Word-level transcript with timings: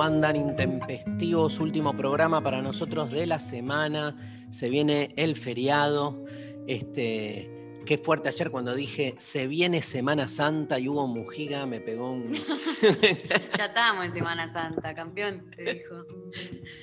¿Cómo 0.00 0.14
andan 0.14 0.34
intempestivos? 0.36 1.60
Último 1.60 1.94
programa 1.94 2.40
para 2.42 2.62
nosotros 2.62 3.10
de 3.12 3.26
la 3.26 3.38
semana. 3.38 4.16
Se 4.50 4.70
viene 4.70 5.12
el 5.18 5.36
feriado. 5.36 6.24
Este, 6.66 7.50
qué 7.84 7.98
fuerte 7.98 8.30
ayer 8.30 8.50
cuando 8.50 8.74
dije 8.74 9.12
se 9.18 9.46
viene 9.46 9.82
Semana 9.82 10.26
Santa 10.28 10.78
y 10.78 10.88
hubo 10.88 11.06
Mujiga, 11.06 11.66
me 11.66 11.80
pegó 11.80 12.12
un. 12.12 12.32
Ya 13.58 13.66
estábamos 13.66 14.06
en 14.06 14.12
Semana 14.12 14.50
Santa, 14.50 14.94
campeón, 14.94 15.50
te 15.54 15.74
dijo. 15.74 16.06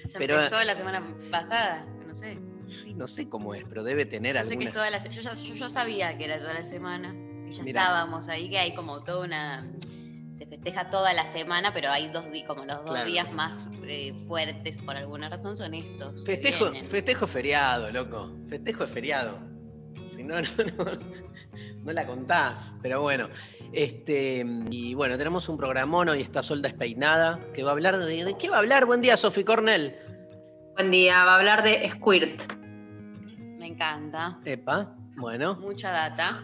Ya 0.06 0.20
Pero- 0.20 0.36
empezó 0.36 0.64
la 0.64 0.76
semana 0.76 1.04
pasada, 1.32 1.88
no 2.08 2.14
sé. 2.14 2.38
Sí, 2.66 2.94
no 2.94 3.08
sé 3.08 3.28
cómo 3.28 3.56
es, 3.56 3.64
pero 3.68 3.82
debe 3.82 4.06
tener 4.06 4.36
Yo 4.36 4.44
sé 4.44 4.50
que 4.50 4.54
alguna. 4.54 4.72
toda 4.74 4.90
la 4.92 5.04
yo, 5.04 5.22
yo, 5.24 5.56
yo 5.56 5.70
sabía 5.70 6.16
que 6.20 6.26
era 6.26 6.38
toda 6.38 6.54
la 6.54 6.64
semana, 6.66 7.16
que 7.48 7.52
ya 7.52 7.64
Mirá. 7.64 7.82
estábamos 7.82 8.28
ahí, 8.28 8.48
que 8.48 8.60
hay 8.60 8.76
como 8.76 9.04
toda 9.04 9.26
una. 9.26 9.72
Se 10.38 10.46
festeja 10.46 10.90
toda 10.92 11.14
la 11.14 11.26
semana, 11.28 11.74
pero 11.74 11.90
hay 11.90 12.10
dos 12.10 12.32
días, 12.32 12.48
como 12.48 12.64
los 12.66 12.78
dos 12.84 12.92
Claro. 12.92 13.08
días 13.10 13.32
más 13.34 13.68
eh, 13.84 14.14
fuertes 14.28 14.78
por 14.78 14.96
alguna 14.96 15.30
razón 15.30 15.58
son 15.58 15.74
estos. 15.74 16.24
Festejo, 16.26 16.72
festejo 16.88 17.26
feriado, 17.28 17.92
loco. 17.92 18.32
Festejo 18.48 18.84
es 18.84 18.92
feriado. 18.92 19.40
Si 20.06 20.24
no, 20.24 20.36
no, 20.42 20.48
no, 20.78 20.92
no 21.84 21.92
la 21.92 22.06
contás. 22.06 22.74
Pero 22.82 23.02
bueno. 23.02 23.30
Este, 23.74 24.46
y 24.70 24.94
bueno, 24.94 25.18
tenemos 25.18 25.50
un 25.50 25.58
programón 25.58 26.08
hoy 26.08 26.22
está 26.22 26.42
Solda 26.42 26.70
Despeinada, 26.70 27.40
que 27.54 27.64
va 27.64 27.72
a 27.72 27.74
hablar 27.74 27.98
de. 27.98 28.24
¿De 28.24 28.38
qué 28.38 28.50
va 28.50 28.58
a 28.58 28.60
hablar? 28.60 28.86
Buen 28.86 29.02
día, 29.02 29.18
Sofi 29.18 29.44
Cornell. 29.44 29.96
Buen 30.76 30.92
día, 30.92 31.26
va 31.26 31.34
a 31.34 31.38
hablar 31.40 31.64
de 31.64 31.90
Squirt. 31.90 32.54
Me 33.58 33.66
encanta. 33.68 34.40
Epa, 34.46 34.96
bueno, 35.18 35.56
Mucha 35.56 35.90
data. 35.92 36.44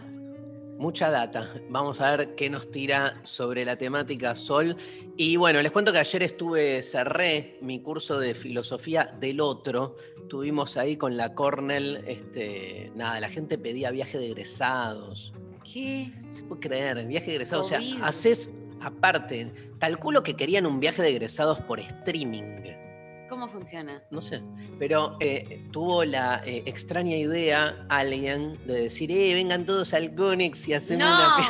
Mucha 0.76 1.10
data. 1.10 1.54
Vamos 1.68 2.00
a 2.00 2.16
ver 2.16 2.34
qué 2.34 2.50
nos 2.50 2.70
tira 2.70 3.20
sobre 3.24 3.64
la 3.64 3.76
temática 3.76 4.34
Sol. 4.34 4.76
Y 5.16 5.36
bueno, 5.36 5.62
les 5.62 5.72
cuento 5.72 5.92
que 5.92 5.98
ayer 5.98 6.22
estuve, 6.22 6.82
cerré 6.82 7.58
mi 7.60 7.80
curso 7.80 8.18
de 8.18 8.34
filosofía 8.34 9.14
del 9.18 9.40
otro. 9.40 9.96
Tuvimos 10.28 10.76
ahí 10.76 10.96
con 10.96 11.16
la 11.16 11.34
Cornell, 11.34 12.04
este, 12.06 12.90
nada, 12.94 13.20
la 13.20 13.28
gente 13.28 13.58
pedía 13.58 13.90
viaje 13.90 14.18
de 14.18 14.26
egresados. 14.26 15.32
¿Qué? 15.70 16.12
No 16.22 16.34
se 16.34 16.44
puede 16.44 16.60
creer, 16.60 17.06
viaje 17.06 17.26
de 17.26 17.32
egresados. 17.34 17.66
O 17.66 17.68
sea, 17.68 17.80
haces 18.02 18.50
aparte, 18.80 19.52
calculo 19.78 20.22
que 20.22 20.34
querían 20.34 20.66
un 20.66 20.80
viaje 20.80 21.02
de 21.02 21.08
egresados 21.10 21.60
por 21.60 21.80
streaming. 21.80 22.83
¿Cómo 23.28 23.48
funciona? 23.48 24.02
No 24.10 24.20
sé. 24.22 24.42
Pero 24.78 25.16
eh, 25.20 25.64
tuvo 25.72 26.04
la 26.04 26.40
eh, 26.44 26.62
extraña 26.66 27.16
idea 27.16 27.84
alguien 27.88 28.58
de 28.66 28.82
decir, 28.82 29.10
eh, 29.10 29.34
vengan 29.34 29.64
todos 29.66 29.92
al 29.94 30.14
Conex 30.14 30.68
y 30.68 30.74
hacemos 30.74 31.04
una. 31.06 31.36
pi-". 31.36 31.42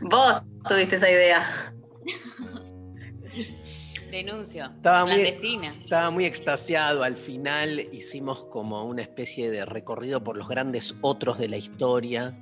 Vos 0.10 0.42
tuviste 0.68 0.96
esa 0.96 1.10
idea. 1.10 1.74
Denuncio. 4.10 4.64
Estaba 4.64 5.04
muy- 5.04 5.14
Clandestina. 5.14 5.74
Estaba 5.82 6.10
muy 6.10 6.24
extasiado. 6.24 7.02
Al 7.02 7.16
final 7.16 7.80
hicimos 7.92 8.44
como 8.46 8.84
una 8.84 9.02
especie 9.02 9.50
de 9.50 9.66
recorrido 9.66 10.24
por 10.24 10.36
los 10.36 10.48
grandes 10.48 10.94
otros 11.02 11.38
de 11.38 11.48
la 11.48 11.58
historia. 11.58 12.38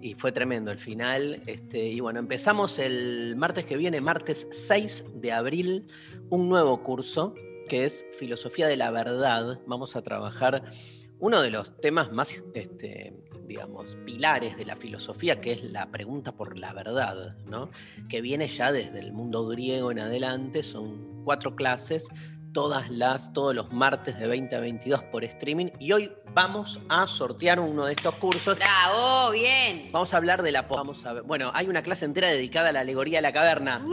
Y 0.00 0.14
fue 0.14 0.32
tremendo 0.32 0.70
el 0.70 0.78
final. 0.78 1.42
Este, 1.46 1.88
y 1.88 2.00
bueno, 2.00 2.20
empezamos 2.20 2.78
el 2.78 3.34
martes 3.36 3.66
que 3.66 3.76
viene, 3.76 4.00
martes 4.00 4.46
6 4.50 5.04
de 5.16 5.32
abril, 5.32 5.86
un 6.30 6.48
nuevo 6.48 6.82
curso 6.82 7.34
que 7.68 7.84
es 7.84 8.06
Filosofía 8.18 8.66
de 8.66 8.76
la 8.76 8.90
Verdad. 8.90 9.60
Vamos 9.66 9.94
a 9.96 10.02
trabajar 10.02 10.72
uno 11.18 11.42
de 11.42 11.50
los 11.50 11.76
temas 11.80 12.10
más, 12.12 12.44
este, 12.54 13.14
digamos, 13.46 13.96
pilares 14.06 14.56
de 14.56 14.64
la 14.64 14.76
filosofía, 14.76 15.40
que 15.40 15.52
es 15.52 15.64
la 15.64 15.90
pregunta 15.90 16.32
por 16.32 16.58
la 16.58 16.72
verdad, 16.72 17.36
¿no? 17.46 17.70
que 18.08 18.20
viene 18.20 18.48
ya 18.48 18.72
desde 18.72 18.98
el 19.00 19.12
mundo 19.12 19.46
griego 19.46 19.90
en 19.90 19.98
adelante. 19.98 20.62
Son 20.62 21.22
cuatro 21.24 21.54
clases 21.54 22.08
todas 22.52 22.90
las, 22.90 23.32
todos 23.32 23.54
los 23.54 23.72
martes 23.72 24.18
de 24.18 24.26
20 24.26 24.56
a 24.56 24.60
22 24.60 25.02
por 25.04 25.24
streaming. 25.24 25.66
Y 25.78 25.92
hoy 25.92 26.10
vamos 26.32 26.80
a 26.88 27.06
sortear 27.06 27.60
uno 27.60 27.86
de 27.86 27.92
estos 27.92 28.14
cursos. 28.16 28.56
¡Bravo! 28.56 29.30
¡Bien! 29.32 29.90
Vamos 29.92 30.14
a 30.14 30.16
hablar 30.16 30.42
de 30.42 30.52
la... 30.52 30.62
Vamos 30.62 31.04
a 31.06 31.12
ver, 31.12 31.22
bueno, 31.22 31.50
hay 31.54 31.68
una 31.68 31.82
clase 31.82 32.04
entera 32.04 32.28
dedicada 32.28 32.70
a 32.70 32.72
la 32.72 32.80
alegoría 32.80 33.18
de 33.18 33.22
la 33.22 33.32
caverna. 33.32 33.84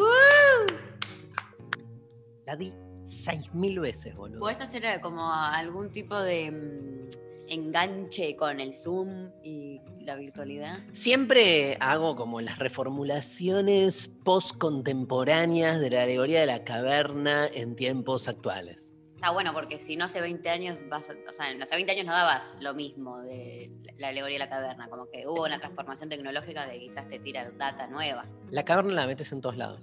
La 2.47 2.55
di 2.55 2.71
6.000 3.03 3.81
veces, 3.81 4.15
boludo. 4.15 4.39
¿Puedes 4.39 4.61
hacer 4.61 4.85
eh, 4.85 4.99
como 5.01 5.29
algún 5.29 5.91
tipo 5.91 6.17
de 6.17 6.49
mm, 6.49 7.09
enganche 7.49 8.37
con 8.37 8.61
el 8.61 8.73
Zoom 8.73 9.31
y 9.43 9.81
la 9.99 10.15
virtualidad? 10.15 10.79
Siempre 10.93 11.77
hago 11.81 12.15
como 12.15 12.39
las 12.39 12.57
reformulaciones 12.57 14.07
post-contemporáneas 14.23 15.81
de 15.81 15.89
la 15.89 16.03
alegoría 16.03 16.39
de 16.39 16.45
la 16.45 16.63
caverna 16.63 17.47
en 17.47 17.75
tiempos 17.75 18.29
actuales. 18.29 18.96
Está 19.27 19.33
bueno 19.33 19.51
porque 19.53 19.81
si 19.81 19.97
no 19.97 20.05
hace 20.05 20.21
20 20.21 20.49
años 20.49 20.77
vas 20.87 21.09
a- 21.09 21.13
o 21.29 21.33
sea, 21.33 21.47
hace 21.61 21.75
20 21.75 21.91
años 21.91 22.05
no 22.05 22.13
dabas 22.13 22.55
lo 22.61 22.73
mismo 22.73 23.19
de 23.19 23.69
la 23.97 24.07
alegoría 24.07 24.35
de 24.35 24.45
la 24.45 24.49
caverna, 24.49 24.87
como 24.87 25.09
que 25.11 25.27
hubo 25.27 25.43
una 25.43 25.57
transformación 25.59 26.07
tecnológica 26.07 26.65
de 26.65 26.79
quizás 26.79 27.09
te 27.09 27.19
tira 27.19 27.51
data 27.57 27.87
nueva. 27.87 28.25
La 28.51 28.63
caverna 28.63 28.93
la 28.93 29.05
metes 29.05 29.33
en 29.33 29.41
todos 29.41 29.57
lados. 29.57 29.81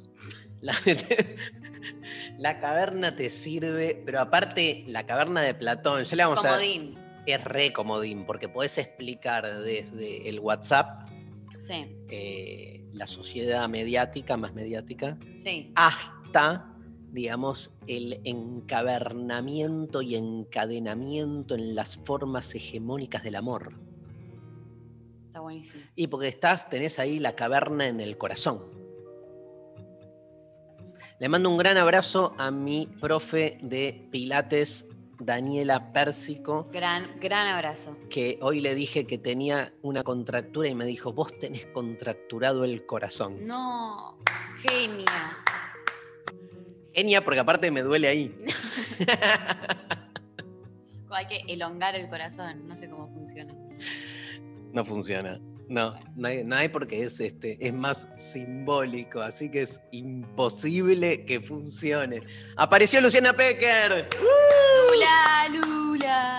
La, 0.63 0.73
metes- 0.87 1.37
la 2.39 2.59
caverna 2.59 3.15
te 3.17 3.29
sirve, 3.29 4.01
pero 4.07 4.21
aparte, 4.21 4.83
la 4.87 5.05
caverna 5.05 5.43
de 5.43 5.53
Platón, 5.53 6.05
ya 6.05 6.17
le 6.17 6.25
vamos 6.25 6.43
a. 6.43 6.49
Comodín. 6.49 6.99
Es 7.27 7.45
re 7.45 7.71
comodín, 7.75 8.25
porque 8.25 8.49
podés 8.49 8.79
explicar 8.79 9.45
desde 9.61 10.27
el 10.27 10.41
WhatsApp 10.41 11.07
Sí, 11.59 11.85
eh, 12.09 12.83
la 12.95 13.07
sociedad 13.07 13.69
mediática, 13.69 14.39
más 14.39 14.55
mediática, 14.55 15.19
sí. 15.37 15.71
hasta, 15.75 16.74
digamos, 17.15 17.71
el 17.87 18.21
encavernamiento 18.25 20.03
y 20.03 20.17
encadenamiento 20.17 21.55
en 21.55 21.77
las 21.77 21.97
formas 21.99 22.53
hegemónicas 22.57 23.23
del 23.23 23.37
amor. 23.37 23.73
Está 25.29 25.39
buenísimo. 25.39 25.85
Y 25.95 26.09
porque 26.09 26.27
estás, 26.27 26.69
tenés 26.69 26.99
ahí 26.99 27.21
la 27.21 27.37
caverna 27.37 27.87
en 27.87 28.01
el 28.01 28.19
corazón. 28.19 28.65
Le 31.21 31.29
mando 31.29 31.51
un 31.51 31.57
gran 31.57 31.77
abrazo 31.77 32.35
a 32.37 32.51
mi 32.51 32.89
profe 33.01 33.59
de 33.63 34.09
Pilates, 34.11 34.85
Daniela 35.21 35.93
Pérsico, 35.93 36.69
Gran, 36.73 37.21
gran 37.21 37.47
abrazo. 37.47 37.97
que 38.11 38.41
hoy 38.43 38.61
le 38.61 38.75
dije 38.75 39.07
que 39.07 39.19
tenía 39.19 39.73
una 39.83 40.03
contractura 40.03 40.69
y 40.69 40.75
me 40.75 40.85
dijo, 40.85 41.13
vos 41.13 41.39
tenés 41.39 41.67
contracturado 41.67 42.65
el 42.65 42.85
corazón. 42.85 43.47
No, 43.47 44.19
genia. 44.69 45.39
Genia, 46.95 47.25
porque 47.25 47.41
aparte 47.41 47.71
me 47.71 47.83
duele 47.83 48.09
ahí. 48.09 48.35
Hay 51.11 51.27
que 51.27 51.45
elongar 51.53 51.95
el 51.95 52.09
corazón, 52.09 52.67
no 52.67 52.77
sé 52.77 52.89
cómo 52.89 53.09
funciona. 53.13 53.55
No 54.73 54.85
funciona. 54.85 55.39
No, 55.69 55.95
no 56.17 56.29
hay, 56.29 56.45
no 56.45 56.57
hay 56.57 56.69
porque 56.69 57.03
es, 57.03 57.21
este, 57.21 57.57
es 57.65 57.73
más 57.73 58.09
simbólico, 58.17 59.23
así 59.23 59.51
que 59.51 59.63
es 59.63 59.81
imposible 59.93 61.25
que 61.25 61.41
funcione. 61.41 62.21
Apareció 62.57 63.01
Luciana 63.01 63.33
Pecker. 63.33 64.09
Lula, 64.91 65.49
Lula. 65.49 66.39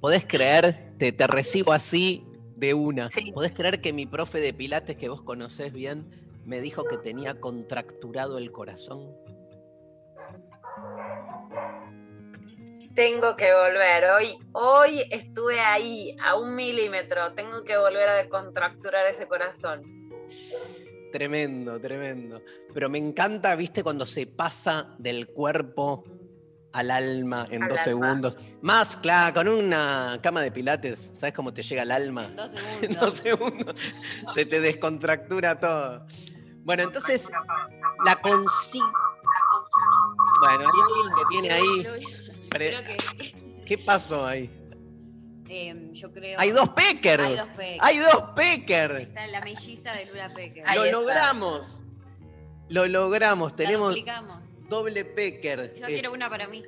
¿Podés 0.00 0.24
creer? 0.26 0.92
Te, 0.98 1.10
te 1.10 1.26
recibo 1.26 1.72
así 1.72 2.24
de 2.54 2.74
una. 2.74 3.10
Sí. 3.10 3.32
¿Podés 3.32 3.52
creer 3.52 3.80
que 3.80 3.92
mi 3.92 4.06
profe 4.06 4.40
de 4.40 4.52
Pilates, 4.52 4.96
que 4.96 5.08
vos 5.08 5.22
conocés 5.22 5.72
bien, 5.72 6.27
me 6.48 6.60
dijo 6.60 6.84
que 6.84 6.96
tenía 6.98 7.38
contracturado 7.38 8.38
el 8.38 8.50
corazón? 8.50 9.14
tengo 12.94 13.36
que 13.36 13.52
volver. 13.54 14.04
Hoy, 14.10 14.36
hoy 14.52 15.02
estuve 15.10 15.60
ahí 15.60 16.16
a 16.20 16.34
un 16.36 16.56
milímetro. 16.56 17.32
Tengo 17.34 17.62
que 17.62 17.76
volver 17.76 18.08
a 18.08 18.14
descontracturar 18.14 19.06
ese 19.06 19.28
corazón. 19.28 19.82
Tremendo, 21.12 21.80
tremendo. 21.80 22.42
Pero 22.74 22.88
me 22.90 22.98
encanta, 22.98 23.54
viste, 23.54 23.84
cuando 23.84 24.04
se 24.04 24.26
pasa 24.26 24.96
del 24.98 25.28
cuerpo 25.28 26.02
al 26.72 26.90
alma 26.90 27.46
en 27.52 27.62
Al 27.62 27.68
dos 27.68 27.86
alma. 27.86 28.06
segundos. 28.08 28.36
Más, 28.62 28.96
claro, 28.96 29.32
con 29.32 29.48
una 29.48 30.18
cama 30.20 30.42
de 30.42 30.50
pilates, 30.50 31.12
¿sabes 31.14 31.32
cómo 31.34 31.54
te 31.54 31.62
llega 31.62 31.82
al 31.82 31.92
alma? 31.92 32.32
Dos 32.36 32.52
En 32.82 32.94
segundos. 32.94 33.00
dos 33.00 33.14
segundos 33.14 33.74
se 34.34 34.44
te 34.44 34.60
descontractura 34.60 35.60
todo. 35.60 36.04
Bueno, 36.68 36.82
entonces 36.82 37.30
la 38.04 38.16
consigna. 38.20 38.92
Bueno, 40.40 40.68
hay 40.70 40.80
alguien 40.86 41.14
que 41.16 41.22
tiene 41.30 41.50
ahí. 41.50 42.46
pre- 42.50 42.68
Creo 42.68 42.84
que. 42.84 43.64
¿Qué 43.64 43.78
pasó 43.78 44.26
ahí? 44.26 44.50
em, 45.48 45.94
yo 45.94 46.12
creo. 46.12 46.38
Hay 46.38 46.50
dos 46.50 46.68
Pecker. 46.68 47.22
Hay 47.22 47.36
dos 47.36 47.48
Pecker. 47.56 47.78
Hay 47.80 47.98
dos 48.00 48.22
Pecker. 48.36 48.90
Está 48.96 49.26
la 49.28 49.40
melliza 49.40 49.92
de 49.94 50.04
Luna 50.04 50.30
Pecker. 50.34 50.62
Ahí 50.66 50.76
Lo 50.76 50.84
está. 50.84 50.98
logramos. 50.98 51.84
Lo 52.68 52.86
logramos. 52.86 53.56
Tenemos 53.56 53.88
duplicamos. 53.88 54.44
doble 54.68 55.06
Pecker. 55.06 55.72
Yo 55.74 55.86
Eh, 55.86 55.88
quiero 55.88 56.12
una 56.12 56.28
para 56.28 56.48
mí. 56.48 56.62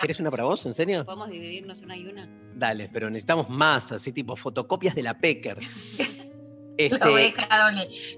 ¿Querés 0.00 0.18
una 0.18 0.32
para 0.32 0.42
vos? 0.42 0.66
¿En 0.66 0.74
serio? 0.74 1.04
¿Podemos 1.04 1.30
dividirnos 1.30 1.80
una 1.82 1.96
y 1.96 2.08
una? 2.08 2.28
Dale, 2.56 2.88
pero 2.92 3.08
necesitamos 3.08 3.48
más, 3.48 3.92
así 3.92 4.12
tipo 4.12 4.34
fotocopias 4.34 4.96
de 4.96 5.04
la 5.04 5.14
Pecker. 5.16 5.58
Este. 6.86 7.34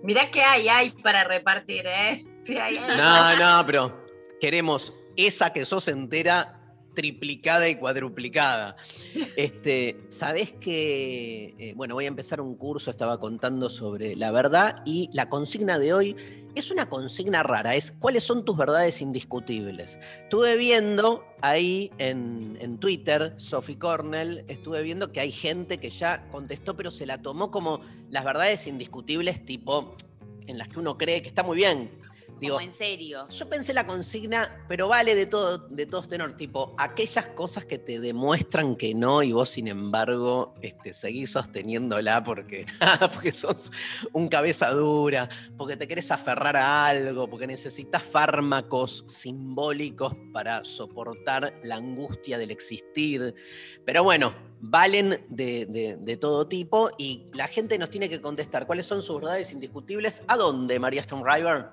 Mirá 0.02 0.30
que 0.30 0.42
hay, 0.42 0.68
hay 0.68 0.90
para 0.90 1.24
repartir, 1.24 1.86
¿eh? 1.86 2.24
Sí, 2.42 2.58
hay, 2.58 2.76
hay. 2.76 2.96
no, 2.96 3.36
no, 3.36 3.66
pero 3.66 4.04
queremos 4.40 4.92
esa 5.16 5.52
que 5.52 5.64
sos 5.64 5.86
entera, 5.86 6.60
triplicada 6.94 7.68
y 7.68 7.76
cuadruplicada. 7.76 8.76
Este, 9.36 10.00
Sabés 10.08 10.52
que, 10.52 11.54
eh, 11.58 11.72
bueno, 11.76 11.94
voy 11.94 12.06
a 12.06 12.08
empezar 12.08 12.40
un 12.40 12.56
curso, 12.56 12.90
estaba 12.90 13.20
contando 13.20 13.70
sobre 13.70 14.16
la 14.16 14.30
verdad 14.30 14.82
y 14.84 15.08
la 15.12 15.28
consigna 15.28 15.78
de 15.78 15.94
hoy 15.94 16.16
es 16.54 16.70
una 16.70 16.88
consigna 16.88 17.42
rara, 17.42 17.74
es 17.74 17.92
cuáles 17.92 18.24
son 18.24 18.44
tus 18.44 18.56
verdades 18.56 19.00
indiscutibles. 19.00 19.98
Estuve 20.24 20.56
viendo 20.56 21.24
ahí 21.40 21.90
en, 21.98 22.58
en 22.60 22.78
Twitter, 22.78 23.34
Sophie 23.36 23.78
Cornell, 23.78 24.44
estuve 24.48 24.82
viendo 24.82 25.12
que 25.12 25.20
hay 25.20 25.32
gente 25.32 25.78
que 25.78 25.90
ya 25.90 26.28
contestó, 26.30 26.76
pero 26.76 26.90
se 26.90 27.06
la 27.06 27.22
tomó 27.22 27.50
como 27.50 27.80
las 28.10 28.24
verdades 28.24 28.66
indiscutibles, 28.66 29.44
tipo, 29.44 29.96
en 30.46 30.58
las 30.58 30.68
que 30.68 30.78
uno 30.78 30.98
cree 30.98 31.22
que 31.22 31.28
está 31.28 31.42
muy 31.42 31.56
bien. 31.56 31.90
Digo, 32.42 32.56
Como 32.56 32.66
en 32.66 32.72
serio. 32.72 33.28
yo 33.28 33.48
pensé 33.48 33.72
la 33.72 33.86
consigna, 33.86 34.64
pero 34.68 34.88
vale 34.88 35.14
de 35.14 35.26
todo, 35.26 35.58
de 35.68 35.86
todos 35.86 36.08
tenor, 36.08 36.36
tipo, 36.36 36.74
aquellas 36.76 37.28
cosas 37.28 37.64
que 37.64 37.78
te 37.78 38.00
demuestran 38.00 38.74
que 38.74 38.94
no 38.94 39.22
y 39.22 39.30
vos, 39.32 39.48
sin 39.50 39.68
embargo, 39.68 40.52
este, 40.60 40.92
seguís 40.92 41.30
sosteniéndola 41.30 42.24
porque, 42.24 42.66
porque 43.14 43.30
sos 43.30 43.70
un 44.12 44.28
cabeza 44.28 44.70
dura, 44.72 45.28
porque 45.56 45.76
te 45.76 45.86
querés 45.86 46.10
aferrar 46.10 46.56
a 46.56 46.86
algo, 46.86 47.30
porque 47.30 47.46
necesitas 47.46 48.02
fármacos 48.02 49.04
simbólicos 49.06 50.12
para 50.32 50.64
soportar 50.64 51.54
la 51.62 51.76
angustia 51.76 52.38
del 52.38 52.50
existir. 52.50 53.34
Pero 53.84 54.02
bueno, 54.02 54.34
valen 54.60 55.24
de, 55.28 55.66
de- 55.66 55.96
de 55.96 56.16
todo 56.16 56.48
tipo 56.48 56.90
y 56.98 57.26
la 57.34 57.46
gente 57.46 57.78
nos 57.78 57.88
tiene 57.90 58.08
que 58.08 58.20
contestar 58.20 58.66
cuáles 58.66 58.86
son 58.86 59.00
sus 59.00 59.20
verdades 59.20 59.52
indiscutibles. 59.52 60.22
¿A 60.26 60.36
dónde, 60.36 60.80
María 60.80 61.02
Stone 61.02 61.22
River? 61.24 61.66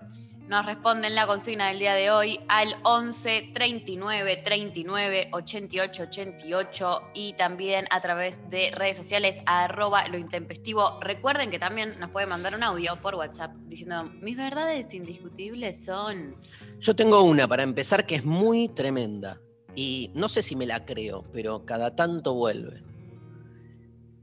Nos 0.49 0.65
responden 0.65 1.13
la 1.13 1.27
consigna 1.27 1.67
del 1.67 1.77
día 1.77 1.93
de 1.93 2.09
hoy 2.09 2.39
al 2.47 2.75
11 2.81 3.51
39 3.53 4.41
39 4.43 5.29
88 5.31 6.03
88 6.03 7.01
y 7.13 7.33
también 7.33 7.85
a 7.91 8.01
través 8.01 8.41
de 8.49 8.71
redes 8.71 8.97
sociales 8.97 9.41
arroba 9.45 10.07
lo 10.07 10.17
intempestivo. 10.17 10.99
Recuerden 11.01 11.51
que 11.51 11.59
también 11.59 11.99
nos 11.99 12.09
pueden 12.09 12.29
mandar 12.29 12.55
un 12.55 12.63
audio 12.63 12.99
por 12.99 13.13
WhatsApp 13.13 13.53
diciendo 13.67 14.05
mis 14.21 14.35
verdades 14.37 14.91
indiscutibles 14.91 15.85
son... 15.85 16.35
Yo 16.79 16.95
tengo 16.95 17.21
una 17.21 17.47
para 17.47 17.61
empezar 17.61 18.07
que 18.07 18.15
es 18.15 18.25
muy 18.25 18.69
tremenda. 18.69 19.39
Y 19.75 20.09
no 20.15 20.29
sé 20.29 20.41
si 20.41 20.55
me 20.55 20.65
la 20.65 20.83
creo, 20.83 21.25
pero 21.31 21.63
cada 21.63 21.95
tanto 21.95 22.33
vuelve. 22.33 22.81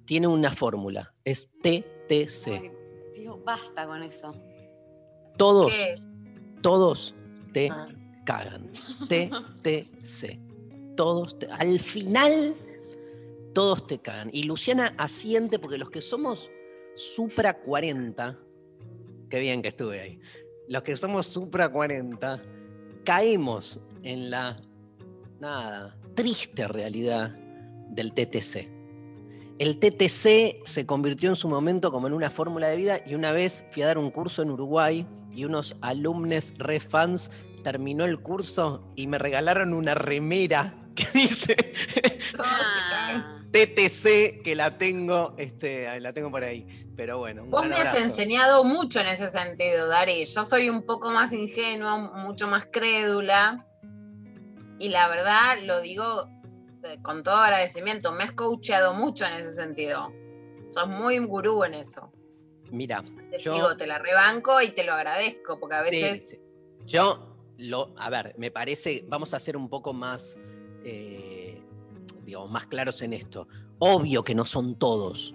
Tiene 0.07 0.27
una 0.27 0.51
fórmula. 0.51 1.13
Es 1.25 1.49
TTC. 1.63 2.49
Ay, 2.49 2.73
digo, 3.15 3.41
basta 3.45 3.87
con 3.87 4.03
eso. 4.03 4.35
Todos, 5.37 5.71
¿Qué? 5.71 5.95
Todos 6.67 7.15
te 7.53 7.69
Ah. 7.71 7.87
cagan. 8.25 8.73
TTC. 9.09 10.41
Todos 10.97 11.39
te- 11.39 11.47
Al 11.47 11.79
final, 11.79 12.57
todos 13.55 13.87
te 13.87 13.99
cagan. 14.01 14.31
Y 14.33 14.43
Luciana 14.43 14.93
asiente 14.99 15.61
porque 15.61 15.79
los 15.79 15.91
que 15.91 16.01
somos 16.01 16.51
Supra 16.97 17.61
40, 17.61 18.37
qué 19.31 19.39
bien 19.39 19.63
que 19.63 19.69
estuve 19.69 20.01
ahí. 20.01 20.19
Los 20.67 20.83
que 20.83 20.97
somos 20.97 21.27
Supra 21.27 21.69
40, 21.69 22.43
caemos 23.05 23.79
en 24.03 24.31
la 24.31 24.61
nada, 25.39 25.97
triste 26.17 26.67
realidad 26.67 27.33
del 27.91 28.13
TTC. 28.13 28.69
El 29.61 29.79
TTC 29.79 30.63
se 30.65 30.85
convirtió 30.85 31.31
en 31.31 31.37
su 31.37 31.49
momento 31.49 31.93
como 31.93 32.09
en 32.09 32.13
una 32.13 32.31
fórmula 32.31 32.67
de 32.67 32.77
vida 32.77 32.99
y 33.07 33.15
una 33.15 33.31
vez 33.31 33.65
fui 33.71 33.85
a 33.85 33.87
dar 33.87 33.99
un 33.99 34.11
curso 34.11 34.43
en 34.43 34.51
Uruguay 34.51 35.07
y 35.37 35.45
unos 35.45 35.77
alumnos 35.83 36.55
re 36.59 36.81
fans 36.81 37.31
terminó 37.63 38.05
el 38.05 38.21
curso 38.21 38.83
y 38.97 39.07
me 39.07 39.19
regalaron 39.19 39.75
una 39.75 39.95
remera 39.95 40.75
que 40.95 41.07
dice 41.13 41.57
Ah, 42.39 43.41
TTC 43.51 44.43
que 44.43 44.55
la 44.55 44.77
tengo, 44.77 45.35
este, 45.39 46.01
la 46.01 46.13
tengo 46.13 46.31
por 46.31 46.45
ahí. 46.45 46.67
Pero 46.97 47.19
bueno, 47.19 47.45
un 47.45 47.51
Vos 47.51 47.63
gran 47.63 47.71
me 47.71 47.77
has 47.77 47.95
enseñado 47.95 48.65
mucho 48.65 49.01
en 49.01 49.09
ese 49.09 49.29
sentido, 49.29 49.89
Dari. 49.89 50.25
Yo 50.25 50.45
soy 50.45 50.69
un 50.69 50.83
poco 50.83 51.11
más 51.11 51.33
ingenua, 51.33 51.97
mucho 51.97 52.49
más 52.49 52.67
crédula. 52.71 53.67
Y 54.79 54.89
la 54.89 55.09
verdad, 55.09 55.59
lo 55.65 55.81
digo 55.81 56.29
eh, 56.85 56.99
con 57.03 57.23
todo 57.23 57.37
agradecimiento, 57.37 58.13
me 58.13 58.25
has 58.25 58.33
coacheado 58.33 58.95
mucho 58.95 59.27
en 59.27 59.35
ese 59.35 59.53
sentido. 59.53 60.13
Sos 60.71 60.89
muy 60.89 61.19
gurú 61.19 61.65
en 61.65 61.75
eso. 61.75 62.13
Mira, 62.71 63.03
Te 63.31 63.39
Yo- 63.39 63.55
digo, 63.55 63.77
te 63.77 63.87
la 63.87 63.99
rebanco 63.99 64.61
y 64.63 64.71
te 64.71 64.85
lo 64.85 64.93
agradezco, 64.95 65.59
porque 65.59 65.77
a 65.77 65.83
veces. 65.83 66.39
Yo, 66.87 67.37
lo, 67.59 67.95
a 67.97 68.11
ver, 68.11 68.35
me 68.39 68.51
parece, 68.51 69.05
vamos 69.09 69.35
a 69.35 69.41
ser 69.41 69.57
un 69.57 69.69
poco 69.69 69.93
más, 69.93 70.39
eh, 70.85 71.61
digamos, 72.23 72.51
más 72.51 72.67
claros 72.67 73.03
en 73.03 73.13
esto. 73.13 73.49
Obvio 73.79 74.23
que 74.25 74.35
no 74.35 74.45
son 74.45 74.79
todos, 74.79 75.35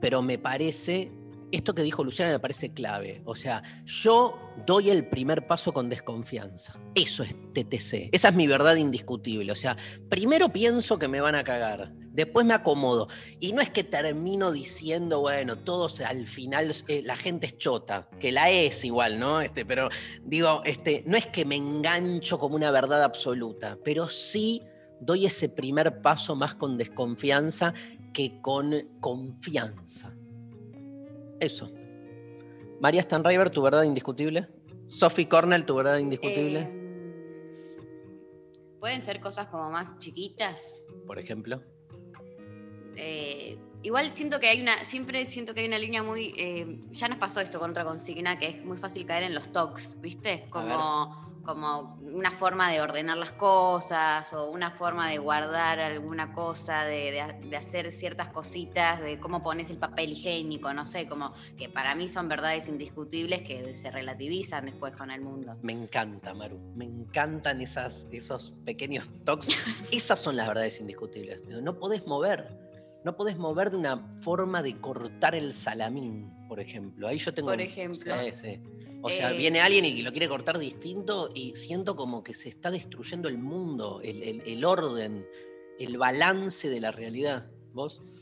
pero 0.00 0.22
me 0.22 0.38
parece, 0.38 1.10
esto 1.52 1.74
que 1.74 1.82
dijo 1.82 2.04
Luciana 2.04 2.32
me 2.32 2.40
parece 2.40 2.72
clave. 2.72 3.22
O 3.24 3.34
sea, 3.34 3.62
yo 3.84 4.38
doy 4.66 4.90
el 4.90 5.08
primer 5.08 5.46
paso 5.46 5.72
con 5.72 5.88
desconfianza. 5.88 6.78
Eso 6.94 7.22
es 7.22 7.34
TTC. 7.52 8.10
Esa 8.12 8.28
es 8.28 8.34
mi 8.34 8.46
verdad 8.46 8.76
indiscutible. 8.76 9.52
O 9.52 9.54
sea, 9.56 9.76
primero 10.08 10.50
pienso 10.50 10.98
que 10.98 11.08
me 11.08 11.20
van 11.20 11.34
a 11.34 11.44
cagar, 11.44 11.92
después 12.12 12.44
me 12.44 12.54
acomodo. 12.54 13.08
Y 13.40 13.52
no 13.52 13.60
es 13.60 13.70
que 13.70 13.84
termino 13.84 14.52
diciendo, 14.52 15.20
bueno, 15.20 15.56
todos 15.56 16.00
al 16.00 16.26
final 16.26 16.74
eh, 16.88 17.02
la 17.04 17.16
gente 17.16 17.46
es 17.46 17.58
chota, 17.58 18.08
que 18.18 18.32
la 18.32 18.50
es 18.50 18.84
igual, 18.84 19.18
¿no? 19.18 19.40
Este, 19.40 19.64
pero 19.64 19.88
digo, 20.22 20.62
este, 20.64 21.02
no 21.06 21.16
es 21.16 21.26
que 21.26 21.44
me 21.44 21.56
engancho 21.56 22.38
como 22.38 22.56
una 22.56 22.70
verdad 22.70 23.02
absoluta, 23.02 23.78
pero 23.84 24.08
sí 24.08 24.62
doy 25.00 25.26
ese 25.26 25.48
primer 25.48 26.02
paso 26.02 26.34
más 26.34 26.54
con 26.54 26.76
desconfianza 26.76 27.72
que 28.12 28.40
con 28.40 28.74
confianza. 29.00 30.12
Eso. 31.40 31.70
María 32.80 33.02
Stanriver, 33.02 33.50
tu 33.50 33.62
verdad 33.62 33.82
indiscutible. 33.82 34.48
Sophie 34.86 35.28
Cornell, 35.28 35.66
tu 35.66 35.74
verdad 35.74 35.98
indiscutible, 35.98 36.60
em, 36.60 36.78
Pueden 38.80 39.02
ser 39.02 39.20
cosas 39.20 39.48
como 39.48 39.70
más 39.70 39.98
chiquitas. 39.98 40.80
por 41.06 41.18
ejemplo. 41.18 41.62
Eh, 42.96 43.58
igual 43.82 44.10
siento 44.10 44.40
que 44.40 44.48
hay 44.48 44.60
una, 44.60 44.84
siempre 44.84 45.24
siento 45.26 45.54
que 45.54 45.60
hay 45.60 45.66
una 45.66 45.78
línea 45.78 46.02
muy, 46.02 46.34
eh, 46.36 46.80
ya 46.90 47.08
nos 47.08 47.18
pasó 47.18 47.40
esto 47.40 47.58
con 47.58 47.70
otra 47.70 47.84
consigna, 47.84 48.38
que 48.38 48.48
es 48.48 48.64
muy 48.64 48.76
fácil 48.78 49.04
caer 49.06 49.24
en 49.24 49.34
los 49.34 49.50
talks, 49.52 50.00
¿viste? 50.00 50.46
Como, 50.50 51.27
como 51.52 51.96
una 52.02 52.30
forma 52.30 52.70
de 52.70 52.82
ordenar 52.82 53.16
las 53.16 53.32
cosas 53.32 54.30
o 54.34 54.50
una 54.50 54.70
forma 54.72 55.08
de 55.08 55.16
guardar 55.16 55.80
alguna 55.80 56.34
cosa, 56.34 56.84
de, 56.84 57.10
de- 57.10 57.48
de 57.48 57.56
hacer 57.56 57.90
ciertas 57.90 58.28
cositas, 58.28 59.00
de 59.00 59.18
cómo 59.18 59.42
pones 59.42 59.70
el 59.70 59.78
papel 59.78 60.12
higiénico, 60.12 60.74
no 60.74 60.86
sé, 60.86 61.08
como 61.08 61.32
que 61.56 61.70
para 61.70 61.94
mí 61.94 62.06
son 62.06 62.28
verdades 62.28 62.68
indiscutibles 62.68 63.40
que 63.44 63.72
se 63.72 63.90
relativizan 63.90 64.66
después 64.66 64.94
con 64.94 65.10
el 65.10 65.22
mundo. 65.22 65.56
Me 65.62 65.72
encanta, 65.72 66.34
Maru. 66.34 66.58
Me 66.76 66.84
encantan 66.84 67.62
esas, 67.62 68.06
esos 68.10 68.52
pequeños 68.66 69.10
toques. 69.24 69.56
Esas 69.90 70.18
son 70.18 70.36
las 70.36 70.48
verdades 70.48 70.78
indiscutibles. 70.80 71.42
No 71.46 71.78
podés 71.78 72.06
mover. 72.06 72.58
No 73.06 73.16
podés 73.16 73.38
mover 73.38 73.70
de 73.70 73.78
una 73.78 74.06
forma 74.20 74.62
de 74.62 74.78
cortar 74.82 75.34
el 75.34 75.54
salamín, 75.54 76.30
por 76.46 76.60
ejemplo. 76.60 77.08
Ahí 77.08 77.16
yo 77.18 77.32
tengo. 77.32 77.48
Por 77.48 77.54
un- 77.56 77.60
ejemplo. 77.62 78.14
Sí. 78.34 78.60
O 79.02 79.10
sea, 79.10 79.30
Eh, 79.32 79.36
viene 79.38 79.60
alguien 79.60 79.84
y 79.84 80.02
lo 80.02 80.10
quiere 80.10 80.28
cortar 80.28 80.58
distinto 80.58 81.30
y 81.34 81.54
siento 81.56 81.94
como 81.94 82.22
que 82.24 82.34
se 82.34 82.48
está 82.48 82.70
destruyendo 82.70 83.28
el 83.28 83.38
mundo, 83.38 84.00
el, 84.02 84.22
el- 84.22 84.42
el 84.46 84.64
orden, 84.64 85.24
el 85.78 85.96
balance 85.98 86.68
de 86.68 86.80
la 86.80 86.90
realidad. 86.90 87.46
¿Vos? 87.72 88.12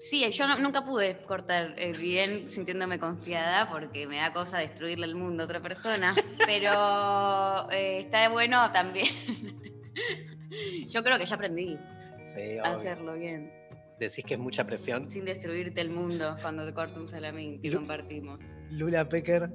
Sí, 0.00 0.28
yo 0.32 0.46
no- 0.46 0.58
nunca 0.58 0.84
pude 0.84 1.18
cortar 1.22 1.74
eh, 1.78 1.92
bien 1.92 2.48
sintiéndome 2.48 2.98
confiada 2.98 3.68
porque 3.70 4.06
me 4.06 4.16
da 4.16 4.32
cosa 4.32 4.58
destruirle 4.58 5.06
el 5.06 5.14
mundo 5.14 5.42
a 5.42 5.46
otra 5.46 5.60
persona, 5.60 6.14
pero 6.46 7.70
eh, 7.70 8.00
está 8.00 8.28
bueno 8.30 8.70
también. 8.72 9.06
yo 10.88 11.02
creo 11.02 11.18
que 11.18 11.26
ya 11.26 11.34
aprendí 11.36 11.78
Sí, 12.24 12.58
a 12.58 12.72
hacerlo 12.72 13.14
bien, 13.14 13.52
Decís 14.00 14.24
que 14.24 14.34
es 14.34 14.40
mucha 14.40 14.64
presión. 14.66 15.06
sin 15.06 15.24
destruirte 15.26 15.80
el 15.80 15.90
mundo 15.90 16.36
cuando 16.40 16.64
te 16.66 16.72
corto 16.74 16.98
un 17.00 17.06
salamín 17.06 17.60
y 17.62 17.70
compartimos. 17.70 18.40
Lula 18.70 19.08
Pecker. 19.08 19.50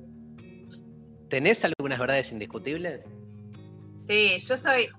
¿Tenés 1.29 1.63
algunas 1.63 1.99
verdades 1.99 2.31
indiscutibles? 2.31 3.05
Sí, 4.03 4.37
yo 4.39 4.57
soy 4.57 4.89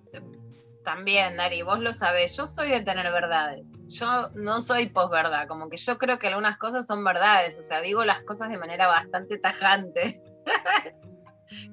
también, 0.84 1.36
Dari, 1.36 1.62
vos 1.62 1.80
lo 1.80 1.92
sabés, 1.92 2.36
yo 2.36 2.46
soy 2.46 2.70
de 2.70 2.80
tener 2.80 3.12
verdades. 3.12 3.82
Yo 3.88 4.30
no 4.34 4.60
soy 4.60 4.88
posverdad, 4.88 5.46
como 5.46 5.68
que 5.68 5.76
yo 5.76 5.98
creo 5.98 6.18
que 6.18 6.28
algunas 6.28 6.58
cosas 6.58 6.86
son 6.86 7.04
verdades, 7.04 7.58
o 7.58 7.62
sea, 7.62 7.80
digo 7.80 8.04
las 8.04 8.22
cosas 8.22 8.48
de 8.48 8.58
manera 8.58 8.86
bastante 8.86 9.38
tajante. 9.38 10.22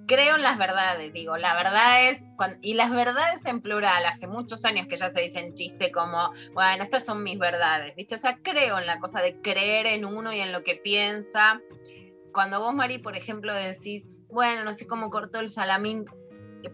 creo 0.07 0.35
en 0.35 0.41
las 0.41 0.57
verdades, 0.57 1.13
digo, 1.13 1.37
la 1.37 1.53
verdad 1.53 2.09
es, 2.09 2.25
y 2.61 2.73
las 2.73 2.91
verdades 2.91 3.45
en 3.45 3.61
plural, 3.61 4.05
hace 4.05 4.27
muchos 4.27 4.65
años 4.65 4.87
que 4.87 4.97
ya 4.97 5.09
se 5.09 5.21
dicen 5.21 5.53
chiste 5.53 5.91
como, 5.91 6.31
bueno, 6.53 6.83
estas 6.83 7.05
son 7.05 7.23
mis 7.23 7.37
verdades, 7.37 7.95
¿viste? 7.95 8.15
O 8.15 8.17
sea, 8.17 8.37
creo 8.41 8.79
en 8.79 8.87
la 8.87 8.99
cosa 8.99 9.21
de 9.21 9.39
creer 9.41 9.85
en 9.85 10.05
uno 10.05 10.33
y 10.33 10.39
en 10.39 10.51
lo 10.51 10.63
que 10.63 10.75
piensa. 10.75 11.61
Cuando 12.33 12.59
vos, 12.59 12.73
Mari, 12.73 12.97
por 12.97 13.15
ejemplo, 13.15 13.53
decís, 13.53 14.05
bueno, 14.29 14.63
no 14.63 14.75
sé 14.75 14.87
cómo 14.87 15.09
cortó 15.09 15.39
el 15.39 15.49
salamín, 15.49 16.05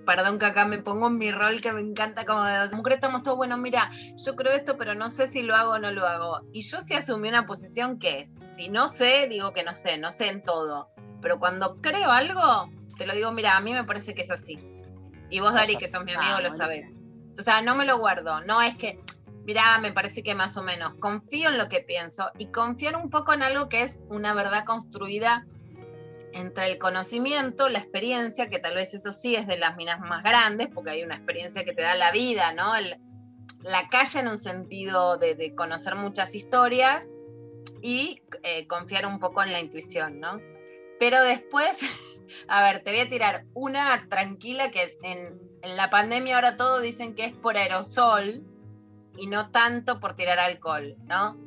perdón 0.06 0.40
que 0.40 0.46
acá 0.46 0.66
me 0.66 0.80
pongo 0.80 1.08
en 1.08 1.18
mi 1.18 1.32
rol 1.32 1.62
que 1.62 1.72
me 1.72 1.82
encanta 1.82 2.26
como 2.26 2.44
de 2.44 2.76
mujer 2.76 2.94
estamos 2.94 3.24
todos, 3.24 3.38
bueno, 3.38 3.58
mira, 3.58 3.90
yo 4.16 4.36
creo 4.36 4.54
esto, 4.54 4.78
pero 4.78 4.96
no 4.96 5.10
sé 5.10 5.28
si 5.28 5.42
lo 5.42 5.56
hago 5.56 5.74
o 5.74 5.80
no 5.80 5.92
lo 5.92 6.08
hago. 6.08 6.42
Y 6.52 6.62
yo 6.62 6.82
sí 6.82 6.94
asumí 6.94 7.30
una 7.30 7.46
posición 7.46 8.00
que 8.00 8.22
es, 8.22 8.34
si 8.54 8.70
no 8.70 8.88
sé, 8.88 9.28
digo 9.30 9.54
que 9.54 9.64
no 9.64 9.74
sé, 9.74 9.98
no 9.98 10.12
sé 10.12 10.30
en 10.30 10.44
todo. 10.44 10.90
Pero 11.22 11.40
cuando 11.40 11.78
creo 11.82 12.12
algo, 12.12 12.70
te 12.98 13.06
lo 13.06 13.14
digo, 13.14 13.32
mira, 13.32 13.56
a 13.56 13.62
mí 13.62 13.74
me 13.74 13.84
parece 13.84 14.14
que 14.14 14.22
es 14.22 14.32
así. 14.32 14.60
Y 15.30 15.40
vos, 15.40 15.54
Dari, 15.54 15.78
que 15.78 15.88
sos 15.88 16.04
mi 16.04 16.14
amigo, 16.14 16.38
lo 16.38 16.44
Vamos, 16.44 16.58
sabés. 16.58 16.88
O 17.38 17.42
sea, 17.42 17.62
no 17.62 17.76
me 17.76 17.86
lo 17.86 17.98
guardo, 17.98 18.42
no 18.42 18.62
es 18.62 18.76
que, 18.76 19.00
mira, 19.46 19.80
me 19.80 19.92
parece 19.92 20.22
que 20.22 20.36
más 20.36 20.58
o 20.58 20.64
menos. 20.64 20.94
Confío 21.00 21.50
en 21.50 21.58
lo 21.58 21.70
que 21.70 21.80
pienso 21.80 22.32
y 22.38 22.48
confiar 22.48 22.96
un 22.96 23.10
poco 23.10 23.34
en 23.34 23.42
algo 23.42 23.70
que 23.70 23.82
es 23.82 24.02
una 24.10 24.34
verdad 24.34 24.66
construida 24.66 25.46
entre 26.34 26.72
el 26.72 26.78
conocimiento, 26.78 27.70
la 27.70 27.80
experiencia, 27.80 28.50
que 28.50 28.60
tal 28.60 28.76
vez 28.76 28.94
eso 28.94 29.12
sí 29.12 29.36
es 29.36 29.48
de 29.48 29.58
las 29.58 29.78
minas 29.78 30.00
más 30.00 30.24
grandes, 30.24 30.68
porque 30.74 30.92
hay 30.92 31.04
una 31.04 31.16
experiencia 31.16 31.64
que 31.64 31.74
te 31.74 31.82
da 31.82 31.96
la 31.96 32.12
vida, 32.12 32.54
¿no? 32.54 32.74
La 33.62 33.88
calle 33.90 34.20
en 34.20 34.28
un 34.28 34.38
sentido 34.38 35.18
de, 35.18 35.54
conocer 35.56 35.96
muchas 35.96 36.36
historias 36.36 37.14
y 37.82 38.22
eh, 38.44 38.68
confiar 38.68 39.06
un 39.06 39.20
poco 39.20 39.44
en 39.44 39.52
la 39.52 39.60
intuición, 39.60 40.20
¿no? 40.20 40.40
Pero 41.00 41.22
después, 41.22 41.80
a 42.48 42.64
ver, 42.64 42.84
te 42.84 42.92
voy 42.92 43.02
a 43.02 43.10
tirar 43.10 43.46
una 43.54 44.08
tranquila 44.10 44.72
que 44.72 44.84
es 44.84 44.98
en 45.02 45.54
la 45.64 45.90
pandemia 45.90 46.36
ahora 46.36 46.58
todo 46.58 46.82
dicen 46.82 47.16
que 47.16 47.26
es 47.26 47.34
por 47.34 47.58
aerosol 47.58 48.44
y 49.16 49.28
no 49.28 49.50
tanto 49.50 50.00
por 50.00 50.16
tirar 50.16 50.40
alcohol, 50.40 50.98
¿no? 51.06 51.38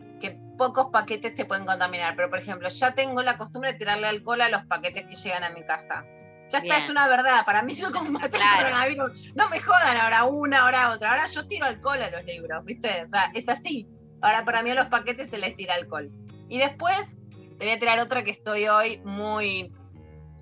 Pocos 0.57 0.87
paquetes 0.93 1.35
te 1.35 1.45
pueden 1.45 1.67
contaminar, 1.67 2.15
pero 2.17 2.31
por 2.31 2.39
ejemplo, 2.39 2.69
ya 2.69 2.95
tengo 2.95 3.23
la 3.23 3.37
costumbre 3.37 3.73
de 3.73 3.79
tirarle 3.79 4.07
alcohol 4.09 4.41
a 4.41 4.49
los 4.49 4.65
paquetes 4.67 5.05
que 5.07 5.15
llegan 5.15 5.45
a 5.45 5.51
mi 5.51 5.65
casa. 5.65 6.05
Ya 6.49 6.59
está, 6.59 6.61
Bien. 6.63 6.77
es 6.77 6.91
una 6.91 7.09
verdad. 7.09 7.45
Para 7.45 7.63
mí 7.63 7.75
yo 7.75 7.91
combate 7.93 8.37
el 8.37 8.43
Claro. 8.43 8.65
coronavirus. 8.69 9.35
No 9.35 9.49
me 9.49 9.59
jodan 9.61 9.97
ahora 9.97 10.25
una, 10.25 10.63
ahora 10.63 10.91
otra. 10.91 11.11
Ahora 11.11 11.27
yo 11.27 11.47
tiro 11.49 11.67
alcohol 11.67 12.01
a 12.03 12.11
los 12.11 12.25
libros, 12.25 12.65
¿viste? 12.65 13.03
O 13.05 13.09
sea, 13.09 13.31
es 13.35 13.49
así. 13.49 13.89
Ahora 14.23 14.45
para 14.45 14.63
mí 14.63 14.71
a 14.71 14.75
los 14.77 14.87
paquetes 14.87 15.29
se 15.29 15.39
les 15.39 15.57
tira 15.57 15.75
alcohol. 15.75 16.11
Y 16.49 16.59
después 16.59 17.17
te 17.59 17.65
voy 17.65 17.71
a 17.71 17.79
tirar 17.79 17.99
otra 17.99 18.23
que 18.23 18.31
estoy 18.31 18.69
hoy 18.69 18.99
muy, 19.05 19.73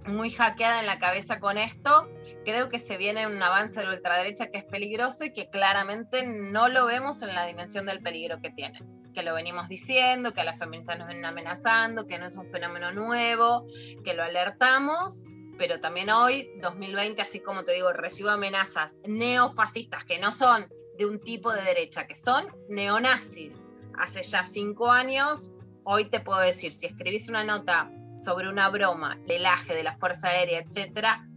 muy 0.07 0.31
hackeada 0.31 0.81
en 0.81 0.87
la 0.87 0.99
cabeza 0.99 1.41
con 1.41 1.57
esto. 1.59 2.09
Creo 2.45 2.69
que 2.69 2.79
se 2.79 2.99
viene 2.99 3.27
un 3.27 3.43
avance 3.43 3.81
de 3.81 3.87
la 3.87 3.95
ultraderecha 3.95 4.49
que 4.51 4.59
es 4.59 4.65
peligroso 4.65 5.25
y 5.25 5.33
que 5.33 5.49
claramente 5.49 6.23
no 6.27 6.69
lo 6.69 6.85
vemos 6.85 7.23
en 7.23 7.35
la 7.35 7.47
dimensión 7.47 7.87
del 7.87 8.03
peligro 8.03 8.41
que 8.43 8.51
tiene. 8.51 8.81
Que 9.15 9.23
lo 9.23 9.35
venimos 9.35 9.69
diciendo, 9.69 10.33
que 10.33 10.41
a 10.41 10.45
las 10.45 10.59
feministas 10.59 10.99
nos 10.99 11.07
vienen 11.07 11.25
amenazando, 11.25 12.07
que 12.07 12.19
no 12.19 12.27
es 12.27 12.37
un 12.37 12.49
fenómeno 12.49 12.93
nuevo, 12.93 13.67
que 14.05 14.13
lo 14.13 14.25
alertamos, 14.25 15.23
pero 15.57 15.81
también 15.81 16.11
hoy, 16.11 16.51
2020, 16.61 17.23
así 17.23 17.41
como 17.41 17.65
te 17.65 17.73
digo, 17.73 17.93
recibo 17.93 18.31
amenazas 18.31 19.01
neofascistas 19.07 20.05
que 20.05 20.19
no 20.19 20.33
son 20.33 20.69
de 20.99 21.07
un 21.07 21.21
tipo 21.21 21.53
de 21.53 21.63
derecha, 21.63 22.07
que 22.07 22.17
son 22.17 22.47
neonazis. 22.69 23.63
Hace 23.97 24.23
ya 24.23 24.43
cinco 24.43 24.91
años, 24.91 25.53
hoy 25.85 26.07
te 26.07 26.21
puedo 26.21 26.41
decir, 26.41 26.73
si 26.73 26.87
escribís 26.87 27.29
una 27.29 27.45
nota 27.45 27.91
sobre 28.19 28.49
una 28.49 28.69
broma, 28.69 29.19
lelaje 29.27 29.75
de 29.75 29.85
la 29.85 29.95
Fuerza 29.95 30.29
Aérea, 30.29 30.59
etcétera, 30.59 31.29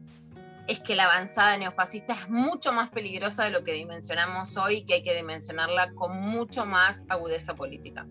es 0.67 0.79
que 0.79 0.95
la 0.95 1.05
avanzada 1.05 1.57
neofascista 1.57 2.13
es 2.13 2.29
mucho 2.29 2.73
más 2.73 2.89
peligrosa 2.89 3.45
de 3.45 3.51
lo 3.51 3.63
que 3.63 3.73
dimensionamos 3.73 4.57
hoy, 4.57 4.83
que 4.83 4.95
hay 4.95 5.03
que 5.03 5.15
dimensionarla 5.15 5.93
con 5.93 6.17
mucho 6.17 6.65
más 6.65 7.05
agudeza 7.09 7.55
política. 7.55 8.05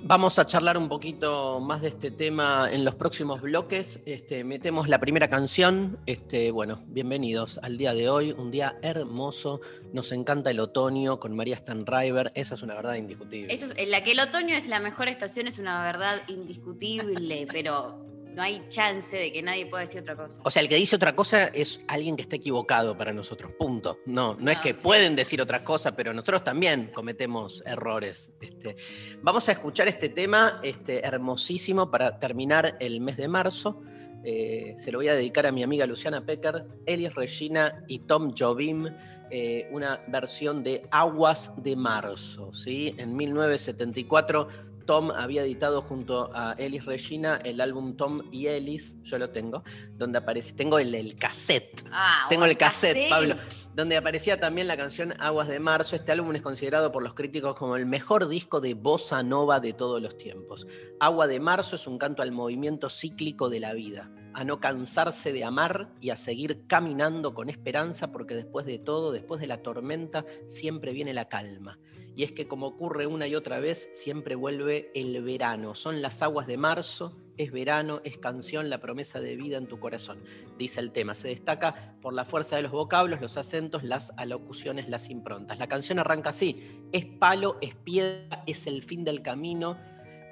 Vamos 0.00 0.38
a 0.38 0.46
charlar 0.46 0.78
un 0.78 0.88
poquito 0.88 1.58
más 1.58 1.82
de 1.82 1.88
este 1.88 2.12
tema 2.12 2.68
en 2.70 2.84
los 2.84 2.94
próximos 2.94 3.42
bloques. 3.42 4.00
Este, 4.06 4.44
metemos 4.44 4.88
la 4.88 5.00
primera 5.00 5.28
canción. 5.28 5.98
Este, 6.06 6.52
bueno, 6.52 6.84
bienvenidos 6.86 7.58
al 7.64 7.76
día 7.76 7.92
de 7.94 8.08
hoy, 8.08 8.30
un 8.30 8.52
día 8.52 8.78
hermoso. 8.82 9.60
Nos 9.92 10.12
encanta 10.12 10.52
el 10.52 10.60
otoño 10.60 11.18
con 11.18 11.34
María 11.34 11.56
Stanriver. 11.56 12.30
Esa 12.34 12.54
es 12.54 12.62
una 12.62 12.76
verdad 12.76 12.94
indiscutible. 12.94 13.52
Eso, 13.52 13.66
en 13.74 13.90
la 13.90 14.04
que 14.04 14.12
el 14.12 14.20
otoño 14.20 14.54
es 14.54 14.68
la 14.68 14.78
mejor 14.78 15.08
estación 15.08 15.48
es 15.48 15.58
una 15.58 15.82
verdad 15.82 16.22
indiscutible, 16.28 17.48
pero 17.50 17.98
no 18.34 18.42
hay 18.42 18.64
chance 18.68 19.16
de 19.16 19.32
que 19.32 19.42
nadie 19.42 19.66
pueda 19.66 19.82
decir 19.82 20.00
otra 20.00 20.16
cosa. 20.16 20.40
O 20.44 20.50
sea, 20.50 20.62
el 20.62 20.68
que 20.68 20.76
dice 20.76 20.96
otra 20.96 21.14
cosa 21.14 21.46
es 21.46 21.80
alguien 21.88 22.16
que 22.16 22.22
está 22.22 22.36
equivocado 22.36 22.96
para 22.96 23.12
nosotros. 23.12 23.52
Punto. 23.58 23.98
No, 24.06 24.36
no, 24.38 24.50
es 24.50 24.58
que 24.58 24.74
pueden 24.74 25.16
decir 25.16 25.40
otras 25.40 25.62
cosas, 25.62 25.94
pero 25.96 26.12
nosotros 26.12 26.44
también 26.44 26.90
cometemos 26.94 27.62
errores. 27.66 28.30
Este, 28.40 28.76
vamos 29.22 29.48
a 29.48 29.52
escuchar 29.52 29.88
este 29.88 30.08
tema 30.08 30.60
este, 30.62 31.04
hermosísimo 31.06 31.90
para 31.90 32.18
terminar 32.18 32.76
el 32.80 33.00
mes 33.00 33.16
de 33.16 33.28
marzo. 33.28 33.82
Eh, 34.24 34.74
se 34.76 34.90
lo 34.90 34.98
voy 34.98 35.08
a 35.08 35.14
dedicar 35.14 35.46
a 35.46 35.52
mi 35.52 35.62
amiga 35.62 35.86
Luciana 35.86 36.24
Pecker, 36.24 36.66
Elis 36.86 37.14
Regina 37.14 37.84
y 37.86 38.00
Tom 38.00 38.34
Jobim, 38.36 38.88
eh, 39.30 39.68
una 39.70 40.02
versión 40.08 40.62
de 40.62 40.82
Aguas 40.90 41.52
de 41.62 41.76
Marzo. 41.76 42.52
¿sí? 42.52 42.94
En 42.98 43.16
1974 43.16 44.48
Tom 44.88 45.10
había 45.10 45.42
editado 45.42 45.82
junto 45.82 46.30
a 46.32 46.54
Elis 46.54 46.86
Regina 46.86 47.36
el 47.44 47.60
álbum 47.60 47.94
Tom 47.94 48.22
y 48.32 48.46
Elis, 48.46 48.96
yo 49.02 49.18
lo 49.18 49.28
tengo, 49.28 49.62
donde 49.98 50.16
aparece, 50.16 50.54
tengo 50.54 50.78
el, 50.78 50.94
el 50.94 51.14
cassette, 51.16 51.84
Ah, 51.92 52.24
tengo 52.30 52.46
el 52.46 52.56
cassette, 52.56 52.94
cassette. 52.94 53.10
Pablo, 53.10 53.36
donde 53.74 53.98
aparecía 53.98 54.40
también 54.40 54.66
la 54.66 54.78
canción 54.78 55.12
Aguas 55.20 55.48
de 55.48 55.60
Marzo. 55.60 55.94
Este 55.94 56.10
álbum 56.12 56.34
es 56.36 56.40
considerado 56.40 56.90
por 56.90 57.02
los 57.02 57.12
críticos 57.12 57.54
como 57.54 57.76
el 57.76 57.84
mejor 57.84 58.28
disco 58.30 58.62
de 58.62 58.72
bossa 58.72 59.22
nova 59.22 59.60
de 59.60 59.74
todos 59.74 60.00
los 60.00 60.16
tiempos. 60.16 60.66
Agua 61.00 61.26
de 61.26 61.38
Marzo 61.38 61.76
es 61.76 61.86
un 61.86 61.98
canto 61.98 62.22
al 62.22 62.32
movimiento 62.32 62.88
cíclico 62.88 63.50
de 63.50 63.60
la 63.60 63.74
vida, 63.74 64.10
a 64.32 64.42
no 64.44 64.58
cansarse 64.58 65.34
de 65.34 65.44
amar 65.44 65.90
y 66.00 66.08
a 66.08 66.16
seguir 66.16 66.66
caminando 66.66 67.34
con 67.34 67.50
esperanza, 67.50 68.10
porque 68.10 68.34
después 68.34 68.64
de 68.64 68.78
todo, 68.78 69.12
después 69.12 69.38
de 69.38 69.48
la 69.48 69.62
tormenta, 69.62 70.24
siempre 70.46 70.92
viene 70.92 71.12
la 71.12 71.28
calma. 71.28 71.78
Y 72.18 72.24
es 72.24 72.32
que 72.32 72.48
como 72.48 72.66
ocurre 72.66 73.06
una 73.06 73.28
y 73.28 73.36
otra 73.36 73.60
vez, 73.60 73.90
siempre 73.92 74.34
vuelve 74.34 74.90
el 74.96 75.22
verano. 75.22 75.76
Son 75.76 76.02
las 76.02 76.20
aguas 76.20 76.48
de 76.48 76.56
marzo, 76.56 77.16
es 77.36 77.52
verano, 77.52 78.00
es 78.02 78.18
canción, 78.18 78.68
la 78.68 78.80
promesa 78.80 79.20
de 79.20 79.36
vida 79.36 79.56
en 79.56 79.68
tu 79.68 79.78
corazón. 79.78 80.18
Dice 80.58 80.80
el 80.80 80.90
tema, 80.90 81.14
se 81.14 81.28
destaca 81.28 81.94
por 82.00 82.12
la 82.12 82.24
fuerza 82.24 82.56
de 82.56 82.62
los 82.62 82.72
vocablos, 82.72 83.20
los 83.20 83.36
acentos, 83.36 83.84
las 83.84 84.12
alocuciones, 84.16 84.88
las 84.88 85.10
improntas. 85.10 85.60
La 85.60 85.68
canción 85.68 86.00
arranca 86.00 86.30
así, 86.30 86.82
es 86.90 87.04
palo, 87.04 87.56
es 87.60 87.76
piedra, 87.76 88.42
es 88.48 88.66
el 88.66 88.82
fin 88.82 89.04
del 89.04 89.22
camino, 89.22 89.78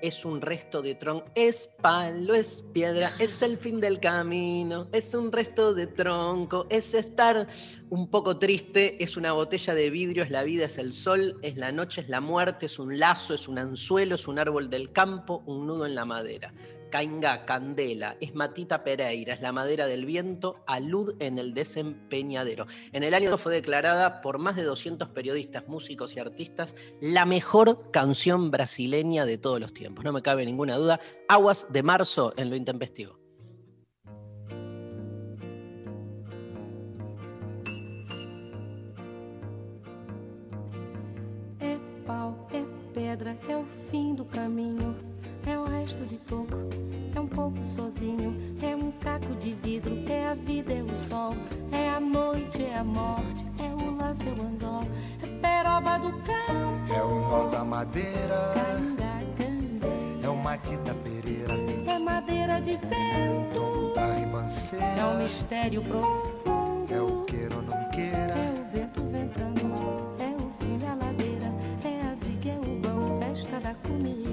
es 0.03 0.25
un 0.25 0.41
resto 0.41 0.83
de 0.83 0.95
tronco, 0.95 1.27
es 1.35 1.69
palo, 1.81 2.35
es 2.35 2.65
piedra, 2.73 3.13
es 3.19 3.43
el 3.43 3.59
fin 3.59 3.81
del 3.81 4.01
camino, 4.01 4.89
es 4.93 5.15
un 5.15 5.33
resto 5.33 5.75
de 5.75 5.87
tronco, 5.87 6.67
es 6.71 6.95
estar 6.95 7.47
un 7.91 8.09
poco 8.09 8.39
triste, 8.39 9.03
es 9.03 9.17
una 9.17 9.33
botella 9.33 9.75
de 9.75 9.91
vidrio, 9.91 10.23
es 10.25 10.31
la 10.31 10.45
vida, 10.45 10.67
es 10.67 10.79
el 10.79 10.93
sol, 10.93 11.39
es 11.43 11.57
la 11.57 11.73
noche, 11.73 12.01
es 12.01 12.09
la 12.09 12.21
muerte, 12.21 12.67
es 12.67 12.79
un 12.79 12.99
lazo, 12.99 13.35
es 13.35 13.49
un 13.49 13.59
anzuelo, 13.59 14.15
es 14.15 14.29
un 14.29 14.39
árbol 14.39 14.71
del 14.71 14.93
campo, 14.93 15.43
un 15.47 15.67
nudo 15.67 15.87
en 15.87 15.95
la 15.95 16.05
madera. 16.05 16.53
Cainga, 16.91 17.45
Candela, 17.45 18.17
es 18.21 18.35
Matita 18.35 18.85
Pereira, 18.85 19.35
es 19.35 19.41
la 19.41 19.53
madera 19.53 19.87
del 19.87 20.07
viento, 20.07 20.63
alud 20.67 21.15
en 21.21 21.39
el 21.39 21.55
desempeñadero. 21.55 22.67
En 22.93 23.03
el 23.03 23.15
año 23.15 23.37
fue 23.39 23.53
declarada 23.53 24.21
por 24.21 24.39
más 24.39 24.57
de 24.57 24.65
200 24.65 25.09
periodistas, 25.11 25.69
músicos 25.69 26.15
y 26.17 26.21
artistas 26.21 26.75
la 27.01 27.27
mejor 27.27 27.91
canción 27.91 28.51
brasileña 28.51 29.27
de 29.27 29.39
todos 29.39 29.61
los 29.61 29.73
tiempos. 29.73 30.05
No 30.05 30.13
me 30.13 30.23
cabe 30.23 30.45
ninguna 30.45 30.77
duda. 30.77 31.01
Aguas 31.29 31.67
de 31.71 31.83
marzo 31.83 32.33
en 32.37 32.51
lo 32.51 32.57
intempestivo. 32.57 33.19
É 41.61 41.79
pau, 42.07 42.49
é 42.53 42.65
pedra, 42.93 43.37
é 43.49 43.57
o 43.57 43.65
fim 43.91 44.15
do 44.15 44.25
caminho. 44.25 45.06
É 45.47 45.57
o 45.59 45.65
resto 45.65 46.05
de 46.05 46.19
toco, 46.19 46.57
é 47.15 47.21
um 47.21 47.27
pouco 47.29 47.65
sozinho. 47.65 48.37
É 48.63 48.75
um 48.75 48.91
caco 48.93 49.35
de 49.37 49.55
vidro, 49.55 49.97
é 50.09 50.27
a 50.27 50.35
vida, 50.35 50.73
é 50.75 50.83
o 50.83 50.95
sol. 50.95 51.35
É 51.71 51.91
a 51.91 52.01
noite, 52.01 52.63
é 52.65 52.77
a 52.79 52.85
morte, 52.85 53.45
é 53.61 53.75
o 53.85 53.97
laço, 53.97 54.23
é 54.25 54.33
o 54.33 54.47
anzol. 54.47 54.83
É 55.23 55.27
peroba 55.41 55.99
do 55.99 56.13
cão, 56.23 56.97
É 56.97 57.03
o 57.03 57.21
nó 57.21 57.49
da 57.49 57.65
madeira, 57.65 58.53
canga, 58.55 59.23
candê. 59.37 60.27
é 60.27 60.29
o 60.29 60.37
Matita 60.37 60.95
Pereira, 60.95 61.55
É 61.87 61.99
madeira 61.99 62.61
de 62.61 62.73
vento, 62.77 63.95
da 63.95 64.03
é 64.03 64.07
um 64.13 64.19
ribanceira, 64.21 65.15
mistério 65.23 65.83
profundo. 65.83 66.93
é 66.93 67.01
o 67.01 67.25
queira 67.25 67.55
ou 67.57 67.63
não 67.63 67.91
queira, 67.91 68.19
É 68.19 68.55
o 68.61 68.73
vento 68.73 69.01
ventando, 69.05 69.61
é 70.19 70.35
o 70.43 70.51
fim 70.59 70.79
da 70.79 70.95
ladeira, 70.95 71.53
é 71.85 72.01
a 72.03 72.15
viga, 72.25 72.51
é 72.51 72.59
o 72.59 72.81
vão, 72.81 73.21
festa 73.21 73.61
da 73.61 73.75
cumeira. 73.75 74.26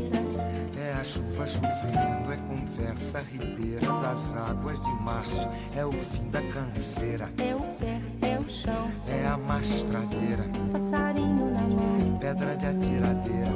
A 1.03 1.05
chuva 1.05 1.45
chovendo, 1.45 2.31
é 2.31 2.37
conversa 2.47 3.19
ribeira 3.29 3.85
das 4.01 4.33
águas 4.37 4.79
de 4.79 5.03
março, 5.03 5.49
é 5.75 5.85
o 5.85 5.91
fim 5.91 6.29
da 6.29 6.41
canseira, 6.43 7.29
É 7.37 7.53
o 7.53 7.59
pé, 7.77 7.99
é 8.21 8.39
o 8.39 8.49
chão, 8.49 8.89
é 9.09 9.27
a 9.27 9.37
mastradeira, 9.37 10.45
passarinho 10.71 11.53
na 11.53 11.61
mão, 11.61 12.17
pedra 12.19 12.55
de 12.55 12.67
atiradeira, 12.67 13.51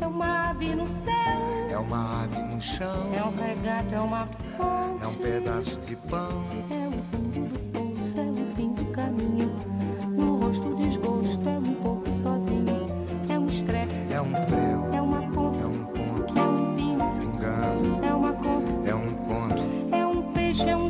é 0.00 0.06
uma 0.06 0.50
ave 0.50 0.74
no 0.74 0.86
céu, 0.86 1.12
é 1.70 1.76
uma 1.76 2.22
ave 2.22 2.38
no 2.54 2.62
chão, 2.62 3.12
é 3.14 3.22
um 3.22 3.34
regato, 3.36 3.94
é 3.94 4.00
uma 4.00 4.26
fonte. 4.56 5.04
é 5.04 5.06
um 5.06 5.14
pedaço 5.16 5.78
de 5.80 5.96
pão, 5.96 6.46
É 6.70 6.88
o 6.88 7.02
fundo 7.10 7.46
do 7.46 7.58
poço, 7.72 8.18
é 8.18 8.22
o 8.22 8.54
fim 8.56 8.72
do 8.72 8.86
caminho. 8.86 9.54
No 10.08 10.38
rosto 10.38 10.74
desgosto, 10.76 11.46
é 11.46 11.58
um 11.58 11.74
pouco 11.74 12.08
sozinho. 12.14 12.86
É 13.28 13.38
um 13.38 13.48
estrepe, 13.48 13.92
é 14.10 14.20
um 14.20 14.30
prego, 14.30 14.65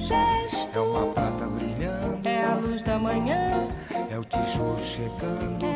gesto. 0.07 0.77
é 0.77 0.81
uma 0.81 1.07
prata 1.13 1.47
brilhando, 1.47 2.27
É 2.27 2.45
a 2.45 2.55
luz 2.55 2.83
da 2.83 2.99
manhã, 2.99 3.69
é 4.11 4.19
o 4.19 4.25
tijolo 4.25 4.79
chegando, 4.83 5.65
é 5.67 5.76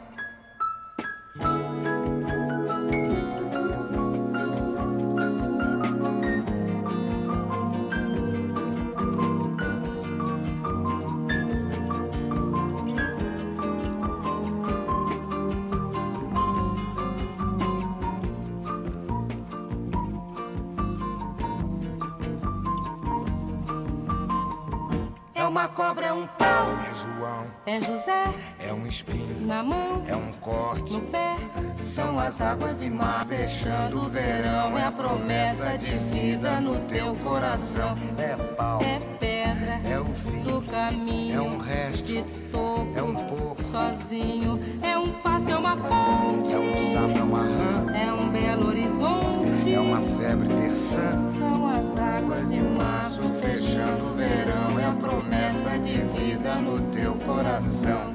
É 27.71 27.81
José 27.81 28.25
é 28.59 28.73
um 28.73 28.85
espinho, 28.85 29.45
na 29.47 29.63
mão, 29.63 30.03
é 30.07 30.15
um 30.15 30.31
corte. 30.39 30.93
no 30.93 31.01
pé. 31.01 31.35
São 31.79 32.19
as 32.19 32.39
águas 32.41 32.79
de 32.79 32.89
mar 32.89 33.25
fechando 33.25 33.99
o 34.05 34.09
verão, 34.09 34.77
é 34.77 34.83
a 34.85 34.91
promessa 34.91 35.77
de 35.77 35.97
vida 35.97 36.59
no 36.61 36.79
teu 36.81 37.15
coração. 37.15 37.95
É 38.17 38.35
pau, 38.55 38.79
É 38.81 38.99
pedra 39.19 39.79
é 39.89 39.99
o 39.99 40.05
fim, 40.05 40.43
do 40.43 40.61
caminho. 40.63 41.35
é 41.37 41.41
um 41.41 41.57
resto, 41.57 42.05
de 42.05 42.21
toco. 42.51 42.87
é 42.95 43.01
um 43.01 43.15
pouco, 43.15 43.63
sozinho. 43.63 44.59
É 44.81 44.97
um 44.97 45.11
passo, 45.21 45.49
é 45.51 45.55
uma 45.57 45.75
ponte. 45.75 46.53
é 46.53 46.59
um 46.59 46.91
sapo, 46.91 47.17
é 47.19 47.23
uma 47.23 47.39
rã, 47.43 47.91
É 47.95 48.13
um 48.13 48.29
belo 48.29 48.67
horizonte. 48.67 49.50
É 49.69 49.79
uma 49.79 50.01
febre 50.17 50.47
terçã. 50.47 51.25
São 51.37 51.67
as 51.67 51.97
águas 51.97 52.49
de 52.49 52.59
março 52.59 53.21
fechando 53.39 54.11
o 54.11 54.15
verão, 54.15 54.79
é 54.79 54.85
a 54.85 54.91
promessa 54.91 55.77
de 55.77 56.01
vida 56.01 56.55
no 56.55 56.81
teu 56.91 57.13
coração. 57.15 58.13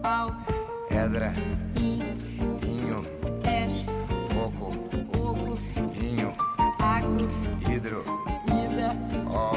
Pau, 0.00 0.32
Pedra, 0.88 1.32
in, 1.76 2.00
inho, 2.64 3.02
peixe, 3.42 3.86
coco, 4.32 4.68
oco, 5.18 5.58
inho, 6.00 6.32
agro, 6.78 7.28
hidro, 7.68 8.04
ida, 8.46 8.96
ó, 9.26 9.50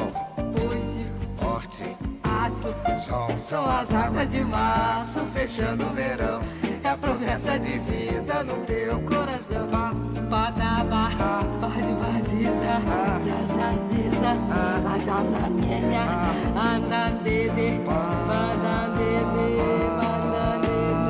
oite, 0.68 1.08
horte, 1.44 1.96
aço. 2.24 3.00
sol. 3.00 3.40
São 3.40 3.70
as 3.70 3.94
águas 3.94 4.32
de 4.32 4.44
março 4.44 5.24
fechando 5.34 5.86
o 5.86 5.94
verão, 5.94 6.42
é 6.84 6.90
a 6.90 6.98
promessa 6.98 7.60
de 7.60 7.78
vida 7.78 8.44
no 8.44 8.66
teu 8.66 8.77
badandede, 16.88 17.68
badandede, 19.88 21.08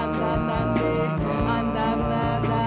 andandande, 0.00 0.90
andandada, 1.56 2.60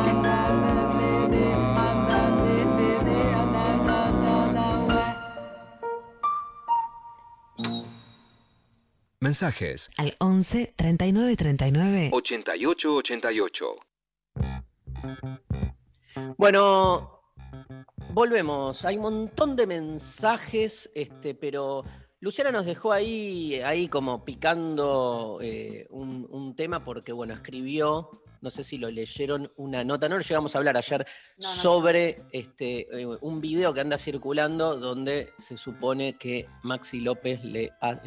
andandandede, 0.00 1.44
andandedede, 1.86 3.18
andandandada, 3.42 4.66
ué. 4.88 5.06
Mensajes 9.20 9.90
al 9.96 10.14
11 10.18 10.72
39 10.76 11.36
39 11.36 12.10
88 12.12 12.94
88. 12.96 13.76
Bueno, 16.36 17.20
volvemos. 18.12 18.84
Hay 18.84 18.96
un 18.96 19.02
montón 19.02 19.56
de 19.56 19.66
mensajes, 19.66 20.90
este, 20.94 21.34
pero 21.34 21.84
Luciana 22.20 22.50
nos 22.50 22.66
dejó 22.66 22.92
ahí, 22.92 23.56
ahí 23.60 23.88
como 23.88 24.24
picando 24.24 25.38
eh, 25.40 25.86
un, 25.90 26.26
un 26.30 26.54
tema 26.56 26.84
porque, 26.84 27.12
bueno, 27.12 27.34
escribió, 27.34 28.22
no 28.40 28.50
sé 28.50 28.64
si 28.64 28.78
lo 28.78 28.90
leyeron, 28.90 29.52
una 29.56 29.84
nota, 29.84 30.08
no 30.08 30.16
lo 30.16 30.22
llegamos 30.22 30.54
a 30.54 30.58
hablar 30.58 30.76
ayer, 30.76 31.06
No, 31.36 31.48
no. 31.48 31.54
sobre 31.54 32.24
este, 32.32 33.00
eh, 33.00 33.06
un 33.20 33.40
video 33.40 33.72
que 33.74 33.80
anda 33.80 33.98
circulando 33.98 34.76
donde 34.76 35.32
se 35.38 35.56
supone 35.56 36.14
que 36.18 36.46
Maxi 36.62 37.00
López 37.00 37.42
le 37.44 37.70
ha- 37.80 38.00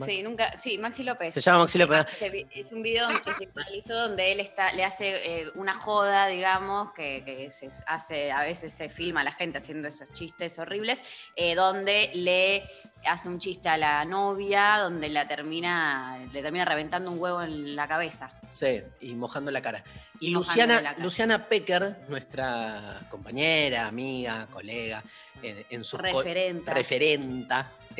Maxi, 0.00 0.16
Sí, 0.16 0.22
nunca, 0.22 0.56
sí, 0.56 0.78
Maxi 0.78 1.02
López. 1.04 1.32
Se 1.34 1.40
llama 1.40 1.60
Maxi 1.60 1.78
López. 1.78 2.06
Es 2.54 2.72
un 2.72 2.82
video 2.82 3.08
que 3.22 3.32
se 3.34 3.46
viralizó 3.46 3.94
donde 3.94 4.32
él 4.32 4.40
está, 4.40 4.72
le 4.72 4.84
hace 4.84 5.40
eh, 5.42 5.46
una 5.54 5.74
joda, 5.74 6.26
digamos, 6.26 6.92
que, 6.92 7.22
que 7.24 7.50
se 7.50 7.70
hace, 7.86 8.32
a 8.32 8.42
veces 8.42 8.72
se 8.72 8.88
filma 8.88 9.20
a 9.20 9.24
la 9.24 9.32
gente 9.32 9.58
haciendo 9.58 9.88
esos 9.88 10.12
chistes 10.12 10.58
horribles, 10.58 11.02
eh, 11.36 11.54
donde 11.54 12.10
le 12.14 12.64
hace 13.06 13.28
un 13.28 13.38
chiste 13.38 13.68
a 13.68 13.76
la 13.76 14.04
novia, 14.04 14.78
donde 14.82 15.08
la 15.08 15.26
termina, 15.28 16.18
le 16.32 16.42
termina 16.42 16.64
reventando 16.64 17.10
un 17.10 17.18
huevo 17.18 17.42
en 17.42 17.76
la 17.76 17.86
cabeza. 17.88 18.32
Sí, 18.48 18.82
y 19.00 19.14
mojando 19.14 19.50
la 19.50 19.62
cara. 19.62 19.82
Y 20.18 20.30
Luciana, 20.32 20.82
la 20.82 20.90
cara. 20.92 21.02
Luciana 21.04 21.46
Pecker, 21.46 21.96
nuestra 22.08 23.00
compañera, 23.08 23.86
amiga, 23.86 24.46
colega, 24.52 25.02
eh, 25.42 25.64
en 25.70 25.82
sus 25.84 25.98
co- 25.98 26.06
Referenta. 26.74 26.74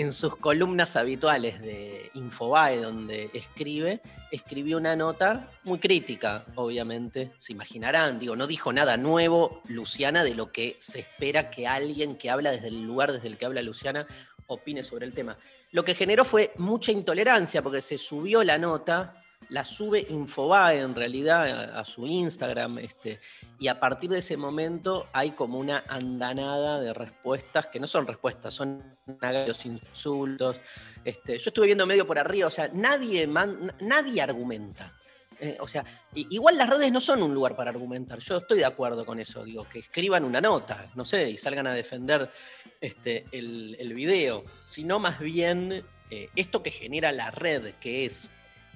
En 0.00 0.12
sus 0.14 0.36
columnas 0.36 0.96
habituales 0.96 1.60
de 1.60 2.10
Infobae, 2.14 2.80
donde 2.80 3.28
escribe, 3.34 4.00
escribió 4.30 4.78
una 4.78 4.96
nota 4.96 5.50
muy 5.62 5.78
crítica, 5.78 6.46
obviamente, 6.54 7.32
se 7.36 7.52
imaginarán, 7.52 8.18
digo, 8.18 8.34
no 8.34 8.46
dijo 8.46 8.72
nada 8.72 8.96
nuevo, 8.96 9.60
Luciana, 9.68 10.24
de 10.24 10.34
lo 10.34 10.52
que 10.52 10.78
se 10.80 11.00
espera 11.00 11.50
que 11.50 11.66
alguien 11.66 12.16
que 12.16 12.30
habla 12.30 12.50
desde 12.50 12.68
el 12.68 12.82
lugar 12.82 13.12
desde 13.12 13.28
el 13.28 13.36
que 13.36 13.44
habla 13.44 13.60
Luciana 13.60 14.06
opine 14.46 14.82
sobre 14.82 15.04
el 15.04 15.12
tema. 15.12 15.36
Lo 15.70 15.84
que 15.84 15.94
generó 15.94 16.24
fue 16.24 16.52
mucha 16.56 16.92
intolerancia, 16.92 17.60
porque 17.60 17.82
se 17.82 17.98
subió 17.98 18.42
la 18.42 18.56
nota, 18.56 19.19
la 19.48 19.64
sube 19.64 20.06
Infobae 20.08 20.78
en 20.78 20.94
realidad 20.94 21.76
a, 21.76 21.84
su 21.84 22.06
Instagram, 22.06 22.78
este, 22.78 23.20
y 23.58 23.68
a 23.68 23.80
partir 23.80 24.10
de 24.10 24.18
ese 24.18 24.36
momento 24.36 25.08
hay 25.12 25.32
como 25.32 25.58
una 25.58 25.84
andanada 25.88 26.80
de 26.80 26.92
respuestas 26.92 27.66
que 27.66 27.80
no 27.80 27.86
son 27.86 28.06
respuestas, 28.06 28.54
son 28.54 28.82
halagos, 29.20 29.66
insultos. 29.66 30.60
Este, 31.04 31.38
yo 31.38 31.50
estuve 31.50 31.66
viendo 31.66 31.86
medio 31.86 32.06
por 32.06 32.18
arriba, 32.18 32.46
o 32.46 32.50
sea, 32.50 32.70
nadie, 32.72 33.26
nadie 33.80 34.22
argumenta. 34.22 34.94
Eh, 35.40 35.56
o 35.58 35.66
sea, 35.66 35.82
igual 36.14 36.58
las 36.58 36.68
redes 36.68 36.92
no 36.92 37.00
son 37.00 37.22
un 37.22 37.32
lugar 37.32 37.56
para 37.56 37.70
argumentar. 37.70 38.18
Yo 38.18 38.36
estoy 38.36 38.58
de 38.58 38.66
acuerdo 38.66 39.06
con 39.06 39.18
eso. 39.18 39.42
Digo, 39.42 39.66
que 39.66 39.78
escriban 39.78 40.22
una 40.22 40.38
nota, 40.38 40.90
no 40.94 41.04
sé, 41.04 41.30
y 41.30 41.38
salgan 41.38 41.66
a 41.66 41.72
defender 41.72 42.30
este, 42.78 43.24
el, 43.32 43.74
el 43.80 43.94
video. 43.94 44.44
Sino 44.64 44.98
más 44.98 45.18
bien 45.18 45.82
eh, 46.10 46.28
esto 46.36 46.62
que 46.62 46.70
genera 46.70 47.10
la 47.10 47.30
red, 47.30 47.72
que 47.80 48.04
es 48.04 48.30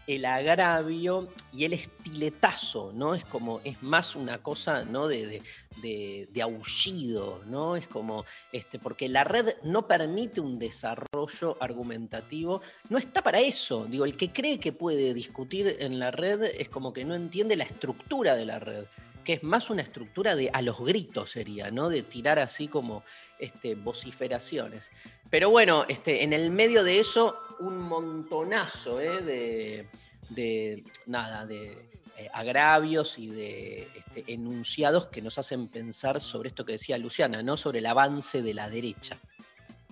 el 0.06 0.24
agravio 0.26 1.28
y 1.52 1.64
el 1.64 1.72
estiletazo, 1.72 2.92
¿no? 2.94 3.14
Es 3.14 3.24
como, 3.24 3.60
es 3.64 3.82
más 3.82 4.14
una 4.14 4.42
cosa, 4.42 4.84
¿no? 4.84 5.08
De, 5.08 5.26
de, 5.26 5.42
de- 5.82 6.28
de 6.30 6.42
aullido, 6.42 7.42
¿no? 7.46 7.74
Es 7.76 7.88
como, 7.88 8.24
este, 8.52 8.78
porque 8.78 9.08
la 9.08 9.24
red 9.24 9.56
no 9.62 9.86
permite 9.88 10.40
un 10.40 10.58
desarrollo 10.58 11.56
argumentativo, 11.60 12.60
no 12.90 12.98
está 12.98 13.22
para 13.22 13.40
eso. 13.40 13.86
Digo, 13.86 14.04
el 14.04 14.16
que 14.16 14.30
cree 14.30 14.58
que 14.60 14.72
puede 14.72 15.14
discutir 15.14 15.76
en 15.80 15.98
la 15.98 16.10
red 16.10 16.42
es 16.42 16.68
como 16.68 16.92
que 16.92 17.04
no 17.04 17.14
entiende 17.14 17.56
la 17.56 17.64
estructura 17.64 18.36
de 18.36 18.44
la 18.44 18.58
red, 18.58 18.84
que 19.24 19.34
es 19.34 19.42
más 19.42 19.70
una 19.70 19.80
estructura 19.82 20.36
de 20.36 20.50
a 20.52 20.60
los 20.60 20.78
gritos 20.84 21.30
sería, 21.30 21.70
¿no? 21.70 21.88
De 21.88 22.02
tirar 22.02 22.38
así 22.38 22.68
como 22.68 23.04
este, 23.38 23.74
vociferaciones. 23.74 24.92
Pero 25.34 25.50
bueno, 25.50 25.84
este, 25.88 26.22
en 26.22 26.32
el 26.32 26.52
medio 26.52 26.84
de 26.84 27.00
eso, 27.00 27.36
un 27.58 27.80
montonazo 27.80 29.00
¿eh? 29.00 29.20
de, 29.20 29.88
de, 30.28 30.84
nada, 31.06 31.44
de 31.44 31.72
eh, 32.16 32.30
agravios 32.32 33.18
y 33.18 33.30
de 33.30 33.88
este, 33.96 34.32
enunciados 34.32 35.08
que 35.08 35.20
nos 35.20 35.36
hacen 35.36 35.66
pensar 35.66 36.20
sobre 36.20 36.50
esto 36.50 36.64
que 36.64 36.74
decía 36.74 36.98
Luciana, 36.98 37.42
¿no? 37.42 37.56
Sobre 37.56 37.80
el 37.80 37.86
avance 37.86 38.42
de 38.42 38.54
la 38.54 38.70
derecha. 38.70 39.18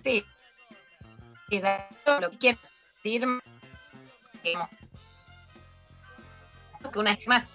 Sí. 0.01 0.23
Y 1.49 1.59
de 1.59 1.77
lo 2.21 2.31
que 2.31 2.37
quiero 2.37 2.59
decir 3.03 3.27
que 4.41 4.55
una 6.95 7.17
vez 7.17 7.27
más, 7.27 7.49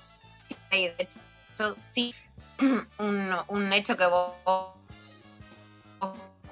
de 0.70 0.94
hecho, 0.98 1.74
sí, 1.80 2.14
un, 2.98 3.34
un 3.48 3.72
hecho 3.72 3.96
que 3.96 4.04
vos 4.04 4.34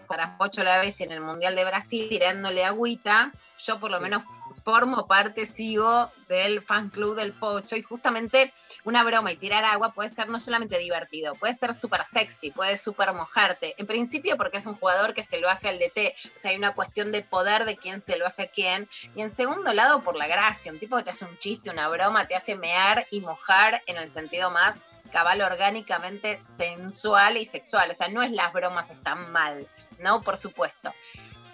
para 0.06 0.36
Pocho 0.38 0.64
la 0.64 0.80
vez 0.80 1.00
en 1.00 1.12
el 1.12 1.20
Mundial 1.20 1.54
de 1.54 1.64
Brasil 1.64 2.08
tirándole 2.08 2.64
agüita, 2.64 3.32
yo 3.58 3.80
por 3.80 3.90
lo 3.90 4.00
menos 4.00 4.22
formo 4.62 5.06
parte, 5.06 5.46
sigo 5.46 6.10
del 6.28 6.60
fan 6.60 6.90
club 6.90 7.14
del 7.14 7.32
Pocho 7.32 7.76
y 7.76 7.82
justamente 7.82 8.52
una 8.84 9.04
broma 9.04 9.32
y 9.32 9.36
tirar 9.36 9.64
agua 9.64 9.92
puede 9.92 10.08
ser 10.08 10.28
no 10.28 10.40
solamente 10.40 10.78
divertido, 10.78 11.34
puede 11.34 11.54
ser 11.54 11.72
súper 11.74 12.04
sexy, 12.04 12.50
puede 12.50 12.76
súper 12.76 13.12
mojarte. 13.12 13.74
En 13.78 13.86
principio 13.86 14.36
porque 14.36 14.58
es 14.58 14.66
un 14.66 14.76
jugador 14.76 15.14
que 15.14 15.22
se 15.22 15.38
lo 15.38 15.48
hace 15.48 15.68
al 15.68 15.78
DT, 15.78 16.14
o 16.34 16.38
sea, 16.38 16.50
hay 16.50 16.56
una 16.56 16.74
cuestión 16.74 17.12
de 17.12 17.22
poder 17.22 17.64
de 17.64 17.76
quién 17.76 18.00
se 18.00 18.18
lo 18.18 18.26
hace 18.26 18.44
a 18.44 18.50
quién. 18.50 18.88
Y 19.14 19.22
en 19.22 19.30
segundo 19.30 19.72
lado 19.72 20.02
por 20.02 20.16
la 20.16 20.26
gracia, 20.26 20.72
un 20.72 20.78
tipo 20.78 20.96
que 20.96 21.04
te 21.04 21.10
hace 21.10 21.24
un 21.24 21.36
chiste, 21.38 21.70
una 21.70 21.88
broma, 21.88 22.26
te 22.26 22.34
hace 22.34 22.56
mear 22.56 23.06
y 23.10 23.20
mojar 23.20 23.82
en 23.86 23.96
el 23.96 24.08
sentido 24.08 24.50
más 24.50 24.84
cabal 25.06 25.40
orgánicamente 25.40 26.42
sensual 26.46 27.36
y 27.36 27.44
sexual. 27.44 27.90
O 27.90 27.94
sea, 27.94 28.08
no 28.08 28.22
es 28.22 28.30
las 28.32 28.52
bromas 28.52 28.90
están 28.90 29.30
mal, 29.32 29.68
¿no? 29.98 30.22
Por 30.22 30.36
supuesto 30.36 30.92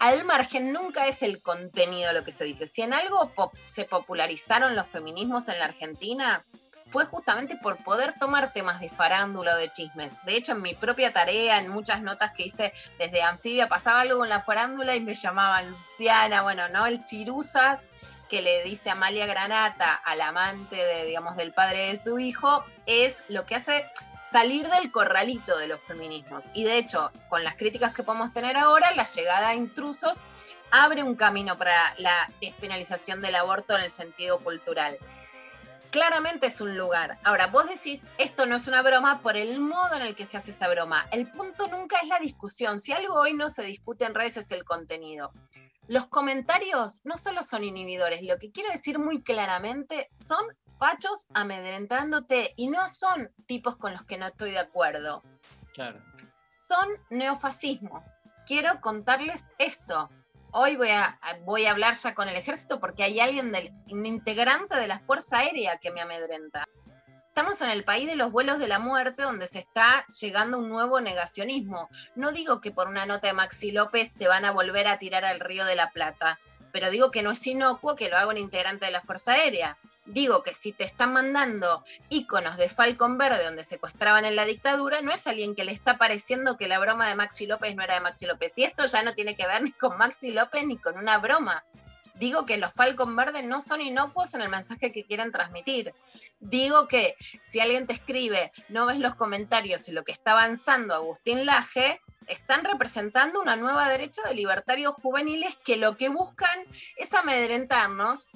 al 0.02 0.24
margen 0.24 0.72
nunca 0.72 1.07
es 1.07 1.22
el 1.22 1.40
contenido 1.40 2.12
lo 2.12 2.24
que 2.24 2.33
se 2.33 2.42
dice. 2.42 2.66
Si 2.66 2.83
en 2.83 2.92
algo 2.92 3.33
se 3.66 3.85
popularizaron 3.85 4.74
los 4.74 4.88
feminismos 4.88 5.48
en 5.48 5.61
la 5.61 5.66
Argentina, 5.66 6.44
fue 6.88 7.05
justamente 7.07 7.57
por 7.57 7.85
poder 7.85 8.18
tomar 8.18 8.52
temas 8.52 8.81
de 8.81 8.90
farándula 8.90 9.55
o 9.55 9.59
de 9.59 9.70
chismes. 9.70 10.18
De 10.24 10.35
hecho, 10.35 10.52
en 10.52 10.62
mi 10.62 10.74
propia 10.74 11.12
tarea, 11.12 11.59
en 11.59 11.68
muchas 11.68 12.02
notas 12.02 12.33
que 12.33 12.46
hice 12.46 12.72
desde 12.98 13.22
Anfibia, 13.22 13.68
pasaba 13.68 14.00
algo 14.00 14.18
con 14.18 14.28
la 14.28 14.42
farándula 14.42 14.96
y 14.96 15.00
me 15.00 15.14
llamaban 15.14 15.70
Luciana, 15.70 16.42
bueno, 16.42 16.68
¿no? 16.68 16.85
El 16.85 17.05
Chiruzas, 17.05 17.85
que 18.28 18.42
le 18.42 18.64
dice 18.64 18.90
Amalia 18.90 19.26
Granata, 19.26 19.94
al 19.94 20.20
amante 20.20 20.74
de, 20.74 21.07
digamos, 21.07 21.37
del 21.37 21.55
padre 21.55 21.87
de 21.87 21.96
su 21.96 22.18
hijo, 22.18 22.64
es 22.87 23.22
lo 23.28 23.46
que 23.46 23.55
hace 23.55 23.88
salir 24.32 24.68
del 24.68 24.90
corralito 24.90 25.58
de 25.58 25.68
los 25.68 25.80
feminismos. 25.82 26.44
Y 26.54 26.64
de 26.64 26.78
hecho, 26.78 27.12
con 27.28 27.44
las 27.44 27.54
críticas 27.56 27.94
que 27.94 28.02
podemos 28.02 28.32
tener 28.32 28.56
ahora, 28.56 28.92
la 28.96 29.04
llegada 29.04 29.50
a 29.50 29.54
intrusos 29.54 30.16
abre 30.70 31.02
un 31.02 31.14
camino 31.14 31.58
para 31.58 31.94
la 31.98 32.30
despenalización 32.40 33.20
del 33.20 33.36
aborto 33.36 33.76
en 33.76 33.84
el 33.84 33.90
sentido 33.90 34.40
cultural. 34.40 34.98
Claramente 35.90 36.46
es 36.46 36.62
un 36.62 36.78
lugar. 36.78 37.18
Ahora, 37.22 37.48
vos 37.48 37.68
decís, 37.68 38.06
esto 38.16 38.46
no 38.46 38.56
es 38.56 38.66
una 38.66 38.80
broma 38.80 39.20
por 39.20 39.36
el 39.36 39.60
modo 39.60 39.94
en 39.94 40.02
el 40.02 40.16
que 40.16 40.24
se 40.24 40.38
hace 40.38 40.50
esa 40.50 40.66
broma. 40.68 41.06
El 41.12 41.30
punto 41.30 41.68
nunca 41.68 41.98
es 42.02 42.08
la 42.08 42.18
discusión. 42.18 42.80
Si 42.80 42.92
algo 42.92 43.14
hoy 43.14 43.34
no 43.34 43.50
se 43.50 43.62
discute 43.62 44.06
en 44.06 44.14
redes 44.14 44.38
es 44.38 44.50
el 44.52 44.64
contenido. 44.64 45.32
Los 45.88 46.06
comentarios 46.06 47.00
no 47.04 47.16
solo 47.16 47.42
son 47.42 47.64
inhibidores, 47.64 48.22
lo 48.22 48.38
que 48.38 48.52
quiero 48.52 48.70
decir 48.70 48.98
muy 48.98 49.22
claramente 49.22 50.08
son 50.12 50.44
fachos 50.78 51.26
amedrentándote 51.34 52.54
y 52.56 52.68
no 52.68 52.86
son 52.88 53.30
tipos 53.46 53.76
con 53.76 53.92
los 53.92 54.04
que 54.04 54.16
no 54.16 54.26
estoy 54.26 54.52
de 54.52 54.60
acuerdo. 54.60 55.22
Claro. 55.74 56.00
Son 56.50 56.88
neofascismos. 57.10 58.16
Quiero 58.46 58.80
contarles 58.80 59.52
esto. 59.58 60.08
Hoy 60.52 60.76
voy 60.76 60.90
a, 60.90 61.18
voy 61.44 61.66
a 61.66 61.72
hablar 61.72 61.94
ya 61.94 62.14
con 62.14 62.28
el 62.28 62.36
ejército 62.36 62.78
porque 62.78 63.02
hay 63.02 63.20
alguien, 63.20 63.52
del, 63.52 63.72
un 63.90 64.06
integrante 64.06 64.76
de 64.76 64.86
la 64.86 65.00
Fuerza 65.00 65.38
Aérea 65.38 65.78
que 65.78 65.90
me 65.90 66.00
amedrenta. 66.00 66.66
Estamos 67.34 67.62
en 67.62 67.70
el 67.70 67.82
país 67.82 68.06
de 68.06 68.14
los 68.14 68.30
vuelos 68.30 68.58
de 68.58 68.68
la 68.68 68.78
muerte 68.78 69.22
donde 69.22 69.46
se 69.46 69.58
está 69.58 70.04
llegando 70.20 70.58
un 70.58 70.68
nuevo 70.68 71.00
negacionismo. 71.00 71.88
No 72.14 72.30
digo 72.30 72.60
que 72.60 72.72
por 72.72 72.88
una 72.88 73.06
nota 73.06 73.28
de 73.28 73.32
Maxi 73.32 73.72
López 73.72 74.12
te 74.12 74.28
van 74.28 74.44
a 74.44 74.50
volver 74.50 74.86
a 74.86 74.98
tirar 74.98 75.24
al 75.24 75.40
río 75.40 75.64
de 75.64 75.74
la 75.74 75.90
Plata, 75.92 76.38
pero 76.72 76.90
digo 76.90 77.10
que 77.10 77.22
no 77.22 77.30
es 77.30 77.46
inocuo 77.46 77.96
que 77.96 78.10
lo 78.10 78.18
haga 78.18 78.28
un 78.28 78.36
integrante 78.36 78.84
de 78.84 78.92
la 78.92 79.00
Fuerza 79.00 79.32
Aérea. 79.32 79.78
Digo 80.04 80.42
que 80.42 80.52
si 80.52 80.72
te 80.74 80.84
están 80.84 81.14
mandando 81.14 81.82
íconos 82.10 82.58
de 82.58 82.68
Falcon 82.68 83.16
Verde 83.16 83.44
donde 83.44 83.64
secuestraban 83.64 84.26
en 84.26 84.36
la 84.36 84.44
dictadura, 84.44 85.00
no 85.00 85.10
es 85.10 85.26
alguien 85.26 85.54
que 85.54 85.64
le 85.64 85.72
está 85.72 85.96
pareciendo 85.96 86.58
que 86.58 86.68
la 86.68 86.80
broma 86.80 87.08
de 87.08 87.14
Maxi 87.14 87.46
López 87.46 87.74
no 87.74 87.82
era 87.82 87.94
de 87.94 88.02
Maxi 88.02 88.26
López. 88.26 88.52
Y 88.56 88.64
esto 88.64 88.84
ya 88.84 89.02
no 89.02 89.14
tiene 89.14 89.36
que 89.36 89.46
ver 89.46 89.62
ni 89.62 89.72
con 89.72 89.96
Maxi 89.96 90.32
López 90.32 90.66
ni 90.66 90.76
con 90.76 90.98
una 90.98 91.16
broma. 91.16 91.64
Digo 92.14 92.46
que 92.46 92.59
los 92.59 92.72
Falcon 92.72 93.16
Verde 93.16 93.42
no 93.42 93.61
son 93.61 93.81
inocuos 93.81 94.35
en 94.35 94.42
el 94.42 94.48
mensaje 94.48 94.92
que 94.92 95.05
quieren 95.05 95.33
transmitir. 95.33 95.94
Digo 96.40 96.87
que 96.88 97.16
si 97.42 97.61
alguien 97.61 97.87
te 97.87 97.94
escribe, 97.94 98.53
no 98.68 98.87
ves 98.87 98.98
los 98.98 99.14
comentarios 99.16 99.88
y 99.88 99.92
lo 99.92 100.05
que 100.05 100.12
está 100.12 100.33
avanzando 100.33 100.94
Agustín 100.94 101.46
Laje, 101.46 102.01
están 102.29 102.64
representando 102.64 103.40
una 103.40 103.57
nueva 103.57 103.88
derecha 103.88 104.22
de 104.29 104.35
libertarios 104.35 104.94
juveniles 104.94 105.57
que 105.64 105.77
lo 105.77 105.96
que 105.96 106.09
buscan 106.09 106.64
es 106.96 107.12
amedrentarnos 107.14 108.29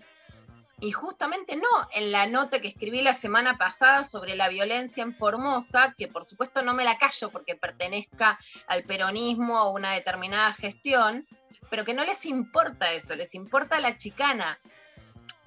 y 0.78 0.92
justamente 0.92 1.56
no 1.56 1.88
en 1.92 2.12
la 2.12 2.26
nota 2.26 2.60
que 2.60 2.68
escribí 2.68 3.00
la 3.00 3.14
semana 3.14 3.56
pasada 3.56 4.02
sobre 4.04 4.36
la 4.36 4.48
violencia 4.48 5.02
en 5.02 5.14
Formosa, 5.14 5.94
que 5.96 6.06
por 6.06 6.24
supuesto 6.24 6.62
no 6.62 6.74
me 6.74 6.84
la 6.84 6.98
callo 6.98 7.30
porque 7.30 7.56
pertenezca 7.56 8.38
al 8.66 8.84
peronismo 8.84 9.62
o 9.62 9.70
una 9.70 9.92
determinada 9.92 10.52
gestión, 10.52 11.26
pero 11.70 11.84
que 11.84 11.94
no 11.94 12.04
les 12.04 12.26
importa 12.26 12.92
eso, 12.92 13.14
les 13.14 13.34
importa 13.34 13.80
la 13.80 13.96
chicana. 13.96 14.58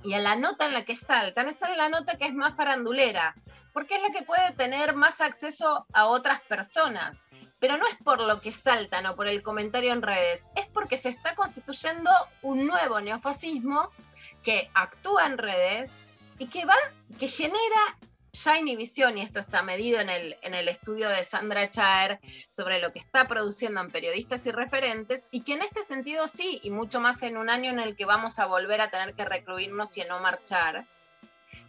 Y 0.04 0.14
a 0.14 0.20
la 0.20 0.36
nota 0.36 0.66
en 0.66 0.74
la 0.74 0.86
que 0.86 0.96
saltan, 0.96 1.48
esa 1.48 1.72
es 1.72 1.78
la 1.78 1.90
nota 1.90 2.18
que 2.18 2.26
es 2.26 2.34
más 2.34 2.56
farandulera, 2.56 3.36
porque 3.74 3.96
es 3.96 4.02
la 4.02 4.12
que 4.12 4.24
puede 4.24 4.52
tener 4.54 4.96
más 4.96 5.22
acceso 5.22 5.86
a 5.94 6.06
otras 6.06 6.42
personas. 6.42 7.22
Pero 7.60 7.78
no 7.78 7.86
es 7.88 7.98
por 7.98 8.22
lo 8.22 8.40
que 8.40 8.54
saltan 8.54 9.06
o 9.06 9.16
por 9.16 9.28
el 9.28 9.44
comentario 9.44 9.92
en 9.92 10.02
redes, 10.02 10.48
es 10.56 10.68
porque 10.68 10.98
se 10.98 11.10
está 11.10 11.36
constituyendo 11.36 12.12
un 12.42 12.66
nuevo 12.66 13.02
neofascismo 13.02 13.92
que 14.44 14.72
actúa 14.74 15.26
en 15.26 15.38
redes 15.38 16.02
y 16.38 16.48
que 16.48 16.66
va, 16.66 16.76
que 17.20 17.28
genera 17.28 17.98
ya 18.34 18.58
inhibición, 18.58 19.18
y 19.18 19.22
esto 19.22 19.40
está 19.40 19.64
medido 19.64 20.00
en 20.00 20.10
el, 20.10 20.38
en 20.42 20.54
el 20.54 20.68
estudio 20.68 21.10
de 21.10 21.24
Sandra 21.24 21.70
Chaer 21.70 22.20
sobre 22.50 22.80
lo 22.80 22.92
que 22.92 23.00
está 23.00 23.28
produciendo 23.28 23.82
en 23.82 23.92
periodistas 23.92 24.46
y 24.46 24.52
referentes, 24.52 25.28
y 25.32 25.42
que 25.42 25.54
en 25.54 25.62
este 25.62 25.84
sentido 25.84 26.28
sí, 26.28 26.60
y 26.64 26.72
mucho 26.72 27.00
más 27.00 27.24
en 27.24 27.38
un 27.38 27.50
año 27.50 27.72
en 27.72 27.80
el 27.80 27.96
que 27.96 28.06
vamos 28.06 28.40
a 28.40 28.46
volver 28.46 28.82
a 28.82 28.90
tener 28.90 29.14
que 29.14 29.26
recluirnos 29.26 29.98
y 29.98 30.04
no 30.06 30.20
marchar, 30.20 30.86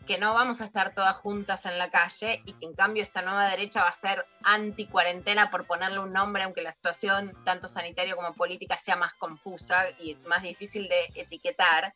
que 0.07 0.19
no 0.19 0.35
vamos 0.35 0.61
a 0.61 0.65
estar 0.65 0.93
todas 0.93 1.19
juntas 1.19 1.67
en 1.67 1.79
la 1.79 1.91
calle 1.91 2.43
y 2.45 2.55
que 2.55 2.67
en 2.67 2.75
cambio 2.75 3.03
esta 3.03 3.23
nueva 3.23 3.49
derecha 3.49 3.83
va 3.83 3.91
a 3.91 3.93
ser 3.93 4.27
anti-cuarentena 4.43 5.51
por 5.51 5.67
ponerle 5.67 6.01
un 6.01 6.13
nombre, 6.13 6.43
aunque 6.43 6.63
la 6.63 6.73
situación 6.73 7.37
tanto 7.45 7.69
sanitaria 7.69 8.17
como 8.17 8.35
política 8.35 8.77
sea 8.77 8.97
más 8.97 9.15
confusa 9.15 9.85
y 10.01 10.17
más 10.27 10.43
difícil 10.43 10.89
de 10.89 11.21
etiquetar, 11.21 11.95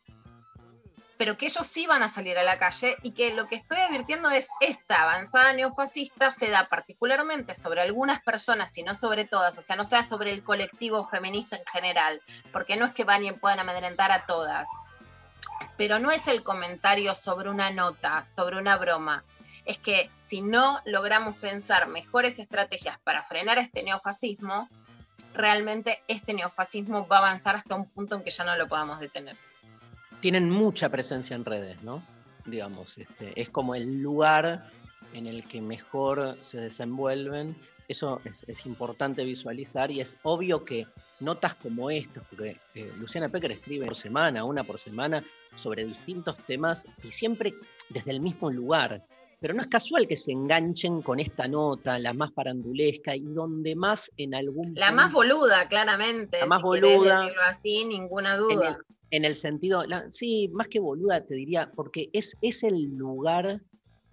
pero 1.17 1.37
que 1.37 1.45
ellos 1.45 1.65
sí 1.65 1.87
van 1.87 2.03
a 2.03 2.09
salir 2.09 2.37
a 2.37 2.43
la 2.43 2.59
calle 2.59 2.97
y 3.01 3.11
que 3.11 3.33
lo 3.33 3.47
que 3.47 3.55
estoy 3.55 3.77
advirtiendo 3.77 4.29
es 4.29 4.49
esta 4.59 5.03
avanzada 5.03 5.53
neofascista 5.53 6.31
se 6.31 6.49
da 6.49 6.67
particularmente 6.67 7.55
sobre 7.55 7.81
algunas 7.81 8.21
personas 8.21 8.77
y 8.77 8.83
no 8.83 8.93
sobre 8.93 9.25
todas, 9.25 9.57
o 9.57 9.61
sea, 9.61 9.75
no 9.75 9.85
sea 9.85 10.03
sobre 10.03 10.31
el 10.31 10.43
colectivo 10.43 11.05
feminista 11.07 11.55
en 11.55 11.65
general, 11.65 12.21
porque 12.51 12.75
no 12.75 12.85
es 12.85 12.91
que 12.91 13.05
van 13.05 13.23
y 13.23 13.31
puedan 13.31 13.59
amedrentar 13.59 14.11
a 14.11 14.25
todas, 14.25 14.69
pero 15.77 15.99
no 15.99 16.11
es 16.11 16.27
el 16.27 16.43
comentario 16.43 17.13
sobre 17.13 17.49
una 17.49 17.69
nota, 17.71 18.25
sobre 18.25 18.57
una 18.57 18.77
broma. 18.77 19.23
Es 19.63 19.77
que 19.79 20.11
si 20.15 20.41
no 20.41 20.79
logramos 20.85 21.37
pensar 21.37 21.87
mejores 21.87 22.37
estrategias 22.39 22.99
para 22.99 23.23
frenar 23.23 23.57
este 23.57 23.81
neofascismo, 23.81 24.69
realmente 25.33 26.03
este 26.07 26.33
neofascismo 26.33 27.07
va 27.07 27.17
a 27.17 27.19
avanzar 27.19 27.55
hasta 27.55 27.75
un 27.75 27.87
punto 27.87 28.15
en 28.15 28.23
que 28.23 28.29
ya 28.29 28.43
no 28.43 28.55
lo 28.55 28.67
podamos 28.67 28.99
detener 28.99 29.35
tienen 30.25 30.49
mucha 30.49 30.89
presencia 30.89 31.35
en 31.35 31.45
redes, 31.45 31.83
¿no? 31.83 32.01
digamos. 32.45 32.97
Este, 32.97 33.39
es 33.39 33.47
como 33.51 33.75
el 33.75 34.01
lugar 34.01 34.71
en 35.13 35.27
el 35.27 35.47
que 35.47 35.61
mejor 35.61 36.35
se 36.41 36.59
desenvuelven. 36.59 37.55
Eso 37.87 38.19
es, 38.25 38.43
es 38.47 38.65
importante 38.65 39.23
visualizar 39.23 39.91
y 39.91 40.01
es 40.01 40.17
obvio 40.23 40.65
que 40.65 40.87
notas 41.19 41.53
como 41.53 41.91
estas, 41.91 42.23
porque 42.27 42.57
eh, 42.73 42.91
Luciana 42.97 43.29
Pecker 43.29 43.51
escribe 43.51 43.85
por 43.85 43.95
semana, 43.95 44.43
una 44.43 44.63
por 44.63 44.79
semana, 44.79 45.23
sobre 45.55 45.85
distintos 45.85 46.35
temas 46.47 46.87
y 47.03 47.11
siempre 47.11 47.53
desde 47.89 48.09
el 48.09 48.19
mismo 48.19 48.49
lugar. 48.49 49.03
Pero 49.39 49.53
no 49.53 49.61
es 49.61 49.67
casual 49.67 50.07
que 50.07 50.15
se 50.15 50.31
enganchen 50.31 51.03
con 51.03 51.19
esta 51.19 51.47
nota, 51.47 51.99
la 51.99 52.13
más 52.13 52.33
farandulesca 52.33 53.15
y 53.15 53.21
donde 53.21 53.75
más 53.75 54.09
en 54.17 54.33
algún 54.33 54.73
La 54.73 54.91
más 54.91 55.11
boluda, 55.11 55.67
claramente. 55.67 56.39
La 56.39 56.47
más 56.47 56.61
si 56.61 56.65
boluda. 56.65 57.21
decirlo 57.21 57.41
así, 57.47 57.85
ninguna 57.85 58.37
duda. 58.37 58.79
En 59.11 59.25
el 59.25 59.35
sentido, 59.35 59.83
sí, 60.11 60.49
más 60.53 60.67
que 60.67 60.79
boluda 60.79 61.21
te 61.21 61.35
diría, 61.35 61.71
porque 61.75 62.09
es, 62.13 62.35
es 62.41 62.63
el 62.63 62.95
lugar 62.95 63.61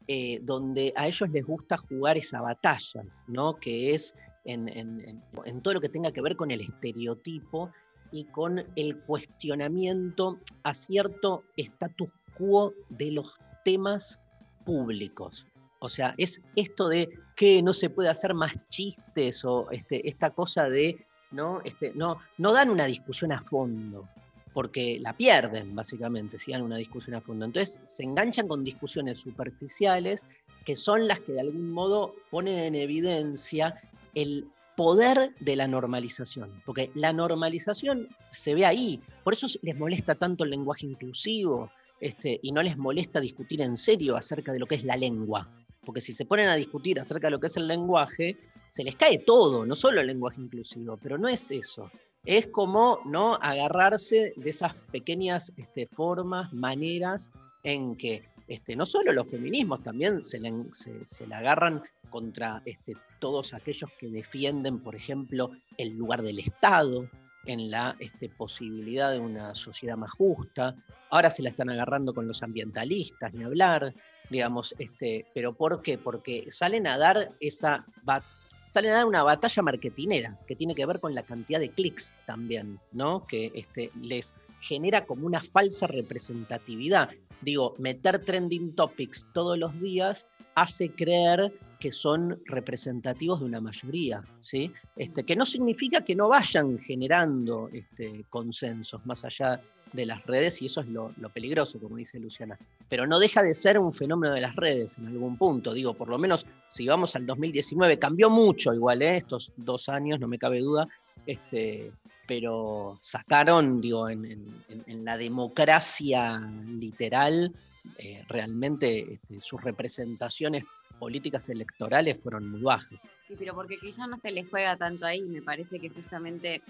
eh, 0.09 0.41
donde 0.43 0.93
a 0.97 1.07
ellos 1.07 1.29
les 1.31 1.45
gusta 1.45 1.77
jugar 1.77 2.17
esa 2.19 2.41
batalla, 2.41 3.03
¿no? 3.29 3.55
Que 3.57 3.95
es 3.95 4.15
en, 4.45 4.69
en- 4.69 5.01
en- 5.09 5.23
en 5.45 5.61
todo 5.63 5.75
lo 5.75 5.81
que 5.81 5.89
tenga 5.89 6.13
que 6.13 6.21
ver 6.21 6.37
con 6.37 6.51
el 6.51 6.61
estereotipo 6.61 7.71
y 8.11 8.25
con 8.25 8.63
el 8.77 8.99
cuestionamiento 9.01 10.39
a 10.65 10.75
cierto 10.75 11.45
status 11.57 12.11
quo 12.37 12.75
de 12.91 13.13
los 13.13 13.39
temas 13.65 14.21
públicos. 14.65 15.47
O 15.79 15.89
sea, 15.89 16.15
es 16.19 16.41
esto 16.57 16.89
de 16.89 17.09
que 17.35 17.63
no 17.63 17.73
se 17.73 17.91
puede 17.91 18.09
hacer 18.09 18.35
más 18.35 18.53
chistes 18.69 19.45
o 19.45 19.69
este, 19.71 20.07
esta 20.09 20.31
cosa 20.31 20.69
de 20.69 21.07
¿no? 21.31 21.61
Este, 21.65 21.93
no, 21.95 22.19
no 22.39 22.53
dan 22.53 22.69
una 22.69 22.85
discusión 22.85 23.33
a 23.33 23.43
fondo, 23.45 24.07
porque 24.53 24.99
la 25.01 25.17
pierden, 25.17 25.75
básicamente, 25.75 26.39
si 26.39 26.53
dan 26.53 26.63
una 26.63 26.77
discusión 26.77 27.17
a 27.17 27.21
fondo. 27.21 27.45
Entonces 27.45 27.81
se 27.85 28.03
enganchan 28.03 28.49
con 28.49 28.65
discusiones 28.65 29.21
superficiales 29.21 30.27
que 30.65 30.77
son 30.77 31.09
las 31.09 31.21
que 31.21 31.33
de 31.33 31.41
algún 31.41 31.71
modo 31.73 32.15
ponen 32.31 32.59
en 32.59 32.75
evidencia 32.75 33.75
el 34.15 34.47
poder 34.77 35.35
de 35.41 35.57
la 35.57 35.67
normalización, 35.67 36.63
porque 36.65 36.91
la 36.95 37.13
normalización 37.13 38.09
se 38.31 38.55
ve 38.55 38.65
ahí, 38.65 39.01
por 39.23 39.35
eso 39.35 39.47
les 39.63 39.77
molesta 39.77 40.15
tanto 40.15 40.45
el 40.45 40.51
lenguaje 40.51 40.87
inclusivo 40.87 41.71
este, 42.01 42.41
y 42.43 42.53
no 42.53 42.63
les 42.63 42.77
molesta 42.77 43.21
discutir 43.21 43.61
en 43.61 43.77
serio 43.77 44.17
acerca 44.17 44.53
de 44.53 44.59
lo 44.59 44.67
que 44.67 44.77
es 44.77 44.85
la 44.85 44.97
lengua, 44.97 45.49
porque 45.85 46.01
si 46.01 46.13
se 46.13 46.25
ponen 46.25 46.49
a 46.49 46.57
discutir 46.57 46.99
acerca 46.99 47.27
de 47.27 47.33
lo 47.33 47.41
que 47.41 47.49
es 47.49 47.57
el 47.57 47.69
lenguaje, 47.69 48.39
se 48.71 48.85
les 48.85 48.97
cae 48.97 49.19
todo, 49.19 49.67
no 49.67 49.77
solo 49.77 50.01
el 50.01 50.07
lenguaje 50.07 50.41
inclusivo, 50.41 50.97
pero 50.97 51.19
no 51.19 51.29
es 51.29 51.51
eso. 51.51 51.91
Es 52.25 52.47
como 52.47 53.01
no 53.05 53.35
agarrarse 53.41 54.33
de 54.37 54.51
esas 54.51 54.75
pequeñas 54.93 55.53
este, 55.57 55.89
formas, 55.89 56.53
maneras 56.53 57.31
en 57.65 57.97
que 57.97 58.23
este, 58.49 58.77
no 58.77 58.87
solo 58.87 59.13
los 59.13 59.29
feminismos 59.29 59.83
también 59.83 60.23
se 60.23 60.39
le, 60.39 61.35
agarran 61.35 61.83
contra 62.11 62.63
este, 62.65 62.97
todos 63.19 63.55
aquellos 63.55 63.91
que 63.99 64.09
defienden, 64.09 64.79
por 64.81 64.95
ejemplo, 64.95 65.51
el 65.79 65.97
lugar 65.97 66.23
del 66.23 66.39
Estado 66.39 67.09
en 67.47 67.71
la 67.71 67.97
este, 67.99 68.29
posibilidad 68.29 69.11
de 69.11 69.19
una 69.19 69.55
sociedad 69.55 69.97
más 69.97 70.13
justa. 70.13 70.77
Ahora 71.11 71.31
se 71.31 71.43
la 71.43 71.51
están 71.51 71.71
agarrando 71.71 72.15
con 72.15 72.29
los 72.29 72.43
ambientalistas, 72.43 73.33
ni 73.35 73.43
hablar, 73.43 73.95
digamos, 74.31 74.75
este, 74.79 75.27
pero 75.35 75.55
¿por 75.55 75.83
qué? 75.83 75.99
Porque 75.99 76.47
salen 76.51 76.87
a 76.87 76.99
dar 76.99 77.31
esa 77.41 77.85
bat- 78.05 78.25
salen 78.73 78.93
a 78.93 78.97
dar 78.97 79.07
una 79.07 79.23
batalla 79.23 79.63
marketinera 79.63 80.39
que 80.47 80.57
tiene 80.57 80.75
que 80.75 80.87
ver 80.87 80.99
con 80.99 81.15
la 81.15 81.23
cantidad 81.23 81.61
de 81.61 81.69
clics 81.69 82.15
también, 82.25 82.81
¿no? 82.93 83.27
Que 83.27 83.53
este, 83.55 83.91
les 84.01 84.35
genera 84.61 85.05
como 85.05 85.27
una 85.27 85.43
falsa 85.43 85.87
representatividad. 85.89 87.11
Digo, 87.43 87.75
meter 87.79 88.19
trending 88.21 88.75
topics 88.75 89.27
todos 89.35 89.59
los 89.59 89.79
días 89.79 90.27
hace 90.55 90.89
creer 90.91 91.53
que 91.81 91.93
son 91.93 92.41
representativos 92.47 93.41
de 93.41 93.47
una 93.47 93.61
mayoría, 93.61 94.25
¿sí? 94.41 94.73
Este, 94.97 95.23
que 95.25 95.37
no 95.37 95.45
significa 95.45 96.03
que 96.03 96.17
no 96.17 96.31
vayan 96.31 96.79
generando 96.79 97.69
este, 97.75 98.25
consensos 98.31 99.05
más 99.05 99.23
allá 99.27 99.61
de 99.93 100.07
las 100.07 100.25
redes, 100.27 100.61
y 100.63 100.67
eso 100.67 100.81
es 100.81 100.89
lo, 100.89 101.13
peligroso, 101.33 101.79
como 101.79 101.97
dice 101.97 102.19
Luciana. 102.19 102.59
Pero 102.89 103.07
no 103.07 103.19
deja 103.19 103.43
de 103.43 103.55
ser 103.55 103.79
un 103.79 103.93
fenómeno 103.93 104.35
de 104.35 104.41
las 104.41 104.57
redes 104.57 104.99
en 104.99 105.07
algún 105.07 105.37
punto. 105.37 105.73
Digo, 105.73 105.95
por 105.95 106.09
lo 106.09 106.19
menos 106.19 106.47
si 106.69 106.87
vamos 106.87 107.15
al 107.17 107.27
2019, 107.27 107.99
cambió 107.99 108.31
mucho 108.31 108.73
igual, 108.73 109.03
¿eh? 109.03 109.19
estos 109.19 109.53
dos 109.57 109.89
años, 109.89 110.19
no 110.21 110.29
me 110.29 110.39
cabe 110.39 110.61
duda, 110.61 110.87
este, 111.27 111.93
pero 112.27 112.99
sacaron, 113.03 113.81
digo, 113.81 114.09
en- 114.09 114.47
en 114.69 115.05
la 115.05 115.17
democracia 115.17 116.41
literal, 116.67 117.53
eh, 117.99 118.25
realmente 118.29 119.13
este, 119.13 119.41
sus 119.41 119.63
representaciones 119.63 120.65
políticas 120.99 121.49
electorales 121.49 122.19
fueron 122.23 122.49
muy 122.49 122.61
bajas. 122.61 123.01
Sí, 123.27 123.35
pero 123.39 123.55
porque 123.55 123.77
quizás 123.77 124.09
no 124.09 124.19
se 124.19 124.31
les 124.31 124.49
juega 124.49 124.77
tanto 124.77 125.05
ahí, 125.05 125.23
me 125.23 125.43
parece 125.43 125.81
que 125.81 125.89
justamente, 125.89 126.63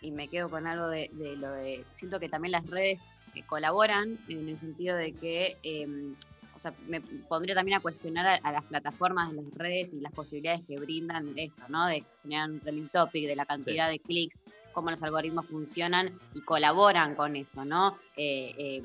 y 0.00 0.10
me 0.10 0.28
quedo 0.28 0.48
con 0.48 0.66
algo 0.66 0.88
de, 0.88 1.10
de 1.12 1.36
lo 1.36 1.52
de, 1.52 1.84
siento 1.94 2.20
que 2.20 2.28
también 2.28 2.52
las 2.52 2.66
redes 2.66 3.06
eh, 3.34 3.42
colaboran 3.46 4.18
en 4.28 4.48
el 4.48 4.56
sentido 4.56 4.96
de 4.96 5.12
que, 5.12 5.56
eh, 5.62 5.86
o 6.54 6.58
sea, 6.58 6.74
me 6.86 7.00
pondría 7.00 7.54
también 7.54 7.78
a 7.78 7.80
cuestionar 7.80 8.26
a, 8.26 8.34
a 8.36 8.52
las 8.52 8.64
plataformas 8.64 9.30
de 9.30 9.42
las 9.42 9.54
redes 9.54 9.92
y 9.92 10.00
las 10.00 10.12
posibilidades 10.12 10.62
que 10.66 10.76
brindan 10.76 11.32
esto, 11.36 11.62
¿no? 11.68 11.86
De 11.86 12.04
generar 12.22 12.50
un 12.50 12.60
trending 12.60 12.88
topic, 12.88 13.26
de 13.26 13.36
la 13.36 13.46
cantidad 13.46 13.88
de 13.88 13.98
clics, 13.98 14.40
cómo 14.72 14.90
los 14.90 15.02
algoritmos 15.02 15.46
funcionan 15.46 16.18
y 16.34 16.40
colaboran 16.42 17.14
con 17.14 17.36
eso, 17.36 17.64
¿no? 17.64 17.98
Eh, 18.16 18.54
eh, 18.58 18.82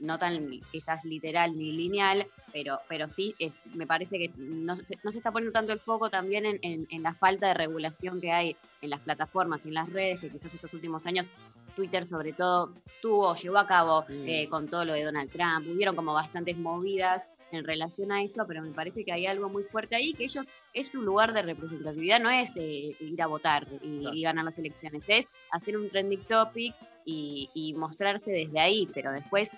no 0.00 0.18
tan 0.18 0.48
quizás 0.70 1.04
literal 1.04 1.56
ni 1.56 1.72
lineal, 1.72 2.26
pero, 2.52 2.80
pero 2.88 3.08
sí, 3.08 3.34
es- 3.38 3.52
me 3.74 3.86
parece 3.86 4.18
que 4.18 4.32
no, 4.36 4.76
se- 4.76 4.98
no 5.02 5.10
se 5.10 5.18
está 5.18 5.32
poniendo 5.32 5.52
tanto 5.52 5.72
el 5.72 5.80
foco 5.80 6.10
también 6.10 6.46
en, 6.46 6.58
en- 6.62 6.86
en 6.90 7.02
la 7.02 7.14
falta 7.14 7.48
de 7.48 7.54
regulación 7.54 8.20
que 8.20 8.30
hay 8.30 8.56
en 8.80 8.90
las 8.90 9.00
plataformas 9.00 9.64
y 9.64 9.68
en 9.68 9.74
las 9.74 9.90
redes, 9.90 10.20
que 10.20 10.30
quizás 10.30 10.54
estos 10.54 10.72
últimos 10.72 11.06
años 11.06 11.30
Twitter 11.74 12.06
sobre 12.06 12.32
todo 12.32 12.72
tuvo, 13.02 13.34
llevó 13.34 13.58
a 13.58 13.66
cabo 13.66 14.02
Mm. 14.08 14.28
eh, 14.28 14.48
con 14.48 14.68
todo 14.68 14.84
lo 14.84 14.92
de 14.94 15.02
Donald 15.04 15.30
Trump, 15.30 15.66
hubieron 15.68 15.96
como 15.96 16.12
bastantes 16.14 16.56
movidas 16.56 17.26
en 17.50 17.64
relación 17.64 18.10
a 18.12 18.22
eso, 18.22 18.44
pero 18.46 18.62
me 18.62 18.72
parece 18.72 19.04
que 19.04 19.12
hay 19.12 19.26
algo 19.26 19.48
muy 19.48 19.64
fuerte 19.64 19.94
ahí, 19.96 20.12
que 20.14 20.24
ellos, 20.24 20.44
es 20.74 20.88
su 20.88 21.00
lugar 21.00 21.32
de 21.32 21.42
representatividad, 21.42 22.20
no 22.20 22.30
es 22.30 22.52
eh, 22.56 22.96
ir 23.00 23.22
a 23.22 23.26
votar 23.26 23.66
y, 23.80 24.00
Claro. 24.00 24.16
y 24.16 24.22
ganar 24.22 24.44
las 24.44 24.58
elecciones, 24.58 25.04
es 25.08 25.28
hacer 25.50 25.76
un 25.76 25.88
trending 25.88 26.24
topic 26.24 26.74
y, 27.04 27.48
y 27.54 27.72
mostrarse 27.74 28.32
desde 28.32 28.60
ahí, 28.60 28.88
pero 28.92 29.12
después 29.12 29.56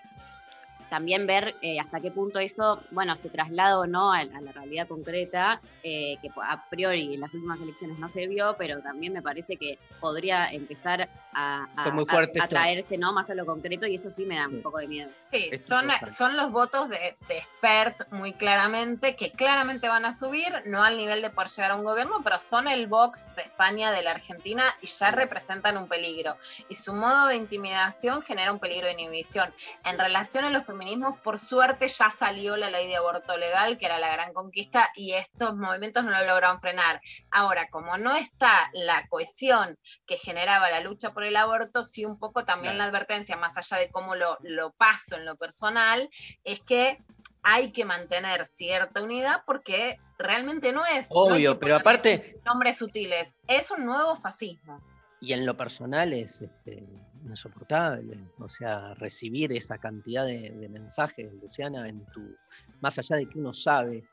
también 0.90 1.26
ver 1.26 1.56
eh, 1.62 1.80
hasta 1.80 2.00
qué 2.00 2.12
punto 2.12 2.38
eso, 2.38 2.80
bueno, 2.92 3.16
se 3.16 3.28
traslada 3.28 3.78
o 3.80 3.86
no 3.86 4.12
a, 4.12 4.20
a 4.20 4.40
la 4.40 4.52
realidad 4.52 4.86
concreta, 4.86 5.60
eh, 5.82 6.16
que 6.22 6.30
a 6.36 6.68
priori 6.70 7.14
en 7.14 7.20
las 7.20 7.34
últimas 7.34 7.60
elecciones 7.60 7.98
no 7.98 8.08
se 8.08 8.26
vio, 8.28 8.54
pero 8.56 8.80
también 8.82 9.12
me 9.12 9.20
parece 9.22 9.56
que 9.56 9.78
podría 10.00 10.46
empezar 10.52 11.08
a, 11.38 11.68
a- 11.76 11.82
Fue 11.82 11.92
muy 11.92 12.04
a- 12.08 12.12
fuerte 12.12 12.40
a 12.42 12.48
traerse 12.48 12.96
¿no? 12.96 13.12
más 13.12 13.28
a 13.28 13.34
lo 13.34 13.44
concreto 13.44 13.86
y 13.86 13.96
eso 13.96 14.10
sí 14.10 14.24
me 14.24 14.36
da 14.38 14.46
Sí. 14.48 14.54
un 14.54 14.62
poco 14.62 14.78
de 14.78 14.88
miedo. 14.88 15.10
Sí, 15.30 15.50
son, 15.64 15.88
son 16.08 16.36
los 16.36 16.50
votos 16.50 16.88
de, 16.88 17.16
de 17.28 17.38
expert 17.38 18.10
muy 18.10 18.32
claramente, 18.32 19.16
que 19.16 19.30
claramente 19.32 19.88
van 19.88 20.04
a 20.06 20.12
subir, 20.12 20.62
no 20.64 20.82
al 20.82 20.96
nivel 20.96 21.20
de 21.20 21.28
poder 21.30 21.48
llegar 21.50 21.70
a 21.72 21.76
un 21.76 21.84
gobierno, 21.84 22.20
pero 22.24 22.38
son 22.38 22.68
el 22.68 22.86
Vox 22.86 23.26
de 23.36 23.42
España, 23.42 23.90
de 23.90 24.02
la 24.02 24.12
Argentina, 24.12 24.64
y 24.80 24.86
ya 24.86 25.10
representan 25.10 25.76
un 25.76 25.88
peligro. 25.88 26.36
Y 26.68 26.74
su 26.76 26.94
modo 26.94 27.26
de 27.26 27.36
intimidación 27.36 28.22
genera 28.22 28.50
un 28.52 28.58
peligro 28.58 28.86
de 28.86 28.94
inhibición. 28.94 29.52
En 29.84 29.98
relación 29.98 30.44
a 30.46 30.50
los 30.50 30.64
feminismos, 30.64 31.18
por 31.20 31.38
suerte 31.38 31.86
ya 31.88 32.08
salió 32.08 32.56
la 32.56 32.70
ley 32.70 32.86
de 32.88 32.96
aborto 32.96 33.36
legal, 33.36 33.76
que 33.76 33.84
era 33.86 33.98
la 33.98 34.10
gran 34.12 34.32
conquista, 34.32 34.88
y 34.94 35.12
estos 35.12 35.54
movimientos 35.54 36.02
no 36.04 36.12
lo 36.12 36.24
lograron 36.24 36.60
frenar. 36.60 37.00
Ahora, 37.30 37.68
como 37.68 37.98
no 37.98 38.14
está 38.16 38.70
la 38.72 39.06
cohesión 39.08 39.76
que 40.06 40.16
generaba 40.16 40.70
la 40.70 40.80
lucha 40.80 41.12
por 41.12 41.25
el 41.26 41.36
aborto, 41.36 41.82
sí 41.82 42.04
un 42.04 42.18
poco 42.18 42.44
también 42.44 42.74
Claro. 42.74 42.78
la 42.90 42.96
advertencia, 42.98 43.36
más 43.36 43.56
allá 43.56 43.78
de 43.78 43.90
cómo 43.90 44.14
lo, 44.14 44.38
lo 44.42 44.72
paso 44.72 45.16
en 45.16 45.24
lo 45.24 45.36
personal, 45.36 46.08
es 46.44 46.60
que 46.60 46.98
hay 47.42 47.72
que 47.72 47.84
mantener 47.84 48.44
cierta 48.44 49.02
unidad 49.02 49.42
porque 49.46 49.98
realmente 50.18 50.72
no 50.72 50.84
es... 50.84 51.06
Obvio, 51.10 51.58
pero 51.58 51.76
aparte- 51.76 52.40
Nombres 52.44 52.78
sutiles, 52.78 53.34
es 53.46 53.70
un 53.70 53.84
nuevo 53.86 54.16
fascismo. 54.16 54.80
Y 55.20 55.32
en 55.32 55.46
lo 55.46 55.56
personal 55.56 56.12
es 56.12 56.42
este, 56.42 56.86
insoportable. 57.24 58.18
O 58.38 58.48
sea, 58.48 58.94
recibir 58.94 59.52
esa 59.52 59.78
cantidad 59.78 60.26
de, 60.26 60.50
de 60.50 60.68
mensajes, 60.68 61.32
Luciana, 61.40 61.88
en 61.88 62.04
tu, 62.12 62.36
más 62.80 62.98
allá 62.98 63.16
de 63.16 63.28
que 63.28 63.38
uno 63.38 63.52
sabe 63.54 64.08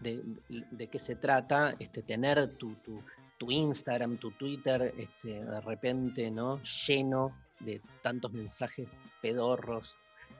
de, 0.00 0.22
de 0.48 0.88
qué 0.88 0.98
se 0.98 1.16
trata, 1.16 1.74
este, 1.78 2.02
tener 2.02 2.56
tu, 2.56 2.74
tu, 2.76 3.04
tu 3.38 3.50
Instagram, 3.50 4.16
tu 4.16 4.30
Twitter, 4.32 4.94
este, 4.96 5.44
de 5.44 5.60
repente, 5.60 6.30
¿no? 6.30 6.60
Lleno 6.86 7.32
de 7.60 7.80
tantos 8.02 8.32
mensajes 8.32 8.88
pedorros, 9.20 9.96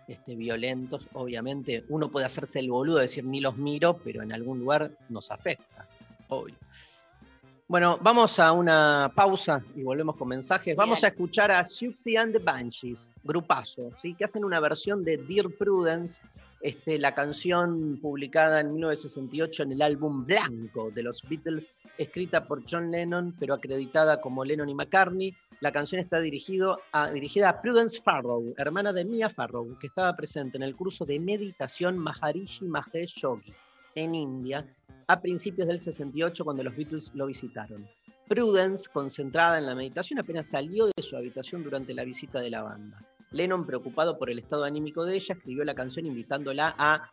este, 0.08 0.34
violentos. 0.34 1.06
Obviamente, 1.12 1.84
uno 1.88 2.10
puede 2.10 2.26
hacerse 2.26 2.60
el 2.60 2.70
boludo, 2.70 2.98
decir 2.98 3.24
ni 3.24 3.40
los 3.40 3.56
miro, 3.56 3.98
pero 4.02 4.22
en 4.22 4.32
algún 4.32 4.60
lugar 4.60 4.90
nos 5.08 5.30
afecta. 5.30 5.88
Obvio. 6.28 6.56
Bueno, 7.68 7.98
vamos 8.00 8.38
a 8.38 8.52
una 8.52 9.10
pausa 9.12 9.60
y 9.74 9.82
volvemos 9.82 10.14
con 10.14 10.28
mensajes. 10.28 10.76
Vamos 10.76 11.02
a 11.02 11.08
escuchar 11.08 11.50
a 11.50 11.64
Siouxsie 11.64 12.16
and 12.16 12.32
the 12.32 12.38
Banshees, 12.38 13.12
grupazo, 13.24 13.90
¿sí? 14.00 14.14
que 14.14 14.24
hacen 14.24 14.44
una 14.44 14.60
versión 14.60 15.02
de 15.02 15.16
Dear 15.16 15.50
Prudence 15.50 16.22
Este, 16.60 16.98
la 16.98 17.14
canción 17.14 17.98
publicada 18.00 18.60
en 18.60 18.72
1968 18.72 19.64
en 19.64 19.72
el 19.72 19.82
álbum 19.82 20.24
Blanco 20.24 20.90
de 20.90 21.02
los 21.02 21.22
Beatles, 21.28 21.70
escrita 21.98 22.46
por 22.46 22.62
John 22.68 22.90
Lennon, 22.90 23.34
pero 23.38 23.54
acreditada 23.54 24.20
como 24.20 24.44
Lennon 24.44 24.68
y 24.68 24.74
McCartney. 24.74 25.34
La 25.60 25.72
canción 25.72 26.00
está 26.00 26.20
dirigida 26.20 26.78
a 26.92 27.62
Prudence 27.62 28.00
Farrow, 28.02 28.54
hermana 28.56 28.92
de 28.92 29.04
Mia 29.04 29.30
Farrow, 29.30 29.78
que 29.78 29.86
estaba 29.86 30.16
presente 30.16 30.56
en 30.56 30.62
el 30.62 30.74
curso 30.74 31.04
de 31.04 31.18
meditación 31.18 31.98
Maharishi 31.98 32.64
Mahesh 32.64 33.20
Yogi 33.20 33.54
en 33.94 34.14
India 34.14 34.66
a 35.08 35.20
principios 35.20 35.68
del 35.68 35.80
68 35.80 36.44
cuando 36.44 36.62
los 36.62 36.76
Beatles 36.76 37.12
lo 37.14 37.26
visitaron. 37.26 37.88
Prudence, 38.28 38.88
concentrada 38.92 39.58
en 39.58 39.66
la 39.66 39.74
meditación, 39.74 40.18
apenas 40.18 40.48
salió 40.48 40.86
de 40.86 41.02
su 41.02 41.16
habitación 41.16 41.62
durante 41.62 41.94
la 41.94 42.04
visita 42.04 42.40
de 42.40 42.50
la 42.50 42.62
banda. 42.62 42.98
Lennon, 43.32 43.66
preocupado 43.66 44.18
por 44.18 44.30
el 44.30 44.38
estado 44.38 44.64
anímico 44.64 45.04
de 45.04 45.16
ella, 45.16 45.34
escribió 45.34 45.64
la 45.64 45.74
canción 45.74 46.06
invitándola 46.06 46.74
a 46.78 47.10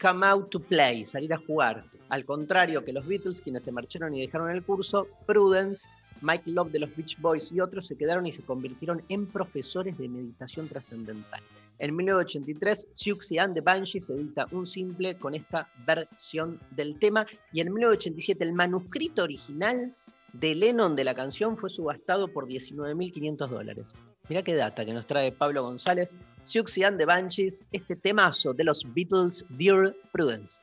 come 0.00 0.26
out 0.26 0.50
to 0.50 0.60
play, 0.60 1.04
salir 1.04 1.32
a 1.32 1.38
jugar. 1.38 1.84
Al 2.08 2.24
contrario 2.24 2.84
que 2.84 2.92
los 2.92 3.06
Beatles, 3.06 3.40
quienes 3.40 3.64
se 3.64 3.72
marcharon 3.72 4.14
y 4.14 4.20
dejaron 4.20 4.50
el 4.50 4.62
curso, 4.62 5.06
Prudence, 5.26 5.88
Mike 6.20 6.50
Love 6.50 6.70
de 6.70 6.80
los 6.80 6.96
Beach 6.96 7.18
Boys 7.20 7.52
y 7.52 7.60
otros 7.60 7.86
se 7.86 7.96
quedaron 7.96 8.26
y 8.26 8.32
se 8.32 8.42
convirtieron 8.42 9.02
en 9.08 9.26
profesores 9.26 9.96
de 9.98 10.08
meditación 10.08 10.68
trascendental. 10.68 11.42
En 11.78 11.94
1983, 11.96 12.88
Siouxsie 12.94 13.38
and 13.38 13.54
the 13.54 13.60
Banshees 13.60 14.08
edita 14.08 14.46
un 14.52 14.66
simple 14.66 15.16
con 15.18 15.34
esta 15.34 15.68
versión 15.84 16.60
del 16.70 16.98
tema 16.98 17.26
y 17.52 17.60
en 17.60 17.72
1987 17.72 18.44
el 18.44 18.52
manuscrito 18.52 19.24
original 19.24 19.94
de 20.34 20.54
Lennon 20.54 20.96
de 20.96 21.04
la 21.04 21.14
canción 21.14 21.56
fue 21.56 21.70
subastado 21.70 22.28
por 22.28 22.46
19.500 22.46 23.48
dólares. 23.48 23.94
Mirá 24.28 24.42
qué 24.42 24.54
data 24.54 24.84
que 24.84 24.92
nos 24.92 25.06
trae 25.06 25.32
Pablo 25.32 25.62
González. 25.62 26.16
Siouxsie 26.42 26.84
and 26.84 26.98
the 26.98 27.04
Banshees, 27.04 27.64
este 27.72 27.96
temazo 27.96 28.52
de 28.52 28.64
los 28.64 28.82
Beatles, 28.94 29.44
Dear 29.50 29.94
Prudence. 30.12 30.62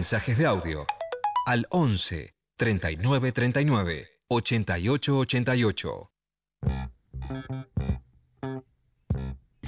Mensajes 0.00 0.38
de 0.38 0.46
audio 0.46 0.86
al 1.44 1.66
11 1.68 2.34
39 2.56 3.32
39 3.32 4.06
88 4.28 5.18
88. 5.18 6.10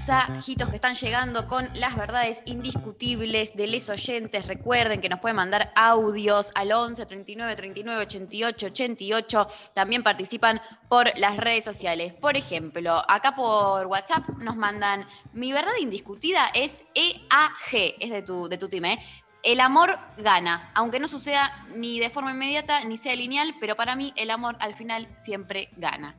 mensajitos 0.02 0.68
que 0.68 0.76
están 0.76 0.96
llegando 0.96 1.46
con 1.46 1.68
las 1.74 1.96
verdades 1.96 2.42
indiscutibles 2.46 3.54
de 3.54 3.66
les 3.66 3.88
oyentes. 3.88 4.46
Recuerden 4.46 5.00
que 5.00 5.08
nos 5.08 5.20
pueden 5.20 5.36
mandar 5.36 5.72
audios 5.76 6.50
al 6.54 6.72
11 6.72 7.06
39 7.06 7.56
39 7.56 8.02
88 8.02 8.66
88. 8.66 9.48
También 9.74 10.02
participan 10.02 10.60
por 10.88 11.16
las 11.18 11.36
redes 11.36 11.64
sociales. 11.64 12.12
Por 12.14 12.36
ejemplo, 12.36 13.02
acá 13.08 13.34
por 13.36 13.86
WhatsApp 13.86 14.28
nos 14.38 14.56
mandan, 14.56 15.06
mi 15.32 15.52
verdad 15.52 15.72
indiscutida 15.80 16.48
es 16.52 16.82
EAG, 16.94 17.94
es 18.00 18.10
de 18.10 18.22
tu, 18.22 18.48
de 18.48 18.58
tu 18.58 18.68
team, 18.68 18.86
¿eh? 18.86 18.98
El 19.42 19.60
amor 19.60 19.98
gana, 20.18 20.70
aunque 20.74 21.00
no 21.00 21.08
suceda 21.08 21.66
ni 21.74 21.98
de 21.98 22.10
forma 22.10 22.30
inmediata 22.30 22.84
ni 22.84 22.96
sea 22.96 23.16
lineal, 23.16 23.56
pero 23.60 23.74
para 23.74 23.96
mí 23.96 24.12
el 24.16 24.30
amor 24.30 24.56
al 24.60 24.74
final 24.74 25.08
siempre 25.16 25.68
gana. 25.76 26.16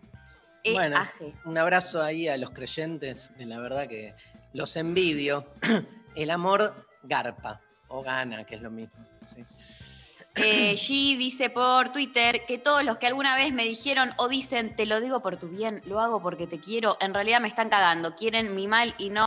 Bueno, 0.72 0.98
EAG. 0.98 1.34
un 1.46 1.58
abrazo 1.58 2.02
ahí 2.02 2.28
a 2.28 2.38
los 2.38 2.52
creyentes, 2.52 3.32
en 3.38 3.50
la 3.50 3.60
verdad 3.60 3.88
que 3.88 4.14
los 4.54 4.76
envidio. 4.76 5.48
El 6.16 6.30
amor 6.30 6.88
garpa 7.02 7.60
o 7.88 8.04
gana, 8.04 8.46
que 8.46 8.56
es 8.56 8.62
lo 8.62 8.70
mismo. 8.70 9.04
¿sí? 9.34 9.42
Eh, 10.36 10.74
G 10.78 11.18
dice 11.18 11.50
por 11.50 11.92
Twitter 11.92 12.46
que 12.46 12.58
todos 12.58 12.84
los 12.84 12.98
que 12.98 13.08
alguna 13.08 13.36
vez 13.36 13.52
me 13.52 13.64
dijeron 13.64 14.12
o 14.18 14.28
dicen, 14.28 14.76
te 14.76 14.86
lo 14.86 15.00
digo 15.00 15.22
por 15.22 15.38
tu 15.38 15.50
bien, 15.50 15.82
lo 15.86 16.00
hago 16.00 16.22
porque 16.22 16.48
te 16.48 16.60
quiero, 16.60 16.98
en 17.02 17.14
realidad 17.14 17.42
me 17.42 17.48
están 17.48 17.70
cagando, 17.70 18.16
quieren 18.16 18.56
mi 18.56 18.68
mal 18.68 18.94
y 18.98 19.10
no 19.10 19.26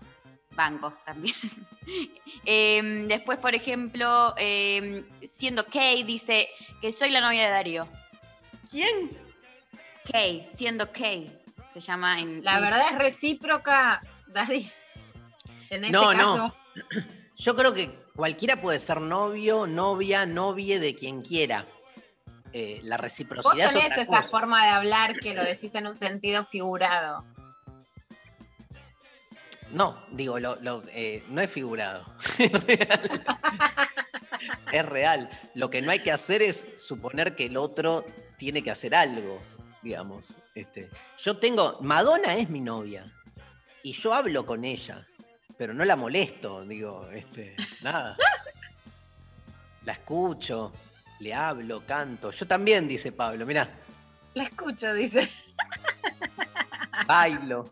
banco 0.57 0.92
también. 1.04 1.36
Em, 2.44 3.07
después, 3.07 3.38
por 3.38 3.54
ejemplo, 3.54 4.34
em, 4.38 5.04
siendo 5.22 5.64
Kay, 5.66 6.02
dice 6.02 6.48
que 6.80 6.90
soy 6.90 7.11
la 7.11 7.20
novia 7.20 7.44
de 7.44 7.50
Darío. 7.50 7.88
¿Quién? 8.68 9.11
Kay, 10.11 10.48
siendo 10.54 10.90
Kay, 10.90 11.32
se 11.72 11.80
llama 11.80 12.18
en... 12.20 12.42
La 12.44 12.59
verdad 12.59 12.82
es 12.90 12.98
recíproca, 12.98 14.02
Dari. 14.26 14.68
En 15.70 15.84
este 15.84 15.92
No, 15.96 16.11
caso, 16.12 16.36
no. 16.36 16.54
Yo 17.36 17.54
creo 17.54 17.72
que 17.72 17.90
cualquiera 18.16 18.61
puede 18.61 18.78
ser 18.80 19.00
novio, 19.00 19.66
novia, 19.68 20.26
novie 20.26 20.80
de 20.80 20.94
quien 20.96 21.22
quiera. 21.22 21.66
Eh, 22.52 22.80
la 22.82 22.96
Vos 22.96 23.02
reciprocidad 23.02 23.66
es 23.66 23.72
tenés 23.72 23.86
otra 23.90 24.02
esa 24.02 24.16
cosa. 24.16 24.28
forma 24.28 24.64
de 24.64 24.70
hablar 24.70 25.14
que 25.18 25.34
lo 25.34 25.44
decís 25.44 25.74
en 25.74 25.86
un 25.86 25.94
sentido 25.94 26.44
figurado. 26.44 27.24
No, 29.72 30.04
digo, 30.12 30.38
lo, 30.38 30.56
lo, 30.56 30.82
eh, 30.88 31.24
no 31.28 31.40
es 31.40 31.50
figurado. 31.50 32.04
es 32.38 32.52
real. 32.52 33.24
es 34.72 34.86
real. 34.86 35.40
Lo 35.54 35.70
que 35.70 35.82
no 35.82 35.90
hay 35.90 36.00
que 36.00 36.12
hacer 36.12 36.42
es 36.42 36.66
suponer 36.76 37.34
que 37.34 37.46
el 37.46 37.56
otro 37.56 38.04
tiene 38.36 38.62
que 38.62 38.70
hacer 38.70 38.94
algo, 38.94 39.40
digamos. 39.82 40.36
Este, 40.54 40.88
yo 41.18 41.36
tengo, 41.38 41.78
Madonna 41.80 42.34
es 42.36 42.48
mi 42.48 42.60
novia 42.60 43.12
y 43.82 43.92
yo 43.92 44.14
hablo 44.14 44.46
con 44.46 44.64
ella, 44.64 45.06
pero 45.56 45.74
no 45.74 45.84
la 45.84 45.96
molesto, 45.96 46.64
digo, 46.64 47.08
este, 47.10 47.56
nada. 47.82 48.16
La 49.84 49.92
escucho, 49.92 50.72
le 51.20 51.32
hablo, 51.34 51.84
canto. 51.86 52.30
Yo 52.30 52.46
también, 52.46 52.88
dice 52.88 53.12
Pablo, 53.12 53.46
mirá, 53.46 53.68
La 54.34 54.44
escucho, 54.44 54.92
dice. 54.94 55.28
bailo. 57.06 57.70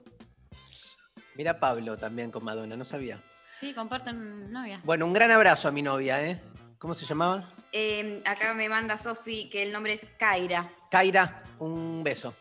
Mira 1.35 1.59
Pablo 1.59 1.97
también 1.97 2.31
con 2.31 2.45
Madonna, 2.45 2.77
no 2.77 2.85
sabía. 2.85 3.21
Sí, 3.53 3.73
comparten 3.73 4.53
novia. 4.53 4.81
Bueno, 4.85 5.07
un 5.07 5.13
gran 5.13 5.31
abrazo 5.31 5.69
a 5.69 5.71
mi 5.71 5.83
novia, 5.83 6.23
¿eh? 6.25 6.41
¿Cómo 6.79 6.95
se 6.95 7.07
llamaba? 7.07 7.53
Em, 7.73 8.21
acá 8.25 8.53
me 8.55 8.69
manda 8.69 8.97
Sofi 8.97 9.49
que 9.49 9.63
el 9.63 9.73
nombre 9.73 9.95
es 9.95 10.07
Kaira. 10.19 10.69
Kaira, 10.91 11.43
un 11.59 12.03
beso. 12.05 12.35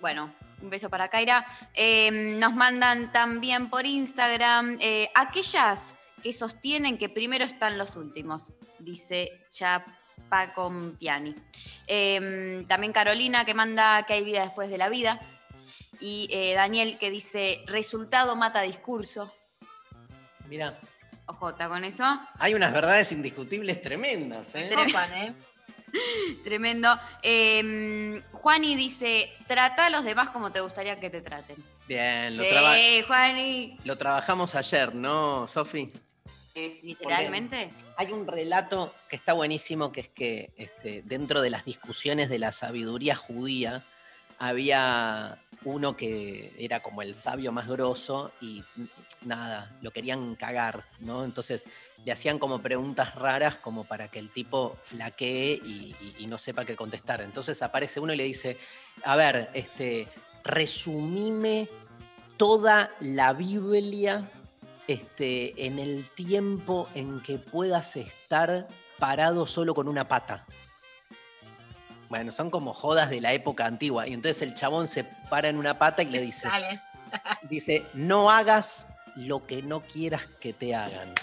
Bueno, 0.00 0.34
un 0.60 0.70
beso 0.70 0.90
para 0.90 1.08
Kaira. 1.08 1.46
Eh, 1.72 2.10
nos 2.38 2.54
mandan 2.54 3.12
también 3.12 3.70
por 3.70 3.86
Instagram 3.86 4.78
eh, 4.80 5.10
aquellas 5.14 5.94
que 6.22 6.32
sostienen 6.32 6.98
que 6.98 7.08
primero 7.08 7.44
están 7.44 7.78
los 7.78 7.96
últimos, 7.96 8.52
dice 8.78 9.46
Chapa 9.50 10.54
Compiani. 10.54 11.34
Eh, 11.86 12.64
también 12.66 12.92
Carolina 12.92 13.44
que 13.44 13.54
manda 13.54 14.02
que 14.04 14.14
hay 14.14 14.24
vida 14.24 14.42
después 14.42 14.70
de 14.70 14.78
la 14.78 14.88
vida. 14.88 15.20
Y 16.00 16.28
eh, 16.30 16.54
Daniel 16.54 16.98
que 16.98 17.10
dice 17.10 17.62
resultado 17.66 18.36
mata 18.36 18.60
discurso. 18.62 19.32
Mira, 20.48 20.78
Ojota 21.26 21.68
con 21.68 21.84
eso. 21.84 22.04
hay 22.38 22.54
unas 22.54 22.72
verdades 22.72 23.10
indiscutibles 23.12 23.80
tremendas, 23.80 24.54
¿eh? 24.54 24.70
¿eh? 25.16 25.34
Tremendo. 26.44 26.98
Eh, 27.22 28.22
Juani 28.32 28.76
dice, 28.76 29.32
trata 29.46 29.86
a 29.86 29.90
los 29.90 30.04
demás 30.04 30.30
como 30.30 30.52
te 30.52 30.60
gustaría 30.60 31.00
que 31.00 31.08
te 31.10 31.22
traten. 31.22 31.56
Bien, 31.88 32.36
lo, 32.36 32.42
Sí, 32.42 32.48
traba- 32.50 32.74
Juani. 33.06 33.78
lo 33.84 33.96
trabajamos 33.96 34.54
ayer, 34.54 34.94
¿no, 34.94 35.46
Sofi? 35.46 35.92
Literalmente. 36.54 37.72
Hay 37.96 38.12
un 38.12 38.26
relato 38.26 38.94
que 39.08 39.16
está 39.16 39.32
buenísimo, 39.32 39.90
que 39.92 40.00
es 40.02 40.08
que 40.08 40.52
este, 40.56 41.02
dentro 41.02 41.42
de 41.42 41.50
las 41.50 41.64
discusiones 41.64 42.28
de 42.28 42.38
la 42.38 42.52
sabiduría 42.52 43.16
judía 43.16 43.84
había 44.38 45.38
uno 45.64 45.96
que 45.96 46.54
era 46.58 46.80
como 46.80 47.02
el 47.02 47.14
sabio 47.14 47.52
más 47.52 47.66
grosso 47.68 48.32
y 48.40 48.62
nada, 49.22 49.76
lo 49.80 49.90
querían 49.90 50.34
cagar, 50.34 50.84
¿no? 51.00 51.24
Entonces 51.24 51.68
le 52.04 52.12
hacían 52.12 52.38
como 52.38 52.60
preguntas 52.60 53.14
raras 53.14 53.58
como 53.58 53.84
para 53.84 54.08
que 54.08 54.18
el 54.18 54.30
tipo 54.30 54.76
flaquee 54.84 55.54
y 56.18 56.26
no 56.26 56.38
sepa 56.38 56.64
qué 56.64 56.76
contestar. 56.76 57.22
Entonces 57.22 57.62
aparece 57.62 58.00
uno 58.00 58.12
y 58.12 58.16
le 58.16 58.24
dice, 58.24 58.58
a 59.04 59.16
ver, 59.16 59.50
este, 59.54 60.08
resumime 60.44 61.68
toda 62.36 62.90
la 63.00 63.32
Biblia 63.32 64.30
este, 64.86 65.66
en 65.66 65.78
el 65.78 66.08
tiempo 66.10 66.88
en 66.94 67.20
que 67.20 67.38
puedas 67.38 67.96
estar 67.96 68.68
parado 68.98 69.46
solo 69.46 69.74
con 69.74 69.88
una 69.88 70.06
pata. 70.06 70.46
Bueno, 72.08 72.32
son 72.32 72.50
como 72.50 72.72
jodas 72.72 73.10
de 73.10 73.20
la 73.20 73.32
época 73.32 73.66
antigua. 73.66 74.06
Y 74.06 74.12
entonces 74.12 74.42
el 74.42 74.54
chabón 74.54 74.88
se 74.88 75.04
para 75.04 75.48
en 75.48 75.56
una 75.56 75.78
pata 75.78 76.02
y 76.02 76.06
le 76.06 76.20
dice, 76.20 76.48
dice, 77.48 77.86
no 77.94 78.30
hagas 78.30 78.86
lo 79.16 79.46
que 79.46 79.62
no 79.62 79.80
quieras 79.80 80.26
que 80.40 80.52
te 80.52 80.74
hagan. 80.74 81.14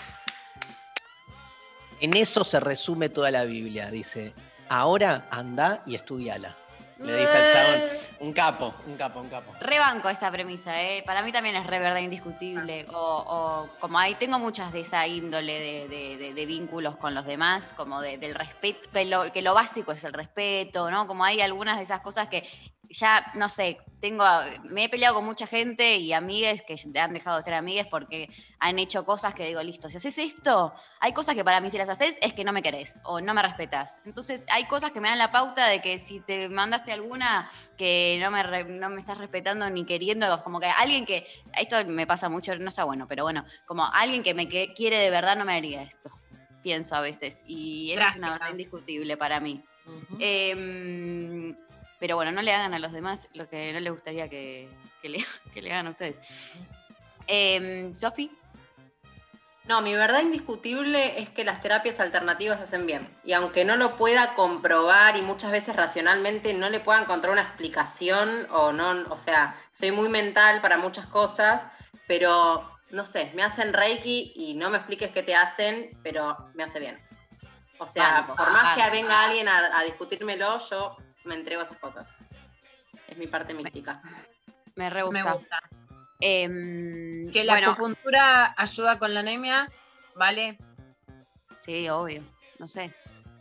En 1.99 2.15
eso 2.15 2.43
se 2.43 2.59
resume 2.59 3.09
toda 3.09 3.29
la 3.31 3.45
Biblia. 3.45 3.91
Dice, 3.91 4.33
ahora 4.69 5.27
anda 5.29 5.83
y 5.85 5.95
estudiala. 5.95 6.57
Le 7.01 7.17
dice 7.17 7.37
al 7.37 7.51
chabón, 7.51 7.81
un 8.19 8.33
capo, 8.33 8.73
un 8.85 8.95
capo, 8.95 9.19
un 9.21 9.29
capo. 9.29 9.53
Rebanco 9.59 10.09
esa 10.09 10.29
premisa, 10.31 10.81
¿eh? 10.81 11.03
Para 11.05 11.23
mí 11.23 11.31
también 11.31 11.55
es 11.55 11.65
re 11.65 11.79
verdad 11.79 11.99
indiscutible. 11.99 12.85
O, 12.93 13.23
o 13.27 13.79
como 13.79 13.97
ahí 13.97 14.15
tengo 14.15 14.37
muchas 14.39 14.71
de 14.71 14.81
esa 14.81 15.07
índole 15.07 15.59
de, 15.59 15.87
de- 15.87 16.17
de- 16.17 16.33
de 16.33 16.45
vínculos 16.45 16.97
con 16.97 17.15
los 17.15 17.25
demás, 17.25 17.73
como 17.75 17.99
de- 18.01 18.17
del 18.17 18.35
respeto, 18.35 18.89
que 18.91 19.05
lo, 19.05 19.31
que 19.31 19.41
lo 19.41 19.53
básico 19.53 19.91
es 19.91 20.03
el 20.03 20.13
respeto, 20.13 20.91
¿no? 20.91 21.07
Como 21.07 21.23
hay 21.25 21.41
algunas 21.41 21.77
de 21.77 21.83
esas 21.83 22.01
cosas 22.01 22.27
que 22.27 22.47
ya, 22.93 23.31
no 23.35 23.49
sé, 23.49 23.77
tengo, 23.99 24.23
me 24.63 24.85
he 24.85 24.89
peleado 24.89 25.15
con 25.15 25.25
mucha 25.25 25.45
gente 25.47 25.97
y 25.97 26.11
amigues 26.13 26.61
que 26.63 26.75
han 26.99 27.13
dejado 27.13 27.37
de 27.37 27.43
ser 27.43 27.53
amigues 27.53 27.85
porque 27.87 28.29
han 28.59 28.79
hecho 28.79 29.05
cosas 29.05 29.33
que 29.33 29.45
digo, 29.45 29.61
listo, 29.61 29.89
si 29.89 29.97
haces 29.97 30.17
esto, 30.17 30.73
hay 30.99 31.13
cosas 31.13 31.35
que 31.35 31.43
para 31.43 31.61
mí 31.61 31.69
si 31.69 31.77
las 31.77 31.89
haces 31.89 32.17
es 32.21 32.33
que 32.33 32.43
no 32.43 32.51
me 32.53 32.63
querés 32.63 32.99
o 33.03 33.21
no 33.21 33.33
me 33.33 33.41
respetas. 33.41 33.99
Entonces 34.05 34.43
hay 34.49 34.65
cosas 34.65 34.91
que 34.91 34.99
me 35.01 35.09
dan 35.09 35.17
la 35.19 35.31
pauta 35.31 35.67
de 35.67 35.81
que 35.81 35.99
si 35.99 36.19
te 36.19 36.49
mandaste 36.49 36.91
alguna 36.91 37.49
que 37.77 38.17
no 38.21 38.31
me, 38.31 38.41
re- 38.43 38.63
no 38.65 38.89
me 38.89 38.99
estás 38.99 39.17
respetando 39.17 39.69
ni 39.69 39.85
queriendo, 39.85 40.43
como 40.43 40.59
que 40.59 40.67
alguien 40.67 41.05
que, 41.05 41.27
esto 41.57 41.77
me 41.87 42.07
pasa 42.07 42.27
mucho, 42.29 42.55
no 42.57 42.69
está 42.69 42.83
bueno, 42.83 43.07
pero 43.07 43.23
bueno, 43.23 43.45
como 43.65 43.85
alguien 43.85 44.23
que 44.23 44.33
me 44.33 44.49
que- 44.49 44.73
quiere 44.73 44.97
de 44.97 45.09
verdad 45.11 45.35
no 45.37 45.45
me 45.45 45.53
haría 45.53 45.83
esto, 45.83 46.09
pienso 46.63 46.95
a 46.95 47.01
veces. 47.01 47.39
Y 47.45 47.91
eso 47.91 48.01
es 48.09 48.15
una 48.17 48.31
verdad 48.31 48.49
indiscutible 48.49 49.15
para 49.17 49.39
mí. 49.39 49.63
Pero 52.01 52.15
bueno, 52.15 52.31
no 52.31 52.41
le 52.41 52.51
hagan 52.51 52.73
a 52.73 52.79
los 52.79 52.93
demás 52.93 53.29
lo 53.35 53.47
que 53.47 53.71
no 53.71 53.79
les 53.79 53.93
gustaría 53.93 54.27
que, 54.27 54.67
que 55.03 55.09
le, 55.09 55.23
que 55.53 55.61
le 55.61 55.71
hagan 55.71 55.85
a 55.85 55.91
ustedes. 55.91 56.19
Em, 57.27 57.95
Sofi, 57.95 58.31
No, 59.65 59.81
mi 59.81 59.93
verdad 59.93 60.21
indiscutible 60.21 61.21
es 61.21 61.29
que 61.29 61.43
las 61.43 61.61
terapias 61.61 61.99
alternativas 61.99 62.59
hacen 62.59 62.87
bien. 62.87 63.07
Y 63.23 63.33
aunque 63.33 63.63
no 63.65 63.75
lo 63.75 63.97
pueda 63.97 64.33
comprobar 64.33 65.15
y 65.15 65.21
muchas 65.21 65.51
veces 65.51 65.75
racionalmente 65.75 66.55
no 66.55 66.71
le 66.71 66.79
pueda 66.79 66.99
encontrar 66.99 67.33
una 67.33 67.43
explicación 67.43 68.47
o 68.49 68.73
no, 68.73 69.05
o 69.11 69.17
sea, 69.19 69.55
soy 69.71 69.91
muy 69.91 70.09
mental 70.09 70.59
para 70.59 70.77
muchas 70.77 71.05
cosas, 71.05 71.61
pero 72.07 72.67
no 72.89 73.05
sé, 73.05 73.31
me 73.35 73.43
hacen 73.43 73.73
Reiki 73.73 74.33
y 74.35 74.55
no 74.55 74.71
me 74.71 74.77
expliques 74.77 75.11
qué 75.11 75.21
te 75.21 75.35
hacen, 75.35 75.95
pero 76.01 76.49
me 76.55 76.63
hace 76.63 76.79
bien. 76.79 76.99
O 77.77 77.85
sea, 77.85 78.21
Banco, 78.21 78.35
por 78.35 78.51
más 78.51 78.75
que 78.75 78.89
venga 78.89 79.23
alguien 79.23 79.47
a, 79.47 79.77
a 79.77 79.83
discutírmelo, 79.83 80.57
yo 80.67 80.97
me 81.23 81.35
entrego 81.35 81.61
a 81.61 81.65
esas 81.65 81.77
cosas. 81.77 82.09
Es 83.07 83.17
mi 83.17 83.27
parte 83.27 83.53
mística. 83.53 84.01
me 84.75 84.89
re 84.89 85.03
Me 85.11 85.23
gusta. 85.23 85.59
Em, 86.19 87.31
Que 87.31 87.43
la 87.43 87.53
bueno, 87.53 87.71
acupuntura 87.71 88.53
ayuda 88.57 88.99
con 88.99 89.13
la 89.13 89.21
anemia, 89.21 89.71
¿vale? 90.15 90.57
sí, 91.61 91.89
obvio. 91.89 92.23
No 92.59 92.67
sé. 92.67 92.93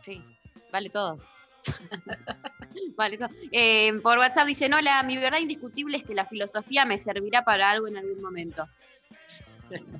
Sí, 0.03 0.23
vale 0.71 0.89
todo. 0.89 1.19
Vale, 2.95 3.17
no. 3.17 3.29
Eh, 3.51 3.99
por 4.01 4.17
WhatsApp 4.17 4.47
dicen, 4.47 4.73
hola, 4.73 5.03
mi 5.03 5.17
verdad 5.17 5.39
indiscutible 5.39 5.97
es 5.97 6.03
que 6.03 6.15
la 6.15 6.25
filosofía 6.25 6.85
me 6.85 6.97
servirá 6.97 7.43
para 7.43 7.69
algo 7.69 7.87
en 7.87 7.97
algún 7.97 8.21
momento. 8.21 8.67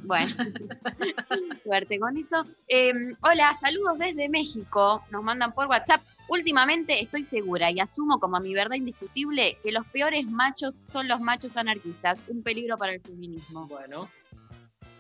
Bueno, 0.03 0.33
suerte 1.63 1.99
con 1.99 2.17
eso. 2.17 2.43
Eh, 2.67 2.93
hola, 3.21 3.53
saludos 3.53 3.97
desde 3.99 4.29
México. 4.29 5.03
Nos 5.11 5.23
mandan 5.23 5.53
por 5.53 5.67
WhatsApp. 5.67 6.01
Últimamente 6.31 7.01
estoy 7.01 7.25
segura 7.25 7.71
y 7.71 7.81
asumo 7.81 8.17
como 8.17 8.39
mi 8.39 8.53
verdad 8.53 8.77
indiscutible 8.77 9.57
que 9.61 9.73
los 9.73 9.85
peores 9.87 10.25
machos 10.27 10.73
son 10.89 11.09
los 11.09 11.19
machos 11.19 11.57
anarquistas. 11.57 12.19
Un 12.29 12.41
peligro 12.41 12.77
para 12.77 12.93
el 12.93 13.01
feminismo. 13.01 13.67
Bueno, 13.67 14.09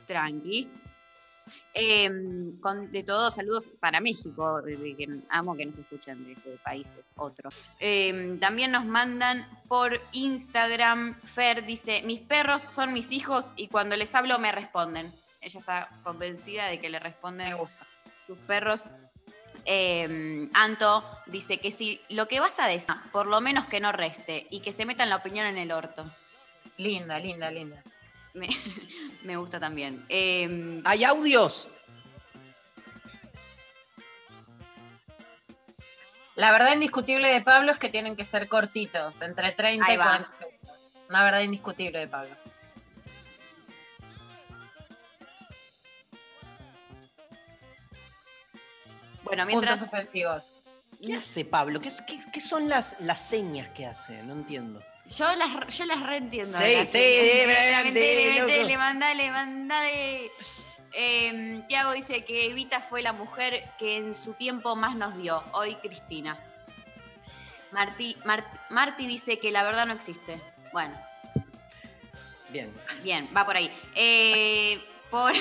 Tranqui. 0.07 0.67
Eh, 1.73 2.11
con, 2.59 2.91
de 2.91 3.03
todos, 3.03 3.35
saludos 3.35 3.71
para 3.79 4.01
México, 4.01 4.61
que 4.65 5.21
amo 5.29 5.55
que 5.55 5.65
nos 5.65 5.77
escuchen 5.77 6.21
de, 6.25 6.35
de 6.35 6.57
países 6.57 7.13
otros. 7.15 7.69
Eh, 7.79 8.37
también 8.41 8.71
nos 8.71 8.83
mandan 8.83 9.47
por 9.69 10.01
Instagram, 10.11 11.17
Fer 11.21 11.65
dice, 11.65 12.01
mis 12.01 12.19
perros 12.19 12.63
son 12.67 12.91
mis 12.91 13.09
hijos 13.13 13.53
y 13.55 13.69
cuando 13.69 13.95
les 13.95 14.13
hablo 14.15 14.37
me 14.37 14.51
responden. 14.51 15.13
Ella 15.39 15.59
está 15.59 15.89
convencida 16.03 16.67
de 16.67 16.81
que 16.81 16.89
le 16.89 16.99
responden 16.99 17.55
sus 18.27 18.37
perros. 18.39 18.89
Eh, 19.65 20.49
Anto 20.53 21.03
dice 21.27 21.59
que 21.59 21.71
si 21.71 22.01
lo 22.09 22.27
que 22.27 22.39
vas 22.39 22.59
a 22.59 22.67
decir, 22.67 22.95
por 23.11 23.27
lo 23.27 23.41
menos 23.41 23.65
que 23.65 23.79
no 23.79 23.91
reste 23.91 24.47
y 24.49 24.61
que 24.61 24.71
se 24.71 24.85
metan 24.85 25.09
la 25.09 25.17
opinión 25.17 25.45
en 25.45 25.57
el 25.57 25.71
orto. 25.71 26.05
Linda, 26.77 27.19
linda, 27.19 27.51
linda. 27.51 27.83
Me, 28.33 28.47
me 29.23 29.37
gusta 29.37 29.59
también. 29.59 30.05
Eh, 30.09 30.81
¿hay 30.85 31.03
audios? 31.03 31.67
La 36.35 36.51
verdad 36.51 36.73
indiscutible 36.73 37.27
de 37.27 37.41
Pablo 37.41 37.71
es 37.71 37.77
que 37.77 37.89
tienen 37.89 38.15
que 38.15 38.23
ser 38.23 38.47
cortitos, 38.47 39.21
entre 39.21 39.51
30 39.51 39.85
Ahí 39.85 39.93
y 39.93 39.97
va. 39.97 40.05
40 40.05 40.37
segundos. 40.37 40.91
Una 41.09 41.23
verdad 41.23 41.41
indiscutible 41.41 41.99
de 41.99 42.07
Pablo. 42.07 42.35
Bueno, 49.23 49.43
Puntos 49.43 49.45
mientras 49.47 49.79
suspensivos. 49.79 50.53
¿Qué 51.05 51.15
hace 51.15 51.45
Pablo? 51.45 51.79
¿Qué, 51.79 51.89
qué- 52.07 52.19
qué 52.31 52.41
son 52.41 52.69
las, 52.69 52.95
las 52.99 53.19
señas 53.21 53.69
que 53.69 53.85
hace? 53.85 54.21
No 54.23 54.33
entiendo. 54.33 54.81
yo 55.17 55.33
las, 55.35 55.75
yo 55.75 55.85
las 55.85 55.99
reentiendo. 56.01 56.57
Sí, 56.57 56.73
las- 56.75 56.89
sí, 56.91 56.99
loco. 58.35 58.47
metele, 58.47 58.77
mandale, 58.77 59.31
mandale. 59.31 60.31
Eh, 60.93 61.63
Tiago 61.67 61.93
dice 61.93 62.25
que 62.25 62.47
Evita 62.47 62.81
fue 62.81 63.01
la 63.01 63.13
mujer 63.13 63.63
que 63.79 63.95
en 63.97 64.13
su 64.13 64.33
tiempo 64.33 64.75
más 64.75 64.95
nos 64.95 65.15
dio. 65.17 65.43
Hoy 65.53 65.75
Cristina. 65.75 66.37
Marti, 67.71 68.17
Mar- 68.25 68.65
Marti 68.69 69.07
dice 69.07 69.39
que 69.39 69.49
la 69.51 69.63
verdad 69.63 69.85
no 69.85 69.93
existe. 69.93 70.41
Bueno, 70.73 70.93
Bien. 72.49 72.71
bien, 73.01 73.27
va 73.35 73.45
por 73.45 73.55
ahí. 73.55 73.71
Eh, 73.95 74.81
por, 75.09 75.31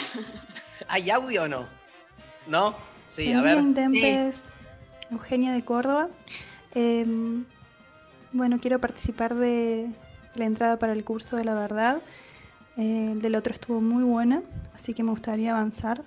¿Hay 0.88 1.10
audio 1.10 1.42
o 1.44 1.48
no? 1.48 1.68
¿No? 2.46 2.76
Sí, 3.10 3.32
a 3.32 3.42
día, 3.42 3.42
ver. 3.42 3.58
Intempes. 3.58 4.44
Eugenia 5.10 5.52
de 5.52 5.64
Córdoba. 5.64 6.10
Em, 6.76 7.44
bueno, 8.32 8.60
quiero 8.60 8.78
participar 8.78 9.34
de 9.34 9.90
la 10.36 10.44
entrada 10.44 10.78
para 10.78 10.92
el 10.92 11.02
curso 11.02 11.36
de 11.36 11.44
la 11.44 11.54
verdad. 11.54 12.02
Eh, 12.76 13.08
el 13.10 13.20
del 13.20 13.34
otro 13.34 13.52
estuvo 13.52 13.80
muy 13.80 14.04
buena, 14.04 14.44
así 14.76 14.94
que 14.94 15.02
me 15.02 15.10
gustaría 15.10 15.50
avanzar. 15.50 16.04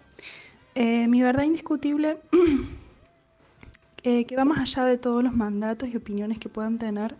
Eh, 0.76 1.10
mi 1.10 1.22
verdad 1.22 1.44
indiscutible, 1.44 2.20
eh, 4.04 4.24
que 4.24 4.38
va 4.38 4.46
más 4.46 4.60
allá 4.60 4.86
de 4.86 4.98
todos 4.98 5.26
los 5.26 5.34
mandatos 5.34 5.90
y 5.90 5.98
opiniones 5.98 6.40
que 6.40 6.48
puedan 6.48 6.78
tener, 6.78 7.18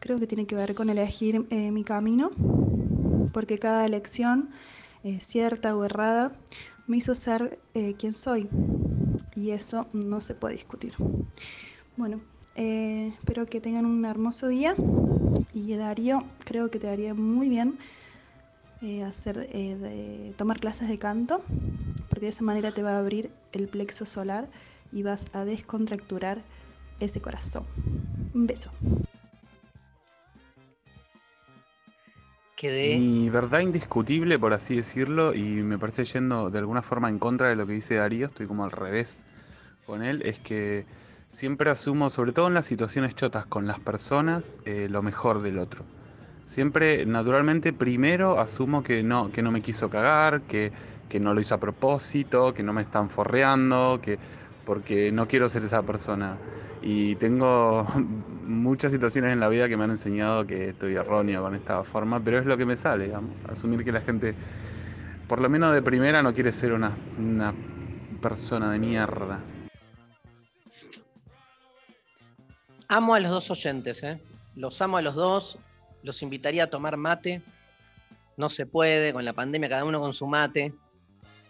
creo 0.00 0.18
que 0.18 0.26
tiene 0.26 0.46
que 0.46 0.56
ver 0.56 0.74
con 0.74 0.90
elegir 0.90 1.46
mi 1.50 1.84
camino, 1.84 2.32
porque 3.32 3.60
cada 3.60 3.86
elección, 3.86 4.50
cierta 5.20 5.76
o 5.76 5.84
errada, 5.84 6.32
me 6.86 6.96
hizo 6.96 7.14
ser 7.14 7.58
quien 7.98 8.12
soy 8.12 8.48
y 9.36 9.50
eso 9.52 9.86
no 9.92 10.20
se 10.20 10.34
puede 10.34 10.54
discutir. 10.54 10.94
Bueno, 11.96 12.20
eh, 12.56 13.12
espero 13.14 13.46
que 13.46 13.60
tengan 13.60 13.86
un 13.86 14.04
hermoso 14.04 14.48
día 14.48 14.74
y 15.52 15.74
Darío, 15.76 16.24
creo 16.44 16.70
que 16.70 16.78
te 16.78 16.86
daría 16.88 17.14
muy 17.14 17.48
bien 17.48 17.78
eh, 18.82 19.02
hacer, 19.02 19.48
eh, 19.52 19.76
de- 19.76 20.34
tomar 20.36 20.60
clases 20.60 20.88
de 20.88 20.98
canto, 20.98 21.42
porque 22.08 22.26
de 22.26 22.30
esa 22.30 22.44
manera 22.44 22.72
te 22.72 22.82
va 22.82 22.92
a 22.96 22.98
abrir 22.98 23.30
el 23.52 23.68
plexo 23.68 24.06
solar 24.06 24.48
y 24.92 25.02
vas 25.02 25.26
a 25.32 25.44
descontracturar 25.44 26.42
ese 27.00 27.20
corazón. 27.20 27.64
Un 28.34 28.46
beso. 28.46 28.70
Quedé. 32.56 33.08
Mi 33.10 33.30
verdad 33.30 33.60
indiscutible, 33.60 34.38
por 34.38 34.52
así 34.54 34.76
decirlo, 34.76 35.34
y 35.34 35.62
me 35.62 35.78
parece 35.78 36.04
yendo 36.04 36.50
de 36.50 36.58
alguna 36.58 36.82
forma 36.82 37.08
en 37.08 37.18
contra 37.18 37.48
de 37.48 37.56
lo 37.56 37.66
que 37.66 37.72
dice 37.72 37.96
Darío, 37.96 38.26
estoy 38.26 38.46
como 38.46 38.64
al 38.64 38.70
revés 38.70 39.26
con 39.84 40.02
él, 40.02 40.22
es 40.24 40.40
que 40.40 40.86
siempre 41.28 41.70
asumo, 41.70 42.10
sobre 42.10 42.32
todo 42.32 42.48
en 42.48 42.54
las 42.54 42.66
situaciones 42.66 43.14
chotas 43.14 43.46
con 43.46 43.66
las 43.66 43.80
personas, 43.80 44.60
eh, 44.64 44.88
lo 44.90 45.02
mejor 45.02 45.42
del 45.42 45.58
otro. 45.58 45.88
Siempre, 46.46 47.06
naturalmente, 47.06 47.72
primero 47.72 48.38
asumo 48.40 48.82
que 48.82 49.02
no, 49.02 49.32
que 49.32 49.42
no 49.42 49.50
me 49.52 49.62
quiso 49.62 49.90
cagar, 49.90 50.46
que, 50.46 50.72
que 51.08 51.20
no 51.20 51.34
lo 51.34 51.40
hizo 51.40 51.54
a 51.56 51.60
propósito, 51.60 52.54
que 52.54 52.62
no 52.62 52.72
me 52.72 52.82
están 52.82 53.10
forreando, 53.10 54.00
que 54.02 54.20
porque 54.64 55.12
no 55.12 55.26
quiero 55.28 55.48
ser 55.48 55.64
esa 55.64 55.84
persona. 55.84 56.42
Y 56.80 57.16
tengo 57.16 57.86
muchas 58.46 58.92
situaciones 58.92 59.32
en 59.32 59.40
la 59.40 59.48
vida 59.48 59.68
que 59.68 59.76
me 59.76 59.84
han 59.84 59.90
enseñado 59.90 60.46
que 60.46 60.70
estoy 60.70 60.94
erróneo 60.94 61.42
con 61.42 61.54
esta 61.54 61.82
forma, 61.84 62.20
pero 62.22 62.38
es 62.38 62.46
lo 62.46 62.56
que 62.56 62.66
me 62.66 62.76
sale, 62.76 63.04
digamos, 63.04 63.32
asumir 63.48 63.84
que 63.84 63.92
la 63.92 64.00
gente, 64.00 64.34
por 65.28 65.40
lo 65.40 65.48
menos 65.48 65.74
de 65.74 65.82
primera, 65.82 66.22
no 66.22 66.32
quiere 66.34 66.52
ser 66.52 66.72
una, 66.72 66.92
una 67.18 67.54
persona 68.20 68.70
de 68.70 68.78
mierda. 68.78 69.40
Amo 72.88 73.14
a 73.14 73.20
los 73.20 73.30
dos 73.30 73.50
oyentes, 73.50 74.02
¿eh? 74.04 74.20
Los 74.54 74.80
amo 74.80 74.96
a 74.96 75.02
los 75.02 75.14
dos. 75.14 75.58
Los 76.02 76.22
invitaría 76.22 76.64
a 76.64 76.66
tomar 76.68 76.96
mate. 76.96 77.42
No 78.36 78.48
se 78.48 78.64
puede, 78.64 79.12
con 79.12 79.24
la 79.24 79.32
pandemia, 79.32 79.68
cada 79.68 79.84
uno 79.84 80.00
con 80.00 80.14
su 80.14 80.26
mate. 80.26 80.72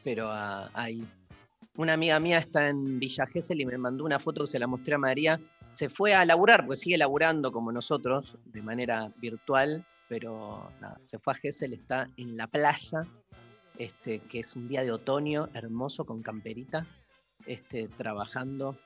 Pero 0.02 0.30
ah, 0.30 0.70
hay. 0.72 1.06
Una 1.76 1.92
amiga 1.92 2.18
mía 2.20 2.38
está 2.38 2.68
en 2.68 2.98
Villa 2.98 3.26
Gesell 3.26 3.60
y 3.60 3.66
me 3.66 3.76
mandó 3.76 4.04
una 4.04 4.18
foto 4.18 4.44
que 4.44 4.50
se 4.50 4.58
la 4.58 4.66
mostré 4.66 4.94
a 4.94 4.98
María. 4.98 5.38
Se 5.70 5.88
fue 5.88 6.14
a 6.14 6.24
laburar, 6.24 6.64
porque 6.64 6.76
sigue 6.76 6.98
laburando 6.98 7.52
como 7.52 7.72
nosotros, 7.72 8.36
de 8.44 8.62
manera 8.62 9.12
virtual. 9.16 9.84
Pero 10.08 10.70
nada, 10.80 11.00
se 11.04 11.18
fue 11.18 11.32
a 11.32 11.36
Gesell, 11.36 11.72
está 11.72 12.08
en 12.16 12.36
la 12.36 12.46
playa, 12.46 13.02
este, 13.76 14.20
que 14.20 14.40
es 14.40 14.54
un 14.54 14.68
día 14.68 14.82
de 14.82 14.92
otoño 14.92 15.48
hermoso 15.52 16.04
con 16.04 16.22
camperita, 16.22 16.86
este, 17.46 17.88
trabajando 17.88 18.78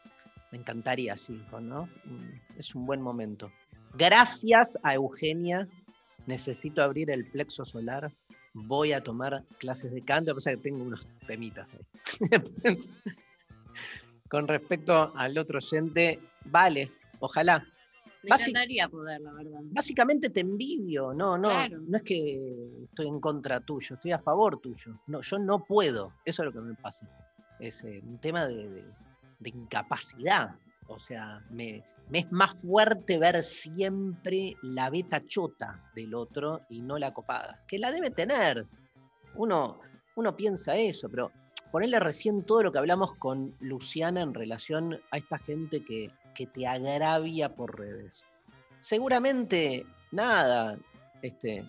me 0.51 0.59
encantaría, 0.59 1.17
sí, 1.17 1.41
¿no? 1.61 1.85
Mm, 2.05 2.59
Es 2.59 2.75
un 2.75 2.87
buen 2.87 3.01
momento. 3.01 3.51
Gracias 3.97 4.79
a 4.83 4.95
Eugenia. 4.95 5.69
Necesito 6.27 6.83
abrir 6.83 7.11
el 7.11 7.25
plexo 7.27 7.65
solar. 7.65 8.13
Voy 8.53 8.93
a 8.93 9.03
tomar 9.03 9.45
clases 9.59 9.93
de 9.93 10.03
canto, 10.03 10.33
a 10.33 10.35
pesar 10.35 10.57
que 10.57 10.63
tengo 10.63 10.83
unos 10.83 11.07
temitas 11.27 11.73
ahí. 11.73 11.87
Con 14.31 14.47
respecto 14.49 15.13
al 15.17 15.37
otro 15.39 15.59
oyente, 15.59 16.21
vale, 16.47 16.91
ojalá. 17.19 17.65
Me 18.23 18.35
encantaría 18.37 18.89
poder, 18.89 19.21
la 19.23 19.33
verdad. 19.33 19.61
Básicamente 19.65 20.29
te 20.31 20.41
envidio, 20.41 21.13
no, 21.15 21.39
no, 21.39 21.49
Claro. 21.49 21.79
no 21.81 21.97
es 21.97 22.03
que 22.03 22.83
estoy 22.85 23.09
en 23.09 23.19
contra 23.19 23.61
tuyo, 23.61 23.97
estoy 23.97 24.13
a 24.13 24.19
favor 24.19 24.61
tuyo. 24.61 25.01
No, 25.07 25.23
yo 25.23 25.39
no 25.39 25.65
puedo, 25.65 26.13
eso 26.25 26.43
es 26.43 26.47
lo 26.47 26.53
que 26.53 26.61
me 26.61 26.75
pasa. 26.75 27.09
Es 27.59 27.83
eh, 27.85 28.01
un 28.05 28.19
tema 28.19 28.47
de, 28.47 28.69
de- 28.69 28.85
de 29.41 29.49
incapacidad. 29.51 30.51
O 30.87 30.99
sea, 30.99 31.43
me, 31.51 31.83
me 32.11 32.19
es 32.21 32.31
más 32.33 32.61
fuerte 32.61 33.19
ver 33.19 33.43
siempre 33.43 34.55
la 34.63 34.91
beta 34.91 35.23
chota 35.27 35.83
del 35.95 36.15
otro 36.15 36.61
y 36.69 36.83
no 36.83 36.99
la 36.99 37.13
copada, 37.15 37.63
que 37.67 37.79
la 37.79 37.91
debe 37.91 38.11
tener. 38.11 38.67
Uno, 39.37 39.81
uno 40.17 40.37
piensa 40.37 40.77
eso, 40.77 41.09
pero 41.09 41.31
ponerle 41.71 42.01
recién 42.01 42.43
todo 42.43 42.63
lo 42.63 42.73
que 42.73 42.79
hablamos 42.79 43.15
con 43.15 43.55
Luciana 43.61 44.23
en 44.23 44.35
relación 44.35 45.01
a 45.11 45.19
esta 45.19 45.39
gente 45.39 45.85
que, 45.85 46.11
que 46.35 46.47
te 46.47 46.67
agravia 46.67 47.55
por 47.55 47.79
redes. 47.79 48.27
Seguramente, 48.81 49.87
nada, 50.11 50.77
este, 51.23 51.65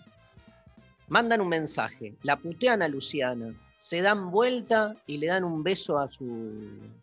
mandan 1.08 1.40
un 1.40 1.48
mensaje, 1.48 2.14
la 2.22 2.36
putean 2.36 2.82
a 2.82 2.88
Luciana, 2.88 3.54
se 3.76 4.00
dan 4.00 4.30
vuelta 4.30 4.94
y 5.06 5.18
le 5.18 5.26
dan 5.26 5.44
un 5.44 5.62
beso 5.62 5.98
a 5.98 6.08
su, 6.08 6.52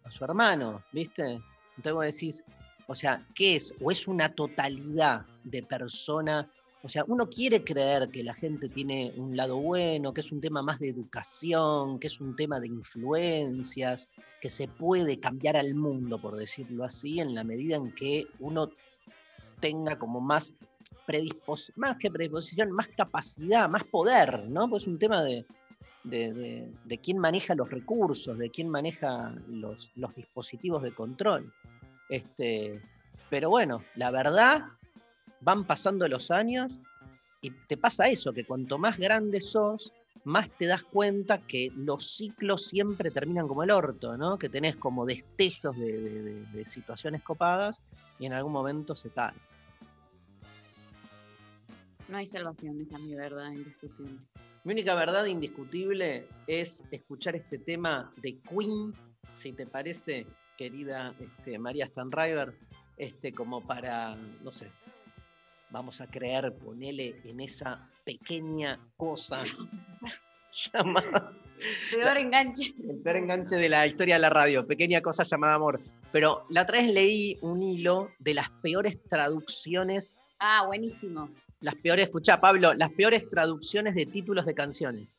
a 0.04 0.12
su 0.12 0.24
hermano, 0.24 0.82
¿viste? 0.92 1.40
Entonces 1.78 1.94
vos 1.94 2.06
decís, 2.06 2.46
o 2.88 2.96
sea, 2.96 3.24
¿qué 3.36 3.56
es? 3.56 3.76
¿O 3.82 3.92
es 3.92 4.08
una 4.08 4.30
totalidad 4.30 5.26
de 5.44 5.62
persona? 5.62 6.50
O 6.82 6.88
sea, 6.88 7.04
uno 7.08 7.28
quiere 7.30 7.64
creer 7.64 8.10
que 8.10 8.24
la 8.24 8.34
gente 8.34 8.70
tiene 8.70 9.12
un 9.18 9.36
lado 9.36 9.58
bueno, 9.58 10.14
que 10.14 10.22
es 10.22 10.32
un 10.32 10.40
tema 10.40 10.62
más 10.62 10.80
de 10.80 10.88
educación, 10.90 12.00
que 12.00 12.08
es 12.08 12.22
un 12.22 12.36
tema 12.38 12.60
de 12.62 12.68
influencias, 12.68 14.08
que 14.40 14.50
se 14.50 14.68
puede 14.70 15.20
cambiar 15.20 15.58
al 15.58 15.76
mundo, 15.76 16.22
por 16.22 16.38
decirlo 16.38 16.86
así, 16.86 17.20
en 17.20 17.36
la 17.36 17.44
medida 17.44 17.76
en 17.76 17.92
que 17.92 18.28
uno 18.40 18.72
tenga 19.60 20.00
como 20.00 20.22
más 20.22 20.54
predisposición, 21.06 21.76
más 21.82 21.98
que 21.98 22.10
predisposición, 22.10 22.72
más 22.72 22.88
capacidad, 22.90 23.68
más 23.68 23.84
poder, 23.84 24.48
¿no? 24.48 24.70
Pues 24.70 24.84
es 24.84 24.88
un 24.88 25.00
tema 25.00 25.22
de, 25.24 25.46
de, 26.06 26.72
de- 26.86 26.98
quién 27.00 27.18
maneja 27.18 27.56
los 27.56 27.70
recursos, 27.70 28.38
de 28.38 28.50
quién 28.50 28.70
maneja 28.70 29.36
los, 29.50 29.92
los 29.96 30.16
dispositivos 30.16 30.82
de 30.84 30.94
control. 30.94 31.52
Este, 32.08 32.80
pero 33.30 33.50
bueno, 33.50 33.84
la 33.96 34.12
verdad, 34.12 34.62
van 35.42 35.64
pasando 35.66 36.08
los 36.08 36.32
años 36.32 36.72
y 37.42 37.52
te 37.52 37.78
pasa 37.78 38.08
eso, 38.10 38.34
que 38.34 38.46
cuanto 38.46 38.78
más 38.78 38.98
grande 38.98 39.40
sos, 39.42 39.94
más 40.26 40.50
te 40.50 40.66
das 40.66 40.84
cuenta 40.84 41.38
que 41.40 41.72
los 41.76 42.06
ciclos 42.18 42.66
siempre 42.66 43.10
terminan 43.12 43.48
como 43.48 43.64
el 43.64 43.72
orto, 43.72 44.18
¿no? 44.18 44.38
Que 44.38 44.50
tenés 44.50 44.76
como 44.76 45.06
destellos 45.06 45.78
de, 45.78 45.94
de- 46.02 46.22
de- 46.24 46.46
de 46.46 46.66
situaciones 46.66 47.24
copadas 47.24 47.82
y 48.20 48.26
en 48.26 48.34
algún 48.34 48.52
momento 48.52 48.96
se 48.96 49.10
caen. 49.10 49.36
No 52.10 52.18
hay 52.18 52.28
salvación, 52.28 52.82
esa 52.82 52.98
es 52.98 53.04
mi 53.04 53.16
verdad 53.16 53.52
indiscutible. 53.52 54.18
Mi 54.66 54.74
única 54.74 54.94
verdad 54.96 55.26
indiscutible 55.26 56.28
es 56.48 56.84
escuchar 56.92 57.36
este 57.36 57.58
tema 57.60 58.12
de 58.18 58.38
Queen, 58.40 58.94
si 59.36 59.54
te 59.54 59.66
parece, 59.66 60.26
querida 60.58 61.14
este, 61.20 61.58
María 61.60 61.86
Stanriver, 61.88 62.54
este, 62.98 63.32
como 63.32 63.62
para, 63.62 64.16
no 64.44 64.52
sé, 64.52 64.68
vamos 65.72 66.02
a 66.02 66.08
creer, 66.08 66.54
ponele 66.56 67.22
en 67.26 67.40
esa 67.40 67.88
pequeña 68.04 68.80
cosa 68.98 69.44
llamada 70.74 71.34
Peor 71.92 72.18
enganche. 72.18 72.74
el 72.90 72.98
peor 73.02 73.18
enganche 73.18 73.56
de 73.58 73.68
la 73.70 73.86
historia 73.86 74.16
de 74.16 74.22
la 74.22 74.30
radio, 74.30 74.66
pequeña 74.66 75.02
cosa 75.02 75.24
llamada 75.24 75.56
amor. 75.56 75.82
Pero 76.12 76.46
la 76.50 76.62
otra 76.62 76.80
vez 76.82 76.92
leí 76.94 77.38
un 77.42 77.62
hilo 77.62 78.12
de 78.20 78.34
las 78.34 78.50
peores 78.62 78.98
traducciones, 79.10 80.22
Ah, 80.40 80.64
buenísimo. 80.66 81.30
las 81.60 81.76
peores, 81.76 82.06
escuchá 82.06 82.40
Pablo, 82.40 82.74
las 82.74 82.92
peores 82.92 83.28
traducciones 83.30 83.94
de 83.94 84.06
títulos 84.06 84.46
de 84.46 84.56
canciones. 84.56 85.18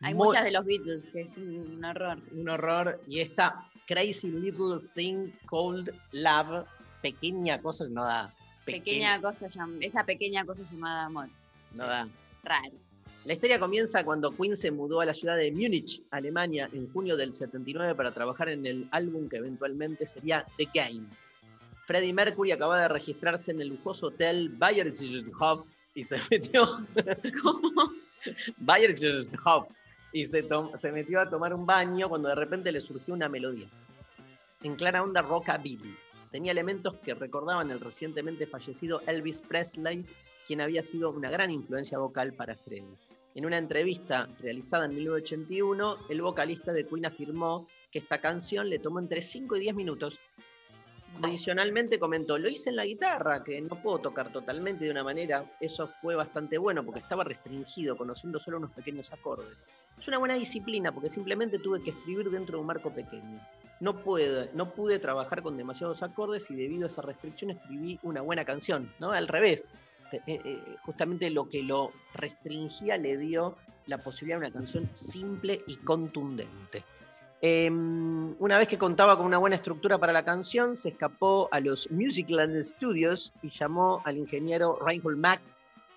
Hay 0.00 0.14
Muy- 0.14 0.28
muchas 0.28 0.44
de 0.44 0.52
los 0.52 0.64
Beatles, 0.64 1.08
que 1.12 1.22
es 1.22 1.36
un 1.36 1.84
horror. 1.84 2.18
un 2.30 2.48
horror. 2.48 3.00
Y 3.08 3.18
esta 3.20 3.68
Crazy 3.88 4.30
Little 4.30 4.88
Thing 4.94 5.32
Called 5.50 5.92
Love, 6.12 6.64
pequeña 7.02 7.60
cosa, 7.60 7.86
no 7.90 8.04
da. 8.04 8.32
Pequeña 8.72 9.20
cosa, 9.20 9.48
llam- 9.48 9.78
esa 9.80 10.04
pequeña 10.04 10.44
cosa 10.44 10.62
llamada 10.70 11.04
amor. 11.06 11.28
No 11.74 11.86
da. 11.86 12.08
Raro. 12.44 12.72
La 13.24 13.32
historia 13.34 13.58
comienza 13.58 14.04
cuando 14.04 14.30
Queen 14.30 14.56
se 14.56 14.70
mudó 14.70 15.00
a 15.00 15.04
la 15.04 15.12
ciudad 15.12 15.36
de 15.36 15.50
Múnich, 15.52 16.02
Alemania, 16.10 16.70
en 16.72 16.90
junio 16.92 17.16
del 17.16 17.32
79 17.32 17.94
para 17.94 18.12
trabajar 18.12 18.48
en 18.48 18.64
el 18.64 18.88
álbum 18.90 19.28
que 19.28 19.36
eventualmente 19.36 20.06
sería 20.06 20.46
The 20.56 20.68
Game. 20.72 21.06
Freddie 21.86 22.12
Mercury 22.12 22.52
acababa 22.52 22.82
de 22.82 22.88
registrarse 22.88 23.50
en 23.50 23.60
el 23.60 23.68
lujoso 23.68 24.06
hotel 24.06 24.48
Bayersdorf 24.50 25.66
y 25.94 26.04
se 26.04 26.18
metió 26.30 26.86
Bayersdorf 28.58 29.68
y 30.12 30.26
se, 30.26 30.48
se 30.76 30.92
metió 30.92 31.20
a 31.20 31.28
tomar 31.28 31.52
un 31.52 31.66
baño 31.66 32.08
cuando 32.08 32.28
de 32.28 32.34
repente 32.34 32.72
le 32.72 32.80
surgió 32.80 33.14
una 33.14 33.28
melodía. 33.28 33.68
En 34.62 34.74
clara 34.74 35.02
onda 35.02 35.22
rockabilly. 35.22 35.96
Tenía 36.30 36.52
elementos 36.52 36.94
que 36.96 37.14
recordaban 37.14 37.70
el 37.70 37.80
recientemente 37.80 38.46
fallecido 38.46 39.00
Elvis 39.06 39.40
Presley, 39.40 40.04
quien 40.46 40.60
había 40.60 40.82
sido 40.82 41.10
una 41.10 41.30
gran 41.30 41.50
influencia 41.50 41.98
vocal 41.98 42.34
para 42.34 42.54
Freddie. 42.54 42.98
En 43.34 43.46
una 43.46 43.56
entrevista 43.56 44.28
realizada 44.40 44.86
en 44.86 44.94
1981, 44.94 45.96
el 46.10 46.22
vocalista 46.22 46.72
de 46.72 46.86
Queen 46.86 47.06
afirmó 47.06 47.66
que 47.90 48.00
esta 48.00 48.20
canción 48.20 48.68
le 48.68 48.78
tomó 48.78 48.98
entre 48.98 49.22
5 49.22 49.56
y 49.56 49.60
10 49.60 49.74
minutos. 49.74 50.18
Adicionalmente 51.22 51.98
comentó, 51.98 52.36
lo 52.36 52.48
hice 52.48 52.70
en 52.70 52.76
la 52.76 52.84
guitarra, 52.84 53.42
que 53.42 53.60
no 53.60 53.80
puedo 53.80 53.98
tocar 53.98 54.30
totalmente 54.32 54.84
de 54.84 54.90
una 54.90 55.04
manera. 55.04 55.44
Eso 55.60 55.90
fue 56.02 56.14
bastante 56.14 56.58
bueno 56.58 56.84
porque 56.84 57.00
estaba 57.00 57.24
restringido, 57.24 57.96
conociendo 57.96 58.38
solo 58.38 58.58
unos 58.58 58.72
pequeños 58.72 59.12
acordes. 59.12 59.66
Es 59.98 60.06
una 60.08 60.18
buena 60.18 60.34
disciplina 60.34 60.92
porque 60.92 61.08
simplemente 61.08 61.58
tuve 61.58 61.82
que 61.82 61.90
escribir 61.90 62.30
dentro 62.30 62.56
de 62.56 62.60
un 62.60 62.66
marco 62.66 62.92
pequeño. 62.92 63.40
No 63.80 64.02
pude, 64.02 64.50
no 64.54 64.72
pude 64.72 64.98
trabajar 64.98 65.42
con 65.42 65.56
demasiados 65.56 66.02
acordes 66.02 66.50
y 66.50 66.54
debido 66.54 66.84
a 66.84 66.86
esa 66.88 67.02
restricción 67.02 67.50
escribí 67.50 67.98
una 68.02 68.20
buena 68.22 68.44
canción, 68.44 68.92
¿no? 68.98 69.12
Al 69.12 69.28
revés. 69.28 69.64
Eh, 70.12 70.20
eh, 70.26 70.76
justamente 70.86 71.28
lo 71.28 71.48
que 71.50 71.62
lo 71.62 71.92
restringía 72.14 72.96
le 72.96 73.18
dio 73.18 73.56
la 73.86 73.98
posibilidad 73.98 74.40
de 74.40 74.46
una 74.46 74.52
canción 74.52 74.88
simple 74.94 75.62
y 75.66 75.76
contundente. 75.76 76.82
Eh, 77.40 77.70
una 77.70 78.58
vez 78.58 78.66
que 78.66 78.78
contaba 78.78 79.16
con 79.16 79.26
una 79.26 79.38
buena 79.38 79.56
estructura 79.56 79.98
para 79.98 80.12
la 80.12 80.24
canción, 80.24 80.76
se 80.76 80.88
escapó 80.88 81.48
a 81.52 81.60
los 81.60 81.90
Musicland 81.90 82.60
Studios 82.62 83.32
y 83.42 83.50
llamó 83.50 84.02
al 84.04 84.16
ingeniero 84.16 84.78
Reinhold 84.84 85.18
Mack 85.18 85.40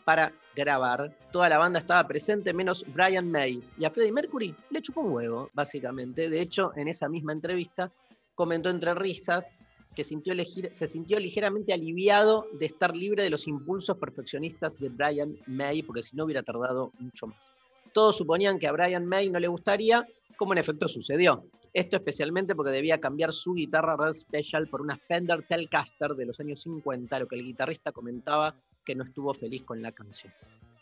para 0.05 0.33
grabar. 0.55 1.15
Toda 1.31 1.49
la 1.49 1.57
banda 1.57 1.79
estaba 1.79 2.07
presente, 2.07 2.53
menos 2.53 2.85
Brian 2.93 3.29
May. 3.31 3.61
Y 3.77 3.85
a 3.85 3.91
Freddie 3.91 4.11
Mercury 4.11 4.55
le 4.69 4.81
chupó 4.81 5.01
un 5.01 5.11
huevo, 5.13 5.49
básicamente. 5.53 6.29
De 6.29 6.41
hecho, 6.41 6.71
en 6.75 6.87
esa 6.87 7.07
misma 7.07 7.33
entrevista 7.33 7.91
comentó 8.35 8.69
entre 8.69 8.93
risas 8.93 9.47
que 9.95 10.03
sintió 10.03 10.33
elegir- 10.33 10.71
se 10.71 10.87
sintió 10.87 11.19
ligeramente 11.19 11.73
aliviado 11.73 12.47
de 12.53 12.65
estar 12.65 12.95
libre 12.95 13.23
de 13.23 13.29
los 13.29 13.47
impulsos 13.47 13.97
perfeccionistas 13.97 14.77
de 14.79 14.89
Brian 14.89 15.37
May, 15.47 15.83
porque 15.83 16.01
si 16.01 16.15
no 16.15 16.25
hubiera 16.25 16.43
tardado 16.43 16.91
mucho 16.99 17.27
más. 17.27 17.51
Todos 17.93 18.17
suponían 18.17 18.57
que 18.57 18.67
a 18.67 18.71
Brian 18.71 19.05
May 19.05 19.29
no 19.29 19.39
le 19.39 19.49
gustaría, 19.49 20.07
como 20.37 20.53
en 20.53 20.59
efecto 20.59 20.87
sucedió. 20.87 21.43
Esto 21.73 21.97
especialmente 21.97 22.55
porque 22.55 22.71
debía 22.71 22.99
cambiar 22.99 23.31
su 23.33 23.53
guitarra 23.53 23.97
Red 23.97 24.13
Special 24.13 24.67
por 24.67 24.81
una 24.81 24.97
Fender 24.97 25.43
Telecaster 25.43 26.11
de 26.15 26.25
los 26.25 26.39
años 26.39 26.61
50, 26.61 27.19
lo 27.19 27.27
que 27.27 27.35
el 27.35 27.43
guitarrista 27.43 27.91
comentaba 27.91 28.55
que 28.85 28.95
no 28.95 29.03
estuvo 29.03 29.33
feliz 29.33 29.63
con 29.63 29.81
la 29.81 29.91
canción. 29.91 30.33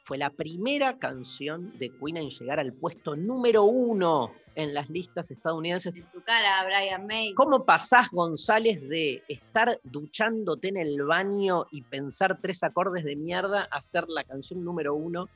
Fue 0.03 0.17
la 0.17 0.31
primera 0.31 0.97
canción 0.97 1.77
de 1.77 1.91
Queen 1.91 2.17
en 2.17 2.29
llegar 2.29 2.59
al 2.59 2.73
puesto 2.73 3.15
número 3.15 3.63
uno 3.63 4.31
en 4.55 4.73
las 4.73 4.89
listas 4.89 5.29
estadounidenses 5.29 5.95
En 5.95 6.09
tu 6.11 6.21
cara, 6.23 6.65
Brian 6.65 7.05
May. 7.05 7.33
¿Cómo 7.35 7.63
pasás, 7.63 8.09
González, 8.11 8.81
de 8.89 9.23
estar 9.27 9.79
duchándote 9.83 10.69
en 10.69 10.77
el 10.77 11.03
baño 11.03 11.67
y 11.71 11.81
pensar 11.83 12.39
tres 12.41 12.63
acordes 12.63 13.03
de 13.03 13.15
mierda 13.15 13.67
a 13.71 13.81
ser 13.81 14.05
la 14.07 14.23
canción 14.23 14.63
número 14.63 14.95
uno 14.95 15.29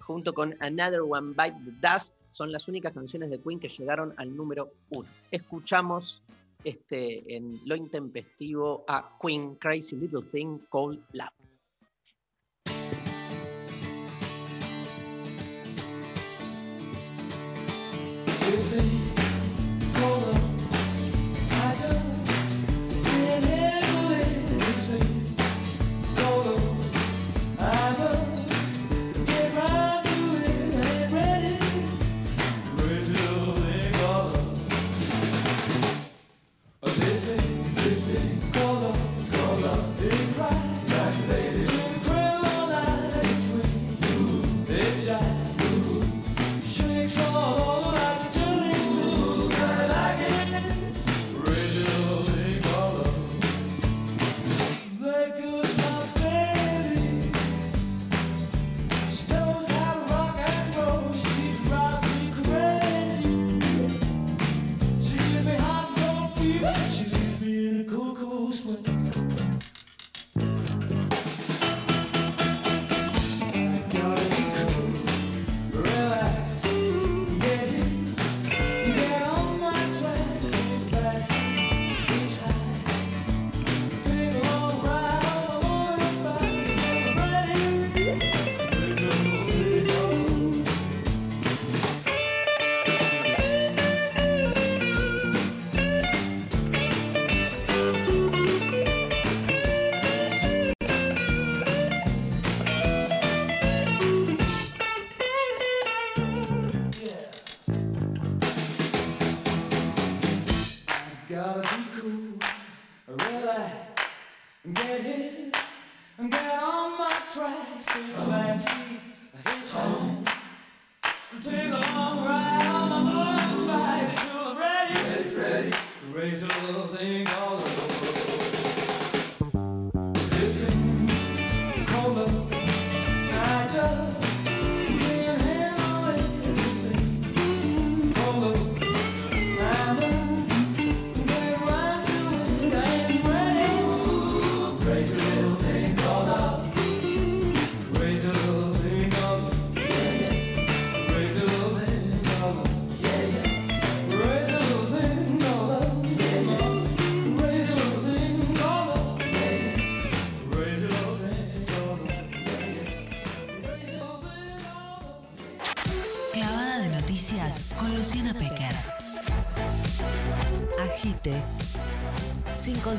junto 0.00 0.34
con 0.34 0.54
Another 0.60 1.00
One 1.00 1.30
Bite 1.30 1.56
the 1.64 1.88
Dust? 1.88 2.14
Son 2.28 2.52
las 2.52 2.68
únicas 2.68 2.92
canciones 2.92 3.30
de 3.30 3.40
Queen 3.40 3.58
que 3.58 3.68
llegaron 3.68 4.12
al 4.18 4.36
número 4.36 4.70
uno. 4.90 5.08
Escuchamos 5.30 6.22
este, 6.64 7.34
en 7.34 7.60
lo 7.64 7.76
intempestivo 7.76 8.84
a 8.88 9.16
Queen 9.22 9.54
Crazy 9.56 9.96
Little 9.96 10.24
Thing 10.30 10.58
Called 10.70 11.00
Love. 11.12 11.37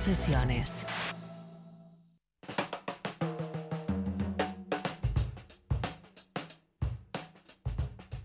Sin 0.09 0.33
concesiones. 0.33 0.87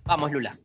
Vamos, 0.07 0.32
Lula. 0.32 0.59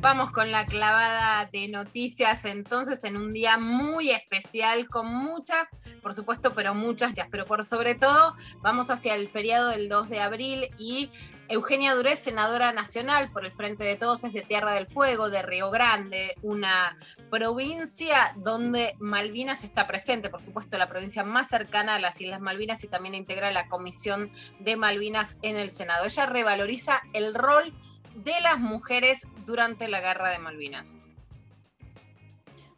Vamos 0.00 0.32
con 0.32 0.50
la 0.50 0.64
clavada 0.64 1.46
de 1.52 1.68
noticias 1.68 2.46
entonces 2.46 3.04
en 3.04 3.18
un 3.18 3.34
día 3.34 3.58
muy 3.58 4.12
especial 4.12 4.88
con 4.88 5.12
muchas, 5.12 5.68
por 6.00 6.14
supuesto, 6.14 6.54
pero 6.54 6.74
muchas, 6.74 7.12
pero 7.30 7.44
por 7.44 7.62
sobre 7.62 7.94
todo 7.94 8.34
vamos 8.62 8.88
hacia 8.88 9.16
el 9.16 9.28
feriado 9.28 9.68
del 9.68 9.90
2 9.90 10.08
de 10.08 10.20
abril 10.20 10.70
y 10.78 11.10
Eugenia 11.50 11.94
Duré, 11.94 12.14
senadora 12.14 12.70
nacional 12.70 13.28
por 13.32 13.44
el 13.44 13.50
Frente 13.50 13.82
de 13.82 13.96
Todos, 13.96 14.22
es 14.22 14.32
de 14.32 14.42
Tierra 14.42 14.72
del 14.72 14.86
Fuego, 14.86 15.30
de 15.30 15.42
Río 15.42 15.68
Grande, 15.72 16.36
una 16.42 16.96
provincia 17.28 18.32
donde 18.36 18.94
Malvinas 19.00 19.64
está 19.64 19.88
presente, 19.88 20.30
por 20.30 20.40
supuesto, 20.40 20.78
la 20.78 20.88
provincia 20.88 21.24
más 21.24 21.48
cercana 21.48 21.96
a 21.96 21.98
las 21.98 22.20
Islas 22.20 22.40
Malvinas 22.40 22.84
y 22.84 22.86
también 22.86 23.16
integra 23.16 23.50
la 23.50 23.66
Comisión 23.66 24.30
de 24.60 24.76
Malvinas 24.76 25.38
en 25.42 25.56
el 25.56 25.72
Senado. 25.72 26.04
Ella 26.04 26.26
revaloriza 26.26 27.02
el 27.14 27.34
rol 27.34 27.74
de 28.14 28.34
las 28.44 28.60
mujeres 28.60 29.26
durante 29.44 29.88
la 29.88 30.00
Guerra 30.00 30.30
de 30.30 30.38
Malvinas. 30.38 31.00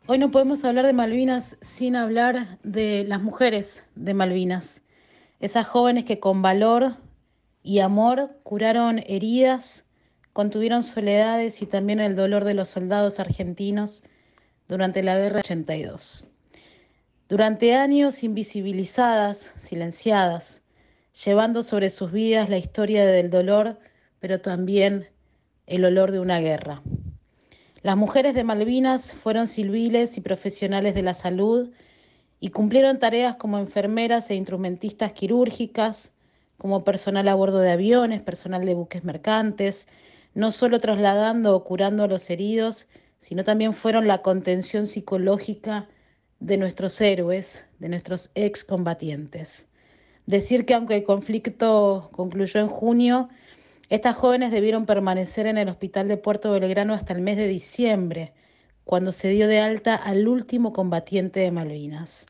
Hoy 0.06 0.16
no 0.16 0.30
podemos 0.30 0.64
hablar 0.64 0.86
de 0.86 0.94
Malvinas 0.94 1.58
sin 1.60 1.94
hablar 1.94 2.58
de 2.62 3.04
las 3.06 3.20
mujeres 3.20 3.84
de 3.96 4.14
Malvinas, 4.14 4.80
esas 5.40 5.66
jóvenes 5.66 6.06
que 6.06 6.20
con 6.20 6.40
valor 6.40 6.96
y 7.62 7.78
amor 7.80 8.38
curaron 8.42 9.02
heridas, 9.06 9.84
contuvieron 10.32 10.82
soledades 10.82 11.62
y 11.62 11.66
también 11.66 12.00
el 12.00 12.16
dolor 12.16 12.44
de 12.44 12.54
los 12.54 12.68
soldados 12.68 13.20
argentinos 13.20 14.02
durante 14.68 15.02
la 15.02 15.16
Guerra 15.16 15.40
82. 15.40 16.26
Durante 17.28 17.74
años 17.74 18.24
invisibilizadas, 18.24 19.52
silenciadas, 19.56 20.62
llevando 21.24 21.62
sobre 21.62 21.90
sus 21.90 22.10
vidas 22.10 22.48
la 22.48 22.58
historia 22.58 23.06
del 23.06 23.30
dolor, 23.30 23.78
pero 24.18 24.40
también 24.40 25.08
el 25.66 25.84
olor 25.84 26.10
de 26.10 26.20
una 26.20 26.40
guerra. 26.40 26.82
Las 27.82 27.96
mujeres 27.96 28.34
de 28.34 28.44
Malvinas 28.44 29.12
fueron 29.12 29.46
civiles 29.46 30.16
y 30.16 30.20
profesionales 30.20 30.94
de 30.94 31.02
la 31.02 31.14
salud 31.14 31.70
y 32.38 32.50
cumplieron 32.50 32.98
tareas 32.98 33.36
como 33.36 33.58
enfermeras 33.58 34.30
e 34.30 34.34
instrumentistas 34.34 35.12
quirúrgicas, 35.12 36.12
como 36.62 36.84
personal 36.84 37.26
a 37.26 37.34
bordo 37.34 37.58
de 37.58 37.72
aviones, 37.72 38.22
personal 38.22 38.64
de 38.64 38.74
buques 38.74 39.02
mercantes, 39.02 39.88
no 40.32 40.52
solo 40.52 40.78
trasladando 40.78 41.56
o 41.56 41.64
curando 41.64 42.04
a 42.04 42.06
los 42.06 42.30
heridos, 42.30 42.86
sino 43.18 43.42
también 43.42 43.74
fueron 43.74 44.06
la 44.06 44.22
contención 44.22 44.86
psicológica 44.86 45.88
de 46.38 46.58
nuestros 46.58 47.00
héroes, 47.00 47.66
de 47.80 47.88
nuestros 47.88 48.30
excombatientes. 48.36 49.68
Decir 50.26 50.64
que 50.64 50.74
aunque 50.74 50.94
el 50.94 51.02
conflicto 51.02 52.10
concluyó 52.12 52.60
en 52.60 52.68
junio, 52.68 53.28
estas 53.90 54.14
jóvenes 54.14 54.52
debieron 54.52 54.86
permanecer 54.86 55.48
en 55.48 55.58
el 55.58 55.68
hospital 55.68 56.06
de 56.06 56.16
Puerto 56.16 56.52
Belgrano 56.52 56.94
hasta 56.94 57.12
el 57.12 57.22
mes 57.22 57.38
de 57.38 57.48
diciembre, 57.48 58.34
cuando 58.84 59.10
se 59.10 59.30
dio 59.30 59.48
de 59.48 59.58
alta 59.58 59.96
al 59.96 60.28
último 60.28 60.72
combatiente 60.72 61.40
de 61.40 61.50
Malvinas. 61.50 62.26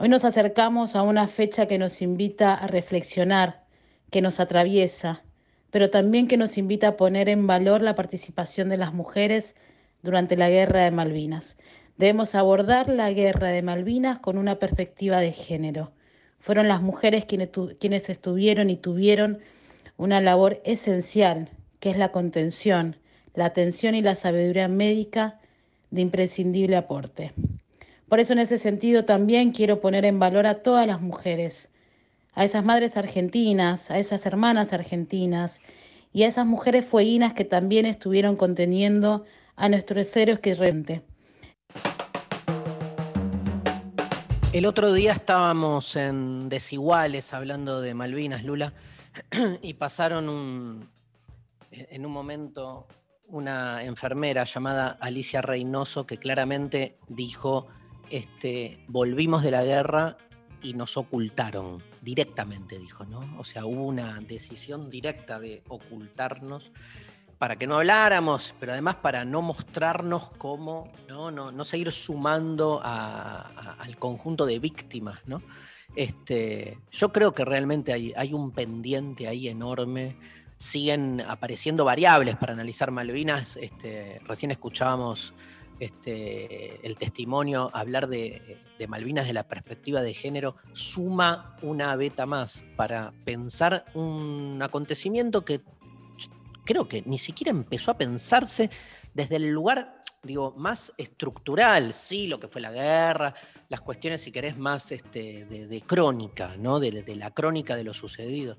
Hoy 0.00 0.08
nos 0.08 0.24
acercamos 0.24 0.94
a 0.94 1.02
una 1.02 1.26
fecha 1.26 1.66
que 1.66 1.76
nos 1.76 2.02
invita 2.02 2.54
a 2.54 2.68
reflexionar, 2.68 3.64
que 4.12 4.22
nos 4.22 4.38
atraviesa, 4.38 5.24
pero 5.72 5.90
también 5.90 6.28
que 6.28 6.36
nos 6.36 6.56
invita 6.56 6.86
a 6.86 6.96
poner 6.96 7.28
en 7.28 7.48
valor 7.48 7.82
la 7.82 7.96
participación 7.96 8.68
de 8.68 8.76
las 8.76 8.94
mujeres 8.94 9.56
durante 10.04 10.36
la 10.36 10.50
Guerra 10.50 10.84
de 10.84 10.92
Malvinas. 10.92 11.56
Debemos 11.96 12.36
abordar 12.36 12.88
la 12.88 13.10
Guerra 13.10 13.48
de 13.48 13.62
Malvinas 13.62 14.20
con 14.20 14.38
una 14.38 14.60
perspectiva 14.60 15.18
de 15.18 15.32
género. 15.32 15.90
Fueron 16.38 16.68
las 16.68 16.80
mujeres 16.80 17.24
quienes, 17.24 17.48
quienes 17.80 18.08
estuvieron 18.08 18.70
y 18.70 18.76
tuvieron 18.76 19.40
una 19.96 20.20
labor 20.20 20.62
esencial, 20.64 21.48
que 21.80 21.90
es 21.90 21.98
la 21.98 22.12
contención, 22.12 22.94
la 23.34 23.46
atención 23.46 23.96
y 23.96 24.02
la 24.02 24.14
sabiduría 24.14 24.68
médica 24.68 25.40
de 25.90 26.02
imprescindible 26.02 26.76
aporte. 26.76 27.32
Por 28.08 28.20
eso 28.20 28.32
en 28.32 28.38
ese 28.38 28.56
sentido 28.56 29.04
también 29.04 29.52
quiero 29.52 29.80
poner 29.80 30.06
en 30.06 30.18
valor 30.18 30.46
a 30.46 30.62
todas 30.62 30.86
las 30.86 31.02
mujeres, 31.02 31.68
a 32.32 32.44
esas 32.44 32.64
madres 32.64 32.96
argentinas, 32.96 33.90
a 33.90 33.98
esas 33.98 34.24
hermanas 34.24 34.72
argentinas 34.72 35.60
y 36.14 36.22
a 36.22 36.28
esas 36.28 36.46
mujeres 36.46 36.86
fueguinas 36.86 37.34
que 37.34 37.44
también 37.44 37.84
estuvieron 37.84 38.36
conteniendo 38.36 39.26
a 39.56 39.68
nuestros 39.68 40.16
héroes 40.16 40.40
que 40.40 40.54
rente. 40.54 41.02
El 44.54 44.64
otro 44.64 44.94
día 44.94 45.12
estábamos 45.12 45.94
en 45.94 46.48
Desiguales 46.48 47.34
hablando 47.34 47.82
de 47.82 47.92
Malvinas, 47.92 48.42
Lula, 48.42 48.72
y 49.62 49.74
pasaron 49.74 50.88
en 51.70 52.06
un 52.06 52.12
momento 52.12 52.86
una 53.26 53.84
enfermera 53.84 54.44
llamada 54.44 54.96
Alicia 54.98 55.42
Reynoso 55.42 56.06
que 56.06 56.16
claramente 56.16 56.96
dijo, 57.08 57.68
este, 58.10 58.84
volvimos 58.88 59.42
de 59.42 59.50
la 59.50 59.64
guerra 59.64 60.16
y 60.62 60.74
nos 60.74 60.96
ocultaron, 60.96 61.82
directamente 62.02 62.78
dijo, 62.78 63.04
¿no? 63.04 63.38
O 63.38 63.44
sea, 63.44 63.64
hubo 63.64 63.84
una 63.84 64.20
decisión 64.20 64.90
directa 64.90 65.38
de 65.38 65.62
ocultarnos 65.68 66.70
para 67.38 67.56
que 67.56 67.68
no 67.68 67.76
habláramos, 67.76 68.54
pero 68.58 68.72
además 68.72 68.96
para 68.96 69.24
no 69.24 69.42
mostrarnos 69.42 70.30
como, 70.30 70.90
no, 71.08 71.30
no, 71.30 71.52
no 71.52 71.64
seguir 71.64 71.92
sumando 71.92 72.80
al 72.82 73.96
conjunto 73.98 74.44
de 74.44 74.58
víctimas, 74.58 75.20
¿no? 75.26 75.42
Este, 75.94 76.78
yo 76.90 77.12
creo 77.12 77.32
que 77.32 77.44
realmente 77.44 77.92
hay, 77.92 78.12
hay, 78.16 78.32
un 78.32 78.50
pendiente 78.50 79.26
ahí 79.26 79.48
enorme. 79.48 80.16
Siguen 80.56 81.22
apareciendo 81.26 81.84
variables 81.84 82.36
para 82.36 82.52
analizar 82.52 82.90
Malvinas. 82.90 83.56
Este, 83.56 84.20
recién 84.24 84.50
escuchábamos 84.50 85.32
este, 85.80 86.86
el 86.86 86.96
testimonio 86.96 87.70
hablar 87.72 88.08
de, 88.08 88.58
Malvinas 88.88 89.26
de 89.26 89.32
la 89.32 89.46
perspectiva 89.46 90.02
de 90.02 90.14
género. 90.14 90.56
Suma 90.72 91.56
una 91.62 91.94
beta 91.96 92.26
más 92.26 92.64
para 92.76 93.12
pensar 93.24 93.84
un 93.94 94.58
acontecimiento 94.62 95.44
que 95.44 95.60
creo 96.64 96.88
que 96.88 97.02
ni 97.02 97.18
siquiera 97.18 97.50
empezó 97.50 97.90
a 97.90 97.98
pensarse 97.98 98.70
desde 99.14 99.36
el 99.36 99.48
lugar 99.48 99.98
digo, 100.22 100.52
más 100.56 100.92
estructural, 100.98 101.92
sí, 101.92 102.26
lo 102.26 102.40
que 102.40 102.48
fue 102.48 102.60
la 102.60 102.72
guerra, 102.72 103.34
las 103.68 103.80
cuestiones, 103.80 104.20
si 104.20 104.32
querés, 104.32 104.56
más 104.58 104.90
este, 104.92 105.44
de, 105.44 105.80
crónica, 105.82 106.56
¿no? 106.58 106.80
De, 106.80 107.02
de, 107.02 107.16
la 107.16 107.30
crónica 107.30 107.76
de 107.76 107.84
lo 107.84 107.94
sucedido. 107.94 108.58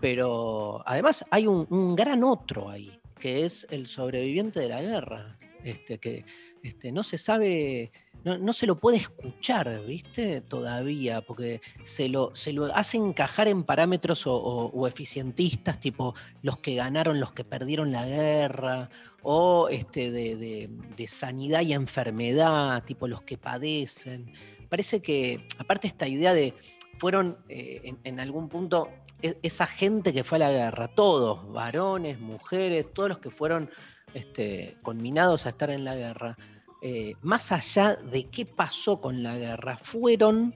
Pero 0.00 0.82
además 0.86 1.24
hay 1.30 1.46
un, 1.46 1.66
un, 1.68 1.96
gran 1.96 2.24
otro 2.24 2.70
ahí, 2.70 3.00
que 3.18 3.44
es 3.44 3.66
el 3.70 3.86
sobreviviente 3.86 4.60
de 4.60 4.68
la 4.68 4.80
guerra, 4.80 5.38
este, 5.64 5.98
que 5.98 6.24
este, 6.62 6.92
no 6.92 7.02
se 7.02 7.16
sabe, 7.16 7.90
no, 8.24 8.52
se 8.52 8.66
lo 8.66 8.78
puede 8.78 8.98
escuchar, 8.98 9.84
¿viste? 9.86 10.40
Todavía, 10.42 11.22
porque 11.22 11.60
se 11.82 12.08
lo, 12.08 12.34
se 12.34 12.52
lo 12.52 12.66
hace 12.74 12.98
encajar 12.98 13.48
en 13.48 13.64
parámetros 13.64 14.24
o, 14.26 14.86
eficientistas, 14.86 15.80
tipo 15.80 16.14
los 16.42 16.58
que 16.58 16.74
ganaron, 16.74 17.20
los 17.20 17.32
que 17.32 17.44
perdieron 17.44 17.92
la 17.92 18.06
guerra, 18.06 18.90
o 19.22 19.68
este, 19.70 20.10
de, 20.10 21.06
sanidad 21.08 21.62
y 21.62 21.72
enfermedad, 21.72 22.84
tipo 22.84 23.08
los 23.08 23.22
que 23.22 23.38
padecen. 23.38 24.32
Parece 24.68 25.00
que, 25.00 25.46
aparte 25.58 25.88
esta 25.88 26.06
idea 26.06 26.34
de 26.34 26.54
fueron 26.98 27.38
eh, 27.48 27.80
en, 27.82 27.98
en 28.04 28.20
algún 28.20 28.50
punto 28.50 28.90
e- 29.22 29.38
esa 29.42 29.66
gente 29.66 30.12
que 30.12 30.22
fue 30.22 30.36
a 30.36 30.40
la 30.40 30.50
guerra, 30.50 30.88
todos, 30.88 31.50
varones, 31.50 32.20
mujeres, 32.20 32.92
todos 32.92 33.08
los 33.08 33.18
que 33.18 33.30
fueron 33.30 33.70
este, 34.14 34.76
conminados 34.82 35.46
a 35.46 35.50
estar 35.50 35.70
en 35.70 35.84
la 35.84 35.94
guerra, 35.94 36.36
eh, 36.82 37.14
más 37.22 37.52
allá 37.52 37.94
de 37.94 38.24
qué 38.28 38.46
pasó 38.46 39.00
con 39.00 39.22
la 39.22 39.36
guerra, 39.36 39.76
fueron 39.76 40.54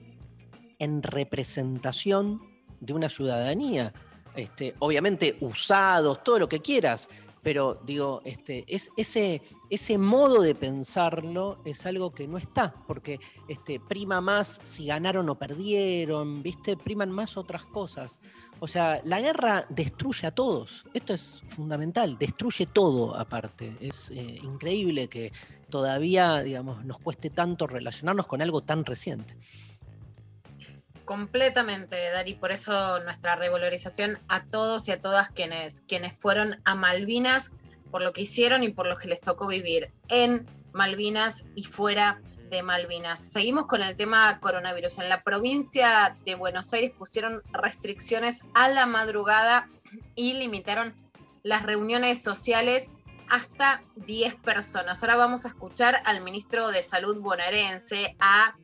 en 0.79 1.03
representación 1.03 2.41
de 2.79 2.93
una 2.93 3.09
ciudadanía. 3.09 3.93
Este, 4.35 4.75
obviamente 4.79 5.37
usados, 5.39 6.23
todo 6.23 6.39
lo 6.39 6.49
que 6.49 6.59
quieras, 6.59 7.07
pero 7.45 7.79
digo, 7.85 8.21
este, 8.25 8.65
es, 8.67 8.89
ese, 8.97 9.39
ese 9.69 9.99
modo 9.99 10.41
de 10.41 10.55
pensarlo 10.55 11.61
es 11.63 11.85
algo 11.85 12.11
que 12.11 12.27
no 12.27 12.39
está, 12.39 12.73
porque 12.87 13.19
este, 13.47 13.79
prima 13.79 14.19
más 14.19 14.59
si 14.63 14.87
ganaron 14.87 15.29
o 15.29 15.35
perdieron, 15.35 16.41
¿viste? 16.41 16.75
Priman 16.75 17.11
más 17.11 17.37
otras 17.37 17.63
cosas. 17.65 18.19
O 18.59 18.67
sea, 18.67 18.99
la 19.03 19.21
guerra 19.21 19.65
destruye 19.69 20.25
a 20.25 20.31
todos. 20.31 20.85
Esto 20.91 21.13
es 21.13 21.43
fundamental, 21.49 22.17
destruye 22.17 22.65
todo 22.65 23.15
aparte. 23.15 23.77
Es 23.79 24.09
eh, 24.09 24.39
increíble 24.41 25.07
que 25.07 25.31
todavía, 25.69 26.41
digamos, 26.41 26.85
nos 26.85 26.99
cueste 26.99 27.29
tanto 27.29 27.67
relacionarnos 27.67 28.27
con 28.27 28.41
algo 28.41 28.61
tan 28.61 28.85
reciente. 28.85 29.35
Completamente, 31.05 31.97
Dari, 32.11 32.33
por 32.33 32.51
eso 32.51 32.99
nuestra 33.01 33.35
revalorización 33.35 34.17
a 34.27 34.43
todos 34.45 34.87
y 34.87 34.91
a 34.91 35.01
todas 35.01 35.29
quienes, 35.29 35.81
quienes 35.81 36.17
fueron 36.17 36.59
a 36.65 36.73
Malvinas 36.73 37.51
por 37.91 38.01
lo 38.01 38.11
que 38.11 38.23
hicieron 38.23 38.63
y 38.63 38.69
por 38.69 38.87
lo 38.87 38.97
que 38.97 39.07
les 39.07 39.21
tocó 39.21 39.47
vivir 39.47 39.91
en 40.09 40.47
Malvinas 40.73 41.45
y 41.55 41.63
fuera 41.63 42.19
de 42.49 42.63
Malvinas. 42.63 43.19
Seguimos 43.19 43.67
con 43.67 43.81
el 43.81 43.95
tema 43.95 44.39
coronavirus. 44.39 44.99
En 44.99 45.09
la 45.09 45.23
provincia 45.23 46.17
de 46.25 46.35
Buenos 46.35 46.73
Aires 46.73 46.91
pusieron 46.91 47.41
restricciones 47.51 48.43
a 48.53 48.67
la 48.69 48.85
madrugada 48.85 49.69
y 50.15 50.33
limitaron 50.33 50.93
las 51.43 51.63
reuniones 51.63 52.21
sociales 52.21 52.91
hasta 53.29 53.83
10 53.95 54.35
personas. 54.35 55.01
Ahora 55.03 55.15
vamos 55.15 55.45
a 55.45 55.49
escuchar 55.49 56.01
al 56.05 56.21
ministro 56.21 56.69
de 56.69 56.81
Salud 56.81 57.19
bonaerense, 57.21 58.15
a 58.19 58.55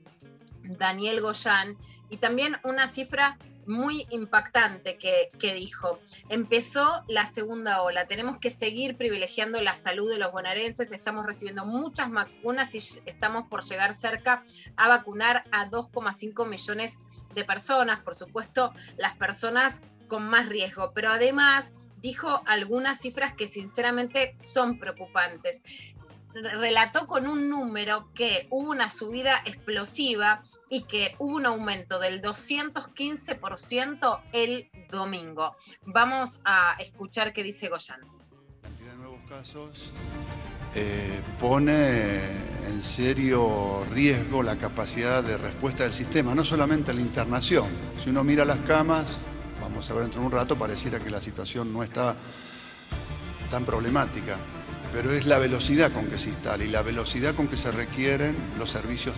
Daniel 0.63 1.21
Goyán, 1.21 1.77
y 2.09 2.17
también 2.17 2.57
una 2.63 2.87
cifra 2.87 3.37
muy 3.65 4.05
impactante 4.09 4.97
que, 4.97 5.31
que, 5.39 5.53
dijo. 5.53 5.99
Empezó 6.29 7.03
la 7.07 7.25
segunda 7.25 7.81
ola, 7.81 8.07
tenemos 8.07 8.37
que 8.37 8.49
seguir 8.49 8.97
privilegiando 8.97 9.61
la 9.61 9.75
salud 9.75 10.09
de 10.09 10.17
los 10.17 10.31
bonaerenses, 10.31 10.91
estamos 10.91 11.25
recibiendo 11.25 11.65
muchas 11.65 12.11
vacunas 12.11 12.73
y 12.75 12.79
estamos 13.05 13.47
por 13.47 13.63
llegar 13.63 13.93
cerca 13.93 14.43
a 14.75 14.87
vacunar 14.87 15.45
a 15.51 15.69
2,5 15.69 16.47
millones 16.47 16.97
de 17.33 17.45
personas, 17.45 18.01
por 18.01 18.15
supuesto, 18.15 18.73
las 18.97 19.15
personas 19.15 19.81
con 20.07 20.23
más 20.23 20.49
riesgo, 20.49 20.91
pero 20.93 21.11
además 21.11 21.73
dijo 22.01 22.41
algunas 22.45 22.99
cifras 22.99 23.33
que 23.33 23.47
sinceramente 23.47 24.33
son 24.37 24.79
preocupantes 24.79 25.61
relató 26.33 27.07
con 27.07 27.27
un 27.27 27.49
número 27.49 28.09
que 28.13 28.47
hubo 28.49 28.71
una 28.71 28.89
subida 28.89 29.41
explosiva 29.45 30.41
y 30.69 30.83
que 30.83 31.15
hubo 31.19 31.37
un 31.37 31.45
aumento 31.45 31.99
del 31.99 32.21
215% 32.21 34.21
el 34.31 34.69
domingo. 34.89 35.55
Vamos 35.85 36.39
a 36.45 36.75
escuchar 36.79 37.33
qué 37.33 37.43
dice 37.43 37.67
Goyan. 37.69 37.99
La 38.01 38.69
cantidad 38.69 38.91
de 38.91 38.97
nuevos 38.97 39.19
casos 39.27 39.91
eh, 40.75 41.21
pone 41.39 42.19
en 42.67 42.83
serio 42.83 43.85
riesgo 43.91 44.43
la 44.43 44.57
capacidad 44.57 45.23
de 45.23 45.37
respuesta 45.37 45.83
del 45.83 45.93
sistema, 45.93 46.33
no 46.33 46.45
solamente 46.45 46.93
la 46.93 47.01
internación. 47.01 47.67
Si 48.01 48.09
uno 48.09 48.23
mira 48.23 48.45
las 48.45 48.59
camas, 48.59 49.25
vamos 49.71 49.89
a 49.89 49.93
ver 49.93 50.03
dentro 50.03 50.21
de 50.21 50.27
un 50.27 50.31
rato, 50.31 50.55
pareciera 50.57 50.99
que 50.99 51.09
la 51.09 51.21
situación 51.21 51.73
no 51.73 51.81
está 51.81 52.15
tan 53.49 53.65
problemática 53.65 54.37
pero 54.93 55.11
es 55.11 55.25
la 55.25 55.39
velocidad 55.39 55.91
con 55.91 56.07
que 56.07 56.17
se 56.17 56.29
instala 56.29 56.63
y 56.63 56.67
la 56.67 56.81
velocidad 56.81 57.33
con 57.33 57.47
que 57.47 57.57
se 57.57 57.71
requieren 57.71 58.35
los 58.57 58.69
servicios 58.69 59.15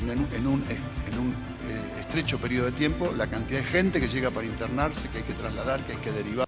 en, 0.00 0.46
un, 0.46 0.62
eh, 0.70 2.00
estrecho 2.00 2.38
periodo 2.38 2.66
de 2.66 2.72
tiempo, 2.72 3.12
la 3.16 3.26
cantidad 3.26 3.60
de 3.60 3.66
gente 3.66 4.00
que 4.00 4.08
llega 4.08 4.30
para 4.30 4.46
internarse, 4.46 5.08
que 5.08 5.18
hay 5.18 5.24
que 5.24 5.34
trasladar, 5.34 5.84
que 5.84 5.92
hay 5.92 5.98
que 5.98 6.12
derivar. 6.12 6.47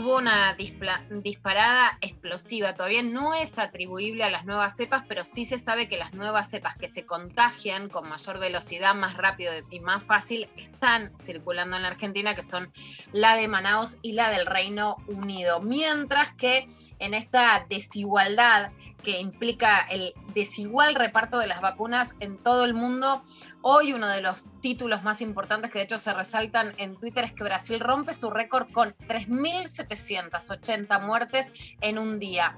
Hubo 0.00 0.16
una 0.16 0.56
disparada 0.56 1.98
explosiva, 2.00 2.74
todavía 2.74 3.02
no 3.02 3.34
es 3.34 3.58
atribuible 3.58 4.24
a 4.24 4.30
las 4.30 4.46
nuevas 4.46 4.74
cepas, 4.74 5.04
pero 5.06 5.26
sí 5.26 5.44
se 5.44 5.58
sabe 5.58 5.90
que 5.90 5.98
las 5.98 6.14
nuevas 6.14 6.48
cepas 6.48 6.74
que 6.74 6.88
se 6.88 7.04
contagian 7.04 7.90
con 7.90 8.08
mayor 8.08 8.38
velocidad, 8.38 8.94
más 8.94 9.18
rápido 9.18 9.52
y 9.70 9.80
más 9.80 10.02
fácil, 10.02 10.48
están 10.56 11.12
circulando 11.20 11.76
en 11.76 11.82
la 11.82 11.88
Argentina, 11.88 12.34
que 12.34 12.40
son 12.40 12.72
la 13.12 13.36
de 13.36 13.46
Manaus 13.46 13.98
y 14.00 14.14
la 14.14 14.30
del 14.30 14.46
Reino 14.46 14.96
Unido. 15.06 15.60
Mientras 15.60 16.32
que 16.32 16.66
en 16.98 17.12
esta 17.12 17.66
desigualdad 17.68 18.72
que 19.02 19.18
implica 19.18 19.80
el 19.90 20.14
desigual 20.34 20.94
reparto 20.94 21.38
de 21.38 21.46
las 21.46 21.60
vacunas 21.60 22.14
en 22.20 22.38
todo 22.38 22.64
el 22.64 22.74
mundo. 22.74 23.22
Hoy 23.62 23.92
uno 23.92 24.08
de 24.08 24.20
los 24.20 24.44
títulos 24.60 25.02
más 25.02 25.20
importantes 25.20 25.70
que 25.70 25.78
de 25.78 25.84
hecho 25.84 25.98
se 25.98 26.12
resaltan 26.12 26.74
en 26.78 26.96
Twitter 26.96 27.24
es 27.24 27.32
que 27.32 27.44
Brasil 27.44 27.80
rompe 27.80 28.14
su 28.14 28.30
récord 28.30 28.70
con 28.72 28.94
3.780 29.08 31.06
muertes 31.06 31.52
en 31.80 31.98
un 31.98 32.18
día. 32.18 32.56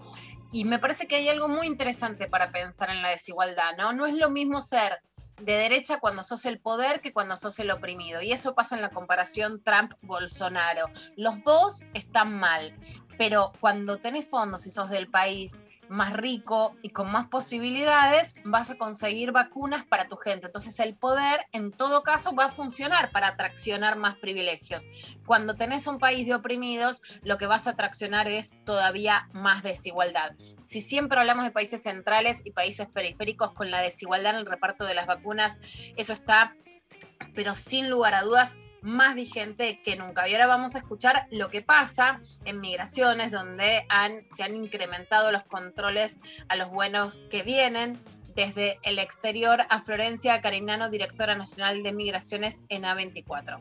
Y 0.51 0.65
me 0.65 0.79
parece 0.79 1.07
que 1.07 1.17
hay 1.17 1.29
algo 1.29 1.49
muy 1.49 1.67
interesante 1.67 2.29
para 2.29 2.53
pensar 2.53 2.91
en 2.91 3.01
la 3.01 3.09
desigualdad, 3.09 3.77
¿no? 3.79 3.93
No 3.93 4.07
es 4.07 4.15
lo 4.15 4.29
mismo 4.29 4.61
ser 4.61 5.01
de 5.41 5.55
derecha 5.55 5.99
cuando 5.99 6.23
sos 6.23 6.45
el 6.47 6.61
poder 6.61 7.01
que 7.01 7.13
cuando 7.13 7.37
sos 7.37 7.59
el 7.59 7.71
oprimido. 7.71 8.21
Y 8.23 8.33
eso 8.33 8.55
pasa 8.55 8.77
en 8.77 8.83
la 8.83 8.91
comparación 8.91 9.63
Trump-Bolsonaro. 9.63 10.87
Los 11.17 11.43
dos 11.43 11.83
están 11.95 12.39
mal, 12.39 12.77
pero 13.19 13.53
cuando 13.61 13.99
tenés 13.99 14.29
fondos 14.29 14.67
y 14.67 14.71
sos 14.71 14.91
del 14.91 15.09
país 15.09 15.59
más 15.93 16.15
rico 16.15 16.75
y 16.83 16.91
con 16.91 17.11
más 17.13 17.29
posibilidades, 17.29 18.35
vas 18.45 18.71
a 18.71 18.79
conseguir 18.79 19.31
vacunas 19.31 19.85
para 19.85 20.09
tu 20.09 20.17
gente. 20.17 20.47
Entonces 20.47 20.81
el 20.81 20.97
poder 20.97 21.47
en 21.53 21.71
todo 21.71 22.03
caso 22.03 22.35
va 22.35 22.47
a 22.47 22.53
funcionar 22.53 23.13
para 23.13 23.29
atraccionar 23.29 23.97
más 23.99 24.17
privilegios. 24.17 24.89
Cuando 25.27 25.55
tenés 25.55 25.87
un 25.87 25.99
país 25.99 26.27
de 26.27 26.35
oprimidos, 26.35 27.03
lo 27.23 27.37
que 27.37 27.47
vas 27.47 27.67
a 27.67 27.71
atraccionar 27.71 28.27
es 28.27 28.53
todavía 28.65 29.29
más 29.33 29.63
desigualdad. 29.63 30.33
Si 30.63 30.81
siempre 30.81 31.19
hablamos 31.19 31.45
de 31.45 31.51
países 31.51 31.83
centrales 31.83 32.43
y 32.45 32.53
países 32.53 32.87
periféricos 32.87 33.53
con 33.53 33.71
la 33.71 33.81
desigualdad 33.81 34.33
en 34.33 34.39
el 34.39 34.47
reparto 34.47 34.85
de 34.85 34.95
las 34.95 35.07
vacunas, 35.07 35.61
eso 35.97 36.13
está, 36.13 36.57
pero 37.35 37.55
sin 37.55 37.91
lugar 37.91 38.15
a 38.15 38.23
dudas, 38.23 38.57
más 38.83 39.15
vigente 39.15 39.81
que 39.83 39.97
nunca. 39.97 40.29
Y 40.29 40.35
ahora 40.35 40.47
vamos 40.47 40.75
a 40.75 40.79
escuchar 40.79 41.27
lo 41.31 41.49
que 41.49 41.63
pasa 41.63 42.21
en 42.45 42.61
migraciones, 42.61 43.31
donde 43.31 43.85
han, 43.89 44.29
se 44.31 44.43
han 44.43 44.57
incrementado 44.57 45.33
los 45.33 45.45
controles 45.45 46.19
a 46.49 46.57
los 46.57 46.69
buenos 46.69 47.21
que 47.31 47.43
vienen. 47.43 47.99
Desde 48.35 48.79
el 48.83 48.99
exterior 48.99 49.61
a 49.69 49.83
Florencia 49.83 50.41
Carinano, 50.41 50.89
directora 50.89 51.35
nacional 51.35 51.83
de 51.83 51.93
migraciones 51.93 52.65
en 52.71 52.85
A24. 52.85 53.61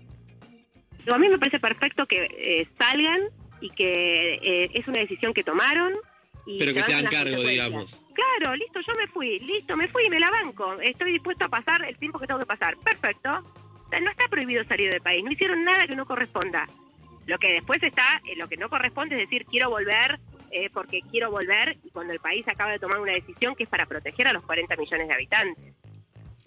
A 1.12 1.18
mí 1.18 1.28
me 1.28 1.38
parece 1.38 1.60
perfecto 1.60 2.06
que 2.06 2.24
eh, 2.24 2.70
salgan 2.78 3.20
y 3.60 3.70
que 3.72 4.36
eh, 4.36 4.72
es 4.74 4.88
una 4.88 5.02
decisión 5.02 5.34
que 5.34 5.44
tomaron. 5.44 5.94
Y 6.46 6.58
Pero 6.58 6.74
que 6.74 6.84
se 6.84 6.94
hagan 6.94 7.12
cargo, 7.12 7.44
digamos. 7.44 8.00
Claro, 8.14 8.56
listo, 8.56 8.80
yo 8.80 8.94
me 8.96 9.08
fui, 9.08 9.40
listo, 9.40 9.76
me 9.76 9.90
fui, 9.90 10.10
me 10.10 10.22
la 10.22 10.30
banco. 10.32 10.80
Estoy 10.80 11.12
dispuesto 11.12 11.46
a 11.46 11.50
pasar 11.50 11.84
el 11.84 11.98
tiempo 11.98 12.18
que 12.18 12.28
tengo 12.28 12.40
que 12.40 12.46
pasar. 12.46 12.78
Perfecto 12.78 13.44
no 14.00 14.12
está 14.12 14.28
prohibido 14.30 14.64
salir 14.66 14.92
del 14.92 15.02
país, 15.02 15.24
no 15.24 15.32
hicieron 15.32 15.64
nada 15.64 15.88
que 15.88 15.96
no 15.96 16.06
corresponda. 16.06 16.68
Lo 17.26 17.38
que 17.38 17.54
después 17.54 17.82
está, 17.84 18.22
eh, 18.26 18.36
lo 18.36 18.48
que 18.48 18.58
no 18.58 18.70
corresponde 18.70 19.16
es 19.16 19.30
decir 19.30 19.46
quiero 19.46 19.70
volver 19.70 20.20
eh, 20.52 20.70
porque 20.74 21.02
quiero 21.10 21.32
volver 21.32 21.78
y 21.84 21.90
cuando 21.92 22.14
el 22.14 22.20
país 22.20 22.46
acaba 22.48 22.72
de 22.72 22.80
tomar 22.80 23.00
una 23.00 23.14
decisión 23.14 23.56
que 23.56 23.64
es 23.64 23.70
para 23.70 23.86
proteger 23.86 24.28
a 24.28 24.34
los 24.34 24.44
40 24.44 24.76
millones 24.76 25.08
de 25.08 25.14
habitantes. 25.14 25.74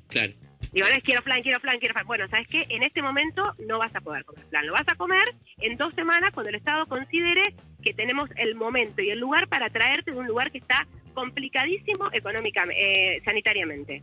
Claro. 0.08 0.32
Digo, 0.72 0.88
no 0.88 0.94
es 0.94 1.02
quiero 1.04 1.22
flan, 1.22 1.42
quiero 1.42 1.60
flan, 1.60 1.78
quiero 1.78 1.94
flan. 1.94 2.06
Bueno, 2.06 2.28
¿sabes 2.28 2.48
qué? 2.48 2.66
En 2.68 2.82
este 2.82 3.00
momento 3.00 3.54
no 3.66 3.78
vas 3.78 3.94
a 3.94 4.00
poder 4.00 4.24
comer 4.24 4.44
flan. 4.50 4.66
Lo 4.66 4.72
vas 4.72 4.88
a 4.88 4.96
comer 4.96 5.34
en 5.58 5.76
dos 5.76 5.94
semanas 5.94 6.32
cuando 6.34 6.50
el 6.50 6.56
Estado 6.56 6.86
considere 6.86 7.54
que 7.82 7.94
tenemos 7.94 8.28
el 8.36 8.54
momento 8.56 9.00
y 9.00 9.10
el 9.10 9.20
lugar 9.20 9.48
para 9.48 9.70
traerte 9.70 10.10
de 10.10 10.18
un 10.18 10.26
lugar 10.26 10.50
que 10.50 10.58
está 10.58 10.86
complicadísimo 11.14 12.10
económicamente, 12.12 13.16
eh, 13.16 13.22
sanitariamente. 13.24 14.02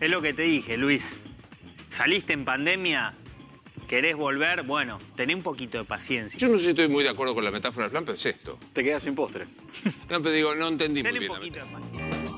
Es 0.00 0.10
lo 0.10 0.20
que 0.20 0.32
te 0.32 0.42
dije, 0.42 0.76
Luis 0.76 1.16
saliste 1.96 2.34
en 2.34 2.44
pandemia, 2.44 3.14
querés 3.88 4.16
volver, 4.16 4.64
bueno, 4.64 4.98
tené 5.14 5.34
un 5.34 5.42
poquito 5.42 5.78
de 5.78 5.84
paciencia. 5.84 6.38
Yo 6.38 6.48
no 6.48 6.58
sé 6.58 6.64
si 6.64 6.70
estoy 6.70 6.88
muy 6.88 7.02
de 7.02 7.08
acuerdo 7.08 7.34
con 7.34 7.42
la 7.42 7.50
metáfora 7.50 7.84
del 7.86 7.90
plan, 7.90 8.04
pero 8.04 8.16
es 8.16 8.26
esto. 8.26 8.58
Te 8.74 8.84
quedas 8.84 9.02
sin 9.02 9.14
postre. 9.14 9.46
No, 10.10 10.20
pero 10.20 10.30
digo, 10.30 10.54
no 10.54 10.68
entendí 10.68 11.02
Tené 11.02 11.12
muy 11.12 11.20
bien. 11.20 11.32
un 11.32 11.38
poquito 11.38 11.58
de 11.58 11.64
paciencia. 11.64 12.36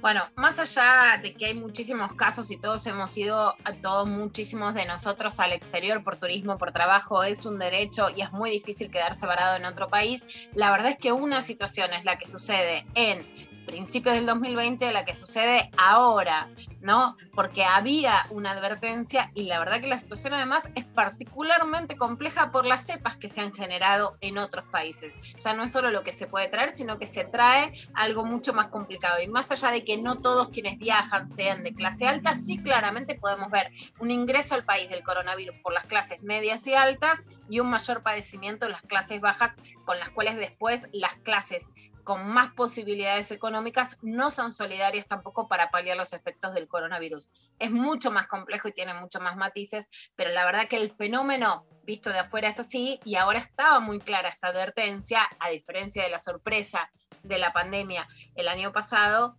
Bueno, 0.00 0.22
más 0.36 0.58
allá 0.58 1.20
de 1.22 1.34
que 1.34 1.46
hay 1.46 1.54
muchísimos 1.54 2.14
casos 2.14 2.50
y 2.50 2.56
todos 2.56 2.86
hemos 2.86 3.16
ido, 3.18 3.56
a 3.64 3.72
todos 3.74 4.08
muchísimos 4.08 4.72
de 4.74 4.86
nosotros 4.86 5.40
al 5.40 5.52
exterior 5.52 6.02
por 6.02 6.16
turismo, 6.16 6.56
por 6.56 6.72
trabajo, 6.72 7.22
es 7.22 7.44
un 7.44 7.58
derecho 7.58 8.08
y 8.16 8.22
es 8.22 8.32
muy 8.32 8.50
difícil 8.50 8.90
quedarse 8.90 9.26
varado 9.26 9.56
en 9.56 9.66
otro 9.66 9.88
país, 9.88 10.24
la 10.54 10.70
verdad 10.70 10.92
es 10.92 10.98
que 10.98 11.12
una 11.12 11.42
situación 11.42 11.92
es 11.92 12.04
la 12.04 12.18
que 12.18 12.26
sucede 12.26 12.86
en 12.94 13.26
principios 13.66 14.14
del 14.14 14.24
2020 14.26 14.92
la 14.92 15.04
que 15.04 15.14
sucede 15.14 15.70
ahora, 15.76 16.48
¿no? 16.80 17.16
Porque 17.34 17.64
había 17.64 18.26
una 18.30 18.52
advertencia 18.52 19.30
y 19.34 19.44
la 19.44 19.58
verdad 19.58 19.80
que 19.80 19.88
la 19.88 19.98
situación 19.98 20.32
además 20.32 20.70
es 20.74 20.84
particularmente 20.84 21.96
compleja 21.96 22.50
por 22.52 22.64
las 22.64 22.86
cepas 22.86 23.16
que 23.16 23.28
se 23.28 23.40
han 23.40 23.52
generado 23.52 24.16
en 24.20 24.38
otros 24.38 24.64
países. 24.68 25.18
Ya 25.38 25.52
no 25.52 25.64
es 25.64 25.72
solo 25.72 25.90
lo 25.90 26.02
que 26.02 26.12
se 26.12 26.26
puede 26.26 26.48
traer, 26.48 26.76
sino 26.76 26.98
que 26.98 27.06
se 27.06 27.24
trae 27.24 27.72
algo 27.92 28.24
mucho 28.24 28.54
más 28.54 28.68
complicado. 28.68 29.20
Y 29.20 29.28
más 29.28 29.50
allá 29.50 29.70
de 29.70 29.84
que 29.84 29.98
no 29.98 30.20
todos 30.20 30.48
quienes 30.48 30.78
viajan 30.78 31.28
sean 31.28 31.64
de 31.64 31.74
clase 31.74 32.06
alta, 32.06 32.34
sí 32.34 32.58
claramente 32.62 33.16
podemos 33.16 33.50
ver 33.50 33.70
un 33.98 34.10
ingreso 34.10 34.54
al 34.54 34.64
país 34.64 34.88
del 34.88 35.02
coronavirus 35.02 35.56
por 35.62 35.72
las 35.72 35.84
clases 35.84 36.22
medias 36.22 36.66
y 36.66 36.74
altas 36.74 37.24
y 37.50 37.60
un 37.60 37.68
mayor 37.68 38.02
padecimiento 38.02 38.66
en 38.66 38.72
las 38.72 38.82
clases 38.82 39.20
bajas, 39.20 39.56
con 39.84 39.98
las 39.98 40.10
cuales 40.10 40.36
después 40.36 40.88
las 40.92 41.16
clases 41.16 41.68
con 42.06 42.28
más 42.28 42.52
posibilidades 42.52 43.32
económicas 43.32 43.98
no 44.00 44.30
son 44.30 44.52
solidarias 44.52 45.08
tampoco 45.08 45.48
para 45.48 45.72
paliar 45.72 45.96
los 45.96 46.12
efectos 46.12 46.54
del 46.54 46.68
coronavirus. 46.68 47.30
Es 47.58 47.72
mucho 47.72 48.12
más 48.12 48.28
complejo 48.28 48.68
y 48.68 48.72
tiene 48.72 48.94
mucho 48.94 49.20
más 49.20 49.36
matices, 49.36 49.90
pero 50.14 50.30
la 50.30 50.44
verdad 50.44 50.68
que 50.68 50.76
el 50.76 50.92
fenómeno 50.92 51.66
visto 51.82 52.10
de 52.10 52.20
afuera 52.20 52.48
es 52.48 52.60
así 52.60 53.00
y 53.04 53.16
ahora 53.16 53.40
estaba 53.40 53.80
muy 53.80 53.98
clara 53.98 54.28
esta 54.28 54.48
advertencia, 54.48 55.20
a 55.40 55.50
diferencia 55.50 56.04
de 56.04 56.10
la 56.10 56.20
sorpresa 56.20 56.92
de 57.24 57.38
la 57.38 57.52
pandemia 57.52 58.06
el 58.36 58.46
año 58.46 58.70
pasado, 58.72 59.34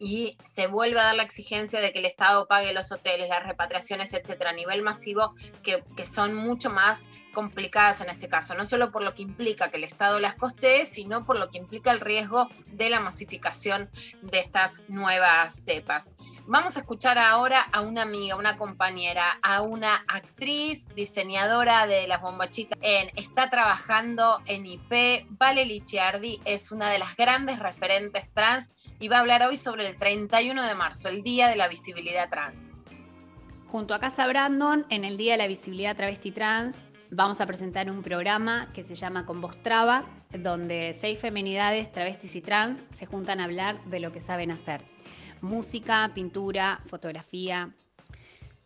y 0.00 0.36
se 0.42 0.66
vuelve 0.66 0.98
a 0.98 1.04
dar 1.04 1.14
la 1.14 1.22
exigencia 1.22 1.80
de 1.80 1.92
que 1.92 2.00
el 2.00 2.06
Estado 2.06 2.48
pague 2.48 2.72
los 2.72 2.90
hoteles, 2.90 3.28
las 3.28 3.46
repatriaciones, 3.46 4.12
etcétera, 4.12 4.50
a 4.50 4.52
nivel 4.52 4.82
masivo, 4.82 5.36
que, 5.62 5.84
que, 5.96 6.04
son 6.04 6.34
mucho 6.34 6.68
más 6.68 7.04
complicadas 7.34 8.00
en 8.00 8.08
este 8.08 8.28
caso, 8.28 8.54
no 8.54 8.64
solo 8.64 8.90
por 8.90 9.02
lo 9.02 9.14
que 9.14 9.22
implica 9.22 9.70
que 9.70 9.76
el 9.76 9.84
Estado 9.84 10.18
las 10.20 10.34
costee, 10.34 10.86
sino 10.86 11.26
por 11.26 11.38
lo 11.38 11.50
que 11.50 11.58
implica 11.58 11.90
el 11.90 12.00
riesgo 12.00 12.48
de 12.68 12.88
la 12.88 13.00
masificación 13.00 13.90
de 14.22 14.38
estas 14.38 14.82
nuevas 14.88 15.54
cepas. 15.54 16.10
Vamos 16.46 16.76
a 16.76 16.80
escuchar 16.80 17.18
ahora 17.18 17.60
a 17.72 17.82
una 17.82 18.02
amiga, 18.02 18.36
una 18.36 18.56
compañera, 18.56 19.38
a 19.42 19.60
una 19.60 20.04
actriz, 20.08 20.88
diseñadora 20.94 21.86
de 21.86 22.06
las 22.06 22.22
bombachitas, 22.22 22.78
está 23.16 23.50
trabajando 23.50 24.40
en 24.46 24.64
IP, 24.64 25.26
Vale 25.30 25.64
Licciardi 25.66 26.40
es 26.44 26.70
una 26.70 26.88
de 26.90 26.98
las 26.98 27.16
grandes 27.16 27.58
referentes 27.58 28.30
trans 28.32 28.70
y 29.00 29.08
va 29.08 29.18
a 29.18 29.20
hablar 29.20 29.42
hoy 29.42 29.56
sobre 29.56 29.88
el 29.88 29.98
31 29.98 30.62
de 30.62 30.74
marzo, 30.74 31.08
el 31.08 31.22
Día 31.22 31.48
de 31.48 31.56
la 31.56 31.68
Visibilidad 31.68 32.28
Trans. 32.30 32.72
Junto 33.68 33.94
a 33.94 33.98
Casa 33.98 34.26
Brandon, 34.28 34.86
en 34.90 35.04
el 35.04 35.16
Día 35.16 35.32
de 35.32 35.38
la 35.38 35.48
Visibilidad 35.48 35.96
Travesti 35.96 36.30
Trans, 36.30 36.84
vamos 37.16 37.40
a 37.40 37.46
presentar 37.46 37.88
un 37.90 38.02
programa 38.02 38.70
que 38.72 38.82
se 38.82 38.96
llama 38.96 39.24
Con 39.24 39.40
Voz 39.40 39.56
Traba, 39.62 40.04
donde 40.36 40.92
seis 40.94 41.20
feminidades, 41.20 41.92
travestis 41.92 42.34
y 42.34 42.40
trans 42.40 42.82
se 42.90 43.06
juntan 43.06 43.40
a 43.40 43.44
hablar 43.44 43.82
de 43.84 44.00
lo 44.00 44.10
que 44.10 44.20
saben 44.20 44.50
hacer. 44.50 44.82
Música, 45.40 46.10
pintura, 46.12 46.80
fotografía. 46.86 47.72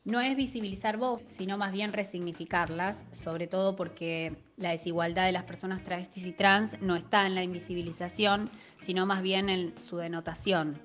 No 0.05 0.21
es 0.21 0.35
visibilizar 0.35 0.97
voz, 0.97 1.23
sino 1.27 1.59
más 1.59 1.73
bien 1.73 1.93
resignificarlas, 1.93 3.05
sobre 3.13 3.47
todo 3.47 3.77
porque 3.77 4.39
la 4.57 4.71
desigualdad 4.71 5.27
de 5.27 5.33
las 5.33 5.45
personas 5.45 5.85
travestis 5.85 6.25
y 6.25 6.33
trans 6.33 6.81
no 6.81 6.97
está 6.97 7.27
en 7.27 7.35
la 7.35 7.43
invisibilización, 7.43 8.51
sino 8.81 9.05
más 9.05 9.21
bien 9.21 9.51
en 9.51 9.77
su 9.77 9.99
denotación. 9.99 10.81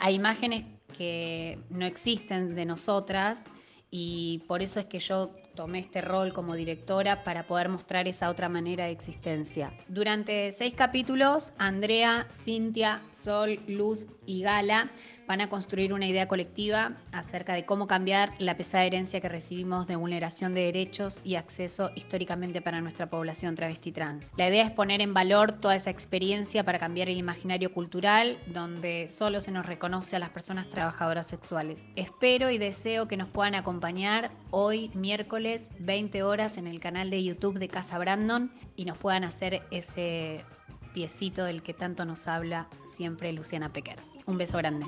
Hay 0.00 0.14
imágenes 0.14 0.64
que 0.96 1.60
no 1.70 1.86
existen 1.86 2.56
de 2.56 2.64
nosotras 2.64 3.44
y 3.90 4.42
por 4.48 4.62
eso 4.62 4.80
es 4.80 4.86
que 4.86 4.98
yo 4.98 5.30
tomé 5.56 5.80
este 5.80 6.00
rol 6.00 6.32
como 6.32 6.54
directora 6.54 7.24
para 7.24 7.48
poder 7.48 7.68
mostrar 7.68 8.06
esa 8.06 8.30
otra 8.30 8.48
manera 8.48 8.84
de 8.84 8.92
existencia. 8.92 9.72
Durante 9.88 10.52
seis 10.52 10.74
capítulos, 10.74 11.52
Andrea, 11.58 12.28
Cintia, 12.32 13.02
Sol, 13.10 13.58
Luz 13.66 14.06
y 14.24 14.42
Gala 14.42 14.92
van 15.26 15.40
a 15.40 15.48
construir 15.48 15.92
una 15.92 16.06
idea 16.06 16.28
colectiva 16.28 16.92
acerca 17.12 17.54
de 17.54 17.64
cómo 17.64 17.86
cambiar 17.86 18.34
la 18.38 18.56
pesada 18.56 18.84
herencia 18.84 19.20
que 19.20 19.28
recibimos 19.28 19.86
de 19.86 19.96
vulneración 19.96 20.54
de 20.54 20.62
derechos 20.62 21.20
y 21.24 21.36
acceso 21.36 21.90
históricamente 21.94 22.62
para 22.62 22.80
nuestra 22.80 23.08
población 23.08 23.54
travesti 23.54 23.92
trans. 23.92 24.32
La 24.36 24.48
idea 24.48 24.64
es 24.64 24.70
poner 24.70 25.00
en 25.00 25.14
valor 25.14 25.52
toda 25.52 25.76
esa 25.76 25.90
experiencia 25.90 26.64
para 26.64 26.78
cambiar 26.78 27.08
el 27.08 27.18
imaginario 27.18 27.72
cultural 27.72 28.38
donde 28.46 29.08
solo 29.08 29.40
se 29.40 29.52
nos 29.52 29.66
reconoce 29.66 30.16
a 30.16 30.20
las 30.20 30.30
personas 30.30 30.68
trabajadoras 30.68 31.26
sexuales. 31.26 31.90
Espero 31.96 32.50
y 32.50 32.58
deseo 32.58 33.08
que 33.08 33.16
nos 33.16 33.28
puedan 33.28 33.54
acompañar 33.54 34.30
hoy 34.50 34.90
miércoles 34.94 35.70
20 35.80 36.22
horas 36.22 36.58
en 36.58 36.66
el 36.66 36.80
canal 36.80 37.10
de 37.10 37.22
YouTube 37.22 37.58
de 37.58 37.68
Casa 37.68 37.98
Brandon 37.98 38.52
y 38.76 38.84
nos 38.84 38.98
puedan 38.98 39.24
hacer 39.24 39.62
ese 39.70 40.44
piecito 40.92 41.44
del 41.44 41.62
que 41.62 41.74
tanto 41.74 42.04
nos 42.04 42.26
habla 42.28 42.68
siempre 42.86 43.32
Luciana 43.32 43.72
Pequer. 43.72 44.15
Un 44.26 44.38
beso 44.38 44.58
grande. 44.58 44.86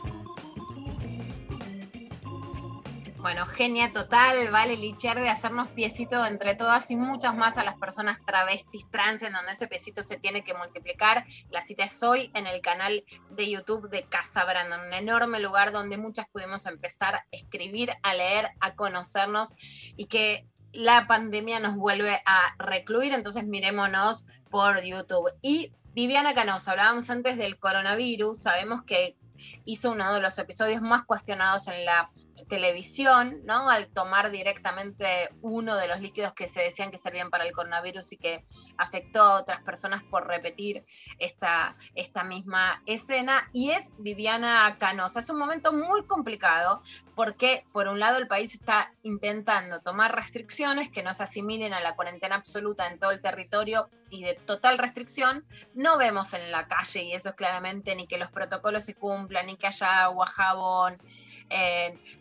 Bueno, 3.20 3.47
genia 3.47 3.93
total, 3.93 4.51
vale 4.51 4.76
Lichar 4.76 5.20
de 5.20 5.28
hacernos 5.28 5.68
piecito 5.68 6.24
entre 6.24 6.55
todas 6.55 6.91
y 6.91 6.97
muchas 6.97 7.34
más 7.34 7.59
a 7.59 7.64
las 7.64 7.76
personas 7.76 8.18
travestis 8.24 8.89
trans, 8.91 9.22
en 9.22 9.32
donde 9.32 9.53
ese 9.53 9.66
piecito 9.66 10.03
se 10.03 10.18
tiene 10.18 10.45
que 10.45 10.55
multiplicar. 10.55 11.26
La 11.51 11.61
cita 11.61 11.84
es 11.84 12.03
hoy 12.03 12.30
en 12.34 12.47
el 12.47 12.61
canal 12.61 13.05
de 13.30 13.51
YouTube 13.51 13.91
de 13.91 14.05
Casa 14.05 14.45
Brandon, 14.45 14.80
un 14.80 14.95
enorme 14.95 15.41
lugar 15.41 15.72
donde 15.72 15.99
muchas 15.99 16.28
pudimos 16.28 16.64
empezar 16.66 17.16
a 17.16 17.24
escribir, 17.32 17.91
a 18.03 18.14
leer, 18.14 18.51
a 18.61 18.76
conocernos 18.76 19.55
y 19.97 20.07
que 20.07 20.47
la 20.72 21.07
pandemia 21.09 21.59
nos 21.59 21.76
vuelve 21.76 22.22
a 22.24 22.55
recluir, 22.59 23.12
entonces 23.12 23.45
mirémonos 23.45 24.26
por 24.49 24.80
YouTube. 24.82 25.30
Y 25.43 25.72
Viviana 25.93 26.34
Canosa, 26.34 26.70
hablábamos 26.70 27.11
antes 27.11 27.36
del 27.36 27.57
coronavirus, 27.57 28.41
sabemos 28.41 28.84
que 28.84 29.16
hizo 29.64 29.92
uno 29.92 30.12
de 30.14 30.20
los 30.20 30.38
episodios 30.38 30.82
más 30.82 31.05
cuestionados 31.05 31.68
en 31.68 31.84
la 31.84 32.11
televisión, 32.49 33.42
¿no? 33.44 33.70
Al 33.70 33.88
tomar 33.88 34.30
directamente 34.30 35.30
uno 35.42 35.76
de 35.76 35.88
los 35.88 36.01
líquidos 36.01 36.32
que 36.32 36.49
se 36.49 36.62
decían 36.62 36.90
que 36.90 36.99
servían 36.99 37.30
para 37.30 37.44
el 37.44 37.53
coronavirus 37.53 38.12
y 38.12 38.16
que 38.16 38.44
afectó 38.76 39.22
a 39.22 39.40
otras 39.40 39.62
personas 39.62 40.03
por 40.05 40.26
repetir 40.26 40.84
esta, 41.18 41.76
esta 41.94 42.24
misma 42.24 42.82
escena. 42.86 43.49
Y 43.53 43.70
es 43.70 43.90
Viviana 43.99 44.76
Canosa. 44.78 45.20
Es 45.20 45.30
un 45.30 45.38
momento 45.38 45.72
muy 45.72 46.07
complicado 46.07 46.82
porque, 47.14 47.66
por 47.72 47.88
un 47.88 47.99
lado, 47.99 48.18
el 48.18 48.28
país 48.28 48.55
está 48.55 48.92
intentando 49.03 49.80
tomar 49.80 50.14
restricciones 50.14 50.88
que 50.88 51.03
no 51.03 51.12
se 51.14 51.24
asimilen 51.24 51.74
a 51.74 51.80
la 51.80 51.96
cuarentena 51.96 52.36
absoluta 52.36 52.86
en 52.86 52.99
todo 52.99 53.11
el 53.11 53.20
territorio 53.20 53.88
y 54.09 54.22
de 54.22 54.34
total 54.34 54.78
restricción. 54.78 55.44
No 55.74 55.99
vemos 55.99 56.32
en 56.34 56.53
la 56.53 56.68
calle, 56.68 57.03
y 57.03 57.12
eso 57.12 57.30
es 57.30 57.34
claramente, 57.34 57.94
ni 57.96 58.07
que 58.07 58.18
los 58.18 58.30
protocolos 58.30 58.84
se 58.84 58.94
cumplan, 58.94 59.46
ni 59.46 59.57
que 59.57 59.66
haya 59.66 60.05
agua, 60.05 60.26
jabón, 60.26 60.99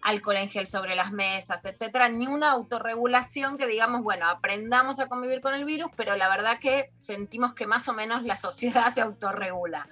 alcohol 0.02 0.38
en 0.38 0.50
gel 0.50 0.68
sobre 0.68 0.96
las 0.96 1.12
mesas, 1.12 1.66
etcétera, 1.66 2.10
ni 2.10 2.28
una 2.28 2.52
autorregulación 2.52 3.58
que 3.58 3.68
digamos, 3.68 4.02
bueno, 4.02 4.28
aprendamos 4.28 5.00
a 5.00 5.08
convivir 5.08 5.42
con 5.42 5.54
el 5.54 5.66
virus, 5.66 5.92
pero 5.96 6.16
la 6.16 6.30
verdad 6.30 6.60
que 6.60 6.92
sentimos 7.00 7.54
que 7.54 7.68
más 7.68 7.88
o 7.90 7.94
menos 7.94 8.24
la 8.24 8.36
sociedad 8.36 8.92
se 8.94 9.02
autorregula. 9.02 9.88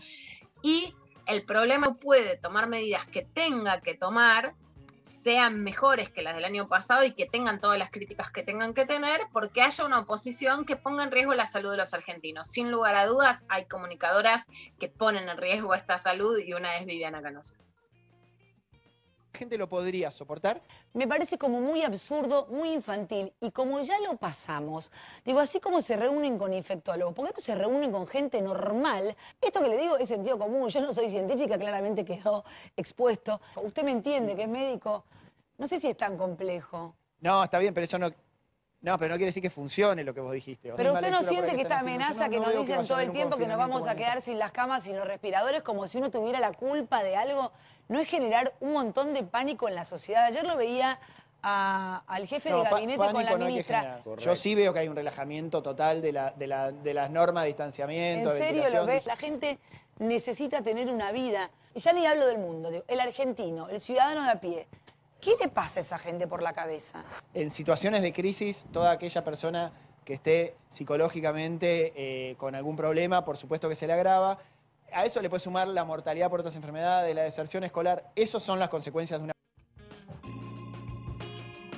Y 0.61 0.95
el 1.27 1.43
problema 1.43 1.95
puede 1.95 2.37
tomar 2.37 2.69
medidas 2.69 3.05
que 3.07 3.23
tenga 3.23 3.81
que 3.81 3.93
tomar 3.93 4.55
sean 5.01 5.63
mejores 5.63 6.09
que 6.09 6.23
las 6.23 6.35
del 6.35 6.45
año 6.45 6.67
pasado 6.67 7.03
y 7.03 7.13
que 7.13 7.27
tengan 7.27 7.59
todas 7.59 7.77
las 7.77 7.91
críticas 7.91 8.31
que 8.31 8.41
tengan 8.41 8.73
que 8.73 8.85
tener, 8.85 9.21
porque 9.31 9.61
haya 9.61 9.85
una 9.85 9.99
oposición 9.99 10.65
que 10.65 10.75
ponga 10.75 11.03
en 11.03 11.11
riesgo 11.11 11.35
la 11.35 11.45
salud 11.45 11.71
de 11.71 11.77
los 11.77 11.93
argentinos. 11.93 12.47
Sin 12.47 12.71
lugar 12.71 12.95
a 12.95 13.05
dudas, 13.05 13.45
hay 13.49 13.65
comunicadoras 13.65 14.47
que 14.79 14.87
ponen 14.87 15.29
en 15.29 15.37
riesgo 15.37 15.75
esta 15.75 15.99
salud 15.99 16.39
y 16.39 16.53
una 16.53 16.77
es 16.77 16.85
Viviana 16.85 17.21
Canosa 17.21 17.64
gente 19.35 19.57
lo 19.57 19.67
podría 19.69 20.11
soportar? 20.11 20.61
Me 20.93 21.07
parece 21.07 21.37
como 21.37 21.61
muy 21.61 21.83
absurdo, 21.83 22.47
muy 22.49 22.71
infantil, 22.71 23.31
y 23.39 23.51
como 23.51 23.81
ya 23.81 23.99
lo 23.99 24.17
pasamos, 24.17 24.91
digo, 25.23 25.39
así 25.39 25.59
como 25.59 25.81
se 25.81 25.95
reúnen 25.95 26.37
con 26.37 26.53
infectólogos, 26.53 27.13
¿por 27.13 27.31
qué 27.33 27.41
se 27.41 27.53
reúnen 27.55 27.91
con 27.91 28.07
gente 28.07 28.41
normal? 28.41 29.15
Esto 29.41 29.61
que 29.61 29.69
le 29.69 29.77
digo 29.77 29.97
es 29.97 30.09
sentido 30.09 30.39
común, 30.39 30.69
yo 30.69 30.81
no 30.81 30.93
soy 30.93 31.09
científica, 31.09 31.57
claramente 31.57 32.03
quedó 32.03 32.43
expuesto. 32.75 33.39
Usted 33.61 33.83
me 33.83 33.91
entiende 33.91 34.35
que 34.35 34.43
es 34.43 34.49
médico, 34.49 35.03
no 35.57 35.67
sé 35.67 35.79
si 35.79 35.87
es 35.87 35.97
tan 35.97 36.17
complejo. 36.17 36.95
No, 37.21 37.43
está 37.43 37.59
bien, 37.59 37.73
pero 37.73 37.85
eso 37.85 37.97
no, 37.97 38.11
no, 38.85 38.99
pero 38.99 39.09
no 39.09 39.17
quiere 39.17 39.31
decir 39.31 39.41
que 39.41 39.49
funcione 39.49 40.03
lo 40.03 40.13
que 40.13 40.21
vos 40.21 40.31
dijiste. 40.31 40.71
Pero 40.77 40.93
usted 40.93 41.09
no 41.09 41.23
siente 41.23 41.55
que 41.55 41.63
esta 41.63 41.79
amenaza 41.79 42.29
que 42.29 42.39
nos 42.39 42.55
dicen 42.55 42.87
todo 42.87 42.99
el 42.99 43.11
tiempo 43.11 43.35
que 43.35 43.47
nos 43.47 43.57
vamos 43.57 43.87
a 43.87 43.95
quedar 43.95 44.21
sin 44.21 44.37
las 44.37 44.51
camas 44.51 44.85
y 44.85 44.93
los 44.93 45.07
respiradores 45.07 45.63
como 45.63 45.87
si 45.87 45.97
uno 45.97 46.11
tuviera 46.11 46.39
la 46.39 46.53
culpa 46.53 47.03
de 47.03 47.15
algo, 47.15 47.51
no 47.89 47.99
es 47.99 48.07
generar 48.07 48.53
un 48.59 48.73
montón 48.73 49.15
de 49.15 49.23
pánico 49.23 49.67
en 49.67 49.73
la 49.73 49.85
sociedad. 49.85 50.25
Ayer 50.25 50.45
lo 50.45 50.55
veía 50.55 50.99
al 51.41 52.27
jefe 52.27 52.53
de 52.53 52.61
gabinete 52.61 53.11
con 53.11 53.25
la 53.25 53.37
ministra. 53.37 54.01
Yo 54.19 54.35
sí 54.35 54.53
veo 54.53 54.71
que 54.71 54.81
hay 54.81 54.87
un 54.87 54.95
relajamiento 54.95 55.63
total 55.63 55.99
de, 56.03 56.11
la, 56.11 56.29
de, 56.29 56.45
la, 56.45 56.71
de 56.71 56.93
las 56.93 57.09
normas 57.09 57.45
de 57.45 57.47
distanciamiento. 57.47 58.35
¿En 58.35 58.39
serio 58.39 58.69
lo 58.69 58.85
ves? 58.85 59.03
La 59.07 59.15
gente 59.15 59.57
necesita 59.97 60.61
tener 60.61 60.89
una 60.89 61.11
vida. 61.11 61.49
Y 61.73 61.79
ya 61.79 61.91
ni 61.91 62.05
hablo 62.05 62.27
del 62.27 62.37
mundo, 62.37 62.69
el 62.87 62.99
argentino, 62.99 63.67
el 63.67 63.81
ciudadano 63.81 64.23
de 64.25 64.29
a 64.29 64.39
pie. 64.39 64.67
¿Qué 65.25 65.35
le 65.41 65.49
pasa 65.49 65.79
a 65.79 65.81
esa 65.81 65.97
gente 65.97 66.27
por 66.27 66.43
la 66.43 66.53
cabeza? 66.53 67.03
En 67.33 67.51
situaciones 67.51 68.03
de 68.03 68.13
crisis, 68.13 68.63
toda 68.71 68.91
aquella 68.91 69.23
persona 69.23 69.71
que 70.05 70.13
esté 70.13 70.55
psicológicamente 70.73 71.93
eh, 71.95 72.35
con 72.35 72.53
algún 72.53 72.75
problema, 72.75 73.25
por 73.25 73.35
supuesto 73.35 73.67
que 73.67 73.75
se 73.75 73.87
le 73.87 73.93
agrava. 73.93 74.37
A 74.93 75.03
eso 75.03 75.19
le 75.23 75.29
puede 75.31 75.41
sumar 75.41 75.67
la 75.67 75.83
mortalidad 75.83 76.29
por 76.29 76.41
otras 76.41 76.55
enfermedades, 76.55 77.15
la 77.15 77.23
deserción 77.23 77.63
escolar. 77.63 78.03
Esas 78.15 78.43
son 78.43 78.59
las 78.59 78.69
consecuencias 78.69 79.19
de 79.19 79.23
una 79.23 79.34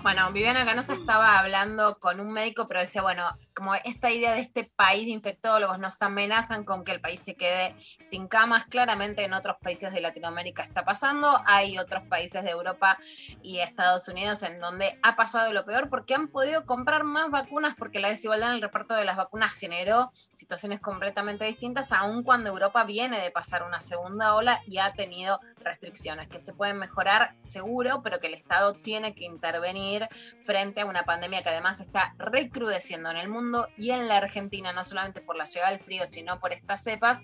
Bueno, 0.04 0.32
Viviana 0.32 0.66
Canosa 0.66 0.94
estaba 0.94 1.40
hablando 1.40 2.00
con 2.00 2.20
un 2.20 2.32
médico, 2.32 2.68
pero 2.68 2.80
decía, 2.80 3.02
bueno, 3.02 3.24
como 3.54 3.76
esta 3.76 4.12
idea 4.12 4.34
de 4.34 4.40
este 4.40 4.64
país 4.64 5.06
de 5.06 5.12
infectólogos 5.12 5.80
nos 5.80 6.02
amenazan 6.02 6.64
con 6.64 6.84
que 6.84 6.92
el 6.92 7.02
país 7.02 7.20
se 7.20 7.36
quede 7.36 7.76
sin 8.00 8.28
camas, 8.28 8.66
claramente 8.66 9.24
en 9.24 9.34
otros 9.34 9.58
países 9.62 9.92
de 9.94 10.00
Latinoamérica 10.00 10.64
está 10.64 10.86
pasando, 10.86 11.42
hay 11.46 11.78
otros 11.78 12.04
países 12.08 12.44
de 12.44 12.52
Europa 12.52 12.98
y 13.42 13.60
Estados 13.60 14.08
Unidos 14.08 14.44
en 14.44 14.60
donde 14.60 14.98
ha 15.02 15.16
pasado 15.16 15.52
lo 15.52 15.66
peor 15.66 15.90
porque 15.90 16.14
han 16.14 16.30
podido 16.30 16.66
comprar 16.66 17.04
más 17.04 17.30
vacunas 17.30 17.76
porque 17.78 18.00
la 18.00 18.10
desigualdad 18.10 18.50
en 18.50 18.56
el 18.56 18.62
reparto 18.62 18.94
de 18.94 19.04
las 19.04 19.18
vacunas 19.18 19.54
generó 19.54 20.12
situaciones 20.32 20.80
completamente 20.80 21.46
distintas, 21.46 21.92
aun 21.92 22.24
cuando 22.24 22.50
Europa 22.50 22.84
viene 22.86 23.20
de 23.20 23.32
pasar 23.32 23.64
una 23.64 23.82
segunda 23.82 24.36
ola 24.36 24.62
y 24.68 24.78
ha 24.78 24.94
tenido 24.94 25.42
restricciones 25.60 26.28
que 26.28 26.40
se 26.40 26.54
pueden 26.54 26.78
mejorar 26.78 27.36
seguro, 27.40 28.02
pero 28.04 28.20
que 28.20 28.28
el 28.28 28.34
Estado 28.34 28.74
tiene 28.74 29.14
que 29.14 29.26
intervenir 29.26 30.08
frente 30.46 30.82
a 30.82 30.86
una 30.86 31.04
pandemia 31.04 31.44
que 31.44 31.50
además 31.50 31.80
está 31.80 32.16
recrudeciendo 32.18 33.10
en 33.12 33.18
el 33.18 33.30
mundo 33.30 33.68
y 33.78 33.92
en 33.92 34.08
la 34.08 34.18
Argentina, 34.18 34.72
no 34.74 34.84
solamente 34.84 35.22
por 35.22 35.36
la 35.36 35.46
llegada 35.46 35.72
del 35.72 35.82
frío, 35.82 36.08
sino 36.08 36.40
por 36.40 36.54
estas 36.54 36.84
cepas, 36.84 37.24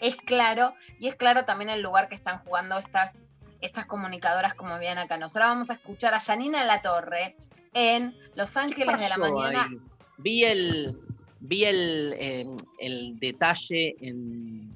es 0.00 0.16
claro, 0.16 0.74
y 0.98 1.08
es 1.08 1.14
claro 1.14 1.44
también 1.44 1.70
el 1.70 1.82
lugar 1.82 2.08
que 2.08 2.14
están 2.14 2.38
jugando 2.38 2.78
estas, 2.78 3.18
estas 3.60 3.86
comunicadoras 3.86 4.54
como 4.54 4.74
Viviana 4.74 5.06
Canos. 5.06 5.36
Ahora 5.36 5.48
vamos 5.48 5.70
a 5.70 5.74
escuchar 5.74 6.14
a 6.14 6.20
Janina 6.20 6.64
Latorre 6.64 7.36
en 7.74 8.16
Los 8.34 8.56
Ángeles 8.56 8.98
de 8.98 9.08
la 9.08 9.18
Mañana. 9.18 9.64
ahí? 9.64 9.78
Vi 10.18 10.44
el, 10.44 10.98
vi 11.40 11.64
el, 11.64 12.14
eh, 12.18 12.46
el 12.78 13.18
detalle 13.18 13.94
en. 14.00 14.69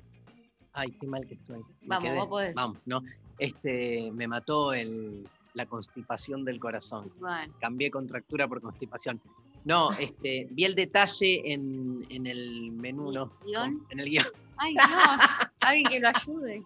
Ay, 0.74 0.90
qué 1.00 1.06
mal 1.06 1.26
que 1.26 1.34
estoy. 1.34 1.60
Me 1.82 1.88
Vamos, 1.88 2.14
vos 2.16 2.26
podés. 2.26 2.54
Vamos, 2.54 2.78
¿no? 2.84 3.00
Este, 3.38 4.10
me 4.12 4.26
mató 4.26 4.74
el, 4.74 5.26
la 5.54 5.66
constipación 5.66 6.44
del 6.44 6.58
corazón. 6.58 7.12
Bueno. 7.20 7.54
Cambié 7.60 7.90
contractura 7.90 8.48
por 8.48 8.60
constipación. 8.60 9.20
No, 9.64 9.90
este, 9.92 10.46
vi 10.50 10.64
el 10.64 10.74
detalle 10.74 11.52
en, 11.52 12.04
en 12.10 12.26
el 12.26 12.72
menú, 12.72 13.12
¿no? 13.12 13.32
guion? 13.44 13.86
En 13.90 14.00
el 14.00 14.10
guion. 14.10 14.26
Ay, 14.56 14.72
Dios, 14.72 14.84
alguien 15.60 15.86
que 15.86 16.00
lo 16.00 16.08
ayude. 16.08 16.62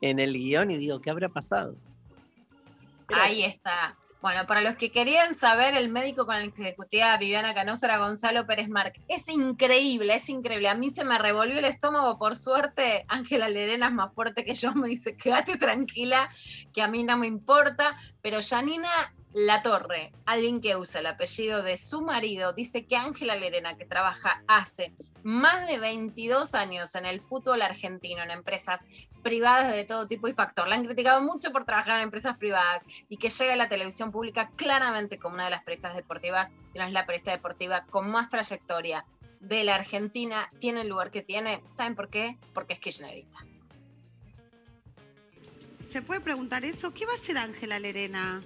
En 0.00 0.18
el 0.18 0.34
guion 0.34 0.70
y 0.70 0.76
digo, 0.76 1.00
¿qué 1.00 1.10
habrá 1.10 1.28
pasado? 1.28 1.76
Ahí 3.08 3.42
está. 3.44 3.96
Bueno, 4.26 4.44
para 4.44 4.60
los 4.60 4.74
que 4.74 4.90
querían 4.90 5.36
saber, 5.36 5.74
el 5.76 5.88
médico 5.88 6.26
con 6.26 6.34
el 6.34 6.52
que 6.52 6.64
discutía 6.64 7.16
Viviana 7.16 7.54
Canosa 7.54 7.86
era 7.86 7.98
Gonzalo 7.98 8.44
Pérez 8.44 8.68
Marc. 8.68 9.00
Es 9.06 9.28
increíble, 9.28 10.16
es 10.16 10.28
increíble. 10.28 10.68
A 10.68 10.74
mí 10.74 10.90
se 10.90 11.04
me 11.04 11.16
revolvió 11.16 11.60
el 11.60 11.64
estómago, 11.64 12.18
por 12.18 12.34
suerte. 12.34 13.04
Ángela 13.06 13.48
Lerena 13.48 13.86
es 13.86 13.92
más 13.92 14.12
fuerte 14.12 14.44
que 14.44 14.56
yo, 14.56 14.74
me 14.74 14.88
dice, 14.88 15.16
quédate 15.16 15.56
tranquila, 15.58 16.28
que 16.74 16.82
a 16.82 16.88
mí 16.88 17.04
no 17.04 17.16
me 17.16 17.28
importa. 17.28 17.96
Pero 18.20 18.40
Janina 18.42 18.90
Latorre, 19.38 20.14
alguien 20.24 20.62
que 20.62 20.76
usa 20.76 21.00
el 21.00 21.06
apellido 21.08 21.62
de 21.62 21.76
su 21.76 22.00
marido, 22.00 22.54
dice 22.54 22.86
que 22.86 22.96
Ángela 22.96 23.36
Lerena, 23.36 23.76
que 23.76 23.84
trabaja 23.84 24.42
hace 24.48 24.94
más 25.24 25.68
de 25.68 25.78
22 25.78 26.54
años 26.54 26.94
en 26.94 27.04
el 27.04 27.20
fútbol 27.20 27.60
argentino, 27.60 28.22
en 28.22 28.30
empresas 28.30 28.80
privadas 29.22 29.74
de 29.74 29.84
todo 29.84 30.08
tipo 30.08 30.26
y 30.26 30.32
factor. 30.32 30.68
La 30.68 30.76
han 30.76 30.86
criticado 30.86 31.20
mucho 31.20 31.52
por 31.52 31.66
trabajar 31.66 31.96
en 31.96 32.04
empresas 32.04 32.38
privadas 32.38 32.82
y 33.10 33.18
que 33.18 33.28
llega 33.28 33.52
a 33.52 33.56
la 33.56 33.68
televisión 33.68 34.10
pública 34.10 34.48
claramente 34.56 35.18
como 35.18 35.34
una 35.34 35.44
de 35.44 35.50
las 35.50 35.64
periodistas 35.64 35.96
deportivas, 35.96 36.50
si 36.72 36.78
no 36.78 36.86
es 36.86 36.92
la 36.92 37.04
periodista 37.04 37.32
deportiva 37.32 37.84
con 37.90 38.10
más 38.10 38.30
trayectoria 38.30 39.04
de 39.40 39.64
la 39.64 39.74
Argentina, 39.74 40.50
tiene 40.60 40.80
el 40.80 40.88
lugar 40.88 41.10
que 41.10 41.20
tiene. 41.20 41.62
¿Saben 41.72 41.94
por 41.94 42.08
qué? 42.08 42.38
Porque 42.54 42.72
es 42.72 42.78
kirchnerista. 42.78 43.44
¿Se 45.92 46.00
puede 46.00 46.20
preguntar 46.22 46.64
eso? 46.64 46.94
¿Qué 46.94 47.04
va 47.04 47.12
a 47.12 47.16
hacer 47.16 47.36
Ángela 47.36 47.78
Lerena? 47.78 48.42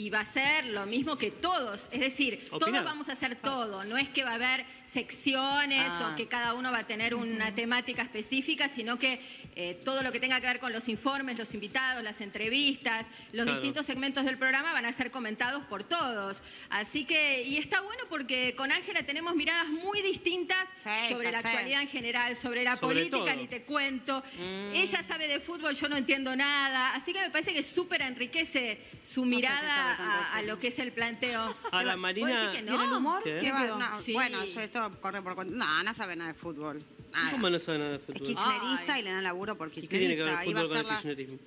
Y 0.00 0.08
va 0.08 0.20
a 0.20 0.24
ser 0.24 0.64
lo 0.66 0.86
mismo 0.86 1.18
que 1.18 1.30
todos. 1.30 1.86
Es 1.92 2.00
decir, 2.00 2.48
todos 2.48 2.72
vamos 2.84 3.10
a 3.10 3.12
hacer 3.12 3.36
todo. 3.36 3.84
No 3.84 3.98
es 3.98 4.08
que 4.08 4.24
va 4.24 4.30
a 4.30 4.34
haber 4.36 4.64
secciones 4.84 5.86
Ah. 5.88 6.10
o 6.12 6.16
que 6.16 6.26
cada 6.26 6.54
uno 6.54 6.72
va 6.72 6.78
a 6.78 6.86
tener 6.86 7.14
una 7.14 7.54
temática 7.54 8.02
específica, 8.02 8.68
sino 8.68 8.98
que 8.98 9.20
eh, 9.56 9.78
todo 9.84 10.02
lo 10.02 10.10
que 10.10 10.18
tenga 10.20 10.40
que 10.40 10.46
ver 10.46 10.58
con 10.60 10.72
los 10.72 10.88
informes, 10.88 11.36
los 11.38 11.52
invitados, 11.54 12.02
las 12.02 12.20
entrevistas, 12.20 13.06
los 13.32 13.44
Claro. 13.44 13.52
distintos 13.52 13.84
segmentos 13.86 14.24
del 14.24 14.38
programa 14.38 14.72
van 14.72 14.86
a 14.86 14.92
ser 14.92 15.10
comentados 15.10 15.62
por 15.66 15.84
todos. 15.84 16.42
Así 16.70 17.04
que, 17.04 17.42
y 17.42 17.58
está 17.58 17.80
bueno 17.82 18.04
porque 18.08 18.54
con 18.56 18.72
Ángela 18.72 19.02
tenemos 19.02 19.34
miradas 19.36 19.68
muy 19.68 20.00
distintas 20.02 20.66
sobre 21.10 21.30
la 21.30 21.40
sé. 21.42 21.48
actualidad 21.48 21.82
en 21.82 21.88
general, 21.88 22.36
sobre 22.36 22.64
la 22.64 22.76
Sobre 22.76 22.94
política, 22.96 23.32
todo. 23.32 23.36
ni 23.36 23.46
te 23.48 23.62
cuento. 23.64 24.22
Mm. 24.38 24.74
Ella 24.74 25.02
sabe 25.02 25.28
de 25.28 25.40
fútbol, 25.40 25.74
yo 25.74 25.88
no 25.88 25.96
entiendo 25.96 26.34
nada. 26.34 26.94
Así 26.94 27.12
que 27.12 27.20
me 27.20 27.30
parece 27.30 27.52
que 27.52 27.62
súper 27.62 28.02
enriquece 28.02 28.80
su 29.02 29.24
mirada 29.24 29.89
a, 29.98 30.34
a 30.36 30.42
lo 30.42 30.58
que 30.58 30.68
es 30.68 30.78
el 30.78 30.92
planteo. 30.92 31.54
Ahora, 31.72 31.92
¿Vos 31.94 32.00
Marina- 32.00 32.50
que 32.52 32.62
no? 32.62 32.68
¿Tiene 32.76 32.84
el 32.84 32.92
humor? 32.92 33.22
¿Qué? 33.22 33.38
¿Qué 33.40 33.52
va? 33.52 33.66
No, 33.66 34.00
Sí. 34.00 34.12
Bueno, 34.12 34.42
esto 34.42 34.90
corre 35.00 35.22
por 35.22 35.34
cuenta. 35.34 35.54
No, 35.56 35.82
no 35.82 35.94
sabe 35.94 36.16
nada 36.16 36.32
de 36.32 36.38
fútbol. 36.38 36.82
Nada. 37.12 37.30
¿Cómo 37.32 37.50
no 37.50 37.58
sabe 37.58 37.78
nada 37.78 37.90
de 37.90 37.96
Es 37.96 38.02
fútbol? 38.04 38.22
kirchnerista 38.26 38.98
y 38.98 39.02
le 39.02 39.12
dan 39.12 39.24
laburo 39.24 39.56
por 39.56 39.68
¿Y 39.68 39.72
qué 39.72 39.86
tiene 39.88 40.16
que 40.16 40.22
ver 40.22 40.38
kirchnerista. 40.38 40.42
el 40.44 40.50
Iba 40.50 40.60
a 40.60 40.62
fútbol 40.62 40.68
con 40.68 40.76
ser 40.76 40.86
el 40.86 40.88
la, 40.88 41.02
kirchnerismo? 41.02 41.38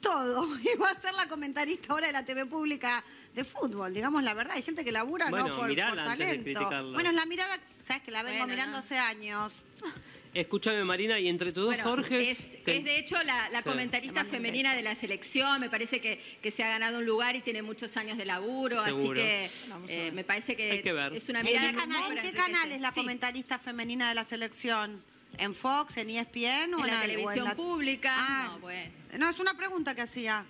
todo. 0.00 0.48
Iba 0.74 0.90
a 0.90 1.00
ser 1.00 1.14
la 1.14 1.28
comentarista 1.28 1.92
ahora 1.92 2.06
de 2.08 2.12
la 2.12 2.24
TV 2.24 2.46
pública 2.46 3.02
de 3.34 3.44
fútbol. 3.44 3.92
Digamos 3.94 4.22
la 4.22 4.34
verdad, 4.34 4.54
hay 4.56 4.62
gente 4.62 4.84
que 4.84 4.92
labura 4.92 5.28
Bueno, 5.30 5.48
no 5.48 5.56
por, 5.56 5.74
talento. 5.74 6.68
Bueno, 6.92 7.10
es 7.10 7.16
la 7.16 7.26
mirada, 7.26 7.58
sabes 7.86 8.02
que 8.02 8.10
la 8.10 8.22
vengo 8.22 8.38
Bueno, 8.38 8.52
mirando 8.52 8.72
no. 8.72 8.78
hace 8.78 8.98
años. 8.98 9.52
Escúchame, 10.34 10.84
Marina, 10.84 11.18
y 11.18 11.28
entre 11.28 11.52
tus 11.52 11.64
dos 11.64 11.74
Bueno, 11.74 11.84
Jorge. 11.84 12.30
es, 12.30 12.38
es 12.66 12.84
de 12.84 12.98
hecho 12.98 13.22
la, 13.22 13.48
la 13.50 13.58
Sí. 13.62 13.64
comentarista 13.68 14.24
femenina 14.24 14.74
de 14.74 14.82
la 14.82 14.94
selección, 14.94 15.60
me 15.60 15.70
parece 15.70 16.00
que, 16.00 16.20
que 16.42 16.50
se 16.50 16.62
ha 16.62 16.68
ganado 16.68 16.98
un 16.98 17.06
lugar 17.06 17.34
y 17.34 17.40
tiene 17.40 17.62
muchos 17.62 17.96
años 17.96 18.18
de 18.18 18.24
laburo, 18.26 18.80
así 18.80 18.90
Seguro. 18.90 19.14
que 19.14 19.50
eh, 19.88 20.10
me 20.12 20.24
parece 20.24 20.54
que, 20.54 20.70
Hay 20.70 20.82
que 20.82 20.92
ver. 20.92 21.12
es 21.14 21.28
una 21.28 21.40
¿En 21.40 21.46
mirada 21.46 21.66
qué, 21.68 21.72
que 21.74 21.78
cana- 21.80 22.02
súper 22.02 22.18
en 22.18 22.22
qué 22.24 22.32
canal 22.36 22.72
es 22.72 22.80
la 22.80 22.88
Sí, 22.92 23.00
comentarista 23.00 23.58
femenina 23.58 24.08
de 24.10 24.14
la 24.14 24.24
selección? 24.24 25.02
¿En 25.38 25.54
Fox, 25.54 25.96
en 25.96 26.10
ESPN 26.10 26.74
o 26.74 26.78
en 26.78 26.84
en, 26.84 26.94
la 26.94 27.00
televisión 27.02 27.44
la- 27.44 27.54
pública. 27.54 28.14
Ah, 28.16 28.48
no, 28.52 28.58
bueno. 28.60 28.90
No, 29.18 29.30
es 29.30 29.38
una 29.38 29.54
pregunta 29.54 29.94
que 29.94 30.02
hacía. 30.02 30.44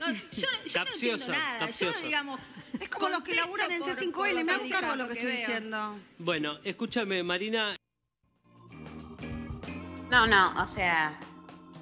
No, 0.00 0.10
yo, 0.10 0.14
yo 0.32 0.48
no 0.50 0.56
entiendo 0.64 0.90
Capciosa, 0.90 1.32
nada. 1.32 1.58
capciosa. 1.60 2.00
Yo, 2.00 2.06
digamos, 2.06 2.40
Es 2.80 2.88
como 2.88 3.08
los 3.08 3.22
que 3.22 3.34
laburan 3.34 3.70
en 3.70 3.80
por- 3.80 3.90
C5N, 3.96 4.12
por 4.12 4.44
me 4.44 4.52
hago 4.52 4.68
cargo 4.70 4.96
lo 4.96 5.06
que 5.06 5.12
estoy 5.14 5.26
veo. 5.32 5.38
diciendo. 5.46 5.98
Bueno, 6.18 6.58
escúchame, 6.64 7.22
Marina. 7.22 7.76
No, 10.12 10.26
no, 10.26 10.52
o 10.62 10.66
sea, 10.66 11.18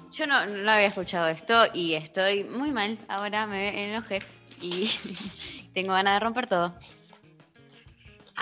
yo 0.09 0.25
no, 0.25 0.45
no 0.45 0.71
había 0.71 0.87
escuchado 0.87 1.27
esto 1.27 1.65
y 1.73 1.95
estoy 1.95 2.45
muy 2.45 2.71
mal. 2.71 2.97
Ahora 3.09 3.45
me 3.45 3.89
enojé 3.89 4.21
y 4.61 4.89
tengo 5.73 5.91
ganas 5.91 6.13
de 6.13 6.19
romper 6.21 6.47
todo. 6.47 6.73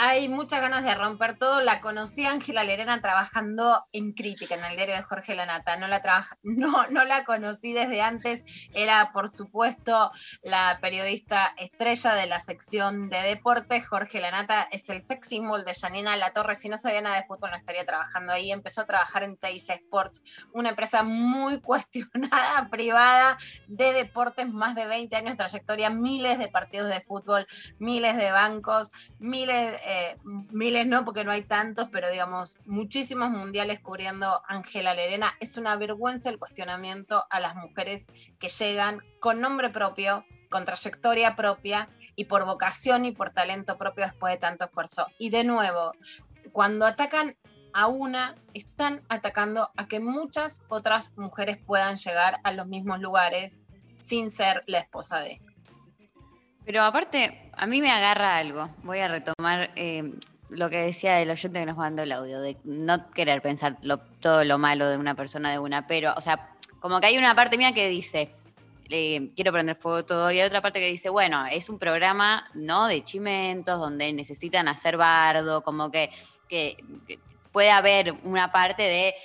Hay 0.02 0.30
muchas 0.30 0.62
ganas 0.62 0.86
de 0.86 0.96
romper 0.96 1.38
todo. 1.38 1.60
La 1.60 1.82
conocí 1.82 2.26
Ángela 2.26 2.64
Lerena 2.64 3.02
trabajando 3.02 3.86
en 3.92 4.14
crítica 4.14 4.56
en 4.56 4.64
el 4.64 4.78
diario 4.78 4.96
de 4.96 5.04
Jorge 5.04 5.36
Lanata. 5.36 5.76
No 5.76 5.88
la, 5.88 6.02
no, 6.44 6.88
no 6.88 7.04
la 7.04 7.26
conocí 7.26 7.74
desde 7.74 8.02
antes. 8.02 8.46
Era, 8.74 9.12
por 9.12 9.28
supuesto, 9.28 10.10
la 10.42 10.80
periodista 10.82 11.54
estrella 11.58 12.14
de 12.14 12.28
la 12.28 12.40
sección 12.40 13.10
de 13.10 13.18
deportes. 13.24 13.86
Jorge 13.90 14.22
Lanata 14.22 14.70
es 14.72 14.90
el 14.90 15.02
sex 15.02 15.28
symbol 15.28 15.66
de 15.66 15.74
Janina 15.74 16.16
Latorre. 16.16 16.56
Si 16.56 16.70
no 16.70 16.78
sabía 16.78 17.02
nada 17.02 17.18
de 17.18 17.28
fútbol, 17.28 17.52
no 17.52 17.58
estaría 17.58 17.86
trabajando 17.86 18.32
ahí. 18.32 18.54
Empezó 18.54 18.84
a 18.84 18.86
trabajar 18.86 19.24
en 19.24 19.36
Teis 19.36 19.70
Sports, 19.70 20.24
una 20.54 20.70
empresa 20.70 21.04
muy 21.04 21.60
cuestionada, 21.62 22.70
privada, 22.70 23.38
de 23.68 23.92
deportes, 23.92 24.48
más 24.48 24.76
de 24.76 24.88
20 24.88 25.14
años 25.18 25.32
de 25.32 25.38
trayectoria, 25.40 25.90
miles 25.90 26.40
de 26.40 26.48
partidos 26.48 26.88
de 26.88 27.02
fútbol, 27.02 27.46
miles 27.80 28.16
de 28.16 28.32
bancos, 28.32 28.94
miles, 29.20 29.78
eh, 29.92 30.18
miles 30.24 30.86
no 30.86 31.04
porque 31.04 31.24
no 31.24 31.32
hay 31.32 31.42
tantos, 31.42 31.90
pero 31.92 32.12
digamos, 32.12 32.60
muchísimos 32.68 33.32
mundiales 33.32 33.80
cubriendo 33.80 34.44
Ángela 34.48 34.94
Lerena. 34.94 35.34
Es 35.40 35.58
una 35.58 35.76
vergüenza 35.78 36.30
el 36.30 36.38
cuestionamiento 36.38 37.26
a 37.32 37.40
las 37.40 37.56
mujeres 37.56 38.06
que 38.38 38.50
llegan 38.50 39.02
con 39.20 39.42
nombre 39.42 39.72
propio, 39.72 40.26
con 40.52 40.64
trayectoria 40.64 41.36
propia 41.36 41.90
y 42.16 42.26
por 42.26 42.46
vocación 42.46 43.04
y 43.06 43.14
por 43.14 43.32
talento 43.32 43.80
propio 43.80 44.06
después 44.06 44.32
de 44.32 44.38
tanto 44.38 44.66
esfuerzo. 44.66 45.08
Y 45.18 45.32
de 45.32 45.44
nuevo, 45.44 45.94
cuando 46.52 46.86
atacan 46.86 47.36
a 47.74 47.88
una, 47.88 48.36
están 48.54 49.02
atacando 49.10 49.72
a 49.76 49.88
que 49.88 50.00
muchas 50.00 50.66
otras 50.70 51.18
mujeres 51.18 51.58
puedan 51.58 51.96
llegar 51.96 52.40
a 52.44 52.52
los 52.52 52.68
mismos 52.68 53.00
lugares 53.00 53.60
sin 53.98 54.30
ser 54.30 54.64
la 54.68 54.78
esposa 54.78 55.20
de. 55.20 55.42
Pero 56.70 56.84
aparte, 56.84 57.50
a 57.58 57.66
mí 57.66 57.82
me 57.82 57.90
agarra 57.90 58.38
algo. 58.38 58.70
Voy 58.84 59.00
a 59.00 59.08
retomar 59.08 59.72
eh, 59.76 60.04
lo 60.52 60.70
que 60.70 60.78
decía 60.78 61.20
el 61.20 61.32
oyente 61.32 61.62
que 61.62 61.66
nos 61.66 61.78
mandó 61.78 62.04
el 62.04 62.12
audio, 62.12 62.40
de 62.42 62.58
no 62.64 63.10
querer 63.10 63.42
pensar 63.42 63.78
todo 64.20 64.44
lo 64.44 64.60
malo 64.60 64.88
de 64.88 64.98
una 64.98 65.16
persona 65.16 65.52
de 65.52 65.58
una, 65.58 65.88
pero, 65.88 66.14
o 66.16 66.22
sea, 66.22 66.52
como 66.80 67.00
que 67.00 67.08
hay 67.08 67.18
una 67.18 67.34
parte 67.34 67.58
mía 67.58 67.74
que 67.74 67.90
dice, 67.90 68.30
eh, 68.92 69.32
quiero 69.36 69.52
prender 69.52 69.78
fuego 69.78 70.06
todo, 70.06 70.30
y 70.30 70.40
hay 70.40 70.46
otra 70.46 70.62
parte 70.62 70.80
que 70.80 70.92
dice, 70.92 71.10
bueno, 71.10 71.44
es 71.48 71.70
un 71.70 71.80
programa, 71.80 72.48
¿no? 72.54 72.86
De 72.86 73.04
chimentos, 73.04 73.80
donde 73.80 74.14
necesitan 74.14 74.68
hacer 74.68 74.96
bardo, 74.96 75.64
como 75.64 75.90
que- 75.90 76.12
que 76.48 76.78
puede 77.52 77.72
haber 77.72 78.14
una 78.24 78.52
parte 78.52 78.84
de, 78.84 79.16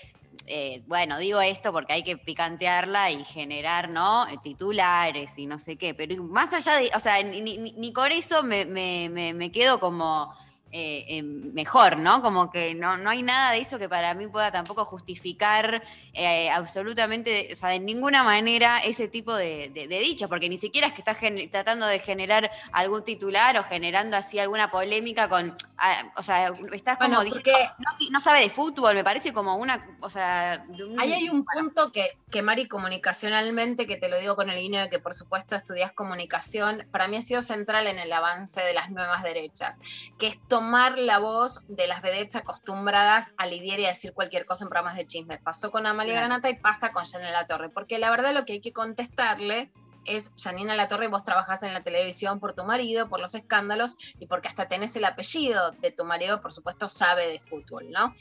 eh, 0.46 0.82
bueno, 0.86 1.18
digo 1.18 1.40
esto 1.40 1.72
porque 1.72 1.92
hay 1.94 2.02
que 2.02 2.16
picantearla 2.18 3.10
y 3.10 3.24
generar, 3.24 3.88
¿no? 3.90 4.26
Eh, 4.28 4.38
Titulares 4.42 5.36
y 5.38 5.46
no 5.46 5.58
sé 5.58 5.76
qué, 5.76 5.94
pero 5.94 6.22
más 6.24 6.52
allá 6.52 6.76
de, 6.76 6.90
o 6.94 7.00
sea, 7.00 7.22
ni, 7.22 7.40
ni- 7.40 7.72
ni 7.72 7.92
con 7.92 8.12
eso 8.12 8.42
me, 8.42 8.64
me- 8.64 9.08
me- 9.08 9.34
me 9.34 9.50
quedo 9.52 9.80
como... 9.80 10.34
eh, 10.76 11.04
eh, 11.08 11.22
mejor, 11.22 11.98
¿no? 11.98 12.20
Como 12.20 12.50
que 12.50 12.74
no, 12.74 12.96
no 12.96 13.10
hay 13.10 13.22
nada 13.22 13.52
de 13.52 13.58
eso 13.58 13.78
que 13.78 13.88
para 13.88 14.12
mí 14.14 14.26
pueda 14.26 14.50
tampoco 14.50 14.84
justificar 14.84 15.84
eh, 16.12 16.50
absolutamente, 16.50 17.48
o 17.52 17.54
sea, 17.54 17.68
de 17.68 17.78
ninguna 17.78 18.24
manera 18.24 18.80
ese 18.82 19.06
tipo 19.06 19.36
de, 19.36 19.70
de, 19.72 19.86
de 19.86 19.98
dichos, 20.00 20.28
porque 20.28 20.48
ni 20.48 20.58
siquiera 20.58 20.88
es 20.88 20.92
que 20.94 21.02
estás 21.02 21.18
tratando 21.52 21.86
de 21.86 22.00
generar 22.00 22.50
algún 22.72 23.04
titular 23.04 23.56
o 23.56 23.62
generando 23.62 24.16
así 24.16 24.40
alguna 24.40 24.68
polémica 24.72 25.28
con, 25.28 25.56
ah, 25.78 26.12
o 26.16 26.22
sea, 26.24 26.52
estás 26.72 26.96
como 26.98 27.10
Bueno, 27.18 27.22
diciendo, 27.22 27.52
no, 27.78 27.90
no 28.10 28.18
sabe 28.20 28.40
de 28.40 28.50
fútbol, 28.50 28.96
me 28.96 29.04
parece 29.04 29.32
como 29.32 29.54
una, 29.54 29.96
o 30.00 30.10
sea, 30.10 30.66
un- 30.68 30.98
Ahí 30.98 31.12
hay 31.12 31.28
un 31.28 31.44
punto 31.44 31.92
que, 31.92 32.08
que 32.32 32.42
Mari 32.42 32.66
comunicacionalmente, 32.66 33.86
que 33.86 33.96
te 33.96 34.08
lo 34.08 34.18
digo 34.18 34.34
con 34.34 34.50
el 34.50 34.58
guiño 34.60 34.80
de 34.80 34.90
que 34.90 34.98
por 34.98 35.14
supuesto 35.14 35.54
estudias 35.54 35.92
comunicación, 35.92 36.84
para 36.90 37.06
mí 37.06 37.16
ha 37.16 37.20
sido 37.20 37.42
central 37.42 37.86
en 37.86 38.00
el 38.00 38.12
avance 38.12 38.60
de 38.60 38.72
las 38.72 38.90
nuevas 38.90 39.22
derechas, 39.22 39.78
que 40.18 40.26
es 40.26 40.38
tomar 40.48 40.63
la 40.72 41.18
voz 41.18 41.64
de 41.68 41.86
las 41.86 42.02
vedettes 42.02 42.36
acostumbradas 42.36 43.34
a 43.36 43.46
lidiar 43.46 43.80
y 43.80 43.84
a 43.84 43.88
decir 43.88 44.12
cualquier 44.12 44.46
cosa 44.46 44.64
en 44.64 44.70
programas 44.70 44.96
de 44.96 45.06
chisme. 45.06 45.38
Pasó 45.38 45.70
con 45.70 45.86
Amalia 45.86 46.14
Claro. 46.14 46.28
Granata 46.28 46.50
y 46.50 46.58
pasa 46.58 46.92
con 46.92 47.04
Janina 47.04 47.30
La 47.30 47.46
Torre, 47.46 47.68
porque 47.68 47.98
la 47.98 48.10
verdad 48.10 48.32
lo 48.32 48.44
que 48.44 48.54
hay 48.54 48.60
que 48.60 48.72
contestarle 48.72 49.70
es, 50.04 50.32
Janina 50.42 50.74
La 50.74 50.88
Torre, 50.88 51.08
vos 51.08 51.24
trabajás 51.24 51.62
en 51.62 51.72
la 51.72 51.82
televisión 51.82 52.40
por 52.40 52.54
tu 52.54 52.64
marido, 52.64 53.08
por 53.08 53.20
los 53.20 53.34
escándalos 53.34 53.96
y 54.18 54.26
porque 54.26 54.48
hasta 54.48 54.68
tenés 54.68 54.96
el 54.96 55.04
apellido 55.04 55.72
de 55.72 55.90
tu 55.90 56.04
marido, 56.04 56.40
por 56.40 56.52
supuesto, 56.52 56.88
sabe 56.88 57.26
de 57.28 57.40
fútbol, 57.40 57.90
¿no? 57.90 58.14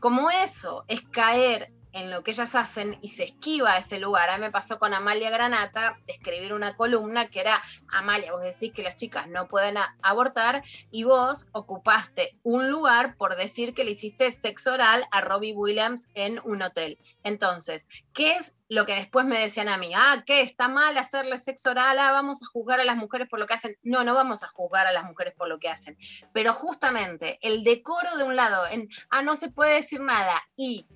Como 0.00 0.30
eso 0.30 0.84
es 0.88 1.02
caer 1.02 1.72
en 1.92 2.10
lo 2.10 2.22
que 2.22 2.30
ellas 2.32 2.54
hacen 2.54 2.98
y 3.02 3.08
se 3.08 3.24
esquiva 3.24 3.76
ese 3.76 3.98
lugar. 3.98 4.30
A 4.30 4.36
mí 4.36 4.42
me 4.42 4.50
pasó 4.50 4.78
con 4.78 4.94
Amalia 4.94 5.30
Granata 5.30 5.98
escribir 6.06 6.52
una 6.52 6.76
columna 6.76 7.26
que 7.26 7.40
era, 7.40 7.60
Amalia, 7.88 8.32
vos 8.32 8.42
decís 8.42 8.72
que 8.72 8.82
las 8.82 8.96
chicas 8.96 9.28
no 9.28 9.48
pueden 9.48 9.76
abortar 10.02 10.62
y 10.90 11.04
vos 11.04 11.46
ocupaste 11.52 12.38
un 12.42 12.70
lugar 12.70 13.16
por 13.16 13.36
decir 13.36 13.74
que 13.74 13.84
le 13.84 13.92
hiciste 13.92 14.30
sexo 14.30 14.74
oral 14.74 15.06
a 15.10 15.20
Robbie 15.20 15.54
Williams 15.54 16.08
en 16.14 16.40
un 16.44 16.62
hotel. 16.62 16.98
Entonces, 17.22 17.86
¿qué 18.12 18.32
es 18.32 18.54
lo 18.68 18.84
que 18.84 18.94
después 18.94 19.24
me 19.24 19.40
decían 19.40 19.68
a 19.68 19.78
mí? 19.78 19.92
Ah, 19.94 20.22
¿qué? 20.26 20.42
¿Está 20.42 20.68
mal 20.68 20.96
hacerle 20.98 21.38
sexo 21.38 21.70
oral? 21.70 21.98
Ah, 21.98 22.12
vamos 22.12 22.42
a 22.42 22.46
juzgar 22.46 22.80
a 22.80 22.84
las 22.84 22.96
mujeres 22.96 23.28
por 23.28 23.38
lo 23.38 23.46
que 23.46 23.54
hacen. 23.54 23.76
No, 23.82 24.04
no 24.04 24.14
vamos 24.14 24.42
a 24.42 24.48
juzgar 24.48 24.86
a 24.86 24.92
las 24.92 25.04
mujeres 25.04 25.34
por 25.34 25.48
lo 25.48 25.58
que 25.58 25.68
hacen. 25.68 25.96
Pero 26.32 26.52
justamente 26.52 27.38
el 27.42 27.64
decoro 27.64 28.16
de 28.16 28.24
un 28.24 28.36
lado, 28.36 28.66
en, 28.68 28.88
ah, 29.10 29.22
no 29.22 29.34
se 29.34 29.50
puede 29.50 29.76
decir 29.76 30.00
nada 30.00 30.42
y 30.56 30.86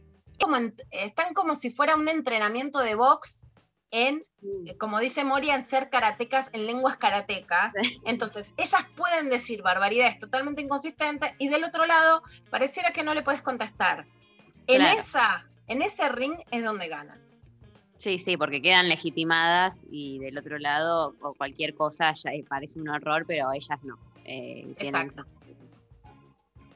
como 0.41 0.57
en- 0.57 0.75
están 0.91 1.35
como 1.35 1.55
si 1.55 1.71
fuera 1.71 1.95
un 1.97 2.09
entrenamiento 2.09 2.79
de 2.81 2.95
box 2.95 3.45
en, 3.91 4.23
eh, 4.67 4.77
como 4.79 4.99
dice 5.01 5.23
Moria, 5.25 5.55
en 5.55 5.67
ser 5.67 5.91
karatecas, 5.91 6.49
en 6.55 6.67
lenguas 6.67 6.97
karatecas. 6.97 7.75
Entonces, 8.07 8.55
ellas 8.57 8.87
pueden 8.97 9.29
decir 9.29 9.63
barbaridades 9.63 10.19
totalmente 10.19 10.63
inconsistentes 10.63 11.33
y 11.39 11.49
del 11.49 11.65
otro 11.65 11.87
lado, 11.87 12.23
pareciera 12.51 12.91
que 12.93 13.03
no 13.03 13.13
le 13.15 13.23
puedes 13.23 13.43
contestar. 13.43 14.07
En, 14.67 14.81
Claro. 14.81 14.99
esa, 15.01 15.47
en 15.69 15.83
ese 15.83 16.09
ring 16.09 16.35
es 16.51 16.65
donde 16.65 16.89
ganan. 16.89 17.21
Sí, 17.99 18.19
sí, 18.19 18.37
porque 18.37 18.63
quedan 18.63 18.89
legitimadas 18.89 19.85
y 19.91 20.19
del 20.19 20.37
otro 20.39 20.59
lado 20.59 21.15
o 21.21 21.35
cualquier 21.35 21.75
cosa 21.75 22.13
ya 22.15 22.31
eh, 22.33 22.45
parece 22.49 22.81
un 22.81 22.89
horror, 22.89 23.25
pero 23.27 23.53
ellas 23.53 23.79
no. 23.83 23.97
Eh, 24.25 24.75
Exacto. 24.79 25.25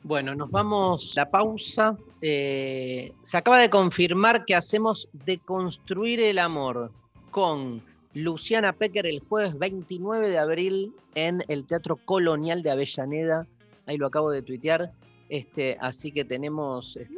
Bueno, 0.07 0.37
nos 0.37 0.51
vamos 0.51 1.17
a 1.19 1.23
la 1.23 1.31
pausa. 1.31 1.97
Eh, 2.23 3.13
se 3.23 3.37
acaba 3.37 3.59
de 3.59 3.69
confirmar 3.71 4.45
que 4.45 4.55
hacemos 4.55 5.09
Deconstruir 5.13 6.21
el 6.21 6.39
Amor 6.39 6.93
con 7.33 7.83
Luciana 8.15 8.73
Pecker 8.73 9.05
el 9.07 9.19
jueves 9.21 9.59
29 9.59 10.29
de 10.31 10.39
abril 10.39 10.95
en 11.17 11.43
el 11.49 11.67
Teatro 11.67 11.97
Colonial 11.97 12.63
de 12.63 12.71
Avellaneda. 12.71 13.47
Ahí 13.87 13.97
lo 13.97 14.07
acabo 14.07 14.31
de 14.31 14.43
tuitear. 14.43 14.93
Este, 15.29 15.77
así 15.81 16.13
que 16.13 16.25
tenemos, 16.25 16.97
este, 16.97 17.15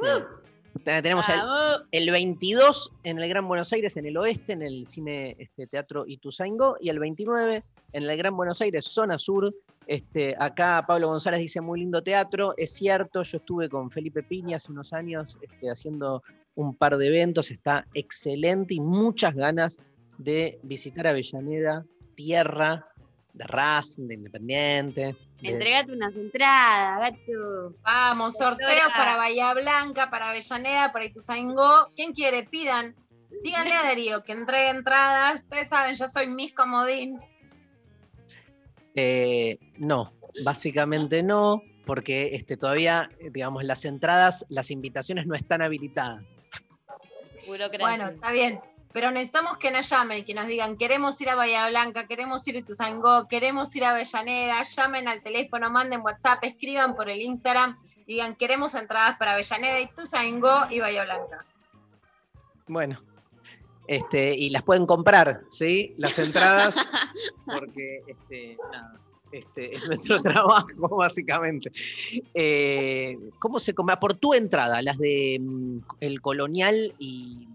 te- 0.82 1.02
tenemos 1.02 1.28
el, 1.28 1.36
Vamos. 1.40 1.82
el 1.92 2.10
22 2.10 2.92
en 3.04 3.18
el 3.18 3.28
Gran 3.28 3.46
Buenos 3.46 3.70
Aires, 3.74 3.98
en 3.98 4.06
el 4.06 4.16
oeste, 4.16 4.54
en 4.54 4.62
el 4.62 4.86
Cine 4.86 5.36
este, 5.38 5.66
Teatro 5.66 6.06
Ituzaingó, 6.06 6.76
y 6.80 6.88
el 6.88 6.98
29 7.00 7.62
en 7.92 8.02
el 8.02 8.16
Gran 8.16 8.34
Buenos 8.34 8.62
Aires, 8.62 8.86
zona 8.86 9.18
sur. 9.18 9.54
Este, 9.88 10.36
acá 10.38 10.84
Pablo 10.86 11.08
González 11.08 11.40
dice 11.40 11.62
muy 11.62 11.80
lindo 11.80 12.02
teatro, 12.02 12.52
es 12.58 12.74
cierto, 12.74 13.22
yo 13.22 13.38
estuve 13.38 13.70
con 13.70 13.90
Felipe 13.90 14.22
Piña 14.22 14.58
hace 14.58 14.70
unos 14.70 14.92
años 14.92 15.38
este, 15.40 15.70
haciendo 15.70 16.22
un 16.56 16.76
par 16.76 16.98
de 16.98 17.06
eventos, 17.06 17.50
está 17.50 17.86
excelente 17.94 18.74
y 18.74 18.80
muchas 18.80 19.34
ganas 19.34 19.80
de 20.18 20.58
visitar 20.62 21.06
Avellaneda, 21.06 21.86
tierra 22.14 22.86
de 23.32 23.44
Racing, 23.46 24.08
de 24.08 24.14
Independiente. 24.14 25.16
de- 25.40 25.48
Entregate 25.48 25.92
unas 25.92 26.14
entradas, 26.16 27.12
gato. 27.12 27.74
Vamos, 27.82 28.36
sorteos 28.36 28.90
para 28.94 29.16
Bahía 29.16 29.54
Blanca, 29.54 30.10
para 30.10 30.30
Avellaneda, 30.30 30.92
para 30.92 31.06
Ituzaingó. 31.06 31.90
¿Quién 31.94 32.12
quiere? 32.12 32.42
Pidan. 32.42 32.94
Díganle 33.42 33.72
a 33.72 33.84
Darío 33.84 34.22
que 34.24 34.32
entregue 34.32 34.68
entradas. 34.70 35.42
Ustedes 35.44 35.68
saben, 35.68 35.94
yo 35.94 36.08
soy 36.08 36.26
Miss 36.26 36.52
Comodín. 36.52 37.18
Eh, 39.00 39.58
no, 39.76 40.12
básicamente 40.42 41.22
no, 41.22 41.62
porque 41.86 42.30
este, 42.32 42.56
todavía, 42.56 43.08
digamos, 43.30 43.62
las 43.62 43.84
entradas, 43.84 44.44
las 44.48 44.72
invitaciones 44.72 45.24
no 45.24 45.36
están 45.36 45.62
habilitadas. 45.62 46.24
Bueno, 47.46 48.08
está 48.08 48.32
bien. 48.32 48.60
Pero 48.92 49.12
necesitamos 49.12 49.58
que 49.58 49.70
nos 49.70 49.88
llamen, 49.88 50.24
que 50.24 50.34
nos 50.34 50.48
digan, 50.48 50.76
queremos 50.76 51.20
ir 51.20 51.30
a 51.30 51.36
Bahía 51.36 51.68
Blanca, 51.68 52.08
queremos 52.08 52.46
ir 52.48 52.56
a 52.56 52.58
Ituzaingó, 52.58 53.28
queremos 53.28 53.74
ir 53.76 53.84
a 53.84 53.90
Avellaneda, 53.90 54.62
llamen 54.62 55.06
al 55.06 55.22
teléfono, 55.22 55.70
manden 55.70 56.00
WhatsApp, 56.00 56.42
escriban 56.42 56.96
por 56.96 57.08
el 57.08 57.22
Instagram, 57.22 57.78
digan, 58.06 58.34
queremos 58.34 58.74
entradas 58.74 59.16
para 59.16 59.34
Avellaneda, 59.34 59.78
Ituzaingó 59.80 60.62
y 60.70 60.80
Bahía 60.80 61.04
Blanca. 61.04 61.44
Bueno, 62.66 63.00
este, 63.88 64.34
y 64.36 64.50
las 64.50 64.62
pueden 64.62 64.86
comprar, 64.86 65.40
¿sí? 65.50 65.94
Las 65.96 66.18
entradas, 66.18 66.76
porque 67.46 68.02
este, 68.06 68.56
nada, 68.70 69.00
este, 69.32 69.74
es 69.74 69.86
nuestro 69.86 70.20
trabajo, 70.22 70.96
básicamente. 70.96 71.72
Eh, 72.34 73.18
¿Cómo 73.38 73.58
se 73.58 73.74
come? 73.74 73.96
Por 73.96 74.14
tu 74.14 74.34
entrada, 74.34 74.82
las 74.82 74.98
de 74.98 75.38
mm, 75.40 75.78
el 76.00 76.20
Colonial 76.20 76.94
y, 76.98 77.48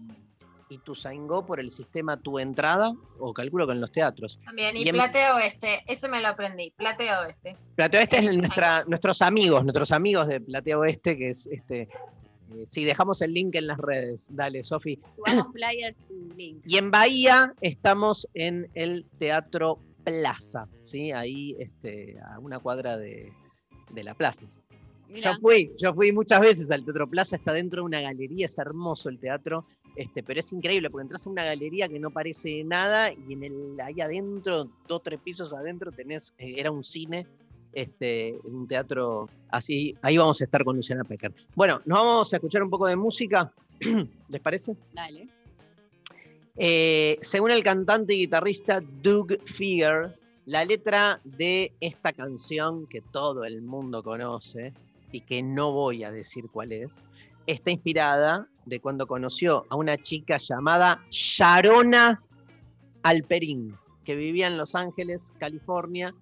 y 0.68 0.78
Tuzaingó 0.78 1.46
por 1.46 1.60
el 1.60 1.70
sistema 1.70 2.16
Tu 2.16 2.38
Entrada, 2.40 2.92
o 3.18 3.32
calculo 3.32 3.66
que 3.66 3.72
en 3.72 3.80
los 3.80 3.92
teatros. 3.92 4.40
También, 4.44 4.76
y 4.76 4.88
Y 4.88 4.92
Platea 4.92 5.36
Oeste, 5.36 5.84
eso 5.86 6.08
me 6.08 6.20
lo 6.20 6.28
aprendí, 6.28 6.72
Platea 6.76 7.20
Oeste. 7.20 7.56
Platea 7.76 8.00
Oeste 8.00 8.18
es 8.18 8.36
nuestra, 8.36 8.84
nuestros 8.88 9.22
amigos, 9.22 9.62
nuestros 9.62 9.92
amigos 9.92 10.26
de 10.26 10.40
Platea 10.40 10.78
Oeste, 10.78 11.16
que 11.16 11.28
es 11.28 11.46
este. 11.46 11.88
Eh, 12.54 12.64
sí, 12.66 12.84
dejamos 12.84 13.20
el 13.22 13.34
link 13.34 13.54
en 13.54 13.66
las 13.66 13.78
redes. 13.78 14.28
Dale, 14.34 14.62
Sofi. 14.64 14.98
Flyers 15.52 15.96
y 16.36 16.76
en 16.76 16.90
Bahía 16.90 17.54
estamos 17.60 18.28
en 18.34 18.68
el 18.74 19.04
Teatro 19.18 19.78
Plaza, 20.04 20.68
¿sí? 20.82 21.12
Ahí 21.12 21.56
este, 21.58 22.18
a 22.20 22.38
una 22.38 22.58
cuadra 22.58 22.96
de, 22.96 23.32
de 23.92 24.04
la 24.04 24.14
plaza. 24.14 24.46
Mirá. 25.08 25.32
Yo 25.32 25.38
fui, 25.40 25.72
yo 25.78 25.94
fui 25.94 26.12
muchas 26.12 26.40
veces 26.40 26.70
al 26.70 26.84
Teatro 26.84 27.08
Plaza, 27.08 27.36
está 27.36 27.52
dentro 27.52 27.82
de 27.82 27.86
una 27.86 28.00
galería, 28.00 28.46
es 28.46 28.58
hermoso 28.58 29.08
el 29.08 29.18
teatro, 29.18 29.66
este, 29.96 30.22
pero 30.22 30.40
es 30.40 30.52
increíble 30.52 30.90
porque 30.90 31.02
entras 31.02 31.26
a 31.26 31.30
una 31.30 31.44
galería 31.44 31.88
que 31.88 32.00
no 32.00 32.10
parece 32.10 32.64
nada 32.64 33.12
y 33.12 33.32
en 33.32 33.44
el, 33.44 33.80
ahí 33.80 34.00
adentro, 34.00 34.68
dos, 34.88 35.02
tres 35.02 35.20
pisos 35.20 35.52
adentro, 35.54 35.92
tenés, 35.92 36.34
eh, 36.38 36.54
era 36.56 36.70
un 36.70 36.82
cine, 36.82 37.26
este, 37.74 38.38
un 38.44 38.66
teatro 38.66 39.28
así, 39.50 39.94
ahí 40.02 40.16
vamos 40.16 40.40
a 40.40 40.44
estar 40.44 40.64
con 40.64 40.76
Luciana 40.76 41.04
Pecker. 41.04 41.32
Bueno, 41.54 41.80
nos 41.84 41.98
vamos 41.98 42.32
a 42.32 42.36
escuchar 42.36 42.62
un 42.62 42.70
poco 42.70 42.86
de 42.86 42.96
música, 42.96 43.52
¿les 44.28 44.40
parece? 44.40 44.76
Dale. 44.92 45.28
Eh, 46.56 47.18
según 47.20 47.50
el 47.50 47.62
cantante 47.62 48.14
y 48.14 48.18
guitarrista 48.18 48.80
Doug 49.02 49.38
Figger, 49.44 50.16
la 50.46 50.64
letra 50.64 51.20
de 51.24 51.72
esta 51.80 52.12
canción 52.12 52.86
que 52.86 53.00
todo 53.00 53.44
el 53.44 53.62
mundo 53.62 54.02
conoce 54.02 54.72
y 55.10 55.20
que 55.20 55.42
no 55.42 55.72
voy 55.72 56.04
a 56.04 56.12
decir 56.12 56.48
cuál 56.52 56.72
es, 56.72 57.04
está 57.46 57.70
inspirada 57.70 58.48
de 58.66 58.80
cuando 58.80 59.06
conoció 59.06 59.64
a 59.68 59.76
una 59.76 59.96
chica 59.96 60.38
llamada 60.38 61.04
Sharona 61.10 62.22
Alperín, 63.02 63.76
que 64.04 64.14
vivía 64.14 64.46
en 64.46 64.56
Los 64.56 64.74
Ángeles, 64.74 65.32
California, 65.38 66.14